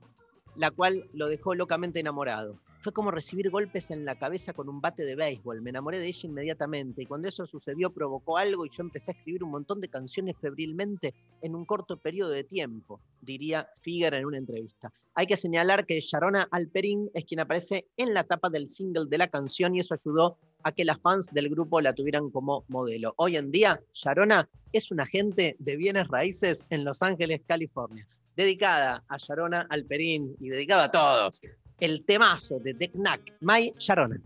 la 0.56 0.70
cual 0.70 1.08
lo 1.12 1.28
dejó 1.28 1.54
locamente 1.54 2.00
enamorado. 2.00 2.58
Fue 2.80 2.92
como 2.92 3.12
recibir 3.12 3.48
golpes 3.48 3.92
en 3.92 4.04
la 4.04 4.18
cabeza 4.18 4.52
con 4.52 4.68
un 4.68 4.80
bate 4.80 5.04
de 5.04 5.14
béisbol. 5.14 5.62
Me 5.62 5.70
enamoré 5.70 6.00
de 6.00 6.08
ella 6.08 6.28
inmediatamente 6.28 7.02
y 7.02 7.06
cuando 7.06 7.28
eso 7.28 7.46
sucedió 7.46 7.90
provocó 7.90 8.38
algo 8.38 8.66
y 8.66 8.70
yo 8.70 8.82
empecé 8.82 9.12
a 9.12 9.14
escribir 9.14 9.44
un 9.44 9.52
montón 9.52 9.80
de 9.80 9.88
canciones 9.88 10.36
febrilmente 10.40 11.14
en 11.42 11.54
un 11.54 11.64
corto 11.64 11.96
periodo 11.96 12.30
de 12.30 12.42
tiempo, 12.42 13.00
diría 13.20 13.68
Figuer 13.82 14.14
en 14.14 14.26
una 14.26 14.38
entrevista. 14.38 14.92
Hay 15.14 15.26
que 15.26 15.36
señalar 15.36 15.86
que 15.86 16.00
Sharona 16.00 16.48
Alperín 16.50 17.08
es 17.14 17.24
quien 17.24 17.38
aparece 17.38 17.86
en 17.96 18.14
la 18.14 18.24
tapa 18.24 18.50
del 18.50 18.68
single 18.68 19.06
de 19.08 19.18
la 19.18 19.28
canción 19.28 19.76
y 19.76 19.80
eso 19.80 19.94
ayudó 19.94 20.38
a 20.64 20.72
que 20.72 20.84
las 20.84 21.00
fans 21.00 21.30
del 21.32 21.50
grupo 21.50 21.80
la 21.80 21.94
tuvieran 21.94 22.30
como 22.30 22.64
modelo. 22.66 23.14
Hoy 23.16 23.36
en 23.36 23.52
día, 23.52 23.80
Sharona 23.92 24.48
es 24.72 24.90
un 24.90 25.00
agente 25.00 25.54
de 25.58 25.76
bienes 25.76 26.08
raíces 26.08 26.66
en 26.70 26.84
Los 26.84 27.02
Ángeles, 27.02 27.42
California. 27.46 28.08
Dedicada 28.36 29.04
a 29.08 29.16
Sharona 29.18 29.66
Alperín 29.68 30.36
y 30.40 30.48
dedicada 30.48 30.84
a 30.84 30.90
todos. 30.90 31.40
El 31.80 32.04
temazo 32.04 32.58
de 32.60 32.74
The 32.74 32.90
Knack, 32.90 33.34
My 33.40 33.74
Sharona. 33.78 34.20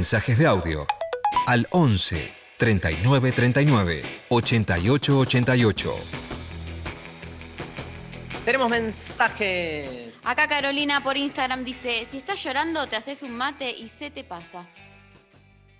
Mensajes 0.00 0.36
de 0.38 0.46
audio 0.46 0.86
al 1.46 1.66
11 1.70 2.30
39 2.58 3.32
39 3.32 4.02
88 4.28 5.18
88. 5.20 5.94
Tenemos 8.44 8.68
mensajes. 8.68 10.20
Acá 10.26 10.48
Carolina 10.48 11.02
por 11.02 11.16
Instagram 11.16 11.64
dice, 11.64 12.06
si 12.10 12.18
estás 12.18 12.44
llorando 12.44 12.86
te 12.86 12.96
haces 12.96 13.22
un 13.22 13.30
mate 13.38 13.70
y 13.70 13.88
se 13.88 14.10
te 14.10 14.22
pasa. 14.22 14.66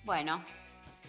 Bueno, 0.03 0.43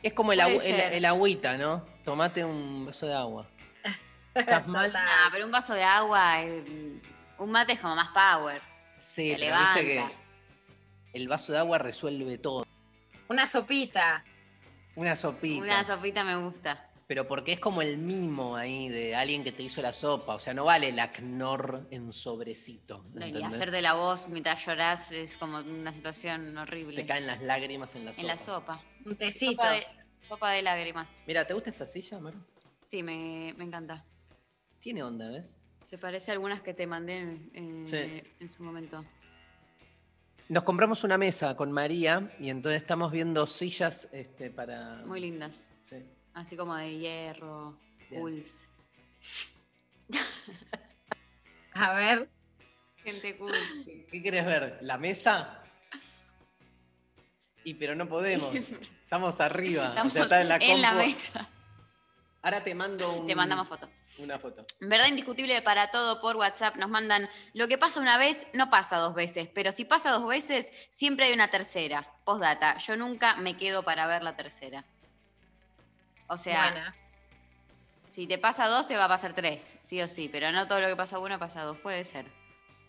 Es 0.04 0.12
como 0.12 0.34
el, 0.34 0.42
agu- 0.42 0.62
el, 0.62 1.06
agüita, 1.06 1.58
¿no? 1.58 1.86
Tomate 2.04 2.44
un 2.44 2.88
vaso 2.88 3.08
de 3.08 3.14
agua. 3.16 3.48
¿Estás 4.36 4.68
mal? 4.68 4.92
nah, 4.92 5.30
pero 5.32 5.46
un 5.46 5.52
vaso 5.54 5.74
de 5.74 5.84
agua, 5.84 6.44
eh, 6.44 7.00
un 7.38 7.52
mate 7.52 7.72
es 7.72 7.80
como 7.80 7.96
más 7.96 8.10
power. 8.10 8.62
Sí, 8.98 9.30
Te 9.30 9.46
pero 9.46 9.58
viste 9.58 9.84
levanta. 9.84 10.12
que 10.12 10.28
el 11.14 11.28
vaso 11.30 11.54
de 11.54 11.58
agua 11.58 11.78
resuelve 11.78 12.38
todo. 12.38 12.66
Una 13.30 13.48
sopita. 13.48 14.24
Una 14.95 15.16
sopita. 15.16 15.64
Una 15.64 15.84
sopita 15.84 16.24
me 16.24 16.36
gusta. 16.38 16.84
Pero 17.08 17.26
porque 17.28 17.54
es 17.54 17.60
como 17.60 17.82
el 17.82 17.98
mimo 17.98 18.58
ahí 18.58 18.90
de 18.90 19.16
alguien 19.16 19.44
que 19.44 19.54
te 19.54 19.64
hizo 19.64 19.82
la 19.82 19.94
sopa. 19.94 20.36
O 20.36 20.40
sea, 20.40 20.54
no 20.54 20.66
vale 20.66 20.90
el 20.90 20.99
acnor 20.99 21.88
en 21.90 22.12
sobrecito. 22.12 23.06
No, 23.14 23.26
y 23.26 23.30
¿entendés? 23.30 23.54
hacerte 23.54 23.82
la 23.82 23.94
voz 23.94 24.28
mientras 24.28 24.66
llorás 24.66 25.12
es 25.12 25.38
como 25.38 25.60
una 25.60 25.94
situación 25.94 26.58
horrible. 26.58 26.95
Te 26.98 27.06
caen 27.06 27.26
las 27.28 27.41
lágrimas 27.41 27.95
en 27.95 28.06
la 28.06 28.12
sopa. 28.12 28.22
En 28.22 28.28
la 28.28 28.38
sopa. 28.38 28.84
Un 29.06 29.16
tecito. 29.16 29.52
Sopa 29.64 29.72
de, 29.72 29.88
sopa 30.28 30.52
de 30.52 30.62
lágrimas. 30.64 31.14
Mira, 31.26 31.45
¿te 31.48 31.54
gusta 31.54 31.70
esta 31.70 31.86
silla, 31.86 32.20
Maru? 32.20 32.40
Sí, 32.86 33.04
me, 33.04 33.54
me 33.58 33.64
encanta. 33.64 34.04
Tiene 34.80 35.02
onda, 35.04 35.30
¿ves? 35.30 35.56
Se 35.86 35.98
parece 35.98 36.32
a 36.32 36.34
algunas 36.34 36.62
que 36.62 36.74
te 36.74 36.86
mandé 36.88 37.20
en, 37.54 37.88
Sí. 37.88 37.95
en 38.41 38.52
su 38.54 38.64
momento. 38.64 39.06
Nos 40.49 40.64
compramos 40.64 41.03
una 41.03 41.18
mesa 41.18 41.56
con 41.57 41.72
María 41.74 42.32
y 42.40 42.49
entonces 42.49 42.82
estamos 42.82 43.11
viendo 43.11 43.45
sillas 43.45 44.07
este, 44.14 44.49
para. 44.49 45.03
Muy 45.06 45.19
lindas. 45.19 45.74
Sí. 45.82 45.98
Así 46.34 46.56
como 46.56 46.76
de 46.76 46.98
hierro, 46.98 47.78
pulse. 48.10 48.68
A 51.74 51.94
ver. 51.94 52.30
Gente 53.03 53.38
cool. 53.38 53.52
¿Qué 54.10 54.24
querés 54.24 54.45
ver? 54.45 54.80
¿La 54.82 54.98
mesa? 54.98 55.64
Y 57.64 57.74
pero 57.74 57.95
no 57.95 58.07
podemos. 58.07 58.56
Estamos 59.03 59.41
arriba. 59.41 59.90
Estamos 59.90 60.11
o 60.11 60.14
sea, 60.14 60.24
está 60.24 60.41
en 60.41 60.48
la, 60.48 60.56
en 60.57 60.82
la 60.82 60.90
compu. 60.91 61.06
mesa. 61.06 61.49
Ahora 62.48 62.64
te 62.64 62.74
mando 62.74 63.11
un- 63.19 63.28
Te 63.28 63.36
mandamos 63.36 63.68
foto. 63.68 63.90
una 64.19 64.40
foto. 64.40 64.65
Verdad 64.80 65.07
indiscutible 65.07 65.61
para 65.61 65.91
todo 65.91 66.22
por 66.22 66.38
WhatsApp. 66.38 66.78
Nos 66.78 66.90
mandan, 66.90 67.30
lo 67.53 67.68
que 67.68 67.78
pasa 67.78 67.99
una 67.99 68.18
vez 68.18 68.48
no 68.53 68.69
pasa 68.69 68.95
dos 68.99 69.14
veces, 69.14 69.49
pero 69.53 69.74
si 69.74 69.84
pasa 69.84 70.11
dos 70.11 70.26
veces, 70.26 70.72
siempre 70.90 71.26
hay 71.26 71.34
una 71.34 71.49
tercera. 71.49 72.10
Postdata, 72.24 72.78
yo 72.78 72.95
nunca 72.95 73.36
me 73.36 73.57
quedo 73.57 73.84
para 73.84 74.07
ver 74.07 74.24
la 74.24 74.38
tercera. 74.38 74.86
O 76.28 76.38
sea, 76.38 76.72
Buena. 76.72 76.95
si 78.11 78.28
te 78.28 78.38
pasa 78.38 78.68
dos, 78.68 78.88
te 78.88 78.95
va 78.95 79.06
a 79.06 79.10
pasar 79.10 79.34
tres, 79.34 79.76
sí 79.84 80.02
o 80.02 80.07
sí, 80.07 80.30
pero 80.30 80.52
no 80.53 80.68
todo 80.69 80.80
lo 80.80 80.88
que 80.88 80.95
pasa 80.95 81.19
uno 81.19 81.38
pasa 81.40 81.64
dos, 81.64 81.78
puede 81.80 82.06
ser. 82.06 82.26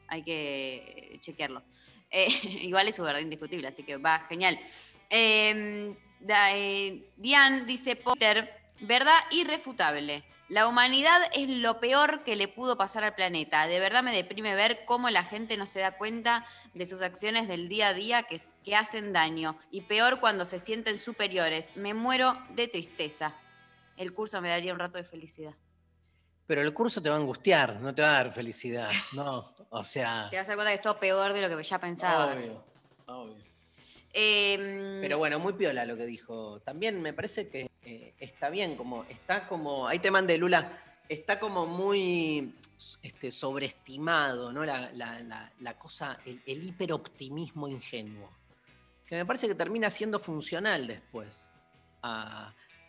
Hay 0.07 0.23
que 0.23 1.13
eh, 1.15 1.19
chequearlo. 1.21 1.65
Eh, 2.11 2.29
igual 2.63 2.87
es 2.87 2.95
su 2.95 3.03
verdad 3.03 3.21
indiscutible, 3.21 3.67
así 3.67 3.83
que 3.83 3.97
va 3.97 4.21
genial. 4.21 4.57
Eh, 5.11 5.97
da- 6.21 6.53
eh, 6.55 7.11
Diane 7.17 7.65
dice, 7.65 7.97
Potter, 7.97 8.58
verdad 8.81 9.19
irrefutable. 9.31 10.25
La 10.49 10.67
humanidad 10.67 11.21
es 11.35 11.49
lo 11.49 11.79
peor 11.79 12.25
que 12.25 12.35
le 12.35 12.49
pudo 12.49 12.79
pasar 12.79 13.05
al 13.05 13.15
planeta. 13.15 13.67
De 13.67 13.81
verdad 13.81 14.03
me 14.03 14.17
deprime 14.17 14.55
ver 14.55 14.85
cómo 14.87 15.11
la 15.11 15.25
gente 15.25 15.59
no 15.59 15.67
se 15.67 15.81
da 15.81 15.99
cuenta 15.99 16.47
de 16.73 16.87
sus 16.87 17.03
acciones 17.03 17.49
del 17.49 17.69
día 17.69 17.89
a 17.89 17.95
día 17.95 18.23
que, 18.23 18.75
hacen 18.75 19.13
daño. 19.13 19.59
Y 19.71 19.83
peor 19.83 20.21
cuando 20.21 20.47
se 20.47 20.59
sienten 20.59 20.99
superiores. 20.99 21.69
Me 21.75 21.93
muero 21.93 22.39
de 22.55 22.67
tristeza. 22.67 23.35
El 23.99 24.15
curso 24.15 24.41
me 24.41 24.49
daría 24.49 24.73
un 24.73 24.79
rato 24.79 24.97
de 24.97 25.05
felicidad. 25.05 25.55
Pero 26.47 26.63
el 26.63 26.73
curso 26.73 27.03
te 27.03 27.11
va 27.11 27.17
a 27.17 27.19
angustiar, 27.19 27.79
no 27.81 27.95
te 27.95 28.01
va 28.01 28.09
a 28.09 28.25
dar 28.25 28.33
felicidad. 28.33 28.89
No, 29.13 29.55
o 29.69 29.85
sea. 29.85 30.29
Te 30.31 30.39
vas 30.39 30.47
a 30.47 30.53
dar 30.53 30.57
cuenta 30.57 30.71
que 30.71 30.77
es 30.77 30.83
todo 30.83 30.99
peor 30.99 31.35
de 31.35 31.47
lo 31.47 31.55
que 31.55 31.63
ya 31.63 31.79
pensabas. 31.79 32.37
Obvio, 32.37 32.65
obvio. 33.07 33.49
Em, 34.15 35.03
Pero 35.03 35.19
bueno, 35.19 35.39
muy 35.39 35.53
piola 35.53 35.85
lo 35.85 35.97
que 35.97 36.07
dijo. 36.07 36.61
También 36.61 37.03
me 37.03 37.13
parece 37.13 37.51
que 37.51 37.69
eh, 37.89 38.13
está 38.19 38.51
bien, 38.51 38.77
como 38.77 39.05
está 39.05 39.47
como. 39.49 39.89
Ahí 39.89 39.99
te 39.99 40.11
mandé, 40.11 40.37
Lula. 40.37 40.83
Está 41.09 41.41
como 41.41 41.65
muy 41.65 42.55
este, 43.03 43.31
sobreestimado, 43.31 44.53
¿no? 44.53 44.63
La, 44.63 44.93
la- 44.93 45.79
cosa, 45.79 46.19
el, 46.27 46.63
hiperoptimismo 46.63 47.67
ingenuo. 47.67 48.29
Que 49.07 49.15
me 49.17 49.25
parece 49.25 49.49
que 49.49 49.55
termina 49.55 49.91
siendo 49.91 50.21
funcional 50.21 50.87
después. 50.87 51.49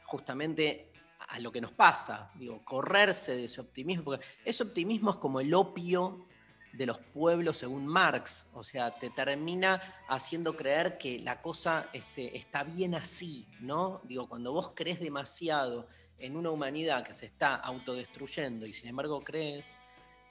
Justamente 0.03 0.91
a 1.29 1.39
lo 1.39 1.49
que 1.49 1.61
nos 1.61 1.71
pasa. 1.71 2.29
Digo, 2.35 2.61
correrse 2.65 3.37
de 3.37 3.45
ese 3.45 3.61
optimismo. 3.61 4.03
Porque 4.03 4.25
ese 4.43 4.63
optimismo 4.63 5.11
es 5.11 5.17
como 5.17 5.39
el 5.39 5.53
opio 5.53 6.27
de 6.73 6.85
los 6.85 6.99
pueblos 6.99 7.57
según 7.57 7.87
Marx. 7.87 8.47
O 8.53 8.63
sea, 8.63 8.97
te 8.97 9.09
termina 9.09 9.81
haciendo 10.07 10.55
creer 10.55 10.97
que 10.97 11.19
la 11.19 11.41
cosa 11.41 11.89
este, 11.93 12.37
está 12.37 12.63
bien 12.63 12.95
así, 12.95 13.47
¿no? 13.59 14.01
Digo, 14.03 14.27
cuando 14.27 14.53
vos 14.53 14.71
crees 14.75 14.99
demasiado 14.99 15.87
en 16.19 16.35
una 16.35 16.49
humanidad 16.51 17.03
que 17.03 17.13
se 17.13 17.25
está 17.25 17.55
autodestruyendo 17.55 18.65
y 18.65 18.73
sin 18.73 18.89
embargo 18.89 19.23
crees, 19.23 19.77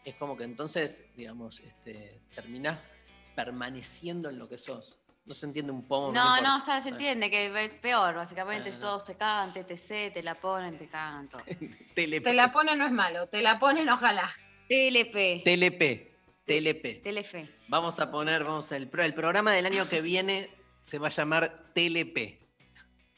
es 0.05 0.15
como 0.17 0.37
que 0.37 0.45
entonces, 0.45 1.05
digamos, 1.17 1.61
este, 1.61 2.21
terminás 2.35 2.91
permaneciendo 3.35 4.29
en 4.29 4.39
lo 4.39 4.49
que 4.49 4.59
sos. 4.59 4.99
No 5.25 5.35
se 5.35 5.45
entiende 5.45 5.73
un 5.73 5.87
poco. 5.87 6.11
No, 6.11 6.41
no, 6.41 6.57
está, 6.57 6.81
se 6.81 6.89
entiende 6.89 7.31
que 7.31 7.65
es 7.65 7.71
peor, 7.81 8.15
básicamente. 8.15 8.71
Ah, 8.71 8.73
no. 8.73 8.79
Todos 8.81 9.05
te 9.05 9.15
cagan, 9.15 9.53
te 9.53 9.63
TC, 9.63 10.11
te 10.15 10.23
la 10.23 10.35
ponen, 10.35 10.79
te 10.79 10.89
cagan 10.89 11.29
todos. 11.29 11.45
TLP. 11.95 12.23
Te 12.23 12.33
la 12.33 12.51
ponen 12.51 12.79
no 12.79 12.87
es 12.87 12.93
malo, 12.93 13.29
te 13.29 13.43
la 13.43 13.59
ponen 13.59 13.89
ojalá. 13.91 14.27
TLP. 14.69 15.45
TLP. 15.45 16.08
TLP. 16.49 17.03
Telefe. 17.03 17.49
Vamos 17.69 18.01
a 18.01 18.11
poner, 18.11 18.43
vamos, 18.45 18.73
el, 18.73 18.89
pro- 18.89 19.03
el 19.05 19.15
programa 19.15 19.53
del 19.53 19.67
año 19.67 19.89
que 19.89 20.01
viene 20.01 20.51
se 20.83 20.99
va 20.99 21.07
a 21.09 21.11
llamar 21.11 21.55
TLP. 21.75 22.41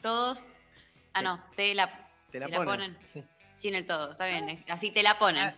Todos. 0.01 0.45
Ah, 1.13 1.21
no, 1.21 1.43
te 1.55 1.73
la, 1.73 1.87
¿Te 2.31 2.39
la 2.39 2.45
te 2.45 2.51
la 2.51 2.57
ponen? 2.57 2.93
ponen. 2.93 2.97
Sí. 3.05 3.23
Sin 3.55 3.75
el 3.75 3.85
todo, 3.85 4.11
está 4.11 4.25
bien. 4.27 4.49
eh, 4.49 4.65
Así 4.69 4.91
te 4.91 5.03
la 5.03 5.17
ponen. 5.19 5.55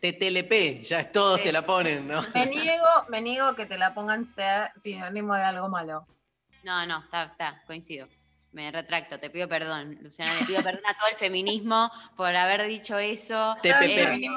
TTLP, 0.00 0.82
ya 0.84 1.00
es 1.00 1.10
todos 1.12 1.38
Sí. 1.38 1.44
te 1.44 1.52
la 1.52 1.64
ponen, 1.64 2.06
¿no? 2.06 2.22
Me 2.34 2.46
niego, 2.46 2.84
me 3.08 3.20
niego 3.20 3.54
que 3.54 3.64
te 3.66 3.78
la 3.78 3.94
pongan 3.94 4.26
sea 4.26 4.70
sinónimo 4.76 5.34
de 5.34 5.42
algo 5.42 5.68
malo. 5.68 6.06
No, 6.64 6.84
no, 6.86 6.98
está, 7.04 7.24
está, 7.24 7.62
coincido. 7.66 8.08
Me 8.52 8.70
retracto, 8.72 9.18
te 9.20 9.28
pido 9.30 9.48
perdón, 9.48 9.98
Luciana, 10.00 10.32
le 10.40 10.46
pido 10.46 10.62
perdón 10.62 10.82
a 10.86 10.96
todo 10.96 11.08
el 11.10 11.16
feminismo 11.16 11.90
por 12.16 12.34
haber 12.34 12.66
dicho 12.66 12.98
eso. 12.98 13.54
TPP. 13.62 13.82
Eh. 13.82 14.30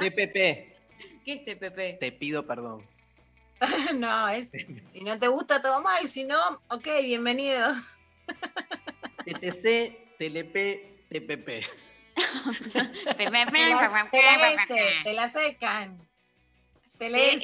TPP, 0.00 0.71
¿Qué 1.24 1.34
es 1.34 1.44
TPP? 1.44 1.98
te 2.00 2.12
pido 2.12 2.46
perdón. 2.46 2.86
no, 3.94 4.28
es, 4.28 4.50
si 4.88 5.02
no 5.02 5.18
te 5.18 5.28
gusta 5.28 5.62
todo 5.62 5.80
mal, 5.80 6.06
si 6.06 6.24
no, 6.24 6.60
ok, 6.68 6.88
bienvenido. 7.02 7.72
TTC, 9.24 10.18
TLP, 10.18 11.08
TPP. 11.08 11.64
Te 13.16 13.30
la, 13.30 13.46
te 14.10 14.22
la 14.22 14.52
S, 14.52 14.74
te 15.04 15.12
la 15.12 15.32
secan. 15.32 15.98
TLS. 16.98 17.40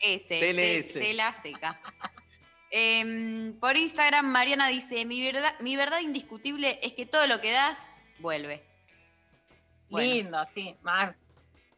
TLS. 0.00 0.92
Te, 0.92 1.00
te 1.00 1.14
la 1.14 1.32
seca. 1.32 1.80
Em, 2.70 3.54
por 3.58 3.76
Instagram, 3.76 4.26
Mariana 4.26 4.68
dice: 4.68 5.04
mi 5.04 5.22
verdad, 5.24 5.58
mi 5.60 5.76
verdad 5.76 6.00
indiscutible 6.00 6.78
es 6.82 6.92
que 6.94 7.06
todo 7.06 7.26
lo 7.26 7.40
que 7.40 7.52
das, 7.52 7.78
vuelve. 8.18 8.62
Bueno. 9.88 10.12
Lindo, 10.12 10.44
sí, 10.52 10.76
más. 10.82 11.18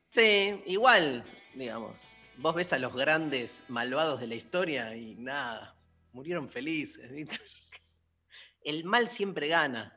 Sí, 0.09 0.63
igual, 0.67 1.25
digamos. 1.55 1.99
Vos 2.39 2.55
ves 2.55 2.73
a 2.73 2.79
los 2.79 2.95
grandes 2.95 3.63
malvados 3.69 4.21
de 4.21 4.27
la 4.27 4.35
historia 4.37 4.95
y 4.97 5.15
nada, 5.17 5.75
murieron 6.13 6.49
felices. 6.49 7.11
¿viste? 7.11 7.37
El 8.63 8.85
mal 8.85 9.09
siempre 9.09 9.49
gana. 9.49 9.95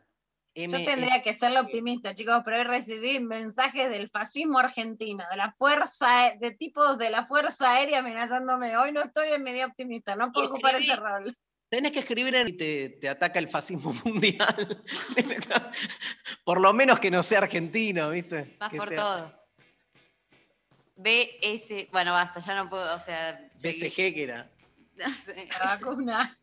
M- 0.54 0.80
Yo 0.80 0.84
tendría 0.84 1.24
que 1.24 1.34
ser 1.34 1.52
la 1.52 1.62
optimista, 1.62 2.14
chicos, 2.14 2.42
pero 2.44 2.58
hoy 2.58 2.64
recibí 2.64 3.20
mensajes 3.22 3.90
del 3.90 4.10
fascismo 4.10 4.60
argentino, 4.60 5.24
de 5.32 5.38
la 5.38 5.54
fuerza, 5.58 6.34
de 6.40 6.52
tipos 6.52 6.98
de 6.98 7.10
la 7.10 7.26
fuerza 7.26 7.74
aérea 7.76 8.00
amenazándome. 8.00 8.76
Hoy 8.76 8.92
no 8.92 9.02
estoy 9.02 9.30
en 9.30 9.44
medio 9.44 9.66
optimista, 9.66 10.16
no 10.16 10.32
puedo 10.32 10.48
ocupar 10.50 10.76
ese 10.76 10.96
rol. 10.98 11.38
Tenés 11.70 11.94
que 11.94 12.00
escribir 12.00 12.36
en 12.36 12.50
y 12.50 12.54
te, 12.54 12.90
te 12.90 13.08
ataca 13.08 13.40
el 13.40 13.48
fascismo 13.48 13.94
mundial. 14.06 14.84
Por 16.44 16.60
lo 16.60 16.74
menos 16.74 17.00
que 17.00 17.10
no 17.10 17.24
sea 17.24 17.40
argentino, 17.40 18.10
¿viste? 18.10 18.58
Vas 18.60 18.72
Que 18.72 18.78
por 18.78 18.90
sea 18.90 18.98
todo. 18.98 19.41
BS. 21.02 21.88
Bueno, 21.91 22.11
basta, 22.14 22.40
ya 22.41 22.56
no 22.56 22.69
puedo, 22.69 22.95
o 22.95 22.99
sea. 22.99 23.49
BCG 23.61 24.14
que 24.14 24.23
era. 24.23 24.49
No 24.98 25.10
sé. 25.15 25.48
La 25.60 25.78
vacuna. 25.78 26.38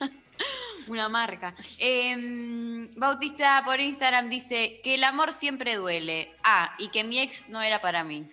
Una 0.88 1.08
marca. 1.08 1.54
Em, 1.78 2.92
Bautista 2.96 3.62
por 3.64 3.78
Instagram 3.80 4.28
dice 4.28 4.80
que 4.82 4.94
el 4.94 5.04
amor 5.04 5.32
siempre 5.32 5.76
duele. 5.76 6.34
Ah, 6.42 6.74
y 6.78 6.88
que 6.88 7.04
mi 7.04 7.20
ex 7.20 7.48
no 7.48 7.62
era 7.62 7.80
para 7.80 8.02
mí. 8.02 8.28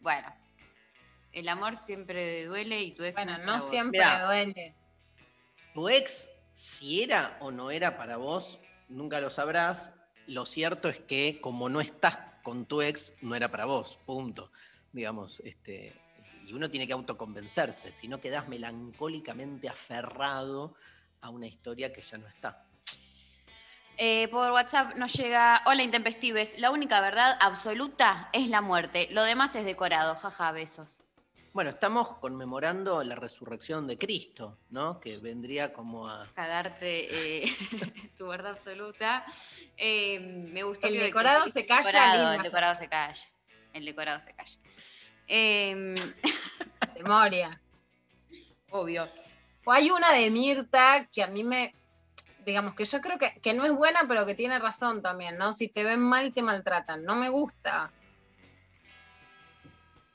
Bueno, 0.00 0.30
el 1.32 1.48
amor 1.48 1.76
siempre 1.78 2.44
duele 2.44 2.82
y 2.82 2.90
tu 2.92 3.04
ex 3.04 3.14
Bueno, 3.14 3.38
no 3.38 3.44
para 3.44 3.58
vos. 3.58 3.70
siempre 3.70 4.00
Mirá. 4.00 4.24
duele. 4.26 4.74
Tu 5.72 5.88
ex, 5.88 6.28
si 6.52 7.02
era 7.02 7.38
o 7.40 7.50
no 7.50 7.70
era 7.70 7.96
para 7.96 8.16
vos, 8.18 8.58
nunca 8.88 9.20
lo 9.20 9.30
sabrás. 9.30 9.94
Lo 10.26 10.44
cierto 10.46 10.88
es 10.88 10.98
que 10.98 11.40
como 11.40 11.68
no 11.68 11.80
estás 11.80 12.18
con 12.42 12.66
tu 12.66 12.82
ex, 12.82 13.14
no 13.22 13.34
era 13.34 13.50
para 13.50 13.64
vos, 13.64 13.98
punto. 14.04 14.50
Digamos, 14.94 15.40
este, 15.40 15.92
y 16.46 16.52
uno 16.52 16.70
tiene 16.70 16.86
que 16.86 16.92
autoconvencerse, 16.92 17.90
si 17.90 18.06
no 18.06 18.20
quedás 18.20 18.46
melancólicamente 18.46 19.68
aferrado 19.68 20.76
a 21.20 21.30
una 21.30 21.48
historia 21.48 21.92
que 21.92 22.00
ya 22.00 22.16
no 22.16 22.28
está. 22.28 22.64
Eh, 23.96 24.28
por 24.28 24.52
WhatsApp 24.52 24.96
nos 24.96 25.12
llega, 25.14 25.62
hola 25.66 25.82
intempestives, 25.82 26.58
la 26.60 26.70
única 26.70 27.00
verdad 27.00 27.36
absoluta 27.40 28.28
es 28.32 28.48
la 28.48 28.60
muerte, 28.60 29.08
lo 29.10 29.24
demás 29.24 29.56
es 29.56 29.64
decorado, 29.64 30.14
jaja, 30.14 30.52
besos. 30.52 31.00
Bueno, 31.52 31.70
estamos 31.70 32.10
conmemorando 32.18 33.02
la 33.02 33.16
resurrección 33.16 33.88
de 33.88 33.98
Cristo, 33.98 34.58
¿no? 34.70 35.00
Que 35.00 35.18
vendría 35.18 35.72
como 35.72 36.08
a... 36.08 36.28
Cagarte 36.34 37.44
eh, 37.46 37.56
tu 38.18 38.26
verdad 38.28 38.52
absoluta. 38.52 39.24
Eh, 39.76 40.20
me 40.52 40.62
gustó. 40.62 40.86
El 40.86 40.98
decorado 40.98 41.44
que- 41.44 41.52
se 41.52 41.66
calla, 41.66 41.82
decorado, 41.86 42.32
el 42.34 42.42
decorado 42.42 42.74
se 42.76 42.88
calla. 42.88 43.22
El 43.74 43.84
decorado 43.84 44.18
se 44.20 44.32
calla. 44.32 44.56
Eh, 45.28 45.74
Memoria. 46.96 47.60
obvio. 48.70 49.06
O 49.66 49.72
hay 49.72 49.90
una 49.90 50.12
de 50.12 50.30
Mirta 50.30 51.06
que 51.12 51.22
a 51.22 51.26
mí 51.26 51.44
me, 51.44 51.74
digamos 52.46 52.74
que 52.74 52.84
yo 52.84 53.00
creo 53.00 53.18
que, 53.18 53.38
que 53.40 53.52
no 53.54 53.64
es 53.64 53.72
buena, 53.72 54.00
pero 54.08 54.24
que 54.26 54.34
tiene 54.34 54.58
razón 54.58 55.02
también, 55.02 55.36
¿no? 55.36 55.52
Si 55.52 55.68
te 55.68 55.84
ven 55.84 56.00
mal, 56.00 56.32
te 56.32 56.42
maltratan. 56.42 57.04
No 57.04 57.16
me 57.16 57.28
gusta. 57.28 57.90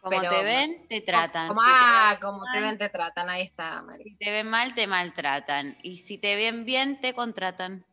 Como 0.02 0.18
Pero- 0.22 0.32
te 0.32 0.44
ven, 0.44 0.88
te 0.88 1.02
tratan. 1.02 1.48
Como, 1.50 1.62
Si 1.62 1.68
te 1.68 1.74
ah, 1.76 2.18
como 2.22 2.44
te 2.54 2.62
ven, 2.62 2.78
te 2.78 2.88
tratan. 2.90 3.30
Ahí 3.30 3.42
está, 3.42 3.82
Mari. 3.82 4.04
Si 4.06 4.16
te 4.16 4.32
ven 4.32 4.50
mal, 4.50 4.74
te 4.74 4.88
maltratan. 4.88 5.78
Y 5.84 5.98
si 5.98 6.18
te 6.18 6.36
ven 6.38 6.64
bien, 6.64 7.02
te 7.02 7.14
contratan. 7.14 7.86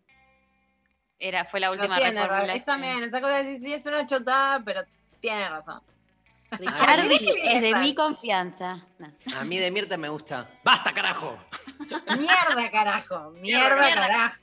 Era, 1.19 1.47
fue 1.47 1.59
la 1.61 1.71
última 1.73 1.97
tiene 1.97 2.13
razón. 2.13 2.29
reformulación. 2.29 2.59
Es 2.61 2.65
también, 2.65 3.03
esa 3.03 3.21
cosa 3.21 3.39
de 3.39 3.45
decir, 3.45 3.63
sí, 3.67 3.73
es 3.73 3.87
una 3.87 4.07
chotada, 4.07 4.63
pero 4.65 4.83
tiene 5.21 5.49
razón. 5.49 5.83
Richardi 6.51 7.19
qué 7.19 7.55
es 7.55 7.63
de 7.63 7.75
mi 7.77 7.95
confianza. 7.95 8.87
No. 8.99 9.13
A 9.37 9.45
mí 9.45 9.59
de 9.59 9.71
Mirta 9.71 9.97
me 9.97 10.09
gusta. 10.09 10.49
¡Basta, 10.63 10.93
carajo! 10.93 11.37
Mierda, 11.89 12.71
carajo. 12.71 13.31
Mierda, 13.33 13.85
Mierda. 13.85 14.07
carajo. 14.07 14.43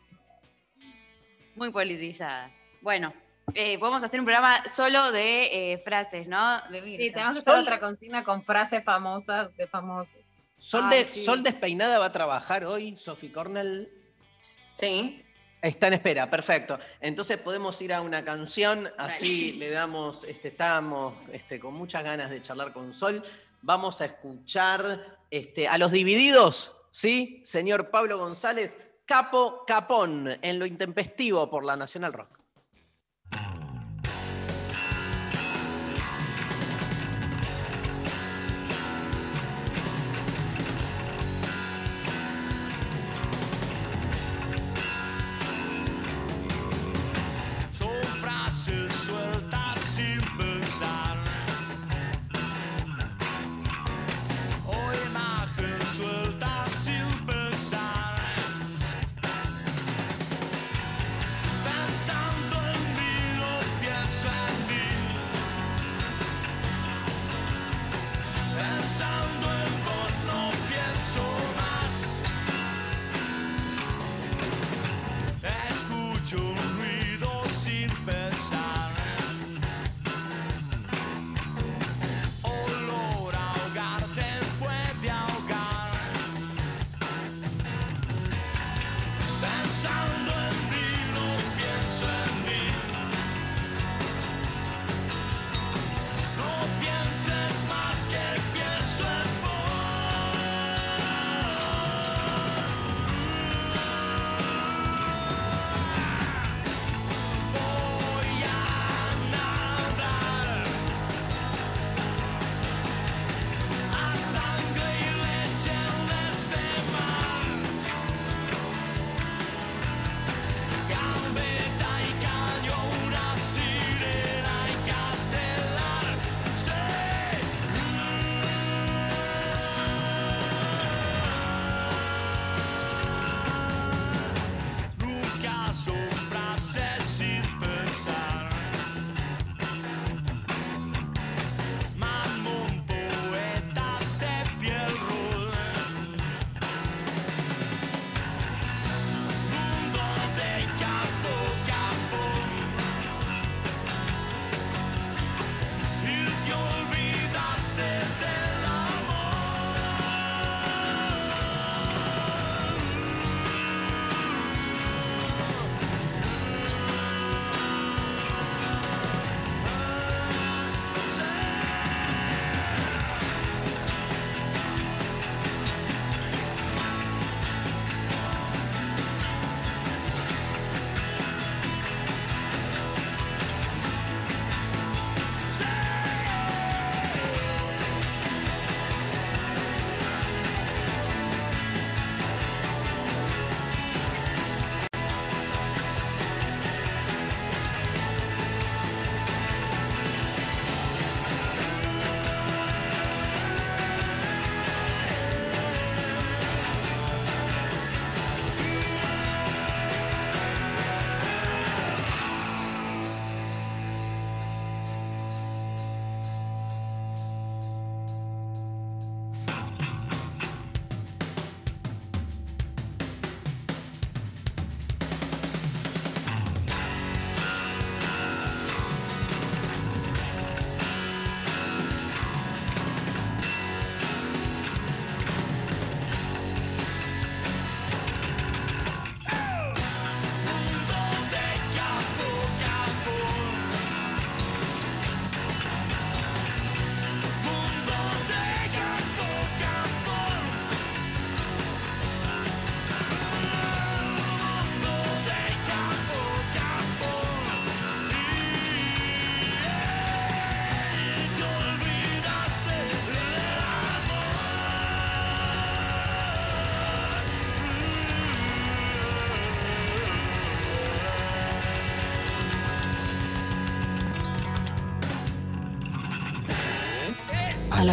Muy 1.56 1.72
politizada. 1.72 2.52
Bueno, 2.82 3.14
eh, 3.54 3.78
podemos 3.80 4.04
hacer 4.04 4.20
un 4.20 4.26
programa 4.26 4.64
solo 4.76 5.12
de 5.12 5.74
eh, 5.74 5.78
frases, 5.86 6.28
¿no? 6.28 6.62
De 6.70 6.82
Mirta. 6.82 7.04
Sí, 7.04 7.12
tenemos 7.12 7.34
que 7.36 7.50
hacer 7.50 7.62
otra 7.62 7.80
consigna 7.80 8.24
con 8.24 8.44
frases 8.44 8.84
famosas 8.84 9.56
de 9.56 9.68
famosos. 9.68 10.34
Sol, 10.58 10.86
Ay, 10.92 11.00
de, 11.00 11.06
sí. 11.06 11.24
Sol 11.24 11.44
Despeinada 11.44 12.00
va 12.00 12.06
a 12.06 12.12
trabajar 12.12 12.66
hoy, 12.66 12.98
Sophie 12.98 13.32
Cornell. 13.32 13.90
Sí. 14.80 15.24
Está 15.64 15.88
en 15.88 15.94
espera, 15.94 16.30
perfecto. 16.30 16.78
Entonces 17.00 17.38
podemos 17.38 17.82
ir 17.82 17.94
a 17.94 18.02
una 18.02 18.26
canción, 18.26 18.92
así 18.98 19.54
le 19.54 19.70
damos, 19.70 20.26
este, 20.26 20.50
estamos 20.50 21.14
este, 21.32 21.58
con 21.58 21.74
muchas 21.74 22.04
ganas 22.04 22.30
de 22.30 22.42
charlar 22.42 22.74
con 22.74 22.94
Sol. 22.94 23.24
Vamos 23.62 24.02
a 24.02 24.06
escuchar 24.06 25.20
este, 25.32 25.70
a 25.70 25.78
los 25.78 25.94
divididos, 25.94 26.74
¿sí? 26.92 27.42
Señor 27.46 27.92
Pablo 27.92 28.18
González, 28.18 28.78
Capo 29.06 29.64
Capón, 29.66 30.38
en 30.42 30.60
lo 30.60 30.66
intempestivo 30.66 31.50
por 31.50 31.64
la 31.64 31.78
Nacional 31.78 32.12
Rock. 32.12 32.43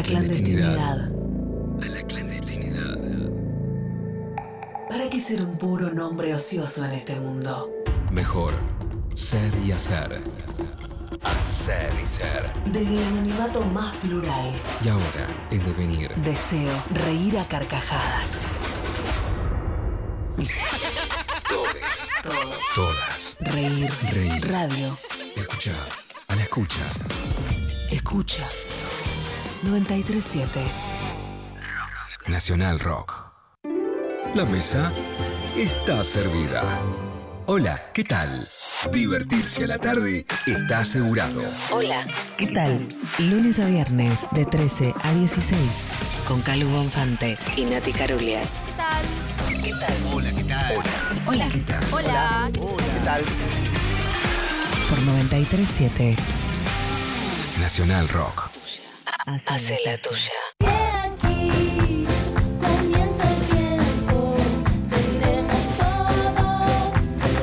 La 0.01 0.07
clandestinidad. 0.07 0.99
A 1.83 1.87
la 1.87 2.03
clandestinidad. 2.07 2.99
¿Para 4.89 5.11
qué 5.11 5.21
ser 5.21 5.43
un 5.43 5.59
puro 5.59 5.91
nombre 5.93 6.35
ocioso 6.35 6.85
en 6.87 6.93
este 6.93 7.21
mundo? 7.21 7.71
Mejor 8.11 8.55
ser 9.15 9.53
y 9.67 9.73
hacer. 9.73 10.21
Hacer 11.23 11.93
y 12.03 12.07
ser. 12.07 12.51
Desde 12.73 12.97
el 12.97 13.09
anonimato 13.09 13.63
más 13.67 13.95
plural. 13.99 14.55
Y 14.83 14.89
ahora, 14.89 15.27
en 15.51 15.65
devenir. 15.65 16.15
Deseo 16.25 16.73
reír 16.95 17.39
a 17.39 17.47
carcajadas. 17.47 18.45
Todes. 21.49 22.09
Todos. 22.23 22.65
Todas. 22.75 23.37
Reír. 23.41 23.91
Reír. 24.11 24.51
Radio. 24.51 24.97
Escucha. 25.37 25.75
A 26.29 26.37
la 26.37 26.43
escucha. 26.43 26.87
Escucha. 27.91 28.49
937. 29.63 30.61
Nacional 32.29 32.81
Rock. 32.81 33.13
La 34.35 34.47
mesa 34.47 34.93
está 35.57 36.03
servida. 36.03 36.63
Hola, 37.47 37.81
¿qué 37.93 38.05
tal? 38.05 38.49
Divertirse 38.93 39.65
a 39.65 39.67
la 39.67 39.79
tarde 39.79 40.25
está 40.47 40.81
asegurado. 40.81 41.43
Hola. 41.73 42.07
¿Qué 42.39 42.47
tal? 42.47 42.87
Lunes 43.19 43.59
a 43.59 43.67
viernes 43.67 44.29
de 44.33 44.45
13 44.47 44.95
a 45.03 45.13
16 45.15 45.59
con 46.27 46.41
Calu 46.41 46.69
Bonfante 46.69 47.37
y 47.57 47.65
Nati 47.65 47.93
Carulias. 47.93 48.63
¿Qué 48.67 48.73
tal? 48.73 49.63
¿Qué 49.63 49.73
tal? 49.73 50.15
Hola, 50.15 50.33
¿qué 50.33 50.45
tal? 50.45 50.75
Hola. 51.27 51.49
¿Qué 51.49 51.59
tal? 51.59 51.85
Hola. 51.93 52.51
¿Qué 52.53 53.05
tal? 53.05 53.23
Por 54.89 55.03
937 55.03 56.17
Nacional 57.61 58.09
Rock. 58.09 58.50
Hace 59.47 59.79
la 59.85 59.97
tuya. 59.99 60.33
Comienza 62.61 63.23
el 63.31 63.45
tiempo, 63.47 64.37
tenemos 64.89 65.77
todo 65.79 66.35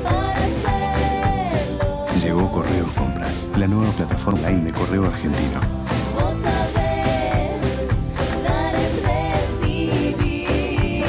para 0.04 0.46
hacerlo. 0.46 2.20
Llegó 2.22 2.52
Correo 2.52 2.94
Compras, 2.96 3.48
la 3.58 3.68
nueva 3.68 3.92
plataforma 3.94 4.48
online 4.48 4.66
de 4.66 4.72
correo 4.78 5.06
argentino. 5.06 5.62
Vos 6.14 6.38
sabés, 6.38 7.88
dar 8.44 8.76
es 8.76 9.02
recibir. 9.62 11.04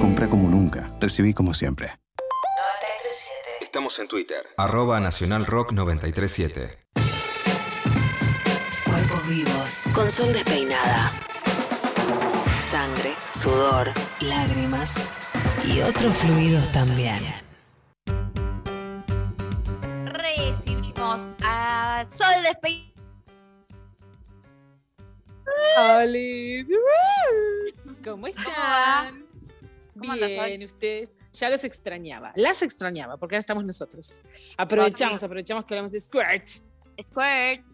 Compra 0.00 0.28
como 0.28 0.48
nunca, 0.48 0.90
recibí 1.00 1.32
como 1.34 1.54
siempre. 1.54 1.98
937 2.16 3.64
Estamos 3.64 3.98
en 3.98 4.08
Twitter. 4.08 4.46
Arroba 4.56 4.98
Nacional 5.00 5.46
Rock 5.46 5.72
937. 5.72 6.87
Con 9.94 10.10
sol 10.10 10.32
despeinada. 10.32 11.12
Sangre, 12.58 13.12
sudor, 13.34 13.92
lágrimas 14.22 14.98
y 15.62 15.82
otros 15.82 16.16
fluidos 16.16 16.72
también. 16.72 17.20
Recibimos 20.06 21.30
a 21.42 22.06
Sol 22.08 22.42
Despeinada. 22.44 22.94
Alice. 25.76 26.72
¿Cómo 28.02 28.26
están? 28.26 29.26
¿Cómo 29.98 30.14
Bien, 30.14 30.62
ustedes. 30.62 31.10
Ya 31.34 31.50
los 31.50 31.62
extrañaba. 31.64 32.32
Las 32.36 32.62
extrañaba, 32.62 33.18
porque 33.18 33.34
ahora 33.34 33.40
estamos 33.40 33.66
nosotros. 33.66 34.22
Aprovechamos, 34.56 35.22
aprovechamos 35.22 35.66
que 35.66 35.74
hablamos 35.74 35.92
de 35.92 36.00
Squirt. 36.00 36.48
Squirt. 37.02 37.64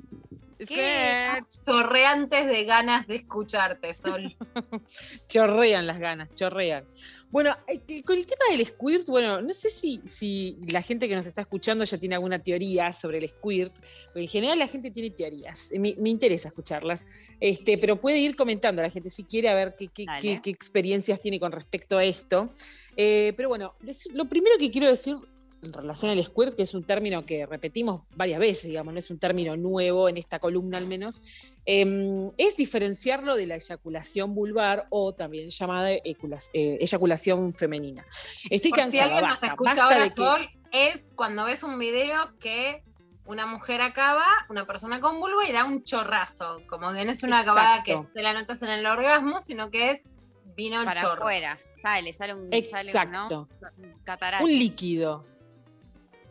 Squirt. 0.67 1.65
Chorreantes 1.65 2.47
de 2.47 2.65
ganas 2.65 3.07
de 3.07 3.17
escucharte, 3.17 3.93
Sol. 3.95 4.37
Chorrean 5.29 5.87
las 5.87 5.99
ganas, 5.99 6.35
chorrean. 6.35 6.85
Bueno, 7.31 7.57
eh, 7.67 8.03
con 8.05 8.17
el 8.17 8.27
tema 8.27 8.45
del 8.51 8.65
squirt, 8.65 9.09
bueno, 9.09 9.41
no 9.43 9.53
sé 9.53 9.69
si, 9.69 10.01
si 10.05 10.57
la 10.69 10.81
gente 10.83 11.09
que 11.09 11.17
nos 11.17 11.27
está 11.27 11.41
escuchando 11.41 11.83
ya 11.85 11.99
tiene 11.99 12.15
alguna 12.15 12.39
teoría 12.41 12.93
sobre 12.93 13.19
el 13.19 13.29
squirt, 13.29 13.75
porque 14.07 14.21
en 14.23 14.29
general 14.29 14.59
la 14.61 14.69
gente 14.69 14.91
tiene 14.93 15.11
teorías, 15.11 15.73
me, 15.79 15.97
me 15.99 16.11
interesa 16.11 16.49
escucharlas, 16.49 17.07
este, 17.41 17.77
pero 17.79 18.01
puede 18.01 18.19
ir 18.19 18.37
comentando 18.37 18.83
la 18.83 18.91
gente 18.91 19.11
si 19.11 19.25
quiere 19.25 19.49
a 19.49 19.55
ver 19.55 19.75
qué, 19.77 19.89
qué- 19.89 20.05
Dale. 20.07 20.21
qué- 20.21 20.41
qué 20.43 20.51
experiencias 20.51 21.19
tiene 21.21 21.41
con 21.41 21.51
respecto 21.51 21.99
a 21.99 22.05
esto. 22.05 22.51
Eh, 22.97 23.33
pero 23.37 23.49
bueno, 23.49 23.75
lo 24.13 24.29
primero 24.29 24.57
que 24.57 24.71
quiero 24.71 24.87
decir 24.87 25.17
en 25.65 25.73
relación 25.73 26.11
al 26.11 26.23
squirt, 26.25 26.55
que 26.55 26.63
es 26.63 26.75
un 26.75 26.85
término 26.85 27.25
que 27.25 27.47
repetimos 27.47 28.03
varias 28.15 28.39
veces, 28.39 28.65
digamos, 28.65 28.93
no 28.93 28.99
es 28.99 29.11
un 29.11 29.19
término 29.19 29.57
nuevo 29.57 30.09
en 30.09 30.17
esta 30.17 30.39
columna 30.39 30.79
al 30.79 30.87
menos, 30.87 31.23
eh, 31.67 32.31
es 32.39 32.57
diferenciarlo 32.57 33.37
de 33.37 33.47
la 33.47 33.55
eyaculación 33.57 34.35
vulvar 34.35 34.87
o 34.91 35.15
también 35.15 35.51
llamada 35.51 35.93
eh, 35.93 36.17
eyaculación 36.53 37.55
femenina. 37.55 38.05
Estoy 38.51 38.71
Por 38.71 38.79
si 38.79 38.83
cansada, 38.83 39.05
alguien 39.05 39.23
basta, 39.23 39.47
nos 39.47 39.53
escucha 39.53 39.71
basta 39.71 39.85
ahora, 39.85 39.99
de 39.99 40.05
que- 40.05 40.15
Sol, 40.15 40.49
es 40.73 41.13
cuando 41.15 41.45
ves 41.45 41.63
un 41.63 41.79
video 41.79 42.37
que 42.39 42.83
una 43.27 43.47
mujer 43.47 43.81
acaba, 43.81 44.25
una 44.51 44.67
persona 44.67 45.01
con 45.01 45.19
vulva 45.19 45.49
y 45.49 45.53
da 45.53 45.65
un 45.65 45.83
chorrazo. 45.83 46.61
Como 46.69 46.93
que 46.93 47.05
no 47.05 47.11
es 47.13 47.23
una 47.23 47.41
acabada 47.41 47.83
que 47.83 47.99
te 48.13 48.23
la 48.23 48.35
notas 48.35 48.61
en 48.63 48.69
el 48.71 48.85
orgasmo, 48.87 49.41
sino 49.41 49.71
que 49.71 49.93
es 49.93 50.09
vino 50.57 50.81
el 50.81 50.85
Para 50.85 51.01
chorro. 51.01 51.23
afuera. 51.23 51.59
Sale, 51.81 52.13
sale 52.13 52.35
un, 52.35 52.53
Exacto. 52.53 52.93
Sale, 52.93 53.11
¿no? 53.31 53.49
Un 53.79 53.95
catarata. 54.05 54.43
Un 54.45 54.51
líquido. 54.51 55.25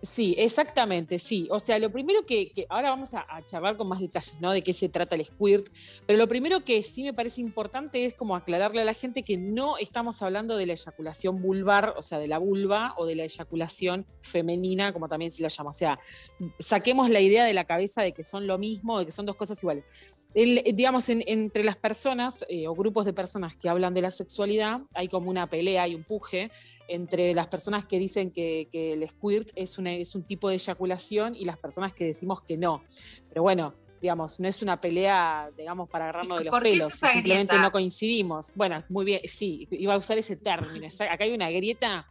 Sí, 0.06 0.36
exactamente, 0.38 1.18
sí. 1.18 1.48
O 1.50 1.62
sea, 1.62 1.80
lo 1.80 1.90
primero 1.90 2.26
que, 2.26 2.52
que- 2.52 2.66
ahora 2.70 2.90
vamos 2.90 3.14
a, 3.14 3.26
charlar 3.46 3.78
con 3.78 3.88
más 3.88 4.02
detalles, 4.02 4.36
¿no? 4.42 4.52
De 4.52 4.62
qué 4.62 4.74
se 4.74 4.90
trata 4.90 5.16
el 5.16 5.26
squirt, 5.26 5.66
pero 6.06 6.20
lo 6.20 6.28
primero 6.28 6.66
que 6.66 6.84
sí 6.84 7.04
me 7.04 7.14
parece 7.14 7.40
importante 7.40 8.04
es 8.04 8.14
como 8.14 8.36
aclararle 8.36 8.82
a 8.82 8.86
la 8.86 8.94
gente 8.94 9.24
que 9.24 9.38
no 9.38 9.78
estamos 9.78 10.22
hablando 10.22 10.58
de 10.58 10.66
la 10.66 10.74
eyaculación 10.74 11.42
vulvar, 11.42 11.94
o 11.98 12.02
sea, 12.02 12.20
de 12.20 12.28
la 12.28 12.38
vulva, 12.38 12.94
o 12.98 13.06
de 13.06 13.16
la 13.16 13.24
eyaculación 13.24 14.06
femenina, 14.20 14.92
como 14.92 15.08
también 15.08 15.32
se 15.32 15.42
la 15.42 15.48
llama. 15.48 15.70
O 15.70 15.74
sea, 15.74 15.98
saquemos 16.60 17.10
la 17.10 17.22
idea 17.22 17.46
de 17.46 17.54
la 17.54 17.64
cabeza 17.64 18.02
de 18.02 18.12
que 18.12 18.26
son 18.26 18.46
lo 18.46 18.58
mismo, 18.58 19.00
de 19.00 19.06
que 19.06 19.12
son 19.14 19.26
dos 19.26 19.38
cosas 19.38 19.62
iguales. 19.64 20.23
El- 20.34 20.64
digamos, 20.76 21.08
en- 21.10 21.24
entre 21.28 21.64
las 21.64 21.76
personas 21.78 22.44
eh, 22.50 22.68
o 22.68 22.74
grupos 22.76 23.06
de 23.06 23.14
personas 23.14 23.56
que 23.56 23.70
hablan 23.70 23.94
de 23.94 24.02
la 24.02 24.12
sexualidad, 24.12 24.80
hay 24.94 25.08
como 25.08 25.30
una 25.30 25.48
pelea 25.50 25.88
y 25.88 25.96
un 25.96 26.04
puje 26.04 26.50
entre 26.88 27.34
las 27.34 27.48
personas 27.48 27.86
que 27.86 28.00
dicen 28.00 28.32
que, 28.32 28.68
que 28.72 28.94
el 28.94 29.08
squirt 29.08 29.50
es, 29.56 29.78
una- 29.78 29.94
es 29.94 30.16
un 30.16 30.26
tipo 30.26 30.50
de 30.50 30.56
eyaculación 30.56 31.36
y 31.36 31.46
las 31.46 31.58
personas 31.58 31.94
que 31.94 32.06
decimos 32.06 32.40
que 32.48 32.58
no. 32.58 32.84
Pero 33.30 33.44
bueno, 33.44 33.76
digamos, 34.02 34.40
no 34.40 34.48
es 34.50 34.62
una 34.62 34.82
pelea, 34.82 35.50
digamos, 35.56 35.88
para 35.90 36.06
agarrarnos 36.06 36.40
de 36.40 36.46
los 36.46 36.60
pelos, 36.62 36.94
simplemente 36.94 37.54
grieta? 37.54 37.62
no 37.62 37.72
coincidimos. 37.72 38.52
Bueno, 38.54 38.84
muy 38.90 39.06
bien, 39.06 39.22
sí, 39.26 39.66
iba 39.72 39.94
a 39.94 39.98
usar 39.98 40.18
ese 40.18 40.36
término. 40.36 40.88
Acá 41.10 41.24
hay 41.24 41.32
una 41.32 41.50
grieta 41.52 42.06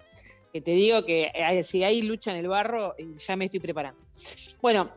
que 0.52 0.60
te 0.60 0.70
digo 0.72 1.04
que 1.04 1.30
eh, 1.34 1.62
si 1.62 1.82
hay 1.82 2.02
lucha 2.02 2.30
en 2.30 2.38
el 2.38 2.48
barro, 2.48 2.94
eh, 2.96 3.06
ya 3.16 3.36
me 3.36 3.46
estoy 3.46 3.60
preparando. 3.60 4.02
Bueno, 4.60 4.90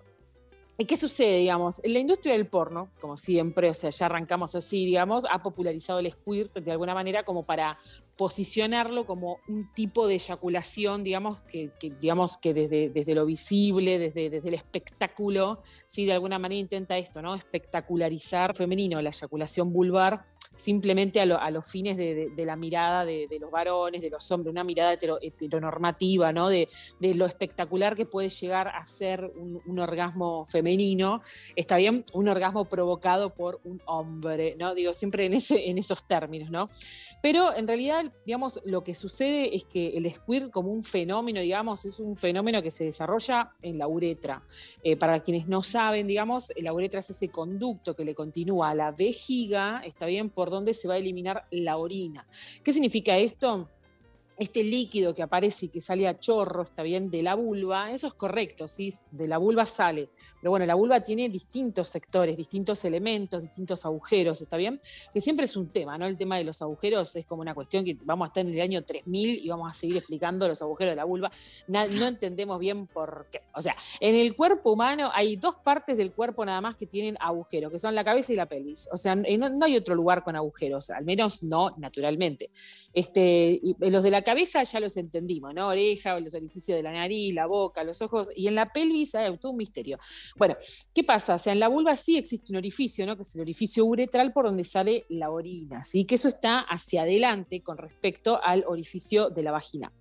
¿Y 0.77 0.85
qué 0.85 0.97
sucede, 0.97 1.38
digamos? 1.39 1.81
La 1.85 1.99
industria 1.99 2.34
del 2.34 2.47
porno, 2.47 2.89
como 2.99 3.15
siempre, 3.15 3.69
o 3.69 3.73
sea, 3.73 3.91
ya 3.91 4.07
arrancamos 4.07 4.56
así, 4.56 4.85
digamos, 4.85 5.26
ha 5.31 5.41
popularizado 5.41 5.99
el 5.99 6.11
squirt 6.11 6.53
de 6.57 6.72
alguna 6.72 6.93
manera 6.93 7.23
como 7.23 7.45
para 7.45 7.80
posicionarlo 8.18 9.06
como 9.06 9.39
un 9.47 9.73
tipo 9.73 10.07
de 10.07 10.15
eyaculación, 10.15 11.03
digamos, 11.03 11.43
que, 11.43 11.72
digamos, 11.99 12.38
que 12.38 12.53
desde, 12.53 12.89
desde 12.89 13.14
lo 13.14 13.26
visible, 13.26 13.99
desde, 13.99 14.30
desde 14.30 14.47
el 14.49 14.53
espectáculo, 14.53 15.61
sí, 15.85 16.06
de 16.06 16.14
alguna 16.14 16.39
manera 16.39 16.60
intenta 16.60 16.97
esto, 16.97 17.22
¿no? 17.22 17.35
Espectacularizar 17.35 18.56
femenino 18.56 19.02
la 19.02 19.10
eyaculación 19.10 19.72
vulvar, 19.73 20.23
simplemente 20.56 21.19
a, 21.19 21.26
lo- 21.26 21.39
a 21.39 21.52
los 21.52 21.65
fines 21.69 21.97
de, 21.97 22.31
la 22.38 22.56
mirada 22.56 23.03
de, 23.06 23.27
los 23.39 23.52
varones, 23.52 24.02
de 24.02 24.10
los 24.10 24.30
hombres, 24.31 24.52
una 24.52 24.64
mirada 24.64 24.93
hetero- 24.93 25.19
heteronormativa, 25.22 26.31
¿no? 26.34 26.49
De, 26.49 26.68
lo 27.02 27.26
espectacular 27.26 27.95
que 27.95 28.06
puede 28.06 28.30
llegar 28.30 28.68
a 28.69 28.84
ser 28.85 29.31
un 29.35 29.80
orgasmo 29.80 30.45
femenino, 30.45 30.64
está 31.55 31.77
bien, 31.77 32.03
un 32.13 32.27
orgasmo 32.27 32.65
provocado 32.65 33.33
por 33.33 33.59
un 33.63 33.81
hombre, 33.85 34.55
¿no? 34.57 34.73
Digo, 34.73 34.93
siempre 34.93 35.25
en 35.25 35.77
esos 35.77 36.07
términos, 36.07 36.49
¿no? 36.49 36.69
Pero 37.21 37.55
en 37.55 37.67
realidad, 37.67 38.11
digamos, 38.25 38.59
lo 38.65 38.83
que 38.83 38.93
sucede 38.93 39.55
es 39.55 39.65
que 39.65 39.97
el 39.97 40.11
squirt 40.11 40.51
como 40.51 40.71
un 40.71 40.83
fenómeno, 40.83 41.39
digamos, 41.41 41.85
es 41.85 41.99
un 41.99 42.15
fenómeno 42.15 42.61
que 42.61 42.71
se 42.71 42.85
desarrolla 42.85 43.51
en 43.61 43.77
la 43.77 43.87
uretra. 43.87 44.43
Eh, 44.83 44.95
para 44.95 45.19
quienes 45.21 45.47
no 45.47 45.63
saben, 45.63 46.07
digamos, 46.07 46.53
la 46.57 46.73
uretra 46.73 46.99
es 46.99 47.09
ese 47.09 47.29
conducto 47.29 47.95
que 47.95 48.05
le 48.05 48.15
continúa 48.15 48.69
a 48.69 48.75
la 48.75 48.91
vejiga, 48.91 49.81
está 49.85 50.05
bien, 50.05 50.29
por 50.29 50.49
donde 50.49 50.73
se 50.73 50.87
va 50.87 50.95
a 50.95 50.97
eliminar 50.97 51.45
la 51.51 51.77
orina. 51.77 52.27
¿Qué 52.63 52.71
significa 52.71 53.17
esto? 53.17 53.69
Este 54.37 54.63
líquido 54.63 55.13
que 55.13 55.23
aparece 55.23 55.67
y 55.67 55.69
que 55.69 55.81
sale 55.81 56.07
a 56.07 56.19
chorro, 56.19 56.63
está 56.63 56.83
bien, 56.83 57.09
de 57.09 57.23
la 57.23 57.35
vulva, 57.35 57.91
eso 57.91 58.07
es 58.07 58.13
correcto, 58.13 58.67
sí, 58.67 58.93
de 59.11 59.27
la 59.27 59.37
vulva 59.37 59.65
sale. 59.65 60.09
Pero 60.41 60.51
bueno, 60.51 60.65
la 60.65 60.75
vulva 60.75 61.01
tiene 61.01 61.29
distintos 61.29 61.89
sectores, 61.89 62.35
distintos 62.35 62.83
elementos, 62.85 63.41
distintos 63.41 63.85
agujeros, 63.85 64.41
¿está 64.41 64.57
bien? 64.57 64.79
Que 65.13 65.21
siempre 65.21 65.45
es 65.45 65.55
un 65.55 65.69
tema, 65.69 65.97
¿no? 65.97 66.05
El 66.05 66.17
tema 66.17 66.37
de 66.37 66.43
los 66.43 66.61
agujeros 66.61 67.15
es 67.15 67.25
como 67.25 67.41
una 67.41 67.53
cuestión 67.53 67.85
que 67.85 67.97
vamos 68.03 68.25
a 68.25 68.27
estar 68.27 68.45
en 68.45 68.53
el 68.53 68.61
año 68.61 68.83
3000 68.83 69.45
y 69.45 69.49
vamos 69.49 69.69
a 69.69 69.73
seguir 69.73 69.97
explicando 69.97 70.47
los 70.47 70.61
agujeros 70.61 70.91
de 70.91 70.95
la 70.95 71.05
vulva. 71.05 71.31
No 71.67 72.05
entendemos 72.05 72.59
bien 72.59 72.87
por 72.87 73.27
qué. 73.31 73.41
O 73.53 73.61
sea, 73.61 73.75
en 73.99 74.15
el 74.15 74.35
cuerpo 74.35 74.71
humano 74.71 75.09
hay 75.13 75.37
dos 75.37 75.55
partes 75.57 75.97
del 75.97 76.11
cuerpo 76.11 76.45
nada 76.45 76.61
más 76.61 76.75
que 76.75 76.85
tienen 76.85 77.15
agujeros, 77.19 77.71
que 77.71 77.79
son 77.79 77.95
la 77.95 78.03
cabeza 78.03 78.33
y 78.33 78.35
la 78.35 78.47
pelvis. 78.47 78.89
O 78.91 78.97
sea, 78.97 79.15
no, 79.15 79.65
hay 79.65 79.77
otro 79.77 79.95
lugar 79.95 80.23
con 80.23 80.35
agujeros, 80.35 80.89
al 80.89 81.05
menos 81.05 81.43
no 81.43 81.73
naturalmente. 81.77 82.49
Este, 82.93 83.59
y 83.61 83.75
los 83.79 84.03
de 84.03 84.11
la 84.11 84.24
cabeza 84.26 84.61
ya 84.64 84.81
los 84.81 84.97
entendimos, 84.97 85.53
¿no? 85.53 85.68
Oreja, 85.68 86.19
los 86.19 86.34
orificios 86.34 86.76
de 86.76 86.84
la 86.84 86.91
nariz, 86.91 87.34
la 87.34 87.45
boca, 87.45 87.85
los 87.85 88.02
ojos, 88.02 88.30
y 88.35 88.47
en 88.47 88.56
la 88.56 88.73
pelvis 88.73 89.15
hay 89.15 89.38
todo 89.38 89.53
un 89.53 89.57
misterio. 89.57 89.97
Bueno, 90.35 90.56
¿qué 90.93 91.03
pasa? 91.06 91.35
O 91.35 91.38
sea, 91.38 91.53
en 91.53 91.61
la 91.61 91.69
vulva 91.69 91.95
sí 91.95 92.18
existe 92.18 92.52
un 92.52 92.57
orificio, 92.57 93.06
¿no? 93.06 93.15
Que 93.15 93.22
es 93.22 93.34
el 93.35 93.41
orificio 93.41 93.85
uretral 93.85 94.34
por 94.34 94.45
donde 94.45 94.65
sale 94.65 95.06
la 95.07 95.30
orina, 95.30 95.81
¿sí? 95.84 96.03
Que 96.03 96.15
eso 96.15 96.27
está 96.27 96.60
hacia 96.60 97.03
adelante 97.03 97.64
con 97.64 97.77
respecto 97.77 98.41
al 98.43 98.65
orificio 98.68 99.30
de 99.30 99.43
la 99.43 99.52
vagina. 99.52 99.93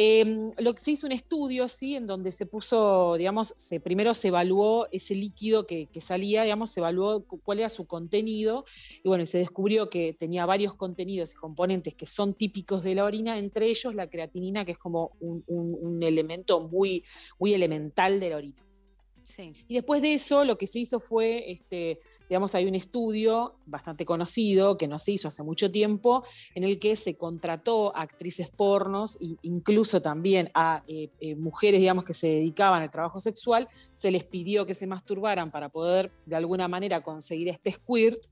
Eh, 0.00 0.52
lo 0.58 0.74
que 0.74 0.80
se 0.80 0.92
hizo 0.92 1.06
un 1.08 1.12
estudio, 1.12 1.66
¿sí? 1.66 1.96
En 1.96 2.06
donde 2.06 2.30
se 2.30 2.46
puso, 2.46 3.16
digamos, 3.16 3.52
se, 3.56 3.80
primero 3.80 4.14
se 4.14 4.28
evaluó 4.28 4.86
ese 4.92 5.16
líquido 5.16 5.66
que, 5.66 5.88
salía, 6.00 6.44
digamos, 6.44 6.70
se 6.70 6.78
evaluó 6.78 7.24
cu- 7.24 7.40
cuál 7.40 7.58
era 7.58 7.68
su 7.68 7.84
contenido, 7.84 8.64
y 9.02 9.08
bueno, 9.08 9.26
se 9.26 9.38
descubrió 9.38 9.90
que 9.90 10.14
tenía 10.14 10.46
varios 10.46 10.74
contenidos 10.76 11.32
y 11.32 11.34
componentes 11.34 11.96
que 11.96 12.06
son 12.06 12.34
típicos 12.34 12.84
de 12.84 12.94
la 12.94 13.04
orina, 13.04 13.38
entre 13.40 13.66
ellos 13.66 13.92
la 13.92 14.08
creatinina, 14.08 14.64
que 14.64 14.70
es 14.72 14.78
como 14.78 15.10
un, 15.18 15.42
un- 15.48 15.76
un 15.80 16.00
elemento 16.04 16.60
muy, 16.68 17.02
muy 17.40 17.52
elemental 17.52 18.20
de 18.20 18.30
la 18.30 18.36
orina. 18.36 18.67
Y 19.68 19.74
después 19.74 20.02
de 20.02 20.14
eso, 20.14 20.44
lo 20.44 20.56
que 20.58 20.66
se 20.66 20.80
hizo 20.80 21.00
fue, 21.00 21.50
este, 21.50 22.00
digamos, 22.28 22.54
hay 22.54 22.66
un 22.66 22.74
estudio 22.74 23.56
bastante 23.66 24.04
conocido 24.04 24.76
que 24.76 24.88
no 24.88 24.98
se 24.98 25.12
hizo 25.12 25.28
hace 25.28 25.42
mucho 25.42 25.70
tiempo, 25.70 26.24
en 26.54 26.64
el 26.64 26.78
que 26.78 26.96
se 26.96 27.16
contrató 27.16 27.94
a 27.94 28.02
actrices 28.02 28.50
pornos 28.50 29.16
e 29.20 29.36
incluso 29.42 30.02
también 30.02 30.50
a 30.54 30.82
eh, 30.88 31.10
eh, 31.20 31.34
mujeres, 31.34 31.80
digamos, 31.80 32.04
que 32.04 32.14
se 32.14 32.28
dedicaban 32.28 32.82
al 32.82 32.90
trabajo 32.90 33.20
sexual, 33.20 33.68
se 33.92 34.10
les 34.10 34.24
pidió 34.24 34.66
que 34.66 34.74
se 34.74 34.86
masturbaran 34.86 35.50
para 35.50 35.68
poder 35.68 36.10
de 36.26 36.36
alguna 36.36 36.68
manera 36.68 37.02
conseguir 37.02 37.48
este 37.48 37.72
squirt. 37.72 38.24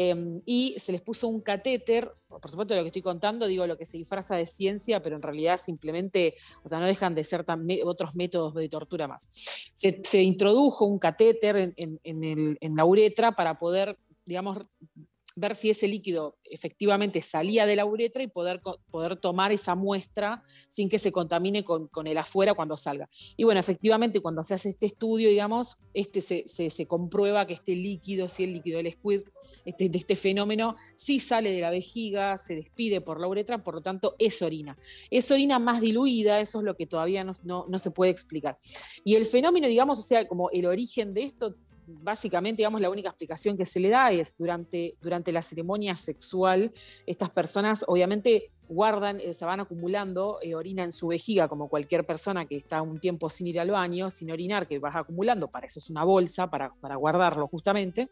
Eh, 0.00 0.14
y 0.46 0.76
se 0.78 0.92
les 0.92 1.00
puso 1.00 1.26
un 1.26 1.40
catéter, 1.40 2.14
por 2.28 2.48
supuesto 2.48 2.76
lo 2.76 2.82
que 2.82 2.86
estoy 2.86 3.02
contando, 3.02 3.48
digo 3.48 3.66
lo 3.66 3.76
que 3.76 3.84
se 3.84 3.96
disfraza 3.96 4.36
de 4.36 4.46
ciencia, 4.46 5.02
pero 5.02 5.16
en 5.16 5.22
realidad 5.22 5.56
simplemente, 5.56 6.36
o 6.62 6.68
sea, 6.68 6.78
no 6.78 6.86
dejan 6.86 7.16
de 7.16 7.24
ser 7.24 7.44
otros 7.84 8.14
métodos 8.14 8.54
de 8.54 8.68
tortura 8.68 9.08
más. 9.08 9.28
Se, 9.74 10.22
introdujo 10.22 10.84
un 10.84 11.00
catéter 11.00 11.74
en, 11.74 11.98
en 12.04 12.76
la 12.76 12.84
uretra 12.84 13.32
para 13.32 13.58
poder, 13.58 13.98
digamos, 14.24 14.58
ver 15.38 15.54
si 15.54 15.70
ese 15.70 15.88
líquido 15.88 16.36
efectivamente 16.44 17.22
salía 17.22 17.66
de 17.66 17.76
la 17.76 17.84
uretra 17.84 18.22
y 18.22 18.26
poder, 18.26 18.60
poder 18.90 19.16
tomar 19.16 19.52
esa 19.52 19.74
muestra 19.74 20.42
sin 20.68 20.88
que 20.88 20.98
se 20.98 21.12
contamine 21.12 21.64
con, 21.64 21.88
con 21.88 22.06
el 22.06 22.18
afuera 22.18 22.54
cuando 22.54 22.76
salga. 22.76 23.08
Y 23.36 23.44
bueno, 23.44 23.60
efectivamente 23.60 24.20
cuando 24.20 24.42
se 24.42 24.54
hace 24.54 24.68
este 24.68 24.86
estudio, 24.86 25.28
digamos, 25.28 25.76
este 25.94 26.20
se, 26.20 26.44
se- 26.46 26.86
comprueba 26.86 27.46
que 27.46 27.52
este 27.54 27.74
líquido, 27.76 28.28
si 28.28 28.44
el 28.44 28.52
líquido 28.54 28.78
del 28.78 28.92
squirt, 28.92 29.26
este, 29.64 29.88
de 29.88 29.98
este 29.98 30.16
fenómeno, 30.16 30.74
sí 30.96 31.20
sale 31.20 31.52
de 31.52 31.60
la 31.60 31.70
vejiga, 31.70 32.36
se 32.36 32.54
despide 32.54 33.00
por 33.00 33.20
la 33.20 33.28
uretra, 33.28 33.62
por 33.62 33.74
lo 33.74 33.80
tanto 33.82 34.14
es 34.18 34.40
orina. 34.42 34.76
Es 35.10 35.30
orina 35.30 35.58
más 35.58 35.80
diluida, 35.80 36.40
eso 36.40 36.58
es 36.58 36.64
lo 36.64 36.76
que 36.76 36.86
todavía 36.86 37.24
no, 37.24 37.32
no- 37.44 37.66
no 37.68 37.78
se 37.78 37.90
puede 37.90 38.10
explicar. 38.10 38.56
Y 39.04 39.14
el 39.16 39.26
fenómeno, 39.26 39.68
digamos, 39.68 39.98
o 39.98 40.02
sea, 40.02 40.26
como 40.26 40.50
el 40.50 40.66
origen 40.66 41.14
de 41.14 41.24
esto, 41.24 41.54
básicamente, 41.88 42.60
digamos, 42.60 42.80
la 42.80 42.90
única 42.90 43.08
explicación 43.08 43.56
que 43.56 43.64
se 43.64 43.80
le 43.80 43.88
da 43.88 44.10
es 44.12 44.36
durante, 44.36 44.96
durante 45.00 45.32
la 45.32 45.42
ceremonia 45.42 45.96
sexual, 45.96 46.72
estas 47.06 47.30
personas 47.30 47.84
obviamente 47.88 48.46
guardan, 48.68 49.20
eh, 49.20 49.32
se 49.32 49.44
van 49.44 49.60
acumulando 49.60 50.38
eh, 50.42 50.54
orina 50.54 50.84
en 50.84 50.92
su 50.92 51.08
vejiga, 51.08 51.48
como 51.48 51.68
cualquier 51.68 52.04
persona 52.06 52.46
que 52.46 52.56
está 52.56 52.82
un 52.82 53.00
tiempo 53.00 53.30
sin 53.30 53.46
ir 53.46 53.58
al 53.60 53.70
baño, 53.70 54.10
sin 54.10 54.30
orinar, 54.30 54.68
que 54.68 54.78
vas 54.78 54.96
acumulando, 54.96 55.48
para 55.48 55.66
eso 55.66 55.78
es 55.78 55.90
una 55.90 56.04
bolsa, 56.04 56.48
para, 56.48 56.72
para 56.80 56.96
guardarlo 56.96 57.48
justamente. 57.48 58.08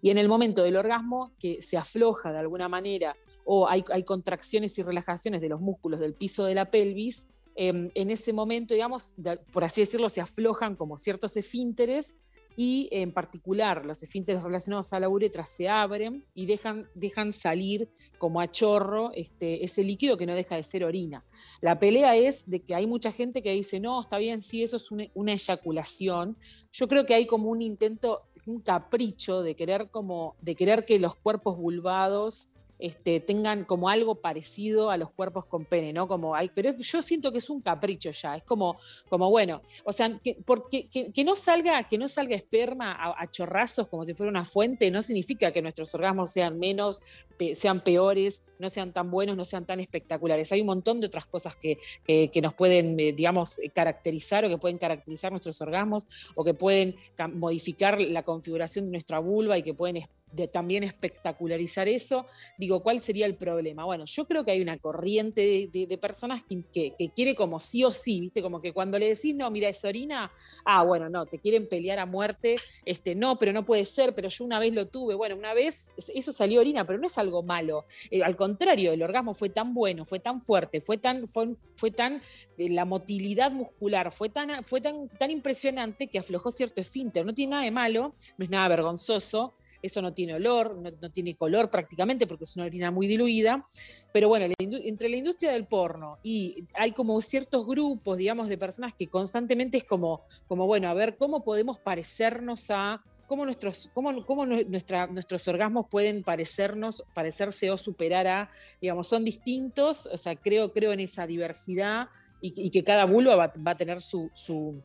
Y 0.00 0.10
en 0.10 0.18
el 0.18 0.28
momento 0.28 0.62
del 0.62 0.76
orgasmo, 0.76 1.32
que 1.38 1.60
se 1.62 1.76
afloja 1.76 2.32
de 2.32 2.38
alguna 2.38 2.68
manera, 2.68 3.16
o 3.44 3.68
hay, 3.68 3.82
contracciones 4.04 4.78
y 4.78 4.82
relajaciones 4.82 5.40
de 5.40 5.48
los 5.48 5.60
músculos 5.60 6.00
del 6.00 6.14
piso 6.14 6.44
de 6.44 6.54
la 6.54 6.70
pelvis, 6.70 7.28
em, 7.54 7.90
en 7.94 8.10
ese 8.10 8.32
momento, 8.32 8.74
digamos, 8.74 9.14
por 9.52 9.64
así 9.64 9.80
decirlo, 9.80 10.08
se 10.08 10.20
aflojan 10.20 10.76
como 10.76 10.98
ciertos 10.98 11.36
esfínteres 11.36 12.16
y 12.56 12.88
en 12.90 13.12
particular 13.12 13.84
los 13.84 14.02
esfínteres 14.02 14.42
relacionados 14.42 14.92
a 14.92 15.00
la 15.00 15.08
uretra 15.08 15.44
se 15.44 15.68
abren 15.68 16.24
y 16.34 16.46
dejan, 16.46 16.88
dejan 16.94 17.32
salir 17.34 17.90
como 18.18 18.40
a 18.40 18.50
chorro 18.50 19.12
este, 19.12 19.62
ese 19.62 19.84
líquido 19.84 20.16
que 20.16 20.24
no 20.24 20.34
deja 20.34 20.56
de 20.56 20.62
ser 20.62 20.82
orina. 20.82 21.24
La 21.60 21.78
pelea 21.78 22.16
es 22.16 22.48
de 22.48 22.62
que 22.62 22.74
hay 22.74 22.86
mucha 22.86 23.12
gente 23.12 23.42
que 23.42 23.52
dice, 23.52 23.78
no, 23.78 24.00
está 24.00 24.16
bien, 24.16 24.40
sí, 24.40 24.62
eso 24.62 24.78
es 24.78 24.90
una, 24.90 25.32
eyaculación. 25.32 26.38
Yo 26.72 26.88
creo 26.88 27.04
que 27.04 27.14
hay 27.14 27.26
como 27.26 27.50
un 27.50 27.60
intento, 27.60 28.22
un 28.46 28.60
capricho 28.60 29.42
de 29.42 29.54
querer 29.54 29.90
como, 29.90 30.36
de 30.40 30.56
querer 30.56 30.86
que 30.86 30.98
los 30.98 31.14
cuerpos 31.14 31.58
vulvados 31.58 32.48
este, 32.78 33.20
tengan 33.20 33.64
como 33.64 33.88
algo 33.88 34.16
parecido 34.16 34.90
a 34.90 34.96
los 34.96 35.10
cuerpos 35.10 35.46
con 35.46 35.64
pene, 35.64 35.92
¿no? 35.92 36.06
Como 36.08 36.34
hay, 36.34 36.50
pero 36.54 36.76
yo 36.78 37.02
siento 37.02 37.32
que 37.32 37.38
es 37.38 37.48
un 37.50 37.60
capricho 37.60 38.10
ya, 38.10 38.36
es 38.36 38.42
como, 38.42 38.76
como 39.08 39.30
bueno, 39.30 39.60
o 39.84 39.92
sea, 39.92 40.18
que, 40.22 40.36
porque, 40.44 40.88
que, 40.88 41.24
no 41.24 41.36
salga, 41.36 41.88
que 41.88 41.98
no 41.98 42.08
salga 42.08 42.34
esperma 42.36 42.92
a, 42.92 43.22
a 43.22 43.30
chorrazos 43.30 43.88
como 43.88 44.04
si 44.04 44.14
fuera 44.14 44.30
una 44.30 44.44
fuente, 44.44 44.90
no 44.90 45.02
significa 45.02 45.52
que 45.52 45.62
nuestros 45.62 45.94
orgasmos 45.94 46.30
sean 46.30 46.58
menos, 46.58 47.02
pe- 47.36 47.54
sean 47.54 47.82
peores, 47.82 48.42
no 48.58 48.68
sean 48.68 48.92
tan 48.92 49.10
buenos, 49.10 49.36
no 49.36 49.44
sean 49.44 49.64
tan 49.66 49.80
espectaculares. 49.80 50.50
Hay 50.52 50.60
un 50.60 50.66
montón 50.68 51.00
de 51.00 51.06
otras 51.06 51.26
cosas 51.26 51.56
que, 51.56 51.78
que- 52.04 52.30
que 52.30 52.40
nos 52.40 52.54
pueden, 52.54 52.98
eh, 53.00 53.12
digamos, 53.12 53.58
eh, 53.58 53.70
caracterizar 53.70 54.44
o 54.44 54.48
que 54.48 54.58
pueden 54.58 54.78
caracterizar 54.78 55.30
nuestros 55.30 55.60
orgasmos 55.60 56.06
o 56.34 56.44
que 56.44 56.54
pueden 56.54 56.96
modificar 57.34 58.00
la 58.00 58.22
configuración 58.22 58.86
de 58.86 58.90
nuestra 58.92 59.18
vulva 59.18 59.58
y 59.58 59.62
que 59.62 59.74
pueden 59.74 59.96
de- 60.36 60.48
también 60.48 60.84
espectacularizar 60.84 61.88
eso. 61.88 62.26
Digo, 62.58 62.82
¿cuál 62.82 63.00
sería 63.00 63.26
el 63.26 63.36
problema? 63.36 63.84
Bueno, 63.84 64.04
yo 64.04 64.24
creo 64.26 64.44
que 64.44 64.52
hay 64.52 64.60
una 64.60 64.78
corriente 64.78 65.68
de, 65.72 65.98
personas 65.98 66.42
que, 66.44 66.62
que- 66.72 67.10
quiere 67.14 67.34
como 67.34 67.58
sí 67.60 67.82
o 67.84 67.90
sí. 67.90 68.30
Como 68.42 68.60
que 68.60 68.72
cuando 68.72 68.98
le 68.98 69.08
decís, 69.08 69.34
no, 69.34 69.50
mira, 69.50 69.68
es 69.68 69.84
orina, 69.84 70.30
ah, 70.64 70.84
bueno, 70.84 71.08
no, 71.08 71.26
te 71.26 71.38
quieren 71.38 71.68
pelear 71.68 71.98
a 71.98 72.06
muerte, 72.06 72.56
este, 72.84 73.14
no, 73.14 73.38
pero 73.38 73.52
no 73.52 73.64
puede 73.64 73.84
ser, 73.84 74.14
pero 74.14 74.28
yo 74.28 74.44
una 74.44 74.58
vez 74.58 74.72
lo 74.74 74.86
tuve, 74.88 75.14
bueno, 75.14 75.34
una 75.36 75.54
vez 75.54 75.90
eso 76.14 76.32
salió 76.32 76.60
orina, 76.60 76.86
pero 76.86 76.98
no 76.98 77.06
es 77.06 77.16
algo 77.18 77.42
malo. 77.42 77.84
Eh, 78.10 78.22
al 78.22 78.36
contrario, 78.36 78.92
el 78.92 79.02
orgasmo 79.02 79.34
fue 79.34 79.48
tan 79.48 79.72
bueno, 79.74 80.04
fue 80.04 80.20
tan 80.20 80.40
fuerte, 80.40 80.80
fue 80.80 80.98
tan, 80.98 81.26
fue, 81.26 81.54
fue 81.74 81.90
tan, 81.90 82.20
la 82.58 82.84
motilidad 82.84 83.50
muscular 83.50 84.12
fue 84.12 84.28
tan, 84.28 84.64
fue 84.64 84.80
tan, 84.80 85.08
tan 85.08 85.30
impresionante 85.30 86.08
que 86.08 86.18
aflojó 86.18 86.50
cierto 86.50 86.80
esfínter. 86.80 87.24
No 87.24 87.34
tiene 87.34 87.50
nada 87.52 87.62
de 87.64 87.70
malo, 87.70 88.14
no 88.36 88.44
es 88.44 88.50
nada 88.50 88.68
vergonzoso. 88.68 89.54
Eso 89.86 90.02
no 90.02 90.12
tiene 90.12 90.34
olor, 90.34 90.76
no, 90.76 90.90
no 91.00 91.10
tiene 91.10 91.34
color 91.36 91.70
prácticamente 91.70 92.26
porque 92.26 92.44
es 92.44 92.54
una 92.56 92.66
orina 92.66 92.90
muy 92.90 93.06
diluida. 93.06 93.64
Pero 94.12 94.28
bueno, 94.28 94.46
la 94.48 94.54
entre 94.58 95.08
la 95.08 95.16
industria 95.16 95.52
del 95.52 95.66
porno 95.66 96.18
y 96.22 96.64
hay 96.74 96.92
como 96.92 97.20
ciertos 97.20 97.66
grupos, 97.66 98.18
digamos, 98.18 98.48
de 98.48 98.58
personas 98.58 98.94
que 98.94 99.06
constantemente 99.08 99.78
es 99.78 99.84
como, 99.84 100.22
como 100.48 100.66
bueno, 100.66 100.88
a 100.88 100.94
ver 100.94 101.16
cómo 101.16 101.42
podemos 101.44 101.78
parecernos 101.78 102.66
a, 102.70 103.00
cómo 103.26 103.44
nuestros, 103.44 103.90
cómo, 103.94 104.24
cómo 104.26 104.44
nu- 104.46 104.64
nuestra, 104.68 105.06
nuestros 105.06 105.46
orgasmos 105.48 105.86
pueden 105.90 106.22
parecernos, 106.22 107.04
parecerse 107.14 107.70
o 107.70 107.78
superar 107.78 108.26
a, 108.26 108.50
digamos, 108.80 109.08
son 109.08 109.24
distintos, 109.24 110.06
o 110.12 110.16
sea, 110.16 110.36
creo, 110.36 110.72
creo 110.72 110.92
en 110.92 111.00
esa 111.00 111.26
diversidad 111.26 112.08
y, 112.40 112.52
que- 112.52 112.62
y 112.62 112.70
que 112.70 112.82
cada 112.84 113.04
vulva 113.04 113.36
va, 113.36 113.52
va 113.66 113.70
a 113.72 113.76
tener 113.76 114.00
su, 114.00 114.30
su, 114.34 114.80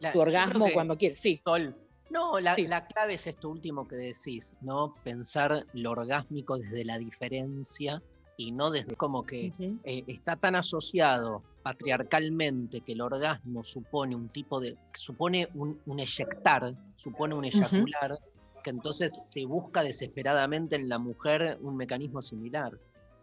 La- 0.00 0.12
su 0.12 0.18
yo 0.18 0.22
orgasmo 0.22 0.66
que- 0.66 0.72
cuando 0.74 0.96
quiere. 0.98 1.16
Sí. 1.16 1.40
Sol. 1.44 1.74
No, 2.14 2.38
la, 2.40 2.54
la 2.68 2.86
clave 2.86 3.14
es 3.14 3.26
esto 3.26 3.48
último 3.50 3.86
que 3.88 3.96
decís, 3.96 4.54
¿no? 4.60 4.94
Pensar 5.02 5.66
lo 5.74 5.90
orgásmico 5.90 6.56
desde 6.58 6.84
la 6.84 6.96
diferencia 6.96 8.00
y 8.36 8.52
no 8.52 8.70
desde 8.70 8.94
como 8.96 9.26
que 9.26 9.46
eh, 9.84 10.04
está 10.06 10.36
tan 10.36 10.54
asociado 10.54 11.42
patriarcalmente 11.64 12.80
que 12.82 12.92
el 12.92 13.00
orgasmo 13.00 13.64
supone 13.64 14.14
un 14.16 14.28
tipo 14.28 14.60
de, 14.60 14.76
supone 14.92 15.48
un, 15.54 15.80
un 15.86 15.98
eyectar, 16.00 16.74
supone 16.96 17.34
un 17.34 17.44
eyacular, 17.44 18.16
que 18.62 18.70
entonces 18.70 19.20
se 19.24 19.44
busca 19.44 19.82
desesperadamente 19.82 20.76
en 20.76 20.88
la 20.88 20.98
mujer 20.98 21.58
un 21.60 21.76
mecanismo 21.76 22.22
similar. 22.22 22.72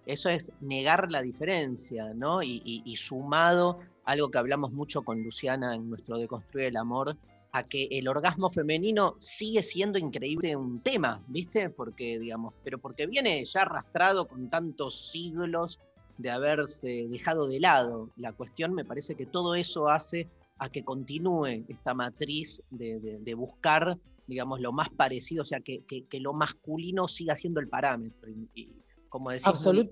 Eso 0.06 0.30
es 0.30 0.52
negar 0.62 1.12
la 1.12 1.22
diferencia, 1.22 2.14
¿no? 2.14 2.42
Y, 2.44 2.62
y- 2.66 2.82
y 2.86 2.96
sumado 2.96 3.80
algo 4.04 4.30
que 4.32 4.38
hablamos 4.40 4.72
mucho 4.72 5.04
con 5.04 5.24
Luciana 5.24 5.76
en 5.76 5.90
nuestro 5.90 6.18
Deconstruir 6.18 6.66
el 6.68 6.78
Amor, 6.78 7.16
a 7.54 7.64
que 7.68 7.88
el 7.92 8.08
orgasmo 8.08 8.50
femenino 8.50 9.16
sigue 9.20 9.62
siendo 9.64 9.98
increíble 10.00 10.56
un 10.56 10.80
tema, 10.82 11.22
¿viste? 11.28 11.70
Porque, 11.70 12.18
digamos, 12.20 12.54
pero 12.64 12.78
porque 12.80 13.08
viene 13.08 13.44
ya 13.46 13.64
arrastrado 13.64 14.28
con 14.28 14.50
tantos 14.50 15.10
siglos 15.12 15.80
de 16.18 16.30
haberse 16.30 17.08
dejado 17.10 17.48
de 17.48 17.60
lado 17.60 18.10
la 18.16 18.32
cuestión, 18.34 18.74
me 18.74 18.86
parece 18.86 19.16
que 19.16 19.26
todo 19.26 19.56
eso 19.56 19.90
hace 19.90 20.30
a 20.60 20.70
que 20.70 20.84
continúe 20.84 21.66
esta 21.68 21.94
matriz 21.94 22.62
de, 22.70 23.00
de- 23.00 23.20
de 23.20 23.34
buscar, 23.34 23.98
digamos, 24.28 24.62
lo 24.62 24.72
más 24.72 24.90
parecido, 24.90 25.42
o 25.42 25.46
sea, 25.46 25.60
que, 25.60 25.84
que- 25.86 26.06
que 26.06 26.20
lo 26.20 26.34
masculino 26.34 27.08
siga 27.08 27.36
siendo 27.36 27.60
el 27.60 27.68
parámetro. 27.68 28.30
Y, 28.30 28.48
y 28.54 28.70
como 29.10 29.32
Absolut- 29.32 29.92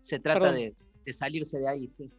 se 0.00 0.18
trata 0.18 0.52
de 1.04 1.12
salirse 1.12 1.58
de 1.58 1.68
ahí, 1.68 1.88
sí. 1.88 2.10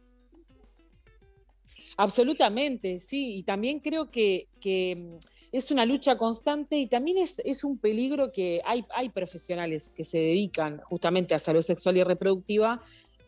Absolutamente, 1.96 2.98
sí. 2.98 3.36
Y 3.36 3.42
también 3.42 3.80
creo 3.80 4.10
que, 4.10 4.48
que, 4.60 4.96
mm, 4.96 5.16
es 5.52 5.70
una 5.70 5.84
lucha 5.84 6.16
constante 6.16 6.78
y 6.78 6.86
también 6.86 7.18
es, 7.18 7.38
es 7.44 7.62
un 7.62 7.76
peligro 7.78 8.32
que 8.32 8.60
hay, 8.64 8.84
hay 8.94 9.10
profesionales 9.10 9.92
que 9.94 10.02
se 10.02 10.18
dedican 10.18 10.80
justamente 10.84 11.34
a 11.34 11.38
salud 11.38 11.60
sexual 11.60 11.98
y 11.98 12.02
reproductiva 12.04 12.80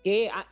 que, 0.03 0.31
ah, 0.32 0.47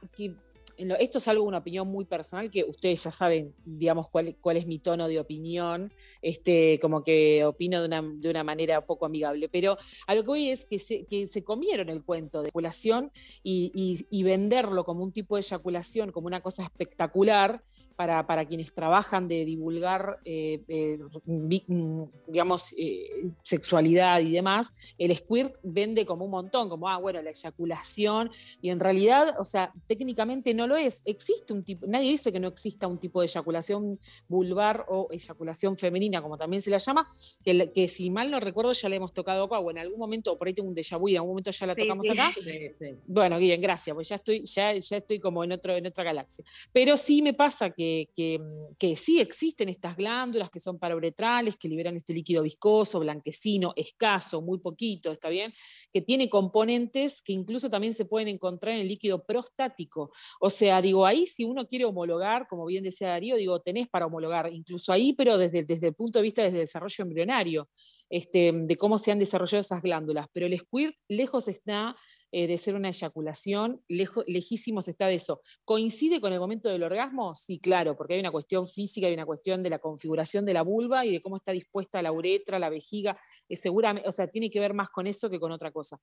esto 0.99 1.19
es 1.19 1.29
algo, 1.29 1.45
una 1.45 1.59
opinión 1.59 1.87
muy 1.89 2.05
personal, 2.05 2.51
que 2.51 2.65
ustedes 2.65 3.05
ya 3.05 3.11
saben, 3.13 3.55
digamos, 3.65 4.09
cuál, 4.09 4.37
cuál 4.41 4.57
es 4.57 4.67
mi 4.67 4.79
tono 4.81 5.07
de 5.07 5.21
opinión, 5.21 5.93
este, 6.23 6.79
como 6.81 7.03
que 7.05 7.45
opino 7.45 7.81
de 7.81 7.87
una, 7.87 8.03
de 8.03 8.31
una 8.31 8.43
manera 8.43 8.85
poco 8.85 9.07
amigable, 9.07 9.49
pero 9.49 9.77
a 10.07 10.15
lo 10.15 10.23
que 10.23 10.27
voy 10.29 10.49
es 10.49 10.65
que 10.65 10.79
se, 10.79 11.05
que 11.05 11.27
se 11.27 11.45
comieron 11.45 11.89
el 11.89 12.03
cuento 12.05 12.41
de 12.41 12.47
eyaculación 12.49 13.11
y- 13.43 13.71
y 14.11 14.23
venderlo 14.25 14.85
como 14.85 15.05
un 15.05 15.13
tipo 15.13 15.37
de 15.37 15.43
eyaculación, 15.43 16.11
como 16.11 16.27
una 16.27 16.41
cosa 16.41 16.65
espectacular, 16.65 17.63
para, 17.97 18.27
para 18.27 18.45
quienes 18.45 18.73
trabajan 18.73 19.29
de 19.29 19.45
divulgar, 19.45 20.19
eh, 20.25 20.63
eh, 20.69 20.99
digamos, 22.27 22.75
eh, 22.79 23.29
sexualidad 23.43 24.21
y 24.21 24.33
demás, 24.33 24.95
el 24.99 25.17
squirt 25.17 25.55
vende 25.63 26.07
como 26.07 26.25
un 26.25 26.31
montón, 26.31 26.69
como, 26.69 26.89
ah, 26.89 26.99
bueno, 26.99 27.23
la 27.23 27.31
eyaculación, 27.31 28.31
y 28.61 28.71
en 28.71 28.81
realidad, 28.81 29.35
o 29.39 29.45
sea, 29.45 29.73
técnicamente 29.87 30.55
no 30.55 30.67
lo 30.67 30.77
es. 30.77 31.03
Existe 31.05 31.53
un 31.53 31.65
tipo, 31.65 31.87
nadie 31.87 32.11
dice 32.11 32.33
que 32.33 32.41
no 32.41 32.49
exista 32.49 32.87
un 32.87 32.99
tipo 32.99 33.21
de 33.21 33.27
eyaculación 33.27 33.99
vulvar 34.29 34.87
o 34.89 35.09
eyaculación 35.11 35.77
femenina, 35.77 36.23
como 36.23 36.37
también 36.37 36.63
se 36.63 36.71
la 36.71 36.79
llama, 36.79 37.07
que, 37.45 37.89
si 37.89 38.11
mal 38.11 38.31
no 38.31 38.41
recuerdo 38.41 38.73
ya 38.73 38.89
la 38.89 38.97
hemos 38.97 39.13
tocado 39.13 39.45
acá, 39.45 39.59
o 39.59 39.71
en 39.71 39.79
algún 39.79 39.99
momento, 39.99 40.37
por 40.37 40.47
ahí 40.47 40.55
tengo 40.55 40.69
un 40.69 40.75
déjà 40.75 40.99
vu 40.99 41.09
y 41.09 41.13
en 41.13 41.19
algún 41.19 41.33
momento 41.33 41.51
ya 41.51 41.67
la 41.67 41.75
tocamos 41.75 42.07
sí. 42.07 42.13
acá. 42.13 42.33
Bueno, 43.07 43.39
bien, 43.39 43.61
gracias, 43.61 43.95
pues 43.95 44.09
ya 44.09 44.17
estoy, 44.17 44.45
ya, 44.45 44.75
ya 44.75 44.97
estoy 44.97 45.19
como 45.19 45.45
en, 45.45 45.53
otro, 45.53 45.77
en 45.77 45.87
otra 45.87 46.05
galaxia. 46.05 46.45
Pero 46.73 46.97
sí 46.97 47.23
me 47.23 47.35
pasa 47.35 47.71
que, 47.71 47.82
que, 48.15 48.39
mm, 48.39 48.75
que 48.79 48.97
sí 48.97 49.21
existen 49.21 49.69
estas 49.69 49.97
glándulas 49.97 50.51
que 50.51 50.61
son 50.61 50.79
parauretrales, 50.79 51.57
que 51.57 51.69
liberan 51.69 51.97
este 51.97 52.13
líquido 52.13 52.43
viscoso, 52.43 53.01
blanquecino, 53.01 53.73
escaso, 53.77 54.43
muy 54.43 54.59
poquito, 54.59 55.13
¿está 55.13 55.29
bien? 55.29 55.53
Que 55.93 56.01
tiene 56.01 56.29
componentes 56.29 57.23
que 57.23 57.33
incluso 57.33 57.69
también 57.71 57.95
se 57.95 58.05
pueden 58.05 58.29
encontrar 58.29 58.75
en 58.75 58.83
el 58.83 58.89
líquido 58.89 59.25
prostático. 59.25 60.11
O 60.41 60.51
sea, 60.51 60.83
digo, 60.83 61.07
ahí 61.07 61.27
si 61.27 61.45
uno 61.45 61.67
quiere 61.67 61.85
homologar, 61.85 62.47
como 62.49 62.67
bien 62.67 62.85
decía 62.85 63.09
Darío, 63.09 63.37
digo, 63.37 63.61
tenés 63.61 63.89
para 63.89 64.07
homologar, 64.07 64.53
incluso 64.53 64.93
ahí, 64.93 65.13
pero 65.13 65.39
desde, 65.39 65.65
desde 65.65 65.89
el 65.89 65.95
punto 65.95 66.19
de 66.19 66.23
vista 66.25 66.43
desde 66.43 66.59
desarrollo 66.59 67.03
embrionario, 67.03 67.69
este, 68.11 68.53
de 68.53 68.77
cómo 68.77 68.99
se 68.99 69.11
han 69.11 69.19
desarrollado 69.19 69.61
esas 69.61 69.83
glándulas. 69.83 70.27
Pero 70.33 70.47
el 70.47 70.59
squirt 70.59 70.97
lejos 71.09 71.49
está 71.49 71.97
eh, 72.33 72.47
de 72.49 72.59
ser 72.59 72.75
una 72.75 72.89
eyaculación, 72.89 73.83
lejo- 73.89 74.25
lejísimos 74.27 74.89
está 74.89 75.07
de 75.07 75.15
eso. 75.15 75.43
¿Coincide 75.65 76.21
con 76.21 76.33
el 76.33 76.41
momento 76.41 76.69
del 76.69 76.83
orgasmo? 76.83 77.35
Sí, 77.35 77.59
claro, 77.61 77.97
porque 77.97 78.15
hay 78.15 78.21
una 78.21 78.33
cuestión 78.33 78.67
física, 78.67 79.07
hay 79.07 79.15
una 79.15 79.27
cuestión 79.27 79.63
de 79.63 79.71
la 79.71 79.79
configuración 79.79 80.45
de 80.45 80.55
la 80.55 80.63
vulva 80.63 81.05
y 81.07 81.13
de 81.13 81.21
cómo 81.21 81.37
está 81.37 81.53
dispuesta 81.53 82.03
la 82.03 82.11
uretra, 82.11 82.59
la 82.59 82.71
vejiga, 82.71 83.17
eh, 83.49 83.57
seguramente, 83.57 84.09
o 84.09 84.13
sea, 84.13 84.27
tiene 84.27 84.51
que 84.51 84.59
ver 84.61 84.75
más 84.75 84.89
con 84.91 85.07
eso 85.07 85.31
que 85.31 85.39
con 85.39 85.53
otra 85.53 85.71
cosa. 85.71 85.99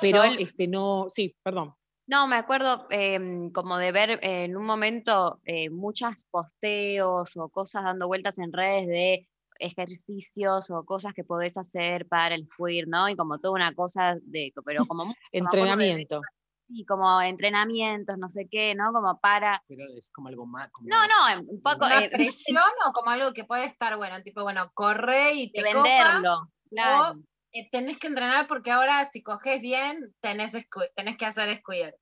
Pero, 0.00 0.22
Sol. 0.22 0.36
este, 0.38 0.68
no, 0.68 1.06
sí, 1.08 1.34
perdón. 1.42 1.74
No, 2.08 2.28
me 2.28 2.36
acuerdo 2.36 2.86
em, 2.90 3.50
como 3.50 3.78
de 3.78 3.90
ver 3.90 4.20
en 4.22 4.56
un 4.56 4.64
momento 4.64 5.40
eh, 5.44 5.70
muchas 5.70 6.24
posteos 6.30 7.36
o 7.36 7.48
cosas 7.48 7.82
dando 7.82 8.06
vueltas 8.06 8.38
en 8.38 8.52
redes 8.52 8.86
de 8.86 9.28
ejercicios 9.58 10.70
o 10.70 10.84
cosas 10.84 11.12
que 11.14 11.24
podés 11.24 11.56
hacer 11.56 12.06
para 12.06 12.34
el 12.34 12.46
squirt, 12.46 12.88
¿no? 12.88 13.08
Y 13.08 13.16
como 13.16 13.38
toda 13.38 13.54
una 13.54 13.74
cosa 13.74 14.16
de, 14.22 14.52
pero 14.64 14.84
como 14.88 15.14
Entrenamiento. 15.32 16.20
Sí, 16.68 16.84
como 16.84 17.22
entrenamientos, 17.22 18.18
no 18.18 18.28
sé 18.28 18.48
qué, 18.50 18.74
¿no? 18.74 18.92
Como 18.92 19.20
para... 19.20 19.62
Pero 19.68 19.84
es 19.96 20.10
como 20.10 20.28
algo 20.28 20.46
más. 20.46 20.68
como- 20.72 20.88
No, 20.88 20.96
no, 21.06 21.42
un 21.48 21.62
poco... 21.62 21.86
¿Una 21.86 22.00
eh, 22.00 22.10
presión 22.12 22.62
o 22.84 22.92
como 22.92 23.10
algo 23.10 23.32
que 23.32 23.44
puede 23.44 23.66
estar, 23.66 23.96
bueno, 23.96 24.20
tipo, 24.22 24.42
bueno, 24.42 24.72
corre 24.74 25.34
y 25.34 25.52
te 25.52 25.62
de 25.62 25.72
copa, 25.72 25.82
venderlo, 25.84 26.50
claro. 26.68 27.10
o 27.12 27.22
eh, 27.52 27.68
tenés 27.70 28.00
que 28.00 28.08
entrenar 28.08 28.48
porque 28.48 28.72
ahora 28.72 29.08
si 29.08 29.22
coges 29.22 29.60
bien, 29.60 30.12
tenés, 30.20 30.56
tenés 30.96 31.16
que 31.16 31.26
hacer 31.26 31.56
squirt. 31.56 31.94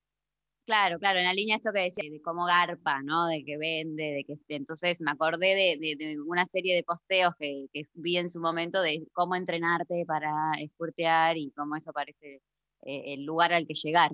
Claro, 0.66 0.98
claro, 0.98 1.18
en 1.18 1.26
la 1.26 1.34
línea 1.34 1.56
esto 1.56 1.72
que 1.74 1.80
decía, 1.82 2.10
de 2.10 2.22
cómo 2.22 2.46
garpa, 2.46 3.02
¿no? 3.02 3.26
De 3.26 3.44
que 3.44 3.58
vende, 3.58 4.02
de 4.02 4.24
que 4.24 4.38
entonces 4.48 4.98
me 5.02 5.10
acordé 5.10 5.54
de, 5.54 5.76
de- 5.78 5.96
de 5.96 6.20
una 6.20 6.46
serie 6.46 6.74
de 6.74 6.82
posteos 6.82 7.34
que, 7.38 7.66
que 7.70 7.82
vi 7.92 8.16
en 8.16 8.30
su 8.30 8.40
momento 8.40 8.80
de 8.80 9.04
cómo 9.12 9.34
entrenarte 9.36 10.04
para 10.06 10.30
escurtear 10.58 11.36
y 11.36 11.50
cómo 11.50 11.76
eso 11.76 11.92
parece 11.92 12.40
eh, 12.82 13.02
el 13.14 13.24
lugar 13.24 13.52
al 13.52 13.66
que 13.66 13.74
llegar. 13.74 14.12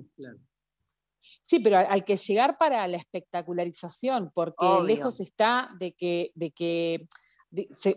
Sí, 1.41 1.59
pero 1.59 1.77
hay 1.77 2.01
que 2.01 2.17
llegar 2.17 2.57
para 2.57 2.85
la 2.87 2.97
espectacularización, 2.97 4.31
porque 4.33 4.55
Obvio. 4.57 4.83
lejos 4.83 5.21
está 5.21 5.69
de 5.79 5.93
que, 5.93 6.31
de 6.35 6.51
que 6.51 7.07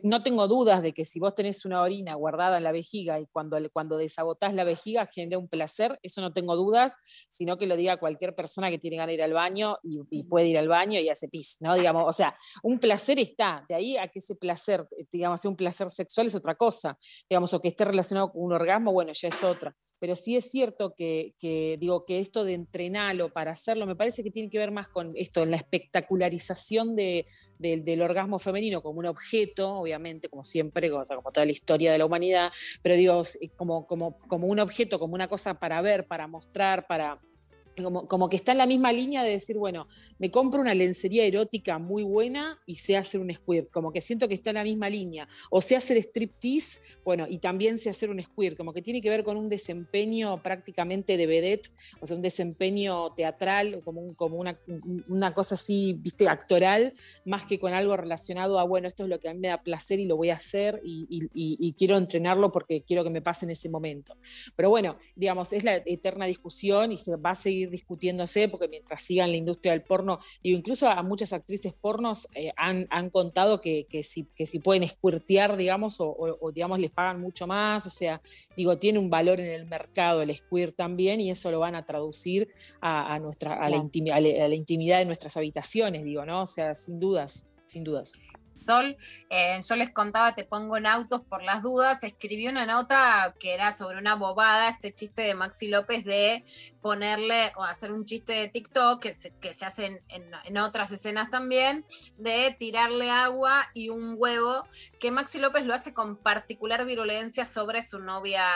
no 0.03 0.23
tengo 0.23 0.49
dudas 0.49 0.83
de 0.83 0.93
que 0.93 1.05
si 1.05 1.21
vos 1.21 1.35
tenés 1.35 1.65
una 1.65 1.81
orina 1.83 2.15
guardada 2.15 2.57
en 2.57 2.65
la 2.65 2.73
vejiga 2.73 3.21
y 3.21 3.27
cuando, 3.27 3.57
cuando 3.73 3.97
desagotás 3.97 4.53
la 4.53 4.65
vejiga 4.65 5.07
genera 5.07 5.39
un 5.39 5.49
placer, 5.49 5.99
eso 6.03 6.21
no 6.21 6.33
tengo 6.33 6.57
dudas, 6.57 6.97
sino 7.29 7.57
que 7.57 7.67
lo 7.67 7.77
diga 7.77 7.97
cualquier 7.99 8.35
persona 8.35 8.69
que 8.71 8.79
tiene 8.79 8.97
ganas 8.97 9.09
de 9.09 9.15
ir 9.15 9.23
al 9.23 9.33
baño 9.33 9.77
y, 9.85 10.01
y 10.11 10.25
puede 10.25 10.49
ir 10.49 10.59
al 10.59 10.67
baño 10.69 10.99
y 10.99 11.09
hace 11.09 11.29
pis, 11.29 11.59
¿no? 11.61 11.75
Digamos, 11.77 12.05
o 12.07 12.13
sea, 12.13 12.35
un 12.65 12.81
placer 12.81 13.19
está, 13.21 13.65
de 13.69 13.75
ahí 13.77 13.97
a 13.97 14.09
que 14.09 14.19
ese 14.19 14.35
placer, 14.35 14.89
eh, 14.99 15.05
digamos, 15.13 15.41
sea 15.41 15.51
un 15.51 15.57
placer 15.57 15.89
sexual 15.91 16.27
es 16.27 16.35
otra 16.35 16.57
cosa, 16.57 16.99
digamos, 17.31 17.55
o 17.55 17.61
que 17.61 17.69
esté 17.69 17.85
relacionado 17.85 18.33
con 18.33 18.43
un 18.43 18.53
orgasmo, 18.53 18.93
bueno, 18.93 19.13
ya 19.13 19.29
es 19.29 19.45
otra. 19.45 19.77
Pero 20.01 20.17
sí 20.17 20.37
es 20.37 20.51
cierto 20.51 20.95
que, 20.97 21.35
que, 21.39 21.77
digo, 21.81 22.05
que 22.05 22.19
esto 22.19 22.45
de 22.45 22.55
entrenarlo 22.55 23.33
para 23.33 23.53
hacerlo, 23.53 23.87
me 23.87 23.95
parece 23.95 24.25
que 24.25 24.31
tiene 24.33 24.51
que 24.51 24.59
ver 24.59 24.73
más 24.73 24.89
con 24.89 25.13
esto, 25.15 25.43
en 25.45 25.53
la 25.53 25.57
espectacularización 25.59 26.97
de, 26.97 27.27
del- 27.59 27.85
del 27.85 28.03
orgasmo 28.03 28.39
femenino 28.39 28.83
como 28.83 28.99
un 28.99 29.07
objeto, 29.07 29.44
obviamente, 29.79 30.29
como 30.29 30.45
siempre, 30.45 30.91
o 30.91 31.03
como 31.17 31.33
toda 31.33 31.47
la 31.47 31.53
historia 31.53 31.93
de 31.93 31.99
la 31.99 32.07
humanidad, 32.07 32.53
pero 32.83 32.95
digo, 32.97 33.21
s- 33.21 33.39
como, 33.57 33.87
como, 33.87 34.19
como 34.29 34.47
un 34.49 34.59
objeto, 34.61 34.99
como 34.99 35.15
una 35.15 35.29
cosa 35.29 35.55
para 35.55 35.81
ver, 35.83 36.07
para 36.07 36.27
mostrar, 36.27 36.87
para... 36.87 37.21
Como, 37.83 38.07
como 38.07 38.29
que 38.29 38.37
está 38.37 38.53
en 38.53 38.59
la 38.59 38.67
misma 38.67 38.93
línea 38.93 39.23
de 39.25 39.31
decir, 39.31 39.57
bueno, 39.59 39.89
me 40.19 40.31
compro 40.31 40.61
una 40.61 40.75
lencería 40.75 41.25
erótica 41.25 41.79
muy 41.79 42.03
buena 42.05 42.59
y 42.67 42.77
sé 42.77 42.97
hacer 42.97 43.21
un 43.21 43.35
squirt, 43.35 43.71
como 43.71 43.91
que 43.91 44.01
siento 44.01 44.29
que 44.29 44.35
está 44.35 44.51
en 44.51 44.55
la 44.57 44.65
misma 44.65 44.89
línea. 44.89 45.27
O 45.51 45.61
sé 45.61 45.75
hacer 45.77 45.97
striptease, 45.99 46.79
bueno, 47.05 47.27
y 47.29 47.39
también 47.39 47.79
sé 47.79 47.91
hacer 47.91 48.11
un 48.11 48.23
squirt, 48.23 48.57
como 48.57 48.73
que 48.73 48.83
tiene 48.83 49.01
que 49.01 49.11
ver 49.11 49.25
con 49.25 49.37
un 49.37 49.49
desempeño 49.49 50.41
prácticamente 50.43 51.17
de 51.17 51.27
vedette, 51.27 51.69
o 52.01 52.07
sea, 52.07 52.17
un 52.17 52.23
desempeño 52.23 53.13
teatral, 53.15 53.83
como, 53.83 54.01
un- 54.03 54.15
como 54.15 54.37
una, 54.37 54.59
una 55.09 55.35
cosa 55.35 55.55
así, 55.57 55.95
viste, 55.99 56.29
actoral, 56.29 56.93
más 57.25 57.45
que 57.45 57.59
con 57.59 57.73
algo 57.75 57.97
relacionado 57.97 58.59
a, 58.59 58.65
bueno, 58.65 58.89
esto 58.89 59.03
es 59.05 59.09
lo 59.09 59.19
que 59.19 59.29
a 59.29 59.35
mí 59.35 59.41
me 59.41 59.49
da 59.49 59.63
placer 59.63 59.99
y 60.01 60.07
lo 60.07 60.17
voy 60.17 60.31
a 60.31 60.35
hacer 60.37 60.81
y, 60.85 61.07
y- 61.11 61.75
quiero 61.75 61.97
entrenarlo 61.97 62.53
porque 62.53 62.83
quiero 62.85 63.03
que 63.03 63.11
me 63.11 63.21
pase 63.23 63.47
en 63.47 63.51
ese 63.51 63.69
momento. 63.69 64.17
Pero 64.57 64.71
bueno, 64.71 64.97
digamos, 65.17 65.53
es 65.53 65.65
la 65.65 65.77
eterna 65.85 66.27
discusión 66.27 66.93
y 66.93 66.97
se 66.97 67.17
va 67.17 67.31
a 67.31 67.35
seguir 67.35 67.64
discutiéndose 67.71 68.49
porque 68.49 68.69
mientras 68.69 69.03
sigan 69.03 69.31
la 69.31 69.37
industria 69.37 69.73
del 69.73 69.83
porno, 69.83 70.19
digo, 70.43 70.59
incluso 70.59 70.89
a 70.89 71.03
muchas 71.03 71.33
actrices 71.33 71.73
pornos 71.75 72.27
eh, 72.35 72.53
han, 72.57 72.87
han 72.91 73.11
contado 73.11 73.61
que, 73.61 73.87
que, 73.89 74.03
si, 74.03 74.25
que 74.35 74.47
si 74.47 74.59
pueden 74.59 74.87
squirtear, 74.89 75.57
digamos, 75.57 76.01
o, 76.01 76.09
o- 76.09 76.39
o, 76.41 76.53
digamos, 76.53 76.79
les 76.81 76.91
pagan 76.91 77.21
mucho 77.21 77.47
más, 77.47 77.87
o 77.87 77.91
sea, 77.91 78.21
digo, 78.57 78.79
tiene 78.79 78.99
un 78.99 79.11
valor 79.11 79.41
en 79.41 79.51
el 79.51 79.67
mercado 79.67 80.23
el 80.23 80.37
squirt 80.37 80.75
también 80.77 81.21
y 81.21 81.31
eso 81.31 81.51
lo 81.51 81.61
van 81.61 81.75
a 81.75 81.85
traducir 81.85 82.49
a, 82.81 83.15
a 83.15 83.19
nuestra, 83.19 83.55
a, 83.55 83.69
la 83.69 83.77
Claro. 83.77 83.85
intimi- 83.91 84.13
a 84.13 84.21
la- 84.21 84.45
a 84.45 84.49
la 84.49 84.55
intimidad 84.55 84.99
de 84.99 85.05
nuestras 85.05 85.37
habitaciones, 85.37 86.05
digo, 86.05 86.25
¿no? 86.25 86.43
O 86.43 86.47
sea, 86.47 86.75
sin 86.75 86.99
dudas, 87.01 87.47
sin 87.67 87.85
dudas. 87.85 88.13
Sol, 88.55 88.97
yo 89.69 89.77
les 89.77 89.91
contaba, 89.91 90.35
te 90.35 90.45
pongo 90.45 90.77
en 90.77 90.87
autos 90.87 91.23
por 91.23 91.43
las 91.43 91.63
dudas, 91.63 92.03
escribí 92.05 92.49
una 92.49 92.67
nota 92.67 93.35
que 93.39 93.53
era 93.55 93.75
sobre 93.75 93.99
una 93.99 94.15
bobada, 94.15 94.69
este 94.69 94.93
chiste 94.95 95.23
de 95.23 95.35
Maxi 95.35 95.69
López 95.69 96.05
de 96.05 96.45
ponerle 96.81 97.53
o 97.57 97.65
hacer 97.65 97.93
un 97.93 98.05
chiste 98.05 98.33
de 98.33 98.49
TikTok 98.49 99.03
que 99.03 99.15
se, 99.15 99.33
que 99.41 99.53
se 99.53 99.65
hace 99.65 99.87
en, 99.87 100.01
en- 100.45 100.59
otras 100.59 100.93
escenas 100.93 101.31
también, 101.31 101.85
de 102.17 102.55
tirarle 102.59 103.11
agua 103.11 103.69
y 103.75 103.89
un 103.91 104.15
huevo, 104.17 104.65
que 105.01 105.11
Maxi 105.11 105.39
López 105.41 105.65
lo 105.67 105.75
hace 105.75 105.93
con 105.93 106.17
particular 106.17 106.87
virulencia 106.87 107.45
sobre 107.45 107.83
su 107.83 107.99
novia, 107.99 108.47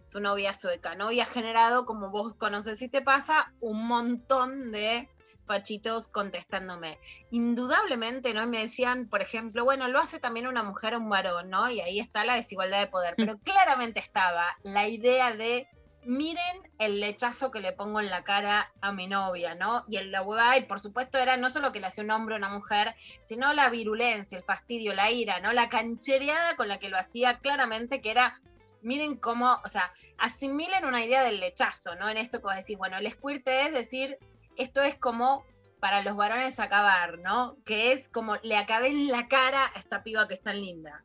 su 0.00 0.20
novia 0.20 0.52
sueca, 0.52 0.94
¿no? 0.94 1.10
Y 1.10 1.20
ha 1.20 1.26
generado, 1.26 1.84
como 1.84 2.10
vos 2.10 2.34
conoces 2.34 2.80
y 2.82 2.88
te 2.88 3.02
pasa, 3.02 3.52
un 3.60 3.86
montón 3.86 4.70
de 4.72 5.08
fachitos 5.48 6.06
contestándome. 6.06 7.00
Indudablemente, 7.32 8.32
¿no? 8.32 8.44
Y 8.44 8.46
me 8.46 8.60
decían, 8.60 9.08
por 9.08 9.22
ejemplo, 9.22 9.64
bueno, 9.64 9.88
lo 9.88 9.98
hace 9.98 10.20
también 10.20 10.46
una 10.46 10.62
mujer 10.62 10.94
o 10.94 10.98
un 10.98 11.08
varón, 11.08 11.50
¿no? 11.50 11.68
Y 11.68 11.80
ahí 11.80 11.98
está 11.98 12.24
la 12.24 12.36
desigualdad 12.36 12.78
de 12.78 12.86
poder. 12.86 13.14
Pero 13.16 13.38
claramente 13.38 13.98
estaba 13.98 14.56
la 14.62 14.86
idea 14.86 15.34
de 15.34 15.66
miren 16.04 16.62
el 16.78 17.00
lechazo 17.00 17.50
que 17.50 17.60
le 17.60 17.72
pongo 17.72 18.00
en 18.00 18.08
la 18.08 18.24
cara 18.24 18.72
a 18.80 18.92
mi 18.92 19.08
novia, 19.08 19.54
¿no? 19.54 19.84
Y 19.86 19.96
el 19.96 20.10
la 20.10 20.22
huevada, 20.22 20.56
y 20.56 20.62
por 20.62 20.80
supuesto 20.80 21.18
era 21.18 21.36
no 21.36 21.50
solo 21.50 21.72
que 21.72 21.80
le 21.80 21.86
hacía 21.86 22.04
un 22.04 22.10
hombre 22.10 22.34
a 22.34 22.38
una 22.38 22.48
mujer, 22.48 22.94
sino 23.24 23.52
la 23.52 23.68
virulencia, 23.68 24.38
el 24.38 24.44
fastidio, 24.44 24.94
la 24.94 25.10
ira, 25.10 25.40
¿no? 25.40 25.52
La 25.52 25.68
canchereada 25.68 26.56
con 26.56 26.68
la 26.68 26.78
que 26.78 26.88
lo 26.88 26.98
hacía 26.98 27.40
claramente, 27.40 28.00
que 28.00 28.10
era, 28.10 28.40
miren 28.80 29.16
cómo, 29.16 29.60
o 29.64 29.68
sea, 29.68 29.92
asimilen 30.16 30.84
una 30.84 31.04
idea 31.04 31.24
del 31.24 31.40
lechazo, 31.40 31.94
¿no? 31.94 32.08
En 32.08 32.16
esto 32.16 32.38
que 32.38 32.44
vos 32.44 32.56
decís, 32.56 32.78
bueno, 32.78 32.96
el 32.96 33.10
squirt 33.10 33.46
es 33.46 33.72
decir, 33.72 34.18
esto 34.58 34.82
es 34.82 34.94
como 34.96 35.44
para 35.80 36.02
los 36.02 36.16
varones 36.16 36.58
acabar, 36.58 37.18
¿no? 37.20 37.56
Que 37.64 37.92
es 37.92 38.08
como 38.08 38.36
le 38.42 38.56
acabé 38.56 38.88
en 38.88 39.08
la 39.08 39.28
cara 39.28 39.66
a 39.74 39.78
esta 39.78 40.02
piba 40.02 40.26
que 40.28 40.34
es 40.34 40.42
tan 40.42 40.60
linda, 40.60 41.04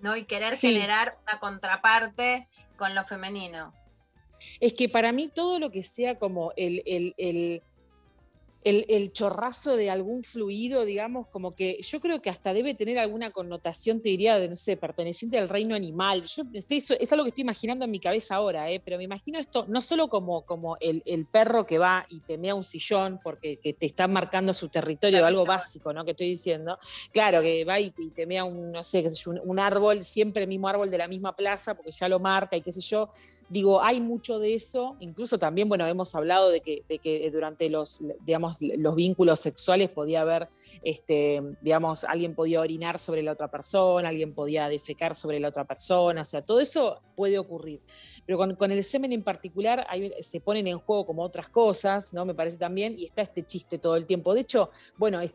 ¿no? 0.00 0.16
Y 0.16 0.24
querer 0.24 0.56
Sí. 0.56 0.72
generar 0.72 1.18
una 1.22 1.38
contraparte 1.38 2.48
con 2.76 2.94
lo 2.94 3.04
femenino. 3.04 3.72
Es 4.60 4.74
que 4.74 4.88
para 4.88 5.12
mí 5.12 5.28
todo 5.28 5.58
lo 5.58 5.70
que 5.70 5.82
sea 5.82 6.18
como 6.18 6.52
el, 6.56 6.82
el- 6.86 7.14
el- 7.18 7.62
el- 8.66 8.84
el 8.88 9.12
chorrazo 9.12 9.76
de 9.76 9.90
algún 9.90 10.24
fluido, 10.24 10.84
digamos, 10.84 11.28
como 11.28 11.54
que 11.54 11.78
yo 11.80 12.00
creo 12.00 12.20
que 12.20 12.30
hasta 12.30 12.52
debe 12.52 12.74
tener 12.74 12.98
alguna 12.98 13.30
connotación, 13.30 14.02
te 14.02 14.08
diría, 14.08 14.38
de, 14.40 14.48
no 14.48 14.56
sé, 14.56 14.76
perteneciente 14.76 15.38
al 15.38 15.48
reino 15.48 15.76
animal. 15.76 16.24
Yo 16.24 16.42
estoy- 16.52 16.82
es 16.98 17.12
algo 17.12 17.24
que 17.24 17.28
estoy 17.28 17.42
imaginando 17.42 17.84
en 17.84 17.92
mi 17.92 18.00
cabeza 18.00 18.34
ahora, 18.34 18.68
¿eh? 18.70 18.80
pero 18.84 18.98
me 18.98 19.04
imagino 19.04 19.38
esto 19.38 19.66
no 19.68 19.80
solo 19.80 20.08
como, 20.08 20.42
como 20.44 20.76
el, 20.80 21.00
el 21.06 21.26
perro 21.26 21.64
que 21.64 21.78
va 21.78 22.06
y 22.08 22.20
te 22.22 22.38
mea 22.38 22.56
un 22.56 22.64
sillón 22.64 23.20
porque 23.22 23.58
que 23.62 23.72
te 23.72 23.86
está 23.86 24.08
marcando 24.08 24.52
su 24.52 24.68
territorio, 24.68 25.24
algo 25.24 25.46
básico, 25.46 25.92
¿no? 25.92 26.04
Que 26.04 26.10
estoy 26.10 26.28
diciendo. 26.30 26.76
Claro, 27.12 27.42
que 27.42 27.64
va 27.64 27.78
y, 27.78 27.92
y 27.96 28.10
te 28.10 28.26
mea 28.26 28.42
un, 28.44 28.72
no 28.72 28.82
sé, 28.82 29.02
qué 29.02 29.10
sé 29.10 29.16
yo, 29.24 29.30
un, 29.30 29.40
un 29.44 29.58
árbol, 29.60 30.04
siempre 30.04 30.42
el 30.42 30.48
mismo 30.48 30.66
árbol 30.68 30.90
de 30.90 30.98
la 30.98 31.06
misma 31.06 31.36
plaza, 31.36 31.74
porque 31.76 31.92
ya 31.92 32.08
lo 32.08 32.18
marca 32.18 32.56
y 32.56 32.62
qué 32.62 32.72
sé 32.72 32.80
yo. 32.80 33.10
Digo, 33.48 33.80
hay 33.80 34.00
mucho 34.00 34.40
de 34.40 34.54
eso, 34.54 34.96
incluso 34.98 35.38
también, 35.38 35.68
bueno, 35.68 35.86
hemos 35.86 36.12
hablado 36.16 36.50
de 36.50 36.60
que, 36.62 36.82
de 36.88 36.98
que 36.98 37.30
durante 37.30 37.70
los, 37.70 38.00
digamos, 38.24 38.55
los 38.60 38.94
vínculos 38.94 39.40
sexuales 39.40 39.90
podía 39.90 40.22
haber, 40.22 40.48
este, 40.82 41.42
digamos, 41.60 42.04
alguien 42.04 42.34
podía 42.34 42.60
orinar 42.60 42.98
sobre 42.98 43.22
la 43.22 43.32
otra 43.32 43.50
persona, 43.50 44.08
alguien 44.08 44.34
podía 44.34 44.68
defecar 44.68 45.14
sobre 45.14 45.40
la 45.40 45.48
otra 45.48 45.64
persona, 45.64 46.22
o 46.22 46.24
sea, 46.24 46.42
todo 46.42 46.60
eso 46.60 47.00
puede 47.16 47.38
ocurrir. 47.38 47.80
Pero 48.26 48.38
con, 48.38 48.54
con 48.56 48.70
el 48.72 48.82
semen 48.84 49.12
en 49.12 49.22
particular 49.22 49.86
hay- 49.88 50.12
se 50.20 50.40
ponen 50.40 50.66
en 50.66 50.78
juego 50.78 51.06
como 51.06 51.22
otras 51.22 51.48
cosas, 51.48 52.12
¿no? 52.12 52.24
Me 52.24 52.34
parece 52.34 52.58
también, 52.58 52.98
y 52.98 53.04
está 53.04 53.22
este 53.22 53.44
chiste 53.44 53.78
todo 53.78 53.96
el 53.96 54.06
tiempo. 54.06 54.34
De 54.34 54.40
hecho, 54.40 54.70
bueno, 54.96 55.20
es- 55.20 55.34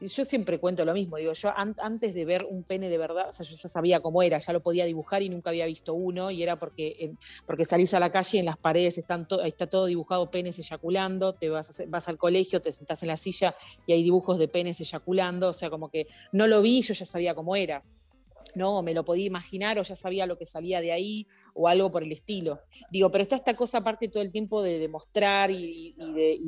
yo 0.00 0.24
siempre 0.24 0.58
cuento 0.58 0.84
lo 0.84 0.92
mismo, 0.92 1.16
digo, 1.16 1.32
yo 1.32 1.50
an- 1.56 1.74
antes 1.80 2.12
de 2.14 2.24
ver 2.24 2.44
un 2.50 2.64
pene 2.64 2.88
de 2.88 2.98
verdad, 2.98 3.28
o 3.28 3.32
sea, 3.32 3.44
yo 3.46 3.56
ya 3.56 3.68
sabía 3.68 4.00
cómo 4.00 4.22
era, 4.22 4.38
ya 4.38 4.52
lo 4.52 4.60
podía 4.62 4.84
dibujar 4.84 5.22
y 5.22 5.28
nunca 5.28 5.50
había 5.50 5.66
visto 5.66 5.94
uno, 5.94 6.30
y 6.30 6.42
era 6.42 6.58
porque, 6.58 6.96
en- 7.00 7.18
porque 7.46 7.64
salís 7.64 7.94
a 7.94 8.00
la 8.00 8.10
calle 8.10 8.36
y 8.36 8.40
en 8.40 8.46
las 8.46 8.58
paredes 8.58 8.98
están 8.98 9.26
to- 9.26 9.42
está 9.42 9.66
todo 9.68 9.86
dibujado 9.86 10.30
penes 10.30 10.58
eyaculando, 10.58 11.34
te 11.34 11.48
vas, 11.48 11.82
vas 11.88 12.08
al 12.08 12.18
colegio, 12.18 12.60
te 12.60 12.72
sentás 12.72 13.02
en 13.02 13.08
la 13.08 13.16
silla 13.16 13.54
y 13.86 13.92
hay 13.92 14.02
dibujos 14.02 14.38
de 14.38 14.48
penes 14.48 14.80
eyaculando, 14.80 15.48
o 15.50 15.52
sea, 15.54 15.70
como 15.70 15.88
que 15.90 16.06
no 16.32 16.46
lo 16.46 16.60
vi, 16.62 16.82
yo 16.82 16.92
ya 16.94 17.04
sabía 17.04 17.34
cómo 17.34 17.56
era. 17.56 17.82
No, 18.54 18.82
me 18.82 18.94
lo 18.94 19.04
podía 19.04 19.26
imaginar 19.26 19.78
o 19.78 19.82
ya 19.82 19.94
sabía 19.94 20.26
lo 20.26 20.38
que 20.38 20.46
salía 20.46 20.80
de 20.80 20.92
ahí 20.92 21.26
o 21.54 21.68
algo 21.68 21.90
por 21.90 22.02
el 22.02 22.12
estilo. 22.12 22.60
Digo, 22.90 23.10
pero 23.10 23.22
está 23.22 23.36
esta 23.36 23.54
cosa 23.54 23.78
aparte 23.78 24.08
todo 24.08 24.22
el 24.22 24.32
tiempo 24.32 24.62
de 24.62 24.78
demostrar 24.78 25.50
y, 25.50 25.94
de, 25.98 26.38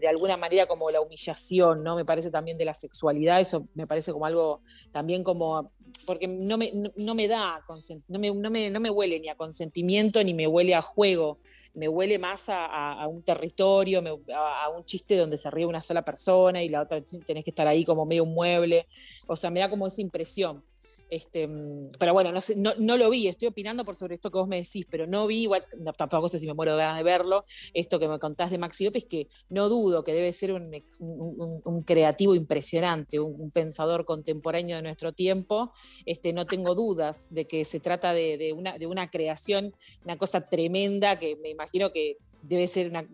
de- 0.00 0.08
alguna 0.08 0.38
manera 0.38 0.66
como 0.66 0.90
la 0.90 1.00
humillación, 1.02 1.82
¿no? 1.84 1.94
Me 1.96 2.04
parece 2.06 2.30
también 2.30 2.56
de 2.56 2.64
la 2.64 2.72
sexualidad, 2.72 3.40
eso 3.40 3.68
me 3.74 3.86
parece 3.86 4.12
como 4.12 4.24
algo 4.24 4.62
también 4.90 5.22
como, 5.22 5.70
porque 6.06 6.26
no 6.26 6.56
me, 6.56 6.72
no, 6.96 7.14
me 7.14 7.28
da, 7.28 7.62
no 8.08 8.18
me, 8.18 8.30
no, 8.32 8.50
me, 8.50 8.70
no 8.70 8.80
me 8.80 8.90
huele 8.90 9.20
ni 9.20 9.28
a 9.28 9.34
consentimiento 9.34 10.24
ni 10.24 10.32
me 10.32 10.46
huele 10.46 10.74
a 10.74 10.80
juego, 10.80 11.40
me 11.74 11.88
huele 11.88 12.18
más 12.18 12.46
a, 12.48 13.06
un 13.08 13.22
territorio, 13.22 14.02
a, 14.34 14.64
a 14.64 14.68
un 14.70 14.84
chiste 14.84 15.16
donde 15.16 15.36
se 15.36 15.50
ríe 15.50 15.66
una 15.66 15.82
sola 15.82 16.02
persona 16.02 16.62
y 16.62 16.68
la 16.70 16.82
otra 16.82 17.02
tenés 17.26 17.44
que 17.44 17.50
estar 17.50 17.66
ahí 17.66 17.84
como 17.84 18.06
medio 18.06 18.24
un 18.24 18.32
mueble, 18.34 18.86
o 19.26 19.36
sea, 19.36 19.50
me 19.50 19.60
da 19.60 19.68
como 19.68 19.86
esa 19.86 20.00
impresión. 20.00 20.64
Este, 21.08 21.46
mm, 21.46 21.88
pero 21.98 22.12
bueno, 22.12 22.32
no, 22.32 22.40
sé, 22.40 22.56
no, 22.56 22.72
no 22.78 22.96
lo 22.96 23.10
vi, 23.10 23.28
estoy 23.28 23.48
opinando 23.48 23.84
por 23.84 23.94
sobre 23.94 24.14
esto 24.16 24.30
que 24.30 24.38
vos 24.38 24.48
me 24.48 24.56
decís, 24.56 24.86
pero 24.90 25.06
no 25.06 25.26
vi, 25.26 25.42
igual 25.42 25.64
tampoco 25.96 26.28
sé 26.28 26.38
si 26.38 26.46
me 26.46 26.54
muero 26.54 26.76
de 26.76 27.02
verlo, 27.02 27.44
esto 27.74 27.98
que 27.98 28.08
me 28.08 28.18
contás 28.18 28.50
de 28.50 28.58
Maxi 28.58 28.84
López, 28.84 29.04
que 29.04 29.28
no 29.48 29.68
dudo 29.68 30.04
que 30.04 30.12
debe 30.12 30.32
ser 30.32 30.52
un, 30.52 30.70
un- 31.00 31.82
creativo 31.82 32.34
impresionante, 32.34 33.20
un, 33.20 33.50
pensador 33.50 34.04
contemporáneo 34.04 34.76
de 34.76 34.82
nuestro 34.82 35.12
tiempo, 35.12 35.72
este, 36.04 36.32
no 36.32 36.46
tengo 36.46 36.74
dudas 36.74 37.28
de 37.30 37.46
que 37.46 37.64
se 37.64 37.80
trata 37.80 38.12
de 38.12 38.52
una, 38.54 38.78
de 38.78 38.86
una 38.86 39.10
creación, 39.10 39.72
una 40.04 40.18
cosa 40.18 40.48
tremenda 40.48 41.18
que 41.18 41.36
me 41.36 41.48
imagino 41.48 41.92
que 41.92 42.18
debe 42.42 42.66
ser 42.68 42.88
una, 42.90 43.04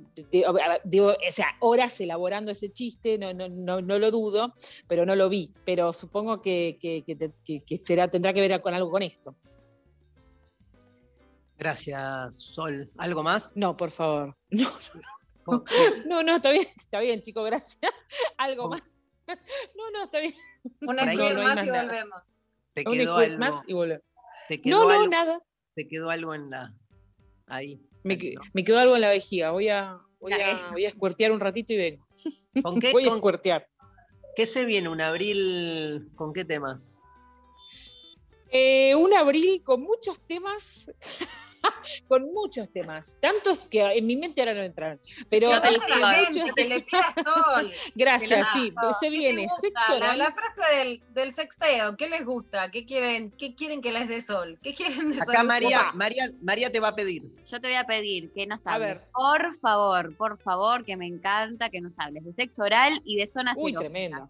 digo, 0.84 1.08
o 1.10 1.30
sea, 1.32 1.48
horas 1.60 2.00
elaborando 2.00 2.50
ese 2.52 2.72
chiste, 2.72 3.18
no, 3.18 3.32
no, 3.34 3.48
no, 3.48 3.80
no 3.80 3.98
lo 3.98 4.10
dudo, 4.10 4.52
pero 4.86 5.04
no 5.06 5.16
lo 5.16 5.28
vi. 5.28 5.52
Pero 5.64 5.92
supongo 5.92 6.40
que, 6.42 6.78
que- 6.80 7.02
que 7.64 7.76
será, 7.78 8.08
tendrá 8.08 8.32
que 8.32 8.40
ver 8.46 8.60
con 8.62 8.74
algo 8.74 8.90
con 8.90 9.02
esto. 9.02 9.34
Gracias, 11.58 12.36
Sol. 12.42 12.90
¿Algo 12.98 13.22
más? 13.22 13.56
No, 13.56 13.76
por 13.76 13.90
favor. 13.90 14.36
No, 15.46 15.62
no, 16.06 16.22
no, 16.22 16.36
está 16.36 16.50
bien, 16.52 16.64
está 16.74 17.00
bien, 17.00 17.20
chicos, 17.20 17.44
gracias. 17.44 17.78
Algo 18.38 18.70
más. 18.70 18.82
No, 19.76 19.90
no, 19.90 20.04
está 20.04 20.18
bien. 20.20 20.32
Un 20.80 20.98
squirt 20.98 21.36
más 21.36 21.56
más 21.56 21.66
y 21.66 21.70
volvemos. 21.70 22.22
¿Te 22.72 22.84
quedó 22.84 23.16
algo? 23.18 23.38
más 23.38 23.62
y 23.66 23.72
volvemos. 23.74 24.06
¿Te 24.48 24.60
quedó 24.62 24.78
No, 24.78 24.84
no, 24.84 24.90
algo? 24.94 25.06
nada. 25.08 25.42
¿Te 25.74 25.86
quedó 25.86 26.08
algo 26.08 26.34
en 26.34 26.48
la. 26.48 26.74
Ahí. 27.46 27.78
Me, 28.04 28.18
me 28.52 28.64
quedó 28.64 28.78
algo 28.78 28.94
en 28.94 29.00
la 29.00 29.08
vejiga. 29.08 29.50
Voy 29.50 29.68
a, 29.68 29.98
voy 30.20 30.32
a, 30.32 30.52
eso. 30.52 30.70
voy 30.70 30.84
a 30.84 30.88
escuertear 30.88 31.32
un 31.32 31.40
ratito 31.40 31.72
y 31.72 31.76
vengo. 31.76 32.06
¿Con 32.62 32.78
qué? 32.78 32.92
Voy 32.92 33.08
a 33.08 33.12
escuertear. 33.12 33.66
¿Qué 34.36 34.46
se 34.46 34.64
viene? 34.64 34.88
¿Un 34.88 35.00
abril 35.00 36.08
con 36.14 36.32
qué 36.32 36.44
temas? 36.44 37.00
Eh, 38.50 38.94
un 38.94 39.14
abril 39.14 39.62
con 39.64 39.80
muchos 39.82 40.20
temas. 40.20 40.90
con 42.08 42.32
muchos 42.32 42.70
temas. 42.72 43.18
Tantos 43.20 43.68
que 43.68 43.80
en 43.82 44.06
mi 44.06 44.16
mente 44.16 44.40
ahora 44.40 44.54
no 44.54 44.62
entran. 44.62 45.00
Pero 45.28 45.48
muchos 45.50 46.54
te 46.54 46.68
le 46.68 46.80
pida 46.80 47.14
sol. 47.24 47.70
Gracias, 47.94 48.48
sí. 48.52 48.70
Se 48.70 48.70
¿Qué 48.70 48.94
te 49.00 49.10
viene 49.10 49.48
sexo 49.60 49.90
La, 49.90 49.96
oral. 49.96 50.18
la 50.18 50.32
frase 50.32 50.76
del, 50.76 51.02
del 51.10 51.34
sexteo, 51.34 51.96
¿qué 51.96 52.08
les 52.08 52.24
gusta? 52.24 52.70
¿Qué 52.70 52.84
quieren, 52.86 53.30
¿Qué 53.30 53.54
quieren 53.54 53.80
que 53.82 53.92
les 53.92 54.08
dé 54.08 54.20
sol? 54.20 54.58
¿Qué 54.62 54.74
quieren 54.74 55.10
de 55.10 55.18
sol? 55.18 55.34
Acá 55.34 55.44
María, 55.44 55.92
María, 55.94 56.30
María 56.42 56.70
te 56.72 56.80
va 56.80 56.88
a 56.88 56.94
pedir. 56.94 57.22
Yo 57.46 57.60
te 57.60 57.68
voy 57.68 57.76
a 57.76 57.84
pedir 57.86 58.32
que 58.32 58.46
nos 58.46 58.66
hables. 58.66 58.88
ver. 58.88 59.04
Por 59.12 59.54
favor, 59.58 60.16
por 60.16 60.38
favor, 60.38 60.84
que 60.84 60.96
me 60.96 61.06
encanta 61.06 61.70
que 61.70 61.80
nos 61.80 61.98
hables 61.98 62.24
de 62.24 62.32
sexo 62.32 62.62
oral 62.62 63.00
y 63.04 63.16
de 63.16 63.26
zonas 63.26 63.54
Uy, 63.58 63.72
tremendo. 63.74 64.28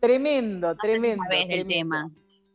Tremendo, 0.00 0.74
tremendo. 0.76 1.22
sabés 1.24 1.48
del 1.48 1.64
tremendo. 1.66 1.96
tema. 2.08 2.10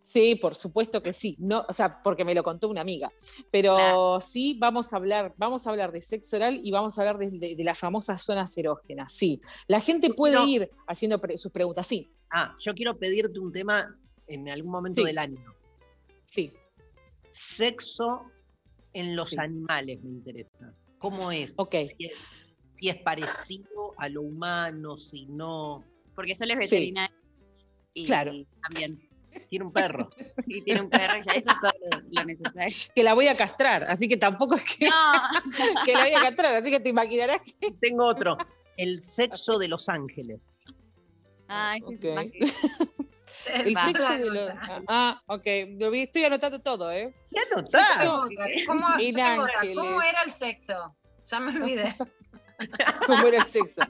Sí, 0.07 0.35
por 0.35 0.55
supuesto 0.55 1.03
que 1.03 1.11
sí. 1.11 1.35
No, 1.37 1.65
o 1.67 1.73
sea, 1.73 2.01
porque 2.01 2.23
me 2.23 2.33
lo 2.33 2.41
contó 2.41 2.69
una 2.69 2.79
amiga. 2.79 3.11
Pero 3.51 4.21
sí, 4.21 4.55
vamos 4.57 4.93
a 4.93 4.95
hablar, 4.95 5.33
vamos 5.37 5.67
a 5.67 5.69
hablar 5.69 5.91
de 5.91 6.01
sexo 6.01 6.37
oral 6.37 6.61
y 6.63 6.71
vamos 6.71 6.97
a 6.97 7.01
hablar 7.01 7.17
de, 7.17 7.29
de- 7.37 7.55
de 7.57 7.63
las 7.65 7.77
famosas 7.77 8.21
zonas 8.23 8.57
erógenas. 8.57 9.11
Sí. 9.11 9.41
La 9.67 9.81
gente 9.81 10.09
puede 10.13 10.35
No. 10.35 10.47
ir 10.47 10.69
haciendo 10.87 11.19
pre- 11.19 11.37
sus 11.37 11.51
preguntas. 11.51 11.85
Sí, 11.87 12.09
Ah, 12.29 12.55
yo 12.61 12.73
quiero 12.73 12.97
pedirte 12.97 13.37
un 13.39 13.51
tema 13.51 13.97
en 14.27 14.47
algún 14.49 14.71
momento 14.71 15.01
Sí. 15.01 15.07
del 15.07 15.17
año. 15.17 15.43
sí. 16.23 16.51
Sexo 17.31 18.21
en 18.93 19.15
los 19.15 19.29
Sí. 19.31 19.35
animales 19.39 20.01
me 20.03 20.09
interesa. 20.11 20.73
¿Cómo 20.99 21.31
es? 21.31 21.53
Ok. 21.57 21.75
Si 21.85 22.05
es, 22.05 22.13
si 22.71 22.89
es 22.89 22.95
parecido 23.03 23.93
a 23.97 24.09
lo 24.09 24.21
humano, 24.21 24.97
si 24.97 25.25
no. 25.27 25.83
Porque 26.15 26.33
Sol 26.33 26.49
es 26.51 26.69
Sí. 26.69 26.75
veterinaria. 26.75 27.15
Y 27.93 28.05
Claro. 28.05 28.31
también. 28.61 29.06
Tiene 29.49 29.65
un 29.65 29.71
perro. 29.73 30.09
Y 30.47 30.61
tiene 30.61 30.81
un 30.81 30.89
perro, 30.89 31.21
ya 31.23 31.31
eso 31.33 31.49
es 31.51 31.59
todo 31.59 31.71
lo, 31.91 32.01
lo 32.11 32.25
necesario. 32.25 32.75
Que 32.95 33.03
la 33.03 33.13
voy 33.13 33.27
a 33.27 33.35
castrar, 33.37 33.83
así 33.89 34.07
que 34.07 34.17
tampoco 34.17 34.55
es 34.55 34.63
que, 34.75 34.87
No. 34.87 35.11
que 35.85 35.93
la 35.93 36.01
voy 36.01 36.13
a 36.13 36.21
castrar, 36.21 36.55
así 36.55 36.71
que 36.71 36.79
te 36.79 36.89
imaginarás 36.89 37.39
que. 37.59 37.71
Tengo 37.81 38.05
otro. 38.05 38.37
El 38.77 39.01
sexo 39.03 39.57
de 39.57 39.67
los 39.67 39.89
ángeles. 39.89 40.55
Ay, 41.47 41.81
Ok. 41.83 41.95
qué 42.01 42.13
más- 42.13 42.25
El 43.65 43.75
Va. 43.75 43.85
sexo 43.85 44.13
de 44.13 44.25
los. 44.25 44.49
Ah, 44.87 45.21
ok. 45.27 45.45
Lo 45.79 45.89
vi- 45.91 46.03
Estoy 46.03 46.25
anotando 46.25 46.59
todo, 46.59 46.91
¿eh? 46.91 47.13
¿Qué 47.31 47.39
Sexo 47.65 48.25
¿Cómo, 48.67 48.87
en 48.99 49.07
yo 49.11 49.15
tengo 49.15 49.43
otra. 49.43 49.59
ángeles. 49.59 49.75
¿Cómo 49.77 50.01
era 50.01 50.21
el 50.23 50.31
sexo? 50.33 50.95
Ya 51.25 51.39
me 51.39 51.51
olvidé. 51.59 51.95
¿Cómo 53.05 53.27
era 53.27 53.37
el 53.43 53.49
sexo? 53.49 53.81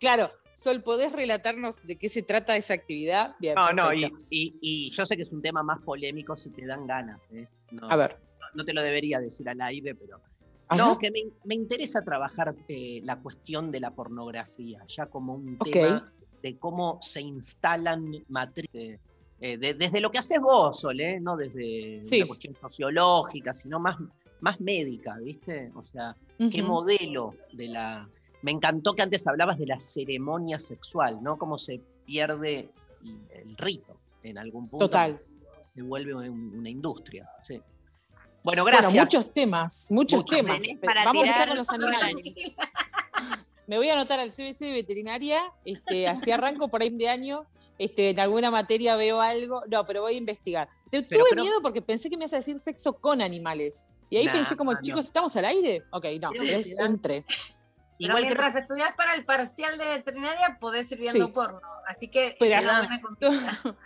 Claro, 0.00 0.32
Sol, 0.58 0.82
¿podés 0.82 1.12
relatarnos 1.12 1.86
de 1.86 1.94
qué 1.94 2.08
se 2.08 2.20
trata 2.24 2.56
esa 2.56 2.74
actividad? 2.74 3.36
Bien, 3.38 3.54
No, 3.54 3.72
no, 3.72 3.94
y, 3.94 4.12
y- 4.32 4.58
y 4.60 4.90
yo 4.90 5.06
sé 5.06 5.16
que 5.16 5.22
es 5.22 5.30
un 5.30 5.40
tema 5.40 5.62
más 5.62 5.80
polémico 5.82 6.36
si 6.36 6.50
te 6.50 6.66
dan 6.66 6.84
ganas. 6.84 7.22
¿eh? 7.32 7.44
No, 7.70 7.88
A 7.88 7.94
ver. 7.94 8.18
no- 8.40 8.46
no 8.54 8.64
te 8.64 8.72
lo 8.72 8.82
debería 8.82 9.20
decir 9.20 9.48
al 9.48 9.60
aire, 9.60 9.94
pero. 9.94 10.20
Ajá. 10.66 10.76
No, 10.84 10.98
que 10.98 11.12
me, 11.12 11.20
me 11.44 11.54
interesa 11.54 12.02
trabajar 12.02 12.56
eh, 12.66 13.00
la 13.04 13.20
cuestión 13.20 13.70
de 13.70 13.78
la 13.78 13.92
pornografía, 13.92 14.82
ya 14.88 15.06
como 15.06 15.34
un 15.36 15.58
tema 15.58 16.12
de 16.42 16.58
cómo 16.58 16.98
se 17.02 17.20
instalan 17.20 18.10
matrices. 18.26 18.98
eh, 19.40 19.56
de- 19.58 19.74
desde 19.74 20.00
lo 20.00 20.10
que 20.10 20.18
haces 20.18 20.40
vos, 20.40 20.80
Sol, 20.80 20.98
¿eh? 21.00 21.20
no 21.20 21.36
desde 21.36 22.00
Sí. 22.04 22.16
una 22.16 22.26
cuestión 22.26 22.56
sociológica, 22.56 23.54
sino 23.54 23.78
más 23.78 23.96
más 24.40 24.60
médica, 24.60 25.16
¿viste? 25.18 25.70
O 25.76 25.84
sea, 25.84 26.16
qué 26.50 26.62
modelo 26.64 27.34
de 27.52 27.68
la... 27.68 28.08
Me 28.42 28.50
encantó 28.52 28.94
que 28.94 29.02
antes 29.02 29.26
hablabas 29.26 29.58
de 29.58 29.66
la 29.66 29.78
ceremonia 29.80 30.58
sexual, 30.60 31.22
¿no? 31.22 31.36
Cómo 31.38 31.58
se 31.58 31.80
pierde 32.06 32.70
el 33.34 33.56
rito 33.56 33.96
en 34.22 34.38
algún 34.38 34.68
punto. 34.68 34.86
Total. 34.86 35.20
Se 35.74 35.82
vuelve 35.82 36.14
un- 36.14 36.56
una 36.58 36.68
industria, 36.70 37.28
sí. 37.42 37.60
Bueno, 38.44 38.64
gracias. 38.64 38.92
Bueno, 38.92 39.04
muchos 39.04 39.32
temas, 39.32 39.88
muchos 39.90 40.22
Muchos. 40.24 40.36
temas. 40.38 40.64
Para 40.84 41.04
Vamos 41.04 41.22
a 41.24 41.26
empezar 41.26 41.48
con 41.48 41.56
los 41.58 41.68
animales. 41.72 42.22
Me 43.66 43.76
voy 43.76 43.88
a 43.90 43.92
anotar 43.92 44.18
al 44.18 44.30
CBC 44.32 44.64
de 44.66 44.72
veterinaria, 44.72 45.40
este, 45.64 46.08
así 46.08 46.30
arranco 46.30 46.68
por 46.68 46.80
ahí 46.80 46.88
de 46.88 47.08
año, 47.08 47.44
este, 47.78 48.08
en 48.10 48.18
alguna 48.20 48.50
materia 48.50 48.96
veo 48.96 49.20
algo, 49.20 49.62
no, 49.70 49.84
pero 49.84 50.00
voy 50.00 50.14
a 50.14 50.16
investigar. 50.16 50.68
Te- 50.90 51.02
Pero- 51.02 51.20
Tuve 51.24 51.30
pero- 51.30 51.42
miedo 51.42 51.56
porque 51.60 51.82
pensé 51.82 52.08
que 52.08 52.16
me 52.16 52.22
ibas 52.24 52.32
a 52.32 52.36
decir 52.36 52.58
sexo 52.58 52.94
con 52.94 53.20
animales. 53.20 53.86
Y 54.08 54.16
ahí 54.16 54.24
Nah, 54.24 54.32
pensé 54.32 54.56
como, 54.56 54.72
no. 54.72 54.80
chicos, 54.80 55.04
¿estamos 55.04 55.36
al 55.36 55.44
aire? 55.44 55.82
Ok, 55.92 56.06
no, 56.18 56.30
es 56.32 56.78
entre. 56.78 57.26
Pero 57.98 58.10
Igual 58.10 58.22
mientras 58.22 58.54
estudias 58.56 58.92
para 58.96 59.14
el 59.14 59.24
parcial 59.24 59.76
de 59.76 59.84
veterinaria, 59.84 60.56
podés 60.60 60.90
ir 60.92 60.98
viendo 60.98 61.26
Sí. 61.26 61.32
porno. 61.32 61.60
Así 61.86 62.08
que 62.08 62.36
Pero- 62.38 62.60
una. 62.62 62.88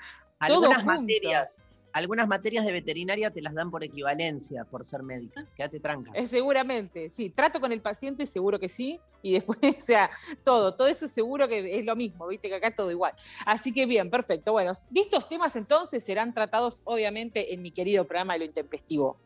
Todo 0.47 0.57
algunas 0.67 0.77
junto. 0.83 1.01
materias, 1.03 1.63
algunas 1.93 2.27
materias 2.27 2.65
de 2.67 2.73
veterinaria 2.73 3.31
te 3.31 3.41
las 3.41 3.55
dan 3.55 3.71
por 3.71 3.85
equivalencia, 3.85 4.65
por 4.65 4.85
ser 4.85 5.03
médico. 5.03 5.41
Quédate 5.55 5.79
tranca. 5.79 6.11
Eh, 6.15 6.27
seguramente, 6.27 7.09
sí. 7.09 7.31
Trato 7.31 7.61
con 7.61 7.71
el 7.71 7.81
paciente, 7.81 8.27
seguro 8.27 8.59
que 8.59 8.69
sí. 8.69 8.99
Y 9.23 9.35
después, 9.35 9.59
o 9.79 9.81
sea, 9.81 10.11
todo, 10.43 10.75
todo 10.75 10.89
eso 10.89 11.07
seguro 11.07 11.47
que 11.49 11.79
es 11.79 11.85
lo 11.87 11.95
mismo, 11.95 12.27
viste 12.27 12.49
que 12.49 12.57
acá 12.57 12.75
todo 12.75 12.91
igual. 12.91 13.15
Así 13.47 13.73
que 13.73 13.87
bien, 13.87 14.11
perfecto. 14.11 14.53
Bueno, 14.53 14.73
de 14.91 15.01
estos 15.01 15.29
temas 15.29 15.55
entonces 15.57 16.03
serán 16.05 16.35
tratados 16.35 16.83
obviamente 16.85 17.55
en 17.55 17.63
mi 17.63 17.71
querido 17.71 18.05
programa 18.07 18.33
de 18.33 18.41
lo 18.41 18.45
intempestivo. 18.47 19.17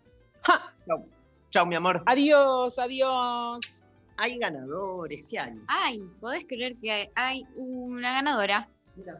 ¡Ja! 0.43 0.75
Chau. 0.87 1.09
Chau, 1.51 1.65
mi 1.67 1.77
amor. 1.77 2.03
Adiós, 2.05 2.79
adiós. 2.79 3.85
Hay 4.19 4.39
ganadores, 4.39 5.25
¿qué 5.29 5.39
hay? 5.39 5.61
Ay, 5.67 6.03
podés 6.21 6.45
creer 6.47 6.77
que 6.77 7.11
hay 7.15 7.47
una 7.57 8.13
ganadora 8.13 8.69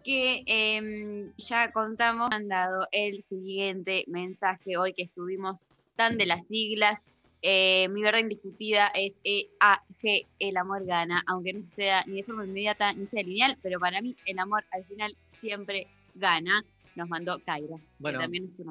que 0.05 0.43
em, 0.47 1.33
ya 1.37 1.71
contamos, 1.71 2.31
han 2.33 2.49
dado 2.49 2.87
el 2.93 3.23
siguiente 3.23 4.05
mensaje 4.07 4.77
hoy 4.79 4.95
que 4.95 5.03
estuvimos 5.03 5.67
tan 5.97 6.17
de 6.17 6.25
las 6.27 6.45
siglas. 6.47 7.05
Eh, 7.43 7.89
mi 7.91 8.03
verdad 8.03 8.21
indiscutida 8.21 8.87
es 8.95 9.15
EAG, 9.23 10.27
el 10.39 10.57
amor 10.57 10.87
gana, 10.87 11.23
aunque 11.27 11.53
no 11.53 11.63
sea 11.63 12.03
ni 12.07 12.17
de 12.17 12.23
forma 12.25 12.47
inmediata 12.47 12.93
ni 12.95 13.07
sea 13.07 13.23
lineal, 13.23 13.59
pero 13.63 13.79
para 13.79 14.01
mí 14.01 14.17
el 14.25 14.39
amor 14.39 14.65
al 14.73 14.85
final 14.85 15.15
siempre 15.41 15.87
gana. 16.15 16.65
Nos 16.95 17.11
mandó 17.11 17.39
Kaira, 17.41 17.77
Bueno. 17.99 18.19
que 18.19 18.25
también 18.25 18.45
es 18.47 18.57
tu. 18.57 18.65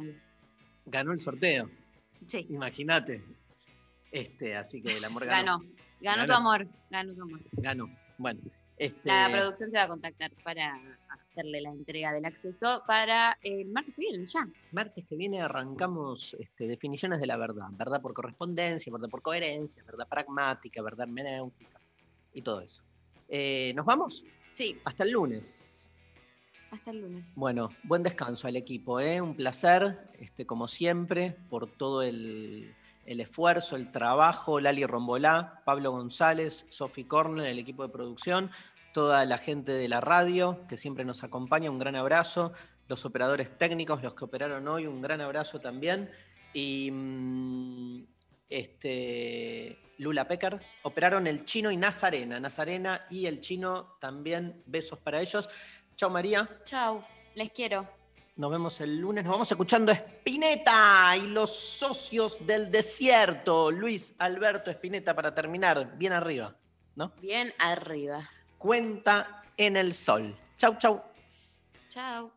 Ganó 0.88 1.12
el 1.14 1.20
sorteo. 1.20 1.70
Sí, 2.28 2.48
Imagínate. 2.50 3.22
Este, 4.12 4.56
así 4.56 4.82
que 4.82 4.98
el 4.98 5.06
amor 5.06 5.26
ganó. 5.26 5.60
ganó. 5.60 5.75
Ganó 6.02 6.26
tu 6.26 6.34
amor, 6.34 6.68
ganó 6.90 7.14
tu 7.14 7.22
amor. 7.22 7.40
Ganó. 7.54 7.90
Bueno, 8.18 8.42
este. 8.78 9.08
La 9.08 9.30
producción 9.32 9.72
se 9.72 9.78
va 9.78 9.84
a 9.84 9.88
contactar 9.88 10.32
para 10.44 10.80
hacerle 11.10 11.62
la 11.62 11.70
entrega 11.70 12.14
del 12.14 12.26
acceso 12.26 12.84
para 12.88 13.38
el 13.42 13.68
martes 13.68 13.94
que 13.96 14.02
viene, 14.02 14.26
ya. 14.26 14.48
Martes 14.72 15.06
que 15.06 15.16
viene 15.16 15.42
arrancamos 15.42 16.36
este, 16.40 16.68
definiciones 16.68 17.20
de 17.20 17.28
la 17.28 17.38
verdad. 17.38 17.68
Verdad 17.72 18.02
por 18.02 18.14
correspondencia, 18.14 18.92
verdad 18.92 19.10
por 19.10 19.22
coherencia, 19.22 19.84
verdad 19.84 20.08
pragmática, 20.08 20.82
verdad 20.82 21.08
hermenéutica 21.08 21.80
y 22.34 22.42
todo 22.42 22.62
eso. 22.62 22.84
Eh, 23.28 23.74
¿Nos 23.76 23.86
vamos? 23.86 24.24
Sí, 24.54 24.80
Hasta 24.86 25.04
el 25.04 25.12
lunes. 25.12 25.92
hasta 26.72 26.92
el 26.92 27.02
lunes. 27.02 27.34
Bueno, 27.36 27.70
buen 27.84 28.04
descanso 28.04 28.48
al 28.48 28.56
equipo, 28.56 29.00
¿eh? 29.00 29.20
un 29.20 29.36
placer, 29.36 30.06
este, 30.20 30.46
como 30.46 30.68
siempre, 30.68 31.36
por 31.50 31.68
todo 31.70 32.02
el, 32.04 32.74
el 33.06 33.22
esfuerzo, 33.22 33.76
el 33.76 33.92
trabajo, 33.92 34.60
Lali 34.60 34.86
Rombolá, 34.86 35.62
Pablo 35.66 35.92
González, 35.92 36.66
Sofi 36.70 37.04
Cornell, 37.04 37.46
el 37.46 37.60
equipo 37.60 37.84
de 37.84 37.90
producción, 37.90 38.52
toda 38.94 39.26
la 39.26 39.38
gente 39.38 39.74
de 39.74 39.88
la 39.88 40.02
radio 40.02 40.66
que 40.68 40.78
siempre 40.78 41.06
nos 41.06 41.24
acompaña, 41.24 41.70
un 41.70 41.80
gran 41.80 41.96
abrazo, 41.96 42.54
los 42.88 43.06
operadores 43.06 43.58
técnicos, 43.58 44.02
los 44.02 44.14
que 44.16 44.26
operaron 44.26 44.68
hoy, 44.68 44.88
un 44.88 45.02
gran 45.02 45.22
abrazo 45.22 45.60
también, 45.60 46.10
y 46.54 46.90
mm, 46.92 48.04
este, 48.50 49.78
Lula 49.98 50.28
Pecker, 50.28 50.60
operaron 50.84 51.28
el 51.28 51.46
chino 51.46 51.72
y 51.72 51.78
Nazarena, 51.78 52.40
Nazarena 52.40 53.06
y 53.10 53.26
el 53.26 53.42
chino 53.42 53.98
también, 54.00 54.64
besos 54.66 55.00
para 55.00 55.22
ellos. 55.22 55.50
Chao 55.96 56.10
María. 56.10 56.50
Chau, 56.66 57.04
les 57.36 57.52
quiero. 57.52 58.05
Nos 58.38 58.52
vemos 58.52 58.82
el 58.82 58.98
lunes. 58.98 59.24
Nos 59.24 59.32
vamos 59.32 59.50
escuchando 59.50 59.94
a 59.94 59.96
Spinetta 59.96 61.16
y 61.16 61.22
los 61.22 61.56
socios 61.56 62.46
del 62.46 62.70
desierto. 62.70 63.72
Luis 63.72 64.14
Alberto 64.18 64.70
Spinetta 64.72 65.16
para 65.16 65.34
terminar. 65.34 65.98
Bien 65.98 66.12
arriba, 66.12 66.54
¿no? 66.96 67.14
Bien 67.22 67.54
arriba. 67.60 68.30
Cuenta 68.58 69.44
en 69.56 69.78
el 69.78 69.94
sol. 69.94 70.36
Chau, 70.58 70.78
chau. 70.78 71.02
Chao. 71.90 72.32